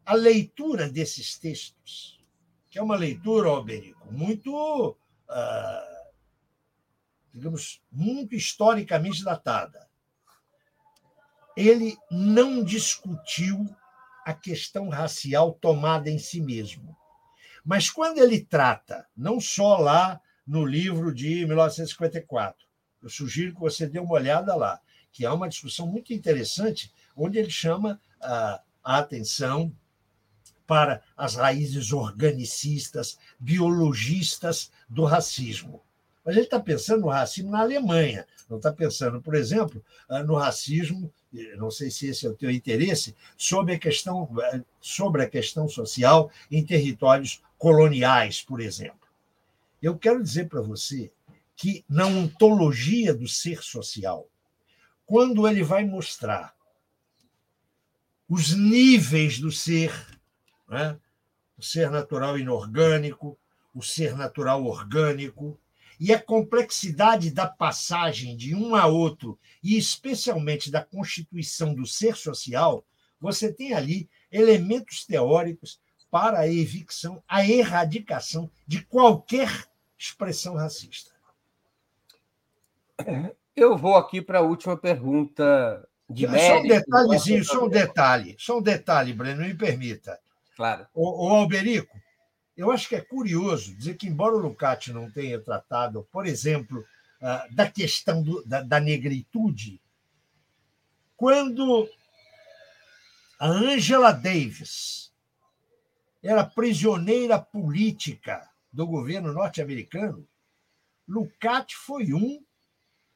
A 0.04 0.14
leitura 0.14 0.88
desses 0.88 1.38
textos, 1.38 2.24
que 2.70 2.78
é 2.78 2.82
uma 2.82 2.96
leitura, 2.96 3.48
Alberico, 3.48 4.12
muito, 4.12 4.90
uh, 4.90 5.95
digamos, 7.36 7.82
muito 7.92 8.34
historicamente 8.34 9.22
datada, 9.22 9.86
ele 11.54 11.94
não 12.10 12.64
discutiu 12.64 13.68
a 14.24 14.32
questão 14.32 14.88
racial 14.88 15.52
tomada 15.52 16.08
em 16.08 16.18
si 16.18 16.40
mesmo. 16.40 16.96
Mas 17.62 17.90
quando 17.90 18.18
ele 18.18 18.42
trata, 18.42 19.06
não 19.14 19.38
só 19.38 19.76
lá 19.76 20.18
no 20.46 20.64
livro 20.64 21.12
de 21.14 21.44
1954, 21.44 22.66
eu 23.02 23.10
sugiro 23.10 23.52
que 23.52 23.60
você 23.60 23.86
dê 23.86 23.98
uma 23.98 24.14
olhada 24.14 24.56
lá, 24.56 24.80
que 25.12 25.26
é 25.26 25.30
uma 25.30 25.48
discussão 25.48 25.86
muito 25.86 26.14
interessante, 26.14 26.90
onde 27.14 27.38
ele 27.38 27.50
chama 27.50 28.00
a, 28.18 28.62
a 28.82 28.98
atenção 28.98 29.70
para 30.66 31.02
as 31.14 31.34
raízes 31.34 31.92
organicistas, 31.92 33.18
biologistas 33.38 34.70
do 34.88 35.04
racismo. 35.04 35.85
Mas 36.26 36.34
ele 36.34 36.46
está 36.46 36.58
pensando 36.58 37.02
no 37.02 37.08
racismo 37.08 37.52
na 37.52 37.60
Alemanha, 37.60 38.26
não 38.50 38.56
está 38.56 38.72
pensando, 38.72 39.22
por 39.22 39.36
exemplo, 39.36 39.80
ah, 40.08 40.24
no 40.24 40.34
racismo, 40.34 41.12
não 41.56 41.70
sei 41.70 41.88
se 41.88 42.08
esse 42.08 42.26
é 42.26 42.28
o 42.28 42.34
teu 42.34 42.50
interesse, 42.50 43.14
sobre 43.36 43.74
a 43.74 43.78
questão, 43.78 44.28
ah, 44.42 44.60
sobre 44.80 45.22
a 45.22 45.30
questão 45.30 45.68
social 45.68 46.28
em 46.50 46.66
territórios 46.66 47.40
coloniais, 47.56 48.42
por 48.42 48.60
exemplo. 48.60 49.06
Eu 49.80 49.96
quero 49.96 50.20
dizer 50.20 50.48
para 50.48 50.60
você 50.60 51.12
que 51.54 51.84
na 51.88 52.08
ontologia 52.08 53.14
do 53.14 53.28
ser 53.28 53.62
social, 53.62 54.28
quando 55.06 55.46
ele 55.46 55.62
vai 55.62 55.84
mostrar 55.84 56.56
os 58.28 58.52
níveis 58.52 59.38
do 59.38 59.52
ser, 59.52 59.92
né? 60.68 60.98
o 61.56 61.62
ser 61.62 61.88
natural 61.88 62.36
inorgânico, 62.36 63.38
o 63.72 63.80
ser 63.80 64.16
natural 64.16 64.64
orgânico, 64.64 65.56
e 65.98 66.12
a 66.12 66.20
complexidade 66.20 67.30
da 67.30 67.46
passagem 67.46 68.36
de 68.36 68.54
um 68.54 68.74
a 68.74 68.86
outro, 68.86 69.38
e 69.62 69.76
especialmente 69.76 70.70
da 70.70 70.82
constituição 70.82 71.74
do 71.74 71.86
ser 71.86 72.16
social, 72.16 72.84
você 73.20 73.52
tem 73.52 73.74
ali 73.74 74.08
elementos 74.30 75.04
teóricos 75.04 75.80
para 76.10 76.40
a 76.40 76.48
evicção, 76.48 77.22
a 77.28 77.44
erradicação 77.46 78.50
de 78.66 78.84
qualquer 78.84 79.66
expressão 79.98 80.54
racista. 80.54 81.10
Eu 83.54 83.76
vou 83.76 83.96
aqui 83.96 84.20
para 84.20 84.38
a 84.38 84.42
última 84.42 84.76
pergunta 84.76 85.86
de. 86.08 86.26
Só 86.26 86.58
um 86.58 86.68
detalhezinho, 86.68 87.44
só 87.44 87.64
um 87.64 87.68
detalhe, 87.68 88.36
só 88.38 88.58
um 88.58 88.62
detalhe, 88.62 89.12
Breno, 89.12 89.42
me 89.42 89.54
permita. 89.54 90.18
Claro. 90.54 90.86
O, 90.94 91.26
o 91.26 91.34
Alberico, 91.34 91.98
eu 92.56 92.70
acho 92.70 92.88
que 92.88 92.96
é 92.96 93.00
curioso 93.00 93.74
dizer 93.74 93.96
que, 93.96 94.06
embora 94.06 94.34
o 94.34 94.38
Lucati 94.38 94.92
não 94.92 95.10
tenha 95.10 95.38
tratado, 95.38 96.08
por 96.10 96.26
exemplo, 96.26 96.84
ah, 97.20 97.46
da 97.50 97.70
questão 97.70 98.22
do, 98.22 98.42
da, 98.44 98.62
da 98.62 98.80
negritude, 98.80 99.80
quando 101.16 101.88
a 103.38 103.46
Angela 103.46 104.12
Davis 104.12 105.12
era 106.22 106.44
prisioneira 106.44 107.38
política 107.38 108.48
do 108.72 108.86
governo 108.86 109.32
norte-americano, 109.32 110.26
Lucati 111.06 111.76
foi 111.76 112.12
um 112.12 112.42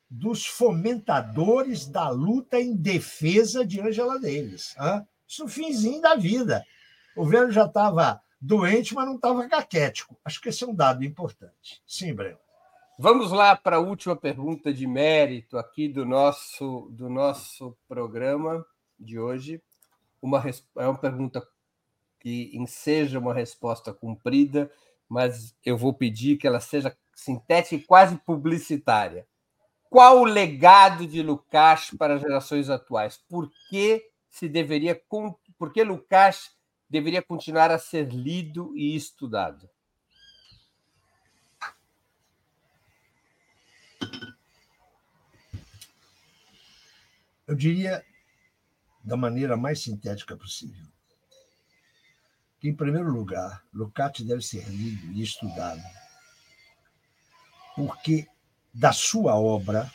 dos 0.08 0.44
fomentadores 0.44 1.86
da 1.86 2.08
luta 2.08 2.60
em 2.60 2.74
defesa 2.74 3.64
de 3.64 3.80
Angela 3.80 4.18
Davis. 4.18 4.74
Isso 5.26 5.44
no 5.44 5.48
finzinho 5.48 6.00
da 6.00 6.14
vida. 6.14 6.64
O 7.16 7.24
governo 7.24 7.52
já 7.52 7.66
estava 7.66 8.20
doente, 8.40 8.94
mas 8.94 9.06
não 9.06 9.16
estava 9.16 9.46
caquético. 9.48 10.16
Acho 10.24 10.40
que 10.40 10.48
esse 10.48 10.64
é 10.64 10.66
um 10.66 10.74
dado 10.74 11.04
importante. 11.04 11.82
Sim, 11.86 12.14
Breno. 12.14 12.38
Vamos 12.98 13.32
lá 13.32 13.56
para 13.56 13.76
a 13.76 13.80
última 13.80 14.14
pergunta 14.14 14.72
de 14.72 14.86
mérito 14.86 15.56
aqui 15.56 15.88
do 15.88 16.04
nosso, 16.04 16.88
do 16.92 17.08
nosso 17.08 17.76
programa 17.88 18.64
de 18.98 19.18
hoje. 19.18 19.62
Uma, 20.20 20.44
é 20.76 20.86
uma 20.86 20.98
pergunta 20.98 21.46
que 22.18 22.50
enseja 22.52 23.18
uma 23.18 23.32
resposta 23.32 23.92
cumprida, 23.92 24.70
mas 25.08 25.56
eu 25.64 25.78
vou 25.78 25.94
pedir 25.94 26.36
que 26.36 26.46
ela 26.46 26.60
seja 26.60 26.94
sintética 27.14 27.74
e 27.74 27.86
quase 27.86 28.16
publicitária. 28.18 29.26
Qual 29.88 30.20
o 30.20 30.24
legado 30.24 31.06
de 31.06 31.22
Lucas 31.22 31.90
para 31.98 32.14
as 32.14 32.20
gerações 32.20 32.68
atuais? 32.68 33.18
Por 33.28 33.50
que 33.68 34.04
se 34.28 34.48
deveria, 34.48 35.00
por 35.58 35.72
que 35.72 35.82
Lucas 35.82 36.50
deveria 36.90 37.22
continuar 37.22 37.70
a 37.70 37.78
ser 37.78 38.12
lido 38.12 38.76
e 38.76 38.96
estudado? 38.96 39.70
Eu 47.46 47.54
diria 47.54 48.04
da 49.02 49.16
maneira 49.16 49.56
mais 49.56 49.80
sintética 49.80 50.36
possível 50.36 50.86
que, 52.60 52.68
em 52.68 52.74
primeiro 52.74 53.10
lugar, 53.10 53.64
Lucati 53.72 54.22
deve 54.22 54.42
ser 54.42 54.68
lido 54.68 55.12
e 55.12 55.22
estudado, 55.22 55.82
porque 57.74 58.28
da 58.72 58.92
sua 58.92 59.34
obra 59.34 59.90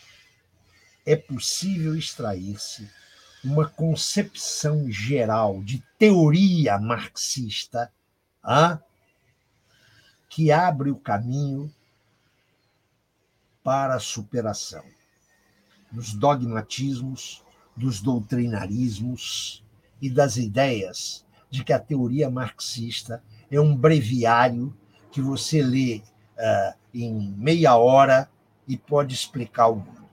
é 1.06 1.16
possível 1.16 1.96
extrair-se 1.96 2.90
uma 3.46 3.70
concepção 3.70 4.90
geral 4.90 5.62
de 5.62 5.84
teoria 6.00 6.80
marxista 6.80 7.92
ah, 8.44 8.80
que 10.28 10.52
abre 10.52 10.90
o 10.90 10.96
caminho 10.96 11.72
para 13.64 13.96
a 13.96 14.00
superação 14.00 14.84
dos 15.92 16.14
dogmatismos, 16.14 17.44
dos 17.76 18.02
doutrinarismos 18.02 19.64
e 20.02 20.10
das 20.10 20.38
ideias 20.38 21.24
de 21.50 21.64
que 21.64 21.72
a 21.72 21.80
teoria 21.80 22.30
marxista 22.30 23.24
é 23.50 23.62
um 23.62 23.76
breviário 23.76 24.76
que 25.12 25.22
você 25.22 25.62
lê 25.62 26.02
em 26.94 27.32
meia 27.38 27.78
hora 27.78 28.30
e 28.68 28.76
pode 28.76 29.14
explicar 29.14 29.68
o 29.68 29.76
mundo. 29.76 30.10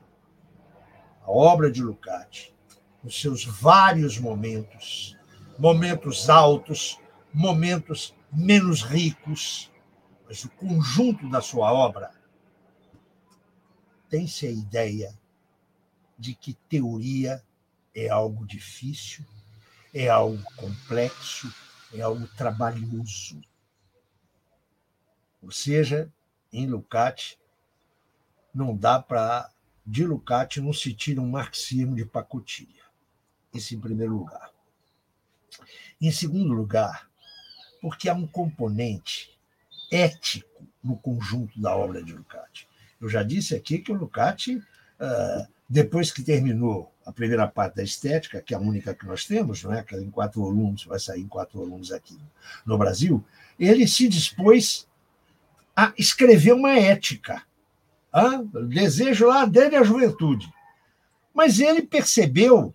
A 1.23 1.31
obra 1.31 1.71
de 1.71 1.83
Lukács 1.83 2.52
nos 3.03 3.21
seus 3.21 3.45
vários 3.45 4.19
momentos, 4.19 5.17
momentos 5.59 6.31
altos, 6.31 6.99
momentos 7.33 8.15
menos 8.33 8.83
ricos, 8.83 9.71
mas 10.27 10.45
o 10.45 10.51
conjunto 10.51 11.29
da 11.29 11.41
sua 11.41 11.73
obra 11.73 12.11
tem-se 14.09 14.47
a 14.47 14.51
ideia 14.51 15.19
de 16.19 16.35
que 16.35 16.55
teoria 16.69 17.43
é 17.95 18.09
algo 18.09 18.47
difícil, 18.47 19.25
é 19.93 20.09
algo 20.09 20.43
complexo, 20.57 21.53
é 21.93 22.01
algo 22.01 22.27
trabalhoso. 22.29 23.43
Ou 25.43 25.51
seja, 25.51 26.13
em 26.53 26.67
Lukács, 26.67 27.39
não 28.55 28.77
dá 28.77 29.01
para, 29.01 29.51
de 29.85 30.05
Lukács, 30.05 30.63
não 30.63 30.73
se 30.73 30.95
tira 30.95 31.21
um 31.21 31.31
marxismo 31.31 31.97
de 31.97 32.05
pacotilha. 32.05 32.82
Isso 33.53 33.75
em 33.75 33.81
primeiro 33.81 34.17
lugar. 34.17 34.51
Em 36.01 36.11
segundo 36.11 36.53
lugar, 36.53 37.09
porque 37.81 38.09
há 38.09 38.15
um 38.15 38.27
componente 38.27 39.39
ético 39.91 40.67
no 40.83 40.97
conjunto 40.97 41.61
da 41.61 41.77
obra 41.77 42.03
de 42.03 42.13
Lukács. 42.13 42.67
Eu 43.01 43.09
já 43.09 43.23
disse 43.23 43.55
aqui 43.55 43.79
que 43.79 43.93
o 43.93 43.97
Lukács 43.97 44.57
uh, 44.57 45.47
depois 45.73 46.13
que 46.13 46.23
terminou 46.23 46.93
a 47.07 47.11
primeira 47.11 47.49
parte 47.49 47.77
da 47.77 47.83
estética, 47.83 48.43
que 48.43 48.53
é 48.53 48.57
a 48.59 48.61
única 48.61 48.95
que 48.95 49.07
nós 49.07 49.25
temos, 49.25 49.65
não 49.65 49.73
é? 49.73 49.81
aquela 49.81 50.03
em 50.03 50.11
quatro 50.11 50.43
volumes, 50.43 50.85
vai 50.85 50.99
sair 50.99 51.23
em 51.23 51.27
quatro 51.27 51.59
volumes 51.59 51.91
aqui 51.91 52.19
no 52.67 52.77
Brasil, 52.77 53.25
ele 53.59 53.89
se 53.89 54.07
dispôs 54.07 54.87
a 55.75 55.95
escrever 55.97 56.53
uma 56.53 56.79
ética. 56.79 57.43
Ah, 58.13 58.43
desejo 58.69 59.27
lá 59.27 59.47
desde 59.47 59.77
a 59.77 59.83
juventude. 59.83 60.53
Mas 61.33 61.59
ele 61.59 61.81
percebeu, 61.81 62.75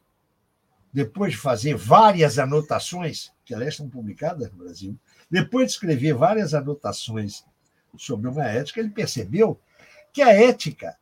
depois 0.97 1.33
de 1.33 1.37
fazer 1.37 1.75
várias 1.75 2.39
anotações, 2.39 3.31
que 3.45 3.53
aliás 3.53 3.75
estão 3.75 3.87
publicadas 3.87 4.51
no 4.51 4.57
Brasil, 4.57 4.99
depois 5.29 5.67
de 5.67 5.73
escrever 5.73 6.15
várias 6.15 6.55
anotações 6.55 7.45
sobre 7.95 8.27
uma 8.27 8.43
ética, 8.45 8.79
ele 8.79 8.89
percebeu 8.89 9.61
que 10.11 10.23
a 10.23 10.33
ética 10.33 10.97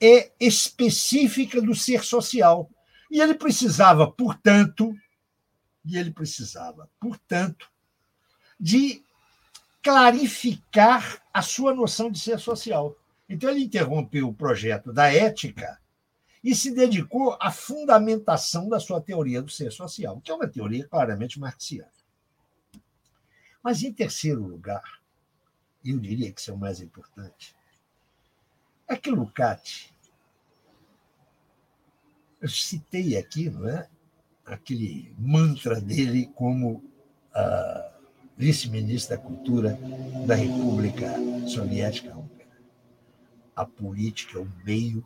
é 0.00 0.30
específica 0.40 1.60
do 1.60 1.74
ser 1.74 2.02
social. 2.04 2.70
E 3.10 3.20
ele 3.20 3.34
precisava, 3.34 4.10
portanto, 4.10 4.96
e 5.84 5.98
ele 5.98 6.10
precisava, 6.10 6.88
portanto, 6.98 7.70
de 8.58 9.02
clarificar 9.82 11.22
a 11.34 11.42
sua 11.42 11.74
noção 11.74 12.10
de 12.10 12.18
ser 12.18 12.38
social. 12.38 12.96
Então 13.28 13.50
ele 13.50 13.64
interrompeu 13.64 14.26
o 14.26 14.34
projeto 14.34 14.90
da 14.90 15.12
ética 15.12 15.78
e 16.42 16.54
se 16.54 16.72
dedicou 16.72 17.36
à 17.40 17.50
fundamentação 17.50 18.68
da 18.68 18.78
sua 18.78 19.00
teoria 19.00 19.42
do 19.42 19.50
ser 19.50 19.72
social, 19.72 20.20
que 20.20 20.30
é 20.30 20.34
uma 20.34 20.48
teoria 20.48 20.86
claramente 20.86 21.38
marxiana. 21.38 21.90
Mas, 23.62 23.82
em 23.82 23.92
terceiro 23.92 24.42
lugar, 24.42 25.00
eu 25.84 25.98
diria 25.98 26.32
que 26.32 26.40
isso 26.40 26.50
é 26.50 26.54
o 26.54 26.58
mais 26.58 26.80
importante, 26.80 27.54
é 28.86 28.96
que 28.96 29.10
Lukács, 29.10 29.92
eu 32.40 32.48
citei 32.48 33.16
aqui, 33.16 33.50
não 33.50 33.68
é? 33.68 33.88
Aquele 34.46 35.14
mantra 35.18 35.78
dele 35.80 36.26
como 36.34 36.82
ah, 37.34 37.92
vice-ministro 38.36 39.16
da 39.16 39.22
Cultura 39.22 39.78
da 40.26 40.34
República 40.34 41.12
Soviética 41.46 42.16
Húngara. 42.16 42.48
A 43.54 43.66
política 43.66 44.38
é 44.38 44.40
o 44.40 44.50
meio, 44.64 45.04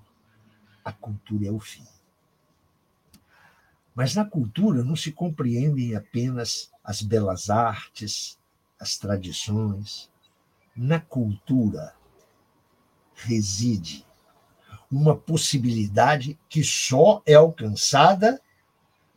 a 0.85 0.93
cultura 0.93 1.47
é 1.47 1.51
o 1.51 1.61
fim. 1.61 1.87
Mas 3.95 4.15
na 4.15 4.25
cultura 4.25 4.83
não 4.83 4.97
se 4.97 5.13
compreendem 5.13 5.95
apenas 5.95 6.71
as 6.83 7.03
belas 7.03 7.51
artes, 7.51 8.39
as 8.81 8.97
tradições. 8.97 10.11
Na 10.75 10.99
cultura 10.99 11.95
reside 13.15 14.07
uma 14.91 15.17
possibilidade 15.17 16.39
que 16.49 16.65
só 16.65 17.23
é 17.27 17.35
alcançada 17.35 18.41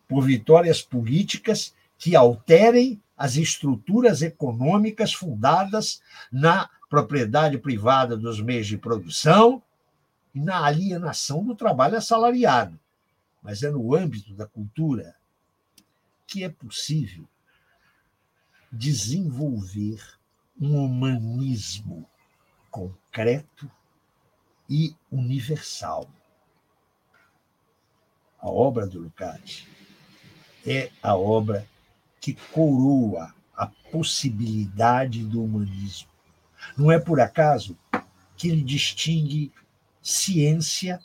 por 0.08 0.24
vitórias 0.24 0.82
políticas 0.82 1.74
que 1.98 2.16
alterem 2.16 3.02
as 3.18 3.38
estruturas 3.38 4.22
econômicas 4.22 5.14
fundadas 5.14 6.02
na 6.32 6.70
propriedade 6.90 7.58
privada 7.58 8.16
dos 8.16 8.42
meios 8.42 8.68
de 8.68 8.78
produção 8.78 9.64
e 10.36 10.40
na 10.42 10.66
alienação 10.66 11.46
do 11.46 11.56
trabalho 11.56 11.98
assalariado. 11.98 12.78
Mas 13.42 13.64
é 13.64 13.72
no 13.72 13.96
âmbito 13.96 14.34
da 14.34 14.46
cultura 14.46 15.16
que 16.28 16.44
é 16.44 16.50
possível 16.50 17.26
desenvolver 18.70 20.04
um 20.60 20.84
humanismo 20.84 22.08
concreto 22.70 23.72
e 24.70 24.94
universal. 25.10 26.10
A 28.38 28.50
obra 28.50 28.86
do 28.86 29.00
Lukács 29.00 29.66
é 30.68 30.92
a 31.02 31.16
obra 31.16 31.66
que 32.20 32.34
coroa 32.52 33.34
a 33.56 33.68
possibilidade 33.68 35.24
do 35.24 35.42
humanismo. 35.42 36.10
Não 36.78 36.92
é 36.92 37.00
por 37.00 37.22
acaso 37.22 37.78
que 38.36 38.50
ele 38.50 38.64
distingue 38.64 39.54
ciência 40.06 41.04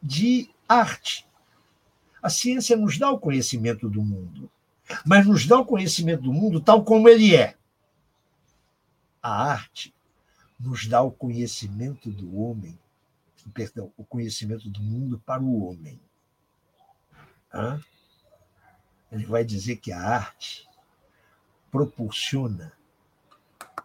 de 0.00 0.48
arte. 0.68 1.26
A 2.22 2.30
ciência 2.30 2.76
nos 2.76 2.96
dá 2.96 3.10
o 3.10 3.18
conhecimento 3.18 3.90
do 3.90 4.00
mundo, 4.00 4.48
mas 5.04 5.26
nos 5.26 5.44
dá 5.44 5.58
o 5.58 5.66
conhecimento 5.66 6.22
do 6.22 6.32
mundo 6.32 6.60
tal 6.60 6.84
como 6.84 7.08
ele 7.08 7.34
é. 7.34 7.56
A 9.20 9.50
arte 9.50 9.92
nos 10.60 10.86
dá 10.86 11.02
o 11.02 11.10
conhecimento 11.10 12.08
do 12.08 12.38
homem, 12.38 12.78
perdão, 13.52 13.92
o 13.96 14.04
conhecimento 14.04 14.70
do 14.70 14.80
mundo 14.80 15.20
para 15.26 15.42
o 15.42 15.64
homem. 15.64 16.00
Ele 19.10 19.26
vai 19.26 19.44
dizer 19.44 19.78
que 19.78 19.90
a 19.90 20.00
arte 20.00 20.68
proporciona 21.68 22.72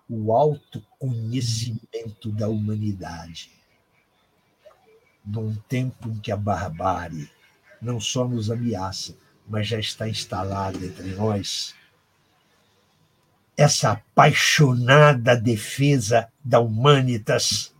o 0.09 0.33
autoconhecimento 0.33 2.31
da 2.31 2.47
humanidade 2.47 3.51
num 5.23 5.55
tempo 5.55 6.09
em 6.09 6.19
que 6.19 6.31
a 6.31 6.37
barbárie 6.37 7.29
não 7.81 7.99
só 7.99 8.27
nos 8.27 8.49
ameaça, 8.49 9.15
mas 9.47 9.67
já 9.67 9.79
está 9.79 10.09
instalada 10.09 10.83
entre 10.83 11.13
nós, 11.15 11.75
essa 13.55 13.91
apaixonada 13.91 15.35
defesa 15.35 16.31
da 16.43 16.59
humanitas 16.59 17.73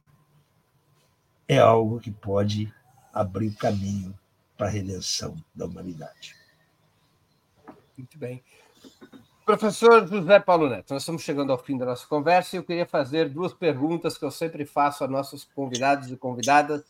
é 1.48 1.58
algo 1.58 2.00
que 2.00 2.12
pode 2.12 2.72
abrir 3.14 3.48
o 3.48 3.56
caminho 3.56 4.18
para 4.58 4.68
a 4.68 4.72
redenção 4.72 5.36
da 5.56 5.66
humanidade. 5.66 6.36
Muito 7.98 8.18
bem. 8.18 8.44
Professor 9.50 10.08
José 10.08 10.40
Paulo 10.40 10.70
Neto, 10.70 10.94
nós 10.94 11.02
estamos 11.02 11.24
chegando 11.24 11.52
ao 11.52 11.58
fim 11.58 11.76
da 11.76 11.84
nossa 11.84 12.06
conversa 12.06 12.56
e 12.56 12.60
eu 12.60 12.64
queria 12.64 12.86
fazer 12.86 13.30
duas 13.30 13.52
perguntas 13.52 14.16
que 14.16 14.24
eu 14.24 14.30
sempre 14.30 14.64
faço 14.64 15.04
a 15.04 15.08
nossos 15.08 15.44
convidados 15.44 16.12
e 16.12 16.16
convidadas 16.16 16.84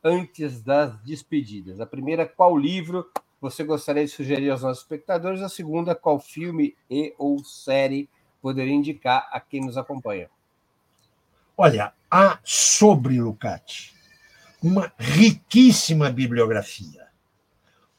antes 0.00 0.62
das 0.62 0.96
despedidas. 1.02 1.80
A 1.80 1.86
primeira, 1.86 2.24
qual 2.24 2.56
livro 2.56 3.10
você 3.40 3.64
gostaria 3.64 4.04
de 4.04 4.12
sugerir 4.12 4.48
aos 4.50 4.62
nossos 4.62 4.84
espectadores? 4.84 5.42
A 5.42 5.48
segunda, 5.48 5.92
qual 5.92 6.20
filme 6.20 6.76
e 6.88 7.12
ou 7.18 7.42
série 7.42 8.08
poderia 8.40 8.74
indicar 8.74 9.28
a 9.32 9.40
quem 9.40 9.62
nos 9.62 9.76
acompanha? 9.76 10.30
Olha, 11.56 11.92
há 12.08 12.38
sobre 12.44 13.20
Lucati 13.20 13.92
uma 14.62 14.92
riquíssima 14.96 16.10
bibliografia, 16.10 17.08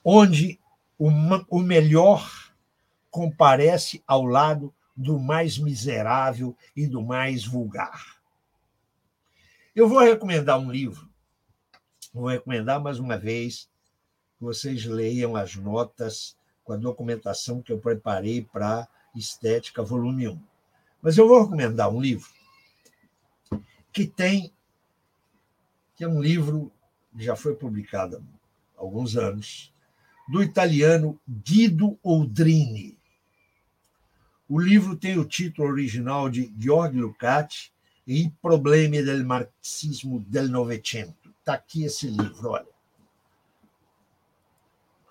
onde 0.05 0.57
o 0.97 1.59
melhor 1.59 2.44
comparece 3.15 4.03
ao 4.05 4.25
lado 4.25 4.75
do 4.93 5.17
mais 5.17 5.57
miserável 5.57 6.53
e 6.75 6.85
do 6.85 7.01
mais 7.01 7.45
vulgar. 7.45 8.17
Eu 9.73 9.87
vou 9.87 9.99
recomendar 9.99 10.59
um 10.59 10.69
livro, 10.69 11.09
vou 12.13 12.27
recomendar 12.27 12.77
mais 12.81 12.99
uma 12.99 13.17
vez 13.17 13.69
vocês 14.37 14.83
leiam 14.83 15.33
as 15.33 15.55
notas 15.55 16.35
com 16.61 16.73
a 16.73 16.77
documentação 16.77 17.61
que 17.61 17.71
eu 17.71 17.79
preparei 17.79 18.41
para 18.41 18.85
Estética, 19.15 19.81
volume 19.81 20.27
1. 20.27 20.41
Mas 21.01 21.17
eu 21.17 21.25
vou 21.25 21.41
recomendar 21.41 21.89
um 21.89 22.01
livro 22.01 22.27
que 23.93 24.05
tem, 24.05 24.51
que 25.95 26.03
é 26.03 26.07
um 26.07 26.21
livro 26.21 26.69
que 27.17 27.23
já 27.23 27.37
foi 27.37 27.55
publicado 27.55 28.21
há 28.77 28.81
alguns 28.81 29.15
anos, 29.15 29.73
do 30.27 30.43
italiano 30.43 31.17
Guido 31.25 31.97
Oldrini. 32.03 33.04
O 34.47 34.59
livro 34.59 34.95
tem 34.95 35.17
o 35.17 35.25
título 35.25 35.67
original 35.67 36.29
de 36.29 36.53
Georg 36.57 36.95
Lukács 36.97 37.71
e 38.07 38.29
Problemi 38.41 39.03
del 39.03 39.25
Marxismo 39.25 40.19
del 40.27 40.49
Novecento. 40.49 41.33
Está 41.39 41.53
aqui 41.55 41.83
esse 41.83 42.07
livro, 42.07 42.49
olha 42.49 42.75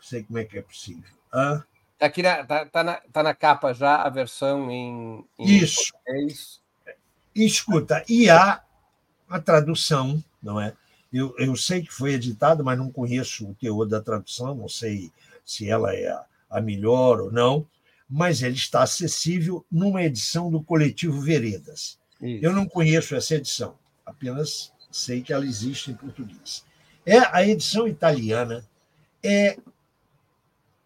sei 0.05 0.23
como 0.23 0.39
é 0.39 0.45
que 0.45 0.59
é 0.59 0.63
possível. 0.63 1.11
Hã? 1.33 1.65
Tá 1.99 2.07
aqui 2.07 2.23
na, 2.23 2.45
tá, 2.45 2.67
tá, 2.67 2.85
na, 2.85 2.95
tá 3.13 3.23
na 3.23 3.35
capa 3.35 3.73
já 3.73 4.03
a 4.03 4.09
versão 4.11 4.71
em, 4.71 5.25
em 5.39 5.59
Isso. 5.59 5.93
Português. 5.93 6.61
Escuta, 7.35 8.05
e 8.09 8.29
há 8.29 8.63
a 9.29 9.41
tradução, 9.41 10.23
não 10.43 10.61
é? 10.61 10.75
Eu, 11.13 11.35
eu 11.39 11.57
sei 11.57 11.83
que 11.83 11.93
foi 11.93 12.13
editado, 12.13 12.63
mas 12.63 12.79
não 12.79 12.93
conheço 12.93 13.49
o 13.49 13.55
teor 13.55 13.87
da 13.87 14.01
tradução, 14.01 14.55
não 14.55 14.69
sei 14.69 15.11
se 15.45 15.69
ela 15.69 15.95
é 15.95 16.09
a, 16.09 16.25
a 16.51 16.61
melhor 16.61 17.21
ou 17.21 17.33
não, 17.33 17.67
mas 18.17 18.45
ele 18.45 18.55
está 18.55 18.85
acessível 18.85 19.67
numa 19.69 20.05
edição 20.05 20.49
do 20.49 20.63
Coletivo 20.63 21.21
Veredas. 21.21 21.99
Isso. 22.23 22.45
Eu 22.45 22.53
não 22.53 22.65
conheço 22.65 23.17
essa 23.17 23.35
edição, 23.35 23.77
apenas 24.07 24.73
sei 24.89 25.21
que 25.21 25.33
ela 25.33 25.45
existe 25.45 25.91
em 25.91 25.97
português. 25.97 26.65
É 27.05 27.19
a 27.19 27.45
edição 27.45 27.89
italiana 27.89 28.65
é 29.21 29.59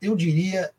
eu 0.00 0.16
diria, 0.16 0.70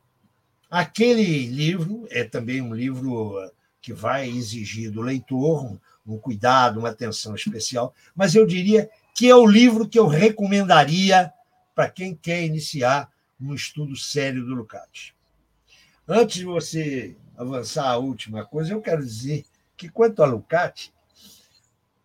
aquele 0.71 1.45
livro 1.45 2.07
é 2.09 2.23
também 2.23 2.63
um 2.63 2.73
livro 2.73 3.35
que 3.79 3.93
vai 3.93 4.27
exigir 4.27 4.89
do 4.89 5.03
leitor 5.03 5.63
um, 5.63 5.79
um 6.07 6.17
cuidado, 6.17 6.79
uma 6.79 6.89
atenção 6.89 7.35
especial, 7.35 7.93
mas 8.15 8.33
eu 8.33 8.47
diria 8.47 8.89
que 9.13 9.29
é 9.29 9.35
o 9.35 9.45
livro 9.45 9.87
que 9.87 9.99
eu 9.99 10.07
recomendaria 10.07 11.31
para 11.75 11.87
quem 11.91 12.15
quer 12.15 12.43
iniciar 12.43 13.07
um 13.39 13.53
estudo 13.53 13.95
sério 13.95 14.43
do 14.43 14.55
Lukács. 14.55 15.13
Antes 16.11 16.37
de 16.37 16.45
você 16.45 17.15
avançar 17.37 17.87
a 17.87 17.97
última 17.97 18.43
coisa, 18.43 18.73
eu 18.73 18.81
quero 18.81 19.05
dizer 19.05 19.45
que, 19.77 19.87
quanto 19.87 20.23
a 20.23 20.25
Lukács, 20.25 20.91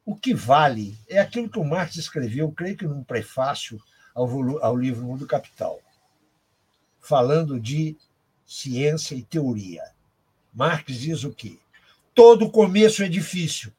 o 0.05 0.15
que 0.15 0.35
vale 0.35 0.95
é 1.09 1.19
aquilo 1.19 1.49
que 1.49 1.59
o 1.59 1.65
Marx 1.65 1.97
escreveu, 1.97 2.53
creio 2.53 2.77
que 2.77 2.87
num 2.87 3.03
prefácio 3.03 3.83
ao, 4.15 4.29
ao 4.63 4.77
livro 4.77 5.07
Mundo 5.07 5.27
Capital, 5.27 5.81
falando 7.01 7.59
de 7.59 7.97
ciência 8.45 9.15
e 9.15 9.23
teoria. 9.23 9.83
Marx 10.53 10.99
diz 10.99 11.25
o 11.25 11.33
quê? 11.33 11.59
Todo 12.15 12.51
começo 12.51 13.03
é 13.03 13.09
difícil. 13.09 13.73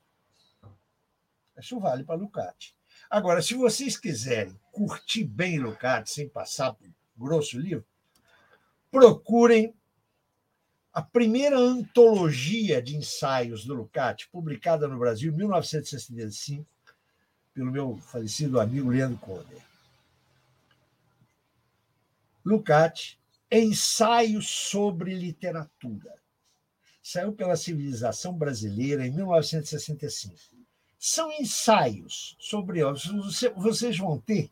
Isso 1.55 1.79
vale 1.79 2.03
para 2.03 2.15
Lukács. 2.15 2.73
Agora, 3.11 3.43
se 3.43 3.53
vocês 3.53 3.95
quiserem 3.95 4.59
curtir 4.71 5.23
bem 5.23 5.59
Lukács 5.59 6.13
sem 6.13 6.27
passar 6.27 6.73
por 6.73 6.89
grosso 7.15 7.59
livro, 7.59 7.85
procurem 8.89 9.71
a 10.95 11.01
primeira 11.01 11.59
antologia 11.59 12.81
de 12.81 12.95
ensaios 12.95 13.65
do 13.65 13.73
Lukács, 13.73 14.27
publicada 14.27 14.87
no 14.87 14.97
Brasil 14.97 15.29
em 15.29 15.35
1965, 15.35 16.65
pelo 17.53 17.69
meu 17.69 17.97
falecido 17.97 18.61
amigo 18.61 18.89
Leandro 18.89 19.17
Conde. 19.17 19.57
Lukács, 22.45 23.17
Ensaios 23.51 24.47
sobre 24.47 25.13
Literatura. 25.13 26.15
Saiu 27.03 27.33
pela 27.33 27.57
Civilização 27.57 28.33
Brasileira 28.33 29.05
em 29.05 29.11
1965. 29.11 30.33
São 30.97 31.29
ensaios 31.33 32.37
sobre 32.39 32.79
Vocês 33.57 33.97
vão 33.97 34.17
ter 34.17 34.49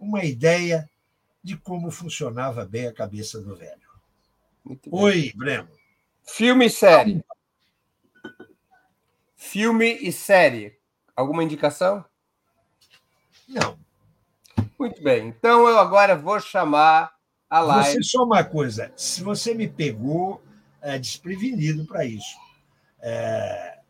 uma 0.00 0.24
ideia 0.24 0.88
de 1.42 1.58
como 1.58 1.90
funcionava 1.90 2.64
bem 2.64 2.86
a 2.86 2.92
cabeça 2.92 3.38
do 3.38 3.54
velho. 3.54 3.83
Oi, 4.90 5.32
Breno. 5.34 5.68
Filme 6.22 6.66
e 6.66 6.70
série. 6.70 7.24
Filme 9.36 9.98
e 10.00 10.10
série. 10.10 10.78
Alguma 11.14 11.44
indicação? 11.44 12.02
Não. 13.46 13.78
Muito 14.78 15.02
bem. 15.02 15.28
Então 15.28 15.68
eu 15.68 15.78
agora 15.78 16.16
vou 16.16 16.40
chamar 16.40 17.12
a 17.48 17.60
live. 17.60 17.92
Você 17.92 18.02
só 18.02 18.24
uma 18.24 18.42
coisa. 18.42 18.90
Se 18.96 19.22
você 19.22 19.52
me 19.52 19.68
pegou 19.68 20.42
é, 20.80 20.98
desprevenido 20.98 21.84
para 21.84 22.06
isso, 22.06 22.36
é... 23.00 23.80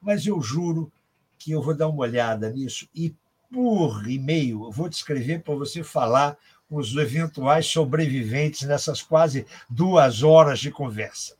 mas 0.00 0.26
eu 0.26 0.40
juro 0.42 0.92
que 1.38 1.52
eu 1.52 1.62
vou 1.62 1.74
dar 1.74 1.88
uma 1.88 2.02
olhada 2.02 2.50
nisso 2.50 2.86
e 2.94 3.14
por 3.50 4.08
e-mail 4.08 4.64
eu 4.64 4.70
vou 4.70 4.90
te 4.90 4.94
escrever 4.94 5.42
para 5.42 5.54
você 5.54 5.82
falar 5.82 6.36
os 6.70 6.94
eventuais 6.96 7.66
sobreviventes 7.66 8.62
nessas 8.62 9.02
quase 9.02 9.44
duas 9.68 10.22
horas 10.22 10.60
de 10.60 10.70
conversa. 10.70 11.36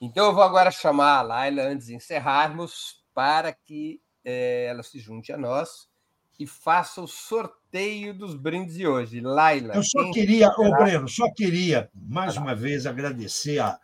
Então, 0.00 0.26
eu 0.26 0.34
vou 0.34 0.44
agora 0.44 0.70
chamar 0.70 1.18
a 1.18 1.22
Laila, 1.22 1.62
antes 1.62 1.86
de 1.86 1.94
encerrarmos, 1.94 3.02
para 3.14 3.52
que 3.52 4.00
é, 4.24 4.66
ela 4.66 4.82
se 4.82 4.98
junte 4.98 5.32
a 5.32 5.38
nós 5.38 5.88
e 6.38 6.46
faça 6.46 7.00
o 7.00 7.08
sorteio 7.08 8.12
dos 8.12 8.34
brindes 8.34 8.74
de 8.74 8.86
hoje. 8.86 9.20
Laila. 9.20 9.74
Eu 9.74 9.82
só 9.82 10.10
queria, 10.12 10.48
ô 10.50 10.70
Breno, 10.76 11.08
só 11.08 11.32
queria 11.32 11.90
mais 11.94 12.36
uma 12.36 12.54
vez 12.54 12.86
agradecer 12.86 13.58
a, 13.58 13.78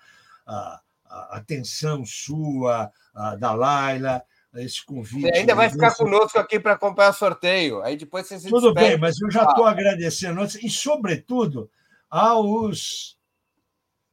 a, 0.47 0.81
a 1.07 1.37
atenção 1.39 2.05
sua, 2.05 2.93
a, 3.15 3.37
da 3.37 3.53
Laila, 3.53 4.23
esse 4.57 4.85
convite. 4.85 5.23
Você 5.23 5.39
ainda 5.39 5.55
vai 5.55 5.71
ficar 5.71 5.95
conosco 5.95 6.39
aqui 6.39 6.61
para 6.61 6.73
acompanhar 6.73 7.11
o 7.11 7.15
sorteio. 7.15 7.83
Aí 7.83 7.97
depois 7.97 8.27
você 8.27 8.39
se 8.39 8.49
Tudo 8.49 8.73
despede. 8.73 8.91
bem, 8.91 8.99
mas 8.99 9.21
eu 9.21 9.31
já 9.31 9.45
estou 9.45 9.65
agradecendo 9.65 10.43
e, 10.63 10.69
sobretudo, 10.69 11.71
aos 12.11 13.17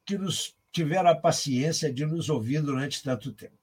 que 0.05 0.17
nos 0.17 0.55
tiveram 0.71 1.09
a 1.09 1.15
paciência 1.15 1.91
de 1.91 2.05
nos 2.05 2.29
ouvir 2.29 2.61
durante 2.61 3.03
tanto 3.03 3.31
tempo. 3.33 3.57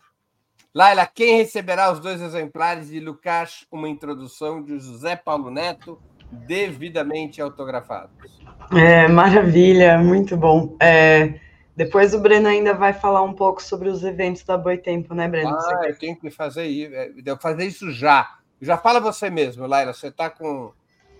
Laila, 0.75 1.07
quem 1.07 1.39
receberá 1.39 1.91
os 1.91 2.01
dois 2.01 2.21
exemplares 2.21 2.89
de 2.89 3.01
Lucas, 3.01 3.67
uma 3.73 3.89
introdução 3.89 4.63
de 4.63 4.79
José 4.79 5.17
Paulo 5.17 5.51
Neto, 5.51 5.99
devidamente 6.31 7.41
autografados? 7.41 8.39
É, 8.73 9.09
maravilha, 9.09 9.97
muito 9.97 10.37
bom. 10.37 10.77
É, 10.81 11.41
depois 11.77 12.15
o 12.15 12.19
Breno 12.19 12.49
ainda 12.49 12.73
vai 12.73 12.95
falar 12.95 13.21
um 13.21 13.35
pouco 13.35 13.63
sobre 13.63 13.91
os 13.91 14.03
eventos 14.03 14.43
da 14.43 14.57
Boitempo, 14.57 15.15
né, 15.15 15.29
Breno? 15.29 15.55
Ah, 15.55 15.83
eu 15.85 15.99
tenho 15.99 16.17
que 16.17 16.31
fazer 16.31 16.65
isso. 16.65 16.95
É, 16.95 17.13
eu 17.25 17.37
fazer 17.37 17.67
isso 17.67 17.93
já. 17.93 18.39
Já 18.63 18.79
fala 18.79 18.99
você 18.99 19.29
mesmo, 19.29 19.67
Laila. 19.67 19.93
Você 19.93 20.07
está 20.07 20.31
com, 20.31 20.73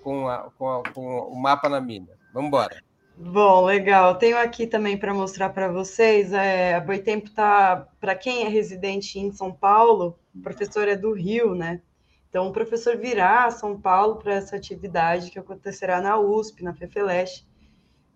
com, 0.03 0.27
a, 0.27 0.51
com, 0.57 0.69
a, 0.71 0.83
com, 0.95 1.05
o 1.05 1.37
mapa 1.37 1.69
na 1.69 1.79
mina. 1.79 2.09
Vamos 2.33 2.49
embora. 2.49 2.83
Bom, 3.19 3.67
legal. 3.67 4.15
Tenho 4.15 4.39
aqui 4.39 4.67
também 4.67 4.97
para 4.97 5.13
mostrar 5.13 5.51
para 5.51 5.69
vocês. 5.69 6.33
É, 6.33 6.75
a 6.75 6.81
Boitempo 6.81 7.27
está, 7.27 7.87
para 8.01 8.15
quem 8.15 8.47
é 8.47 8.49
residente 8.49 9.19
em 9.19 9.31
São 9.33 9.53
Paulo, 9.53 10.19
o 10.35 10.41
professor 10.41 10.89
é 10.89 10.97
do 10.97 11.13
Rio, 11.13 11.55
né? 11.55 11.83
Então, 12.31 12.49
o 12.49 12.53
professor 12.53 12.97
virá 12.97 13.45
a 13.45 13.51
São 13.51 13.79
Paulo 13.79 14.17
para 14.17 14.35
essa 14.35 14.57
atividade 14.57 15.31
que 15.31 15.39
acontecerá 15.39 16.01
na 16.01 16.19
USP, 16.19 16.65
na 16.65 16.73
FEFELESH 16.73 17.45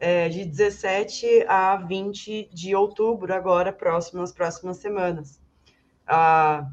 é, 0.01 0.31
de 0.31 0.47
17 0.47 1.44
a 1.47 1.77
20 1.77 2.48
de 2.51 2.74
outubro, 2.74 3.32
agora, 3.35 3.70
próximo, 3.70 4.22
nas 4.22 4.32
próximas 4.32 4.78
semanas. 4.78 5.39
Ah, 6.06 6.66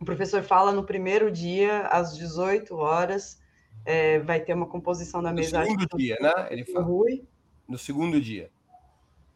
o 0.00 0.04
professor 0.04 0.42
fala 0.44 0.70
no 0.70 0.84
primeiro 0.84 1.30
dia, 1.30 1.82
às 1.88 2.16
18 2.16 2.74
horas, 2.76 3.42
é, 3.84 4.20
vai 4.20 4.40
ter 4.40 4.54
uma 4.54 4.66
composição 4.66 5.20
da 5.20 5.32
mesa. 5.32 5.58
No 5.58 5.66
segundo 5.66 5.98
dia, 5.98 6.16
né? 6.20 6.32
Ele 6.50 6.64
fala. 6.64 6.84
Rui. 6.84 7.24
No 7.68 7.76
segundo 7.76 8.20
dia. 8.20 8.48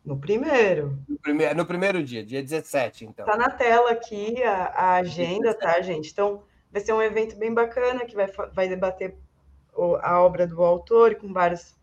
No 0.05 0.17
primeiro. 0.17 0.97
No 1.09 1.19
primeiro, 1.19 1.57
no 1.57 1.67
primeiro 1.67 2.03
dia, 2.05 2.25
dia 2.25 2.41
17, 2.41 3.07
então. 3.07 3.27
Tá 3.27 3.37
na 3.37 3.51
tela 3.51 3.91
aqui 3.91 4.41
a, 4.45 4.67
a 4.67 4.95
agenda, 4.97 5.53
tá, 5.53 5.81
gente? 5.83 6.13
Então, 6.13 6.45
vai 6.71 6.81
ser 6.81 6.93
um 6.93 7.03
evento 7.03 7.37
bem 7.37 7.53
bacana 7.53 8.05
que 8.05 8.15
vai, 8.15 8.29
vai 8.53 8.69
debater 8.69 9.17
a 10.01 10.23
obra 10.23 10.47
do 10.47 10.63
autor 10.63 11.17
com 11.17 11.33
vários 11.33 11.76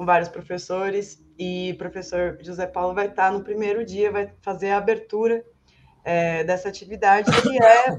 com 0.00 0.06
vários 0.06 0.30
professores, 0.30 1.22
e 1.38 1.72
o 1.74 1.76
professor 1.76 2.38
José 2.40 2.66
Paulo 2.66 2.94
vai 2.94 3.08
estar 3.08 3.30
no 3.30 3.44
primeiro 3.44 3.84
dia, 3.84 4.10
vai 4.10 4.32
fazer 4.40 4.70
a 4.70 4.78
abertura 4.78 5.44
é, 6.02 6.42
dessa 6.42 6.70
atividade, 6.70 7.30
que 7.42 7.62
é 7.62 7.98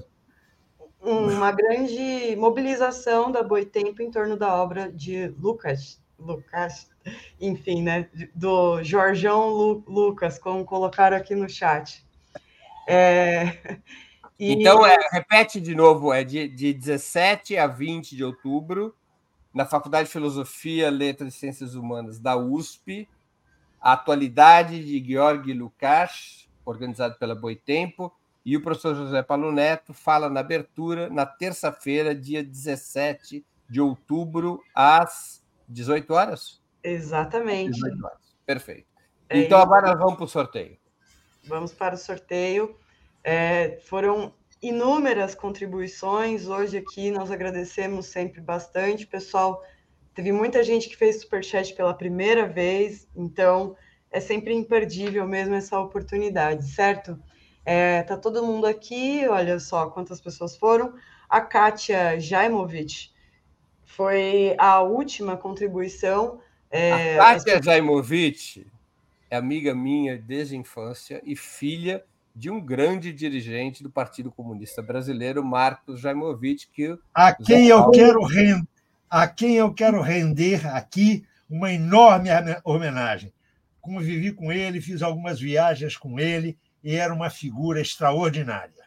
uma 0.99 1.51
grande 1.51 2.35
mobilização 2.37 3.31
da 3.31 3.43
Boitempo 3.43 4.01
em 4.01 4.09
torno 4.09 4.35
da 4.35 4.51
obra 4.51 4.91
de 4.91 5.27
Lucas, 5.37 6.01
Lucas, 6.17 6.89
enfim, 7.39 7.83
né, 7.83 8.09
do 8.33 8.81
Jorjão 8.81 9.49
Lu, 9.49 9.83
Lucas, 9.87 10.39
como 10.39 10.65
colocaram 10.65 11.15
aqui 11.15 11.35
no 11.35 11.47
chat. 11.47 12.03
É, 12.87 13.77
e... 14.39 14.53
Então, 14.53 14.83
é, 14.83 14.97
repete 15.11 15.61
de 15.61 15.75
novo, 15.75 16.11
é 16.11 16.23
de, 16.23 16.47
de 16.47 16.73
17 16.73 17.57
a 17.57 17.67
20 17.67 18.15
de 18.15 18.23
outubro, 18.23 18.95
na 19.53 19.65
Faculdade 19.65 20.07
de 20.07 20.13
Filosofia, 20.13 20.89
Letras 20.89 21.33
e 21.33 21.37
Ciências 21.37 21.75
Humanas 21.75 22.19
da 22.19 22.35
USP, 22.37 23.07
a 23.79 23.93
atualidade 23.93 24.83
de 24.85 25.03
Georg 25.03 25.53
Lukács, 25.53 26.49
organizado 26.63 27.15
pela 27.17 27.35
Boitempo, 27.35 28.13
e 28.45 28.55
o 28.55 28.61
professor 28.61 28.95
José 28.95 29.21
Paulo 29.21 29.51
Neto 29.51 29.93
fala 29.93 30.29
na 30.29 30.39
abertura, 30.39 31.09
na 31.09 31.25
terça-feira, 31.25 32.15
dia 32.15 32.43
17 32.43 33.45
de 33.69 33.81
outubro, 33.81 34.63
às 34.73 35.43
18 35.67 36.13
horas? 36.13 36.61
Exatamente. 36.83 37.73
18 37.73 38.05
horas. 38.05 38.35
Perfeito. 38.45 38.87
É 39.29 39.39
então, 39.39 39.59
isso. 39.59 39.65
agora 39.65 39.87
nós 39.89 39.99
vamos 39.99 40.15
para 40.15 40.25
o 40.25 40.27
sorteio. 40.27 40.77
Vamos 41.45 41.71
para 41.71 41.95
o 41.95 41.97
sorteio. 41.97 42.75
É, 43.23 43.79
foram 43.85 44.33
inúmeras 44.61 45.33
contribuições. 45.33 46.47
Hoje 46.47 46.77
aqui 46.77 47.09
nós 47.09 47.31
agradecemos 47.31 48.05
sempre 48.05 48.39
bastante. 48.39 49.07
Pessoal, 49.07 49.63
teve 50.13 50.31
muita 50.31 50.63
gente 50.63 50.87
que 50.87 50.95
fez 50.95 51.21
superchat 51.21 51.73
pela 51.73 51.93
primeira 51.93 52.47
vez, 52.47 53.07
então 53.15 53.75
é 54.11 54.19
sempre 54.19 54.53
imperdível 54.53 55.27
mesmo 55.27 55.55
essa 55.55 55.79
oportunidade, 55.79 56.67
certo? 56.67 57.19
É, 57.65 58.03
tá 58.03 58.17
todo 58.17 58.45
mundo 58.45 58.67
aqui, 58.67 59.27
olha 59.27 59.59
só 59.59 59.89
quantas 59.89 60.21
pessoas 60.21 60.55
foram. 60.55 60.93
A 61.29 61.41
Kátia 61.41 62.19
Jaimovic 62.19 63.09
foi 63.85 64.55
a 64.57 64.81
última 64.81 65.37
contribuição. 65.37 66.39
É, 66.69 67.17
a 67.17 67.35
Kátia 67.35 67.61
Jaimovic 67.61 68.67
é 69.29 69.37
amiga 69.37 69.73
minha 69.73 70.17
desde 70.17 70.55
a 70.55 70.59
infância 70.59 71.21
e 71.23 71.35
filha 71.35 72.03
de 72.35 72.49
um 72.49 72.59
grande 72.59 73.11
dirigente 73.11 73.83
do 73.83 73.89
Partido 73.89 74.31
Comunista 74.31 74.81
Brasileiro, 74.81 75.43
Marcos 75.43 75.99
Jaimovic, 75.99 76.67
que 76.71 76.97
a 77.13 77.33
quem 77.33 77.67
eu 77.67 77.79
Paulo... 77.79 77.91
quero 77.91 78.23
render, 78.23 78.67
a 79.09 79.27
quem 79.27 79.55
eu 79.55 79.73
quero 79.73 80.01
render 80.01 80.67
aqui 80.67 81.25
uma 81.49 81.71
enorme 81.71 82.29
homenagem. 82.63 83.33
Convivi 83.81 84.31
com 84.31 84.51
ele, 84.51 84.79
fiz 84.79 85.01
algumas 85.01 85.39
viagens 85.39 85.97
com 85.97 86.19
ele 86.19 86.57
e 86.83 86.95
era 86.95 87.13
uma 87.13 87.29
figura 87.29 87.81
extraordinária. 87.81 88.81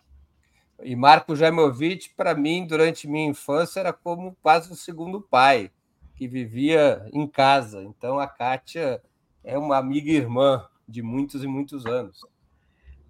E 0.82 0.96
Marco 0.96 1.36
Jaimovich, 1.36 2.12
para 2.16 2.34
mim, 2.34 2.66
durante 2.66 3.08
minha 3.08 3.28
infância, 3.28 3.80
era 3.80 3.92
como 3.92 4.36
quase 4.42 4.72
o 4.72 4.76
segundo 4.76 5.20
pai, 5.20 5.70
que 6.16 6.26
vivia 6.26 7.06
em 7.12 7.26
casa. 7.26 7.82
Então, 7.82 8.18
a 8.18 8.26
Kátia 8.26 9.02
é 9.42 9.58
uma 9.58 9.76
amiga 9.76 10.10
irmã 10.10 10.66
de 10.86 11.02
muitos 11.02 11.42
e 11.42 11.46
muitos 11.46 11.86
anos. 11.86 12.20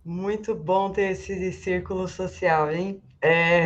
Muito 0.04 0.54
bom 0.54 0.92
ter 0.92 1.12
esse 1.12 1.52
círculo 1.52 2.06
social, 2.06 2.70
hein? 2.70 3.02
É... 3.22 3.64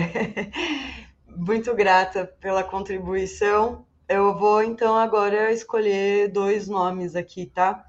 Muito 1.37 1.75
grata 1.75 2.27
pela 2.41 2.63
contribuição. 2.63 3.85
Eu 4.09 4.37
vou, 4.39 4.63
então, 4.63 4.97
agora 4.97 5.53
escolher 5.53 6.29
dois 6.29 6.69
nomes 6.69 7.17
aqui, 7.17 7.47
tá? 7.47 7.85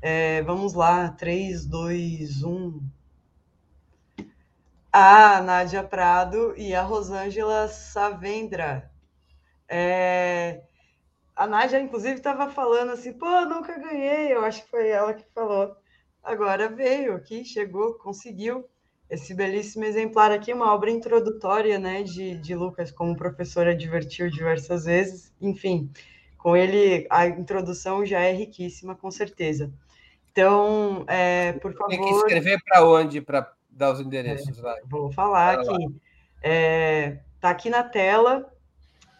É, 0.00 0.42
vamos 0.42 0.74
lá, 0.74 1.10
3, 1.10 1.66
2, 1.66 2.42
1 2.42 2.80
a 4.92 5.40
Nádia 5.40 5.82
Prado 5.82 6.54
e 6.56 6.74
a 6.74 6.82
Rosângela 6.82 7.66
Savendra. 7.66 8.90
É... 9.68 10.62
A 11.34 11.46
Nádia, 11.46 11.80
inclusive, 11.80 12.16
estava 12.16 12.50
falando 12.50 12.92
assim, 12.92 13.12
pô, 13.12 13.26
nunca 13.46 13.78
ganhei. 13.78 14.34
Eu 14.34 14.44
acho 14.44 14.62
que 14.62 14.70
foi 14.70 14.88
ela 14.88 15.14
que 15.14 15.24
falou. 15.34 15.74
Agora 16.22 16.68
veio 16.68 17.14
aqui, 17.14 17.44
chegou, 17.44 17.94
conseguiu 17.94 18.64
esse 19.10 19.34
belíssimo 19.34 19.84
exemplar 19.84 20.32
aqui, 20.32 20.52
uma 20.52 20.72
obra 20.72 20.90
introdutória 20.90 21.78
né, 21.78 22.02
de, 22.02 22.38
de 22.38 22.54
Lucas, 22.54 22.90
como 22.90 23.16
professora 23.16 23.76
divertiu 23.76 24.30
diversas 24.30 24.86
vezes. 24.86 25.32
Enfim, 25.40 25.90
com 26.38 26.56
ele 26.56 27.06
a 27.10 27.26
introdução 27.26 28.06
já 28.06 28.20
é 28.20 28.32
riquíssima, 28.32 28.94
com 28.94 29.10
certeza. 29.10 29.70
Então, 30.32 31.04
é, 31.08 31.52
por 31.54 31.74
favor. 31.74 31.88
Tem 31.90 32.00
que 32.00 32.08
escrever 32.08 32.62
para 32.64 32.86
onde? 32.86 33.20
Para 33.20 33.52
dar 33.70 33.92
os 33.92 34.00
endereços 34.00 34.58
é, 34.58 34.62
lá. 34.62 34.74
Vou 34.86 35.12
falar 35.12 35.58
aqui. 35.58 35.68
Está 35.68 35.90
é, 36.42 37.18
tá 37.38 37.50
aqui 37.50 37.68
na 37.68 37.84
tela. 37.84 38.50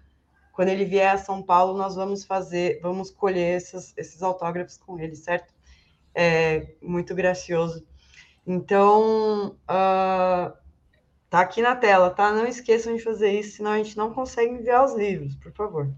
quando 0.54 0.68
ele 0.68 0.84
vier 0.84 1.12
a 1.12 1.18
São 1.18 1.42
Paulo, 1.42 1.76
nós 1.76 1.96
vamos 1.96 2.24
fazer, 2.24 2.78
vamos 2.80 3.10
colher 3.10 3.56
esses, 3.56 3.92
esses 3.96 4.22
autógrafos 4.22 4.76
com 4.76 4.98
ele, 4.98 5.16
certo? 5.16 5.52
É 6.14 6.74
muito 6.80 7.12
gracioso. 7.14 7.84
Então, 8.46 9.56
uh, 9.62 10.56
tá 11.28 11.40
aqui 11.40 11.60
na 11.60 11.74
tela, 11.74 12.10
tá? 12.10 12.32
Não 12.32 12.46
esqueçam 12.46 12.94
de 12.94 13.02
fazer 13.02 13.32
isso, 13.32 13.56
senão 13.56 13.72
a 13.72 13.78
gente 13.78 13.96
não 13.96 14.14
consegue 14.14 14.52
enviar 14.52 14.84
os 14.84 14.94
livros, 14.94 15.34
por 15.36 15.52
favor. 15.52 15.92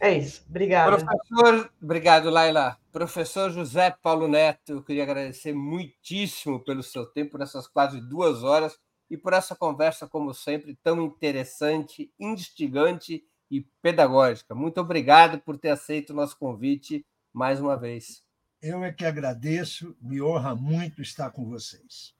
É 0.00 0.16
isso. 0.16 0.42
Obrigada. 0.48 0.96
Professor, 0.96 1.70
obrigado, 1.80 2.30
Laila. 2.30 2.78
Professor 2.90 3.50
José 3.50 3.94
Paulo 4.02 4.26
Neto, 4.26 4.72
eu 4.72 4.82
queria 4.82 5.02
agradecer 5.02 5.52
muitíssimo 5.52 6.58
pelo 6.58 6.82
seu 6.82 7.04
tempo 7.04 7.36
nessas 7.36 7.68
quase 7.68 8.00
duas 8.00 8.42
horas 8.42 8.78
e 9.10 9.16
por 9.16 9.34
essa 9.34 9.54
conversa, 9.54 10.08
como 10.08 10.32
sempre, 10.32 10.74
tão 10.82 11.02
interessante, 11.02 12.10
instigante 12.18 13.22
e 13.50 13.60
pedagógica. 13.82 14.54
Muito 14.54 14.80
obrigado 14.80 15.38
por 15.40 15.58
ter 15.58 15.70
aceito 15.70 16.10
o 16.10 16.16
nosso 16.16 16.38
convite 16.38 17.04
mais 17.30 17.60
uma 17.60 17.76
vez. 17.76 18.24
Eu 18.62 18.82
é 18.82 18.92
que 18.92 19.04
agradeço, 19.04 19.94
me 20.00 20.22
honra 20.22 20.54
muito 20.54 21.02
estar 21.02 21.30
com 21.30 21.44
vocês. 21.44 22.14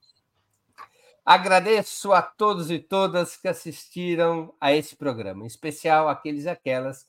Agradeço 1.24 2.12
a 2.12 2.20
todos 2.20 2.70
e 2.70 2.78
todas 2.78 3.36
que 3.36 3.48
assistiram 3.48 4.54
a 4.60 4.72
esse 4.72 4.96
programa, 4.96 5.44
em 5.44 5.46
especial 5.46 6.08
aqueles 6.08 6.44
e 6.44 6.48
aquelas 6.48 7.08